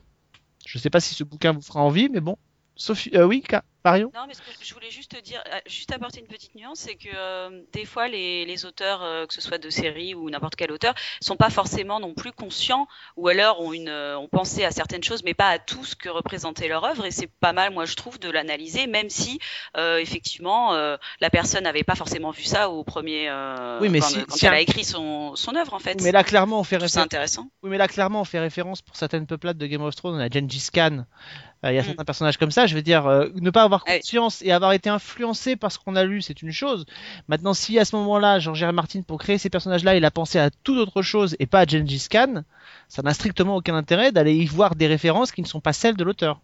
Je 0.67 0.79
sais 0.79 0.91
pas 0.91 1.01
si 1.01 1.15
ce 1.15 1.25
bouquin 1.25 1.53
vous 1.53 1.63
fera 1.63 1.81
envie, 1.81 2.09
mais 2.09 2.21
bon. 2.21 2.37
Sophie, 2.77 3.11
euh, 3.15 3.25
oui, 3.27 3.41
Ka- 3.43 3.65
Marion 3.87 4.11
Non, 4.15 4.23
mais 4.29 4.35
ce 4.35 4.41
que 4.41 4.47
je 4.63 4.75
voulais 4.75 4.91
juste 4.91 5.13
te 5.17 5.21
dire, 5.21 5.43
euh, 5.53 5.59
juste 5.67 5.93
apporter 5.93 6.21
une 6.21 6.27
petite 6.27 6.55
nuance, 6.55 6.81
c'est 6.81 6.97
que 6.97 7.09
euh, 7.15 7.63
des 7.73 7.85
fois, 7.85 8.09
les, 8.09 8.45
les 8.45 8.65
auteurs, 8.65 9.03
euh, 9.03 9.27
que 9.27 9.33
ce 9.35 9.41
soit 9.41 9.59
de 9.59 9.71
séries 9.71 10.15
ou 10.15 10.29
n'importe 10.29 10.57
quel 10.57 10.73
auteur, 10.73 10.95
sont 11.21 11.37
pas 11.37 11.51
forcément 11.51 12.01
non 12.01 12.13
plus 12.15 12.33
conscients, 12.33 12.89
ou 13.17 13.29
alors 13.29 13.61
ont, 13.61 13.73
une, 13.73 13.89
euh, 13.89 14.19
ont 14.19 14.29
pensé 14.29 14.65
à 14.65 14.71
certaines 14.71 15.05
choses, 15.05 15.23
mais 15.25 15.35
pas 15.35 15.49
à 15.51 15.59
tout 15.59 15.85
ce 15.85 15.95
que 15.95 16.09
représentait 16.09 16.69
leur 16.69 16.85
œuvre. 16.85 17.05
Et 17.07 17.11
c'est 17.13 17.29
pas 17.41 17.53
mal, 17.53 17.73
moi, 17.73 17.85
je 17.85 17.95
trouve, 17.95 18.19
de 18.19 18.29
l'analyser, 18.31 18.87
même 18.89 19.09
si, 19.11 19.39
effectivement, 19.99 20.73
la 21.21 21.31
personne 21.31 21.65
n'avait 21.65 21.85
pas 21.85 21.95
forcément 21.95 22.31
vu 22.31 22.45
ça 22.45 22.71
au 22.71 22.85
premier, 22.85 23.31
Oui, 23.81 23.89
mais 23.89 24.01
si- 24.01 24.25
quand 24.25 24.35
si 24.37 24.47
elle 24.47 24.53
un- 24.53 24.57
a 24.57 24.61
écrit 24.61 24.85
son, 24.85 25.37
son 25.37 25.55
œuvre, 25.55 25.75
en 25.75 25.79
fait. 25.79 26.01
Mais 26.03 26.13
là, 26.13 26.25
clairement, 26.25 26.61
on 26.61 26.65
fait 26.65 26.77
référence. 26.77 26.97
intéressant. 27.05 27.49
Oui, 27.63 27.71
mais 27.71 27.79
là, 27.79 27.89
clairement, 27.89 28.21
on 28.21 28.25
fait 28.25 28.41
référence 28.41 28.83
pour 28.83 28.97
certaines 28.97 29.27
peuplades 29.27 29.59
de 29.59 29.67
Game 29.67 29.83
of 29.83 29.95
Thrones. 29.95 30.17
On 30.17 30.21
a 30.21 30.29
Gengis 30.29 30.69
Khan. 30.73 31.05
Il 31.65 31.73
y 31.75 31.79
a 31.79 31.83
Mm. 31.83 31.85
certains 31.87 32.05
personnages 32.05 32.37
comme 32.37 32.51
ça. 32.51 32.67
Je 32.67 32.75
veux 32.75 32.83
dire, 32.83 33.07
ne 33.35 33.51
pas 33.51 33.63
avoir 33.63 33.76
Ah 33.87 33.93
oui. 33.93 34.01
conscience 34.01 34.43
et 34.43 34.53
avoir 34.53 34.73
été 34.73 34.89
influencé 34.89 35.57
par 35.57 35.73
ce 35.73 35.79
qu'on 35.79 35.97
a 35.97 36.05
lu, 36.05 36.23
c'est 36.23 36.43
une 36.43 36.53
chose. 36.53 36.87
Maintenant, 37.29 37.55
si 37.55 37.79
à 37.79 37.85
ce 37.85 37.97
moment-là, 37.97 38.39
George 38.39 38.65
R. 38.65 38.73
Martin, 38.73 39.03
pour 39.03 39.19
créer 39.19 39.39
ces 39.39 39.51
personnages-là, 39.51 39.97
il 39.97 40.05
a 40.05 40.11
pensé 40.11 40.39
à 40.39 40.51
toute 40.51 40.79
autre 40.79 41.03
chose 41.03 41.37
et 41.39 41.47
pas 41.47 41.61
à 41.61 41.67
Gengis 41.67 42.09
Khan, 42.11 42.43
ça 42.89 43.03
n'a 43.03 43.15
strictement 43.15 43.57
aucun 43.57 43.75
intérêt 43.75 44.13
d'aller 44.13 44.35
y 44.35 44.47
voir 44.47 44.75
des 44.77 44.87
références 44.87 45.33
qui 45.33 45.43
ne 45.43 45.47
sont 45.47 45.61
pas 45.61 45.73
celles 45.73 45.97
de 45.97 46.05
l'auteur. 46.05 46.41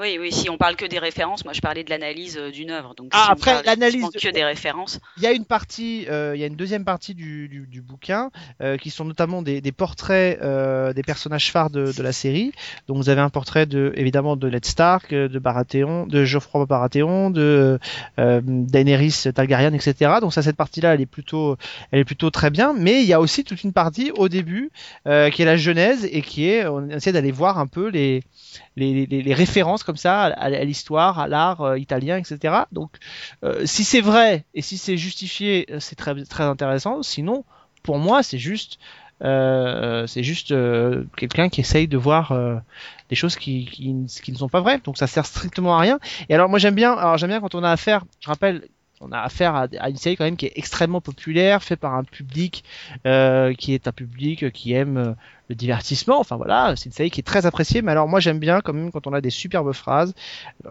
Oui, 0.00 0.16
oui, 0.18 0.32
si 0.32 0.48
on 0.48 0.56
parle 0.56 0.76
que 0.76 0.86
des 0.86 0.98
références, 0.98 1.44
moi 1.44 1.52
je 1.52 1.60
parlais 1.60 1.84
de 1.84 1.90
l'analyse 1.90 2.38
euh, 2.38 2.50
d'une 2.50 2.70
œuvre. 2.70 2.94
Donc, 2.94 3.08
Ah, 3.12 3.24
si 3.26 3.32
après, 3.32 3.62
l'analyse 3.64 3.96
effectivement 3.96 4.08
de- 4.08 4.18
que 4.18 4.32
des 4.32 4.44
références. 4.44 4.98
Il 5.18 5.22
y 5.22 5.26
a 5.26 5.32
une 5.32 5.44
partie, 5.44 6.06
euh, 6.08 6.32
il 6.34 6.40
y 6.40 6.44
a 6.44 6.46
une 6.46 6.56
deuxième 6.56 6.84
partie 6.86 7.14
du, 7.14 7.48
du, 7.48 7.66
du 7.66 7.82
bouquin 7.82 8.30
euh, 8.62 8.78
qui 8.78 8.88
sont 8.88 9.04
notamment 9.04 9.42
des, 9.42 9.60
des 9.60 9.72
portraits 9.72 10.38
euh, 10.40 10.94
des 10.94 11.02
personnages 11.02 11.52
phares 11.52 11.68
de, 11.68 11.92
de 11.92 12.02
la 12.02 12.12
série. 12.12 12.52
Donc 12.88 12.96
vous 12.96 13.10
avez 13.10 13.20
un 13.20 13.28
portrait 13.28 13.66
de 13.66 13.92
évidemment 13.94 14.36
de 14.36 14.48
Ned 14.48 14.64
Stark, 14.64 15.10
de 15.12 15.38
Baratheon, 15.38 16.06
de 16.06 16.24
Geoffroy 16.24 16.64
Baratheon, 16.66 17.30
de 17.30 17.78
Daenerys 18.18 19.24
Targaryen, 19.34 19.72
etc. 19.74 20.12
Donc 20.20 20.32
ça 20.32 20.42
cette 20.42 20.56
partie-là, 20.56 20.94
elle 20.94 21.00
est 21.00 21.06
plutôt, 21.06 21.56
elle 21.90 22.00
est 22.00 22.04
plutôt 22.04 22.30
très 22.30 22.50
bien. 22.50 22.72
Mais 22.72 23.02
il 23.02 23.06
y 23.08 23.12
a 23.12 23.20
aussi 23.20 23.44
toute 23.44 23.62
une 23.64 23.72
partie 23.72 24.12
au 24.16 24.28
début 24.28 24.70
qui 25.04 25.10
est 25.42 25.44
la 25.44 25.56
genèse 25.56 26.08
et 26.10 26.22
qui 26.22 26.48
est, 26.48 26.66
on 26.66 26.88
essaie 26.88 27.12
d'aller 27.12 27.32
voir 27.32 27.58
un 27.58 27.66
peu 27.66 27.88
les 27.88 28.22
les, 28.76 29.06
les, 29.06 29.22
les 29.22 29.34
références 29.34 29.82
comme 29.90 29.96
ça 29.96 30.22
à, 30.22 30.64
l'histoire, 30.64 31.18
à 31.18 31.26
l'art 31.26 31.62
euh, 31.62 31.76
italien, 31.76 32.16
etc. 32.16 32.54
Donc, 32.70 32.92
euh, 33.42 33.66
si 33.66 33.82
c'est 33.82 34.00
vrai 34.00 34.44
et 34.54 34.62
si 34.62 34.78
c'est 34.78 34.96
justifié, 34.96 35.66
euh, 35.68 35.80
c'est 35.80 35.96
très 35.96 36.14
très 36.26 36.44
intéressant. 36.44 37.02
Sinon, 37.02 37.44
pour 37.82 37.98
moi, 37.98 38.22
c'est 38.22 38.38
juste 38.38 38.78
c'est 39.20 40.22
juste 40.22 40.54
quelqu'un 41.16 41.50
qui 41.50 41.60
essaye 41.60 41.88
de 41.88 41.98
voir 41.98 42.32
des 43.10 43.16
choses 43.16 43.36
qui, 43.36 43.66
qui, 43.66 43.92
ne 44.32 44.36
sont 44.38 44.48
pas 44.48 44.62
vraies. 44.62 44.80
Donc 44.82 44.96
ça 44.96 45.06
sert 45.06 45.26
strictement 45.26 45.76
à 45.76 45.80
rien. 45.80 45.98
Et 46.30 46.34
alors 46.34 46.48
moi 46.48 46.58
j'aime 46.58 46.74
bien, 46.74 46.94
alors 46.94 47.18
j'aime 47.18 47.28
bien 47.28 47.40
quand 47.40 47.54
on 47.54 47.62
a 47.62 47.70
affaire, 47.70 48.04
je 48.20 48.28
rappelle, 48.28 48.66
on 49.02 49.12
a 49.12 49.18
affaire 49.18 49.54
à, 49.54 49.66
à 49.78 49.90
une 49.90 49.98
série 49.98 50.16
quand 50.16 50.24
même 50.24 50.38
qui 50.38 50.46
est 50.46 50.52
extrêmement 50.54 51.02
populaire, 51.02 51.62
fait 51.62 51.76
par 51.76 51.96
un 51.96 52.04
public 52.04 52.64
qui 53.04 53.74
est 53.74 53.88
un 53.88 53.92
public 53.92 54.50
qui 54.52 54.72
aime 54.72 55.16
le 55.50 55.56
divertissement. 55.56 56.18
Enfin 56.20 56.36
voilà, 56.36 56.74
c'est 56.76 56.86
une 56.86 56.92
série 56.92 57.10
qui 57.10 57.20
est 57.20 57.24
très 57.24 57.44
appréciée. 57.44 57.82
Mais 57.82 57.92
alors 57.92 58.08
moi 58.08 58.20
j'aime 58.20 58.38
bien 58.38 58.60
quand 58.60 58.72
même 58.72 58.90
quand 58.90 59.06
on 59.06 59.12
a 59.12 59.20
des 59.20 59.30
superbes 59.30 59.72
phrases. 59.72 60.14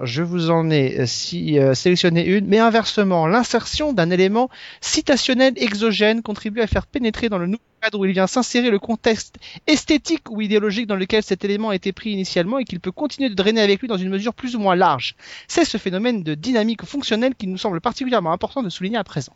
Je 0.02 0.24
vous 0.24 0.50
en 0.50 0.72
ai 0.72 1.02
euh, 1.02 1.06
si, 1.06 1.60
euh, 1.60 1.76
sélectionné 1.76 2.26
une, 2.26 2.48
mais 2.48 2.60
inversement, 2.60 3.28
l'insertion 3.28 3.92
d'un 3.94 4.10
élément 4.10 4.50
citationnel 4.82 5.54
exogène 5.58 6.22
contribue 6.22 6.62
à 6.62 6.68
faire 6.68 6.88
pénétrer 6.88 7.28
dans 7.28 7.38
le 7.38 7.48
nouveau 7.48 7.62
cadre 7.82 8.00
où 8.00 8.06
il 8.06 8.14
vient 8.14 8.26
s'insérer 8.26 8.72
le 8.72 8.80
contexte 8.80 9.36
esthétique 9.68 10.32
ou 10.32 10.42
idéologique 10.42 10.88
dans 10.88 10.96
lequel 10.96 11.24
cet 11.24 11.44
élément 11.44 11.70
a 11.70 11.76
été 11.76 11.92
pris 11.92 12.12
initialement 12.12 12.58
et 12.58 12.64
qu'il 12.64 12.80
peut 12.80 12.94
continuer 12.94 13.30
de 13.30 13.36
drainer 13.36 13.62
avec 13.62 13.82
lui 13.82 13.90
dans 13.90 13.98
une 13.98 14.10
mesure 14.10 14.34
plus 14.34 14.56
ou 14.56 14.60
moins 14.60 14.76
large. 14.76 15.16
C'est 15.50 15.66
ce 15.66 15.78
phénomène 15.78 16.24
de 16.24 16.36
dynamique 16.36 16.86
fonctionnelle 16.86 17.36
qui 17.36 17.48
nous 17.48 17.58
semble 17.58 17.82
particulièrement 17.82 18.32
important 18.32 18.64
de 18.64 18.70
souligner 18.70 18.98
à 18.98 19.04
présent. 19.04 19.34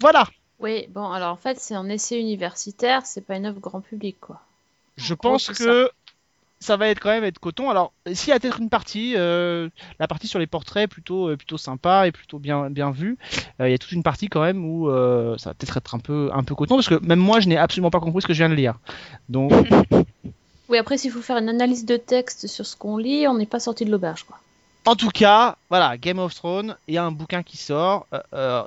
Voilà, 0.00 0.26
Oui, 0.62 0.86
bon, 0.90 1.10
alors 1.10 1.32
en 1.32 1.36
fait, 1.36 1.58
c'est 1.58 1.74
un 1.74 1.88
essai 1.88 2.18
universitaire, 2.18 3.04
c'est 3.04 3.20
pas 3.20 3.36
une 3.36 3.46
œuvre 3.46 3.60
grand 3.60 3.80
public, 3.80 4.16
quoi. 4.20 4.40
je 4.96 5.14
En 5.14 5.16
pense 5.16 5.48
que 5.48 5.90
ça 6.60 6.76
va 6.76 6.88
être 6.88 7.00
quand 7.00 7.10
même 7.10 7.24
être 7.24 7.40
coton. 7.40 7.68
Alors, 7.70 7.92
s'il 8.12 8.28
y 8.28 8.32
a 8.32 8.38
peut-être 8.38 8.60
une 8.60 8.70
partie, 8.70 9.14
euh, 9.16 9.68
la 9.98 10.06
partie 10.06 10.28
sur 10.28 10.38
les 10.38 10.46
portraits 10.46 10.88
plutôt 10.88 11.28
euh, 11.30 11.36
plutôt 11.36 11.58
sympa 11.58 12.06
et 12.06 12.12
plutôt 12.12 12.38
bien 12.38 12.70
bien 12.70 12.92
vue. 12.92 13.18
Euh, 13.60 13.68
Il 13.68 13.72
y 13.72 13.74
a 13.74 13.78
toute 13.78 13.90
une 13.90 14.04
partie 14.04 14.28
quand 14.28 14.42
même 14.42 14.64
où 14.64 14.88
ça 15.38 15.50
va 15.50 15.54
peut-être 15.54 15.76
être 15.76 15.94
un 15.96 15.98
peu 15.98 16.30
un 16.32 16.44
peu 16.44 16.54
coton 16.54 16.76
parce 16.76 16.88
que 16.88 17.04
même 17.04 17.18
moi 17.18 17.40
je 17.40 17.48
n'ai 17.48 17.56
absolument 17.56 17.90
pas 17.90 17.98
compris 17.98 18.22
ce 18.22 18.28
que 18.28 18.32
je 18.32 18.38
viens 18.38 18.48
de 18.48 18.54
lire. 18.54 18.78
Donc 19.28 19.52
Oui, 20.72 20.78
après, 20.78 20.96
s'il 20.96 21.10
faut 21.10 21.20
faire 21.20 21.36
une 21.36 21.50
analyse 21.50 21.84
de 21.84 21.98
texte 21.98 22.46
sur 22.46 22.64
ce 22.64 22.76
qu'on 22.76 22.96
lit, 22.96 23.28
on 23.28 23.34
n'est 23.34 23.44
pas 23.44 23.60
sorti 23.60 23.84
de 23.84 23.90
l'auberge, 23.90 24.22
quoi. 24.22 24.38
En 24.84 24.96
tout 24.96 25.10
cas, 25.10 25.56
voilà, 25.70 25.96
Game 25.96 26.18
of 26.18 26.34
Thrones, 26.34 26.76
il 26.88 26.94
y 26.94 26.98
a 26.98 27.04
un 27.04 27.12
bouquin 27.12 27.44
qui 27.44 27.56
sort. 27.56 28.08
euh, 28.12 28.18
euh, 28.34 28.62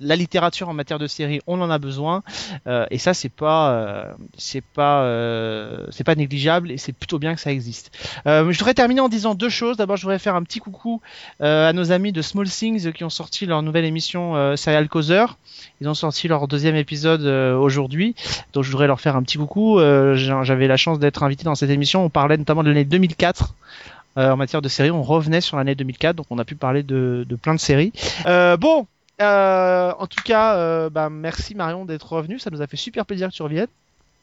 la 0.00 0.16
littérature 0.16 0.68
en 0.68 0.74
matière 0.74 0.98
de 0.98 1.06
série, 1.06 1.40
on 1.46 1.60
en 1.60 1.70
a 1.70 1.78
besoin, 1.78 2.24
euh, 2.66 2.86
et 2.90 2.98
ça 2.98 3.14
c'est 3.14 3.28
pas, 3.28 3.70
euh, 3.70 4.12
c'est 4.36 4.64
pas, 4.64 5.02
euh, 5.04 5.86
c'est 5.90 6.02
pas 6.02 6.16
négligeable 6.16 6.72
et 6.72 6.76
c'est 6.76 6.92
plutôt 6.92 7.20
bien 7.20 7.36
que 7.36 7.40
ça 7.40 7.52
existe. 7.52 7.92
Euh, 8.26 8.50
je 8.50 8.58
voudrais 8.58 8.74
terminer 8.74 9.00
en 9.00 9.08
disant 9.08 9.36
deux 9.36 9.48
choses. 9.48 9.76
D'abord, 9.76 9.96
je 9.96 10.02
voudrais 10.02 10.18
faire 10.18 10.34
un 10.34 10.42
petit 10.42 10.58
coucou 10.58 11.00
à 11.38 11.72
nos 11.72 11.92
amis 11.92 12.10
de 12.10 12.20
Small 12.20 12.48
Things 12.48 12.92
qui 12.92 13.04
ont 13.04 13.10
sorti 13.10 13.46
leur 13.46 13.62
nouvelle 13.62 13.84
émission 13.84 14.56
Serial 14.56 14.88
Causeur. 14.88 15.38
Ils 15.80 15.88
ont 15.88 15.94
sorti 15.94 16.26
leur 16.26 16.48
deuxième 16.48 16.74
épisode 16.76 17.22
aujourd'hui, 17.22 18.16
donc 18.54 18.64
je 18.64 18.70
voudrais 18.72 18.88
leur 18.88 19.00
faire 19.00 19.14
un 19.14 19.22
petit 19.22 19.38
coucou. 19.38 19.78
J'avais 20.14 20.66
la 20.66 20.76
chance 20.76 20.98
d'être 20.98 21.22
invité 21.22 21.44
dans 21.44 21.54
cette 21.54 21.70
émission. 21.70 22.04
On 22.04 22.10
parlait 22.10 22.36
notamment 22.36 22.64
de 22.64 22.68
l'année 22.68 22.84
2004. 22.84 23.54
Euh, 24.18 24.32
en 24.32 24.36
matière 24.36 24.60
de 24.62 24.68
séries, 24.68 24.90
on 24.90 25.02
revenait 25.02 25.40
sur 25.40 25.56
l'année 25.56 25.74
2004, 25.74 26.16
donc 26.16 26.26
on 26.30 26.38
a 26.38 26.44
pu 26.44 26.56
parler 26.56 26.82
de, 26.82 27.24
de 27.28 27.36
plein 27.36 27.54
de 27.54 27.60
séries. 27.60 27.92
Euh, 28.26 28.56
bon, 28.56 28.86
euh, 29.22 29.92
en 29.98 30.06
tout 30.06 30.20
cas, 30.22 30.56
euh, 30.56 30.90
bah, 30.90 31.08
merci 31.10 31.54
Marion 31.54 31.84
d'être 31.84 32.12
revenue, 32.12 32.38
ça 32.38 32.50
nous 32.50 32.60
a 32.62 32.66
fait 32.66 32.76
super 32.76 33.06
plaisir 33.06 33.28
que 33.28 33.34
tu 33.34 33.42
reviennes 33.42 33.68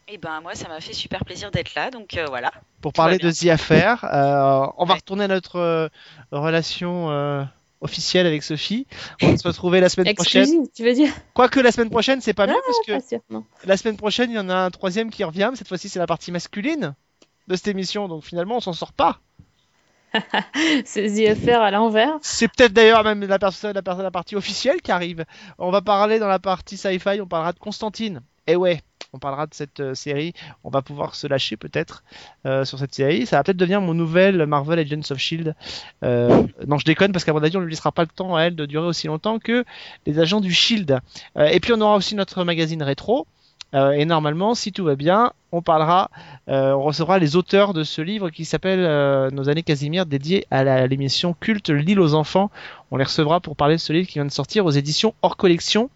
Et 0.09 0.17
ben 0.17 0.41
moi, 0.41 0.55
ça 0.55 0.67
m'a 0.67 0.81
fait 0.81 0.93
super 0.93 1.23
plaisir 1.23 1.51
d'être 1.51 1.73
là, 1.75 1.89
donc 1.89 2.17
euh, 2.17 2.25
voilà. 2.27 2.51
pour 2.81 2.91
parler 2.93 3.17
de 3.17 3.31
The 3.31 3.47
Affair. 3.51 4.03
Euh, 4.03 4.67
on 4.77 4.85
va 4.85 4.93
Ouais. 4.93 4.99
retourner 4.99 5.23
à 5.23 5.27
notre 5.29 5.55
euh, 5.57 5.87
relation 6.31 7.09
euh, 7.11 7.43
officielle 7.79 8.25
avec 8.27 8.43
Sophie. 8.43 8.87
On 9.21 9.27
va 9.31 9.37
se 9.37 9.47
retrouver 9.47 9.79
la 9.79 9.87
semaine 9.89 10.13
prochaine. 10.15 10.67
Tu 10.75 10.83
veux 10.83 10.93
dire? 10.93 11.13
Quoique 11.33 11.59
la 11.61 11.71
semaine 11.71 11.89
prochaine, 11.89 12.19
c'est 12.19 12.33
pas 12.33 12.47
mieux, 12.47 12.55
parce 12.65 12.77
Pas 12.87 12.99
que 12.99 13.07
sûr, 13.07 13.43
la 13.63 13.77
semaine 13.77 13.95
prochaine, 13.97 14.31
il 14.31 14.35
y 14.35 14.39
en 14.39 14.49
a 14.49 14.55
un 14.55 14.69
troisième 14.71 15.11
qui 15.11 15.23
revient, 15.23 15.47
mais 15.51 15.55
cette 15.57 15.67
fois-ci, 15.69 15.87
c'est 15.87 15.99
la 15.99 16.07
partie 16.07 16.31
masculine 16.31 16.93
de 17.47 17.55
cette 17.55 17.67
émission, 17.69 18.07
donc 18.09 18.23
finalement, 18.25 18.57
on 18.57 18.59
s'en 18.61 18.73
sort 18.73 18.91
pas. 18.91 19.19
The 20.13 21.29
Affair 21.29 21.61
à 21.61 21.71
l'envers. 21.71 22.17
C'est 22.21 22.47
peut-être 22.47 22.73
d'ailleurs 22.73 23.03
même 23.03 23.23
la, 23.25 23.39
personne, 23.39 23.73
la, 23.73 23.81
personne, 23.81 24.03
la 24.03 24.11
partie 24.11 24.35
officielle 24.35 24.81
qui 24.81 24.91
arrive. 24.91 25.25
On 25.57 25.71
va 25.71 25.81
parler 25.81 26.19
dans 26.19 26.27
la 26.27 26.39
partie 26.39 26.77
sci-fi, 26.77 27.21
on 27.21 27.27
parlera 27.27 27.53
de 27.53 27.59
Constantine. 27.59 28.21
Et 28.47 28.55
ouais, 28.55 28.81
on 29.13 29.19
parlera 29.19 29.45
de 29.45 29.53
cette 29.53 29.79
euh, 29.81 29.93
série. 29.93 30.33
On 30.63 30.69
va 30.69 30.81
pouvoir 30.81 31.15
se 31.15 31.27
lâcher 31.27 31.57
peut-être 31.57 32.03
euh, 32.45 32.63
sur 32.65 32.79
cette 32.79 32.95
série. 32.95 33.25
Ça 33.25 33.37
va 33.37 33.43
peut-être 33.43 33.57
devenir 33.57 33.81
mon 33.81 33.93
nouvel 33.93 34.45
Marvel 34.45 34.79
Agents 34.79 35.11
of 35.11 35.17
Shield. 35.17 35.53
Euh, 36.03 36.47
non, 36.65 36.77
je 36.77 36.85
déconne 36.85 37.11
parce 37.11 37.25
qu'à 37.25 37.33
mon 37.33 37.43
avis, 37.43 37.57
on 37.57 37.59
ne 37.59 37.65
lui 37.65 37.71
laissera 37.71 37.91
pas 37.91 38.03
le 38.03 38.09
temps 38.09 38.35
à 38.35 38.43
elle 38.43 38.55
de 38.55 38.65
durer 38.65 38.87
aussi 38.87 39.07
longtemps 39.07 39.39
que 39.39 39.65
les 40.05 40.19
agents 40.19 40.41
du 40.41 40.53
Shield. 40.53 40.99
Et 41.37 41.59
puis 41.59 41.73
on 41.73 41.81
aura 41.81 41.95
aussi 41.95 42.15
notre 42.15 42.43
magazine 42.43 42.81
rétro. 42.83 43.27
Euh, 43.73 43.91
et 43.91 44.05
normalement, 44.05 44.55
si 44.55 44.71
tout 44.71 44.85
va 44.85 44.95
bien, 44.95 45.33
on 45.51 45.61
parlera, 45.61 46.09
euh, 46.49 46.71
on 46.73 46.83
recevra 46.83 47.19
les 47.19 47.35
auteurs 47.35 47.73
de 47.73 47.83
ce 47.83 48.01
livre 48.01 48.29
qui 48.29 48.45
s'appelle 48.45 48.79
euh, 48.79 49.29
Nos 49.31 49.49
années 49.49 49.63
Casimir, 49.63 50.05
dédié 50.05 50.45
à 50.51 50.87
l'émission 50.87 51.33
culte 51.33 51.69
L'île 51.69 51.99
aux 51.99 52.13
enfants. 52.13 52.49
On 52.91 52.97
les 52.97 53.03
recevra 53.03 53.39
pour 53.39 53.55
parler 53.55 53.75
de 53.75 53.81
ce 53.81 53.93
livre 53.93 54.07
qui 54.07 54.15
vient 54.15 54.25
de 54.25 54.31
sortir 54.31 54.65
aux 54.65 54.71
éditions 54.71 55.13
hors 55.21 55.37
collection. 55.37 55.89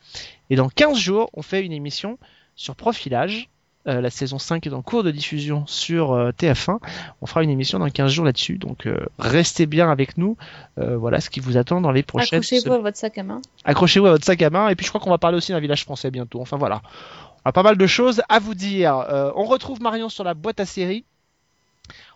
Et 0.50 0.56
dans 0.56 0.70
15 0.70 0.98
jours, 0.98 1.30
on 1.34 1.42
fait 1.42 1.66
une 1.66 1.72
émission 1.72 2.18
sur 2.56 2.76
profilage. 2.76 3.50
La 3.86 4.12
saison 4.12 4.38
5 4.38 4.68
est 4.68 4.74
en 4.74 4.84
cours 4.84 5.04
de 5.04 5.10
diffusion 5.10 5.66
sur 5.66 6.12
euh, 6.12 6.30
TF1. 6.30 6.78
On 7.20 7.26
fera 7.26 7.42
une 7.42 7.50
émission 7.50 7.80
dans 7.80 7.90
15 7.90 8.12
jours 8.12 8.26
là-dessus. 8.26 8.60
Donc 8.60 8.88
restez 9.18 9.66
bien 9.66 9.90
avec 9.90 10.18
nous. 10.18 10.38
Voilà 10.78 11.20
ce 11.20 11.32
qui 11.32 11.40
vous 11.40 11.58
attend 11.58 11.82
dans 11.82 11.92
les 11.92 12.04
prochaines 12.04 12.40
Accrochez-vous 12.40 12.74
à 12.74 12.78
votre 12.78 12.98
sac 12.98 13.18
à 13.18 13.24
main. 13.24 13.42
accrochez-vous 13.66 14.06
à 14.06 14.12
votre 14.12 14.26
sac 14.26 14.42
à 14.44 14.52
main. 14.52 14.70
Et 14.70 14.76
puis 14.76 14.86
je 14.86 14.92
crois 14.92 15.02
qu'on 15.02 15.10
va 15.10 15.18
parler 15.18 15.38
aussi 15.38 15.52
d'un 15.52 15.60
village 15.60 15.84
français 15.84 16.12
bientôt. 16.12 16.42
Enfin 16.42 16.58
voilà. 16.58 16.84
On 17.46 17.50
a 17.50 17.52
pas 17.52 17.64
mal 17.64 17.78
de 17.78 17.88
choses 17.88 18.22
à 18.30 18.40
vous 18.40 18.54
dire. 18.54 18.96
Euh, 18.98 19.32
on 19.36 19.46
retrouve 19.46 19.82
Marion 19.82 20.10
sur 20.10 20.24
la 20.24 20.34
boîte 20.34 20.60
à 20.60 20.66
séries. 20.66 21.06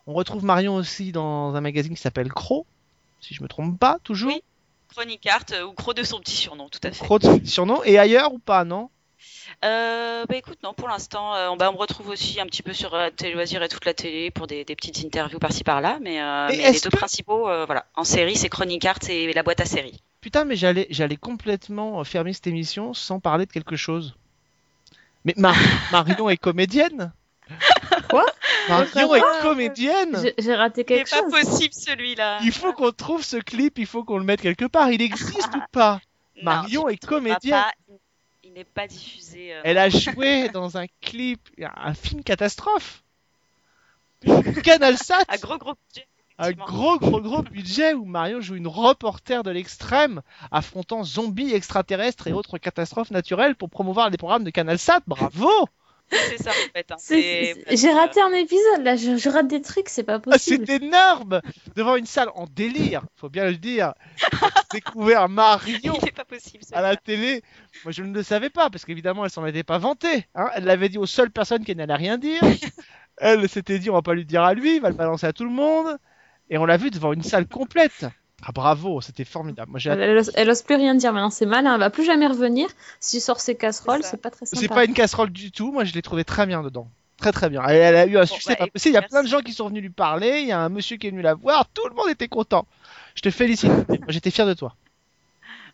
On 0.07 0.13
retrouve 0.13 0.43
Marion 0.43 0.75
aussi 0.75 1.11
dans 1.11 1.55
un 1.55 1.61
magazine 1.61 1.95
qui 1.95 2.01
s'appelle 2.01 2.31
Cro, 2.31 2.65
si 3.21 3.33
je 3.33 3.41
me 3.41 3.47
trompe 3.47 3.79
pas, 3.79 3.97
toujours. 4.03 4.31
Oui. 4.31 4.43
Chronic 4.93 5.25
Art 5.25 5.45
euh, 5.51 5.65
ou 5.65 5.73
Cro 5.73 5.93
de 5.93 6.03
son 6.03 6.19
petit 6.19 6.35
surnom, 6.35 6.69
tout 6.69 6.79
à 6.83 6.91
fait. 6.91 7.03
Cro 7.03 7.17
de 7.17 7.23
son 7.23 7.41
surnom. 7.43 7.81
Et 7.83 7.97
ailleurs 7.97 8.33
ou 8.33 8.39
pas, 8.39 8.63
non? 8.63 8.89
Euh, 9.63 10.25
bah 10.29 10.35
écoute, 10.37 10.59
non, 10.63 10.73
pour 10.73 10.87
l'instant, 10.87 11.33
euh, 11.33 11.49
on, 11.49 11.57
bah, 11.57 11.69
on 11.69 11.73
me 11.73 11.77
retrouve 11.79 12.09
aussi 12.09 12.39
un 12.39 12.45
petit 12.45 12.61
peu 12.61 12.73
sur 12.73 12.93
euh, 12.93 13.09
Télé 13.09 13.33
Loisirs 13.33 13.63
et 13.63 13.67
toute 13.67 13.85
la 13.85 13.93
télé 13.93 14.29
pour 14.29 14.45
des, 14.45 14.63
des 14.63 14.75
petites 14.75 15.03
interviews 15.03 15.39
par-ci 15.39 15.63
par-là, 15.63 15.97
mais, 16.01 16.19
les 16.51 16.79
deux 16.79 16.89
que- 16.89 16.95
principaux, 16.97 17.43
voilà, 17.65 17.85
en 17.95 18.03
série, 18.03 18.35
c'est 18.35 18.49
Chronic 18.49 18.85
Art 18.85 18.99
et 19.09 19.33
la 19.33 19.43
boîte 19.43 19.61
à 19.61 19.65
série. 19.65 19.99
Putain, 20.21 20.45
mais 20.45 20.55
j'allais, 20.55 20.87
j'allais 20.91 21.17
complètement 21.17 22.03
fermer 22.03 22.33
cette 22.33 22.47
émission 22.47 22.93
sans 22.93 23.19
parler 23.19 23.45
de 23.45 23.51
quelque 23.51 23.75
chose. 23.75 24.15
Mais 25.25 25.33
Mar- 25.37 25.55
Marion 25.91 26.29
est 26.29 26.37
comédienne 26.37 27.11
Quoi? 28.09 28.25
Marion 28.69 29.13
est 29.15 29.41
comédienne 29.41 30.33
J'ai 30.39 30.55
raté 30.55 30.81
C'est 30.81 30.85
quelque 30.85 31.09
pas 31.09 31.17
chose. 31.21 31.31
possible 31.31 31.73
celui-là. 31.73 32.39
Il 32.43 32.51
faut 32.51 32.73
qu'on 32.73 32.91
trouve 32.91 33.23
ce 33.23 33.37
clip, 33.37 33.77
il 33.77 33.85
faut 33.85 34.03
qu'on 34.03 34.17
le 34.17 34.23
mette 34.23 34.41
quelque 34.41 34.65
part. 34.65 34.89
Il 34.91 35.01
existe 35.01 35.49
ou 35.55 35.59
pas? 35.71 35.99
Non, 36.37 36.43
Marion 36.43 36.87
est 36.89 37.03
comédienne. 37.05 37.51
pas, 37.51 37.71
il- 38.43 38.53
n'est 38.53 38.63
pas 38.63 38.87
diffusé. 38.87 39.53
euh, 39.53 39.61
Elle 39.63 39.77
a 39.77 39.89
joué 39.89 40.49
dans 40.53 40.77
un 40.77 40.85
clip, 41.01 41.39
un 41.61 41.93
film 41.93 42.23
catastrophe. 42.23 43.03
CanalSat, 44.63 45.23
à 45.27 45.37
gros 45.37 45.57
gros 45.57 45.73
budget. 45.73 46.07
Un 46.37 46.51
gros 46.51 46.97
gros 46.99 47.21
gros 47.21 47.41
budget 47.43 47.93
où 47.93 48.05
Marion 48.05 48.41
joue 48.41 48.55
une 48.55 48.67
reporter 48.67 49.43
de 49.43 49.51
l'extrême 49.51 50.21
affrontant 50.51 51.03
zombies 51.03 51.53
extraterrestres 51.53 52.27
et 52.27 52.33
autres 52.33 52.57
catastrophes 52.57 53.11
naturelles 53.11 53.55
pour 53.55 53.69
promouvoir 53.69 54.09
les 54.09 54.17
programmes 54.17 54.43
de 54.43 54.49
CanalSat. 54.49 55.01
Bravo 55.07 55.49
C'est 56.11 56.41
ça 56.43 56.51
en 56.51 56.71
fait. 56.73 56.91
hein, 56.91 56.95
J'ai 57.71 57.91
raté 57.91 58.21
un 58.21 58.31
épisode 58.33 58.83
là, 58.83 58.95
je, 58.95 59.17
je 59.17 59.29
rate 59.29 59.47
des 59.47 59.61
trucs, 59.61 59.89
c'est 59.89 60.03
pas 60.03 60.15
Ah, 60.15 60.19
possible. 60.19 60.65
C'est 60.67 60.83
énorme 60.83 61.41
Devant 61.75 61.95
une 61.95 62.05
salle 62.05 62.29
en 62.35 62.45
délire, 62.45 63.03
faut 63.15 63.29
bien 63.29 63.45
le 63.45 63.55
dire. 63.57 63.93
J'ai 64.17 64.27
découvert 64.73 65.27
Il 65.67 65.81
n'est 66.03 66.11
pas 66.11 66.25
possible. 66.25 66.63
à 66.73 66.81
la 66.81 66.95
télé. 66.95 67.41
Moi, 67.85 67.91
je 67.91 68.03
ne 68.03 68.13
le 68.13 68.23
savais 68.23 68.49
pas 68.49 68.69
parce 68.69 68.85
qu'évidemment, 68.85 69.23
elle 69.25 69.31
s'en 69.31 69.45
était 69.45 69.63
pas 69.63 69.77
vantée. 69.77 70.27
Hein 70.35 70.49
elle 70.53 70.65
l'avait 70.65 70.89
dit 70.89 70.97
aux 70.97 71.05
seules 71.05 71.31
personnes 71.31 71.63
qui 71.63 71.75
n'allaient 71.75 71.95
rien 71.95 72.17
dire. 72.17 72.41
elle 73.17 73.47
s'était 73.49 73.79
dit, 73.79 73.89
on 73.89 73.93
va 73.93 74.01
pas 74.01 74.13
lui 74.13 74.25
dire 74.25 74.43
à 74.43 74.53
lui, 74.53 74.75
il 74.75 74.81
va 74.81 74.89
le 74.89 74.95
balancer 74.95 75.25
à 75.25 75.33
tout 75.33 75.45
le 75.45 75.49
monde. 75.51 75.97
Et 76.49 76.57
on 76.57 76.65
l'a 76.65 76.77
vu 76.77 76.91
devant 76.91 77.13
une 77.13 77.23
salle 77.23 77.47
complète. 77.47 78.05
Ah 78.43 78.51
bravo, 78.51 79.01
c'était 79.01 79.23
formidable. 79.23 79.71
Moi, 79.71 79.79
Elle, 79.85 79.99
elle 80.01 80.17
ose, 80.17 80.31
elle 80.35 80.49
ose 80.49 80.61
plus 80.61 80.75
rien 80.75 80.93
dire 80.93 81.13
maintenant, 81.13 81.31
c'est 81.31 81.47
malin, 81.47 81.73
elle 81.73 81.79
va 81.79 81.89
plus 81.89 82.05
jamais 82.05 82.27
revenir. 82.27 82.67
Si 82.99 83.19
sort 83.19 83.39
ses 83.39 83.55
casseroles, 83.55 84.03
c'est 84.03 84.21
pas 84.21 84.29
très 84.29 84.45
sympa. 84.45 84.61
C'est 84.61 84.67
pas 84.67 84.85
une 84.85 84.93
casserole 84.93 85.31
du 85.31 85.51
tout. 85.51 85.71
Moi, 85.71 85.83
je 85.83 85.93
l'ai 85.93 86.01
trouvé 86.03 86.23
très 86.23 86.45
bien 86.45 86.61
dedans. 86.61 86.87
Très 87.17 87.31
très 87.31 87.49
bien. 87.49 87.63
Elle, 87.65 87.77
elle 87.77 87.95
a 87.95 88.05
eu 88.05 88.17
un 88.17 88.25
succès 88.25 88.51
bah, 88.51 88.55
pas 88.57 88.63
écoute, 88.65 88.73
possible. 88.73 88.91
Il 88.91 88.95
y 88.95 88.97
a 88.97 89.01
plein 89.01 89.23
de 89.23 89.27
gens 89.27 89.39
qui 89.39 89.53
sont 89.53 89.69
venus 89.69 89.81
lui 89.81 89.89
parler. 89.89 90.41
Il 90.41 90.47
y 90.47 90.51
a 90.51 90.59
un 90.59 90.69
monsieur 90.69 90.97
qui 90.97 91.07
est 91.07 91.11
venu 91.11 91.21
la 91.21 91.33
voir. 91.33 91.67
Tout 91.73 91.87
le 91.87 91.95
monde 91.95 92.09
était 92.09 92.27
content. 92.27 92.67
Je 93.15 93.21
te 93.21 93.31
félicite. 93.31 93.71
J'étais 94.09 94.31
fier 94.31 94.45
de 94.45 94.53
toi. 94.53 94.75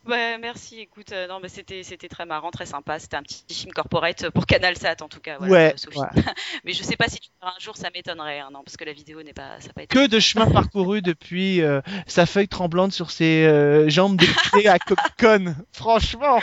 Ouais, 0.07 0.37
merci. 0.39 0.79
Écoute, 0.79 1.11
euh, 1.11 1.27
non, 1.27 1.39
mais 1.41 1.47
c'était 1.47 1.83
c'était 1.83 2.07
très 2.07 2.25
marrant, 2.25 2.49
très 2.49 2.65
sympa. 2.65 2.97
C'était 2.97 3.17
un 3.17 3.23
petit 3.23 3.43
film 3.53 3.71
corporate 3.71 4.29
pour 4.31 4.45
CanalSat 4.47 4.95
en 5.01 5.07
tout 5.07 5.19
cas. 5.19 5.37
Voilà, 5.37 5.53
Ouais, 5.53 5.73
euh, 5.73 5.77
Sophie. 5.77 5.99
ouais. 5.99 6.07
mais 6.63 6.73
je 6.73 6.81
sais 6.81 6.95
pas 6.95 7.07
si 7.07 7.19
tu 7.19 7.29
un 7.43 7.53
jour, 7.59 7.75
ça 7.77 7.89
m'étonnerait, 7.93 8.39
hein, 8.39 8.49
non, 8.51 8.63
parce 8.63 8.77
que 8.77 8.83
la 8.83 8.93
vidéo 8.93 9.21
n'est 9.23 9.33
pas, 9.33 9.59
ça 9.59 9.69
a 9.69 9.73
pas 9.73 9.83
été. 9.83 9.95
Que 9.95 10.07
de 10.07 10.19
chemin 10.19 10.49
parcouru 10.49 11.01
depuis 11.01 11.61
euh, 11.61 11.81
sa 12.07 12.25
feuille 12.25 12.47
tremblante 12.47 12.93
sur 12.93 13.11
ses 13.11 13.45
euh, 13.45 13.89
jambes 13.89 14.17
dépitées 14.17 14.67
à 14.67 14.79
Comic-Con. 14.79 15.55
Franchement, 15.71 16.39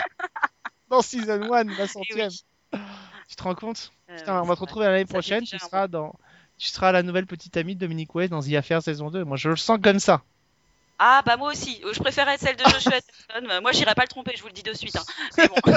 dans 0.89 1.03
Season 1.03 1.53
1, 1.53 1.65
la 1.65 1.87
centième. 1.89 2.31
Tu 3.29 3.37
te 3.37 3.43
rends 3.43 3.55
compte? 3.55 3.93
Putain, 4.09 4.41
on 4.43 4.47
va 4.47 4.55
te 4.55 4.61
retrouver 4.61 4.87
l'année 4.87 5.05
prochaine, 5.05 5.43
tu 5.45 5.59
seras 5.59 5.89
dans... 5.89 6.15
Tu 6.59 6.67
seras 6.69 6.91
la 6.91 7.05
nouvelle 7.05 7.27
petite 7.27 7.57
amie 7.57 7.77
de 7.77 7.81
Dominique 7.81 8.13
West 8.17 8.31
dans 8.31 8.43
The 8.43 8.55
Affair 8.55 8.83
saison 8.83 9.11
2. 9.11 9.23
Moi, 9.25 9.37
je 9.37 9.49
le 9.51 9.57
sens 9.57 9.79
comme 9.81 10.01
ça. 10.01 10.23
Ah 10.99 11.23
bah 11.25 11.37
moi 11.37 11.51
aussi, 11.53 11.81
Euh, 11.85 11.93
je 11.93 12.01
préfère 12.01 12.29
être 12.29 12.41
celle 12.41 12.57
de 12.57 12.65
Joshua 12.65 12.93
Jackson. 12.93 13.61
Moi 13.63 13.73
j'irai 13.73 13.95
pas 13.95 14.03
le 14.03 14.09
tromper, 14.09 14.33
je 14.37 14.43
vous 14.43 14.49
le 14.49 14.53
dis 14.55 14.63
de 14.63 14.73
suite. 14.73 14.97
hein. 14.97 15.03
Mais 15.37 15.49
bon. 15.49 15.55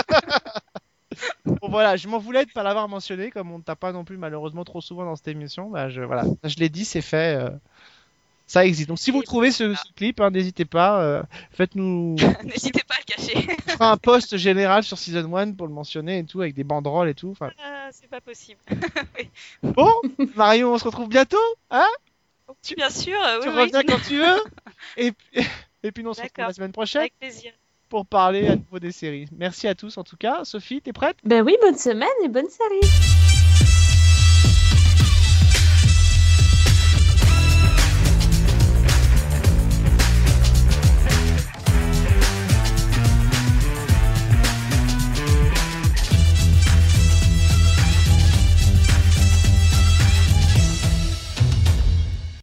Bon 1.46 1.70
voilà, 1.70 1.98
je 1.98 2.08
m'en 2.08 2.18
voulais 2.18 2.46
de 2.46 2.52
pas 2.52 2.64
l'avoir 2.64 2.88
mentionné, 2.88 3.30
comme 3.32 3.52
on 3.52 3.58
ne 3.58 3.64
t'a 3.64 3.76
pas 3.76 3.92
non 3.92 4.04
plus 4.06 4.18
malheureusement 4.18 4.64
trop 4.64 4.82
souvent 4.82 5.06
dans 5.06 5.16
cette 5.16 5.28
émission. 5.28 5.70
Bah, 5.70 5.90
je, 5.90 6.02
voilà, 6.02 6.24
je 6.44 6.56
l'ai 6.58 6.70
dit, 6.70 6.86
c'est 6.86 7.02
fait. 7.02 7.36
euh, 7.36 7.50
ça 8.48 8.66
existe. 8.66 8.88
Donc 8.90 8.98
si 9.00 9.12
vous 9.12 9.22
trouvez 9.22 9.52
ce, 9.52 9.76
clip, 9.96 10.20
hein, 10.22 10.30
n'hésitez 10.32 10.66
pas, 10.66 11.02
euh, 11.02 11.22
faites-nous 11.52 12.16
N'hésitez 12.44 12.82
pas 12.88 12.96
à 12.96 13.00
le 13.00 13.14
cacher. 13.16 13.48
on 13.68 13.72
fera 13.72 13.92
un 13.92 13.98
post 13.98 14.38
général 14.38 14.84
sur 14.84 14.98
Season 14.98 15.36
1 15.36 15.52
pour 15.54 15.68
le 15.68 15.74
mentionner 15.74 16.20
et 16.20 16.26
tout, 16.26 16.42
avec 16.42 16.56
des 16.56 16.64
banderoles 16.64 17.10
et 17.10 17.14
tout. 17.14 17.36
Ah, 17.42 17.90
c'est 17.92 18.10
pas 18.10 18.22
possible. 18.22 18.60
bon, 19.62 19.92
Marion, 20.36 20.74
on 20.74 20.78
se 20.78 20.86
retrouve 20.86 21.10
bientôt, 21.10 21.38
hein? 21.70 21.88
Bien 22.76 22.90
sûr, 22.90 23.18
euh, 23.24 23.40
Tu 23.42 23.50
oui, 23.50 23.56
oui, 23.56 23.62
reviens 23.64 23.84
quand 23.84 24.02
tu 24.08 24.18
veux. 24.18 24.42
Et 24.98 25.12
puis, 25.12 25.46
et 25.84 25.92
puis 25.92 26.04
nous, 26.04 26.12
on 26.12 26.14
se 26.14 26.22
retrouve 26.22 26.46
la 26.46 26.54
semaine 26.54 26.72
prochaine 26.72 27.02
avec 27.02 27.18
plaisir. 27.20 27.52
pour 27.90 28.06
parler 28.06 28.48
à 28.48 28.56
nouveau 28.56 28.80
des 28.80 28.92
séries. 28.92 29.28
Merci 29.36 29.68
à 29.68 29.76
tous 29.76 29.98
en 29.98 30.04
tout 30.04 30.18
cas. 30.18 30.44
Sophie, 30.46 30.82
t'es 30.82 30.94
prête? 30.94 31.18
Ben 31.24 31.44
oui, 31.44 31.56
bonne 31.62 31.78
semaine 31.78 32.10
et 32.24 32.28
bonne 32.28 32.50
série. 32.50 33.31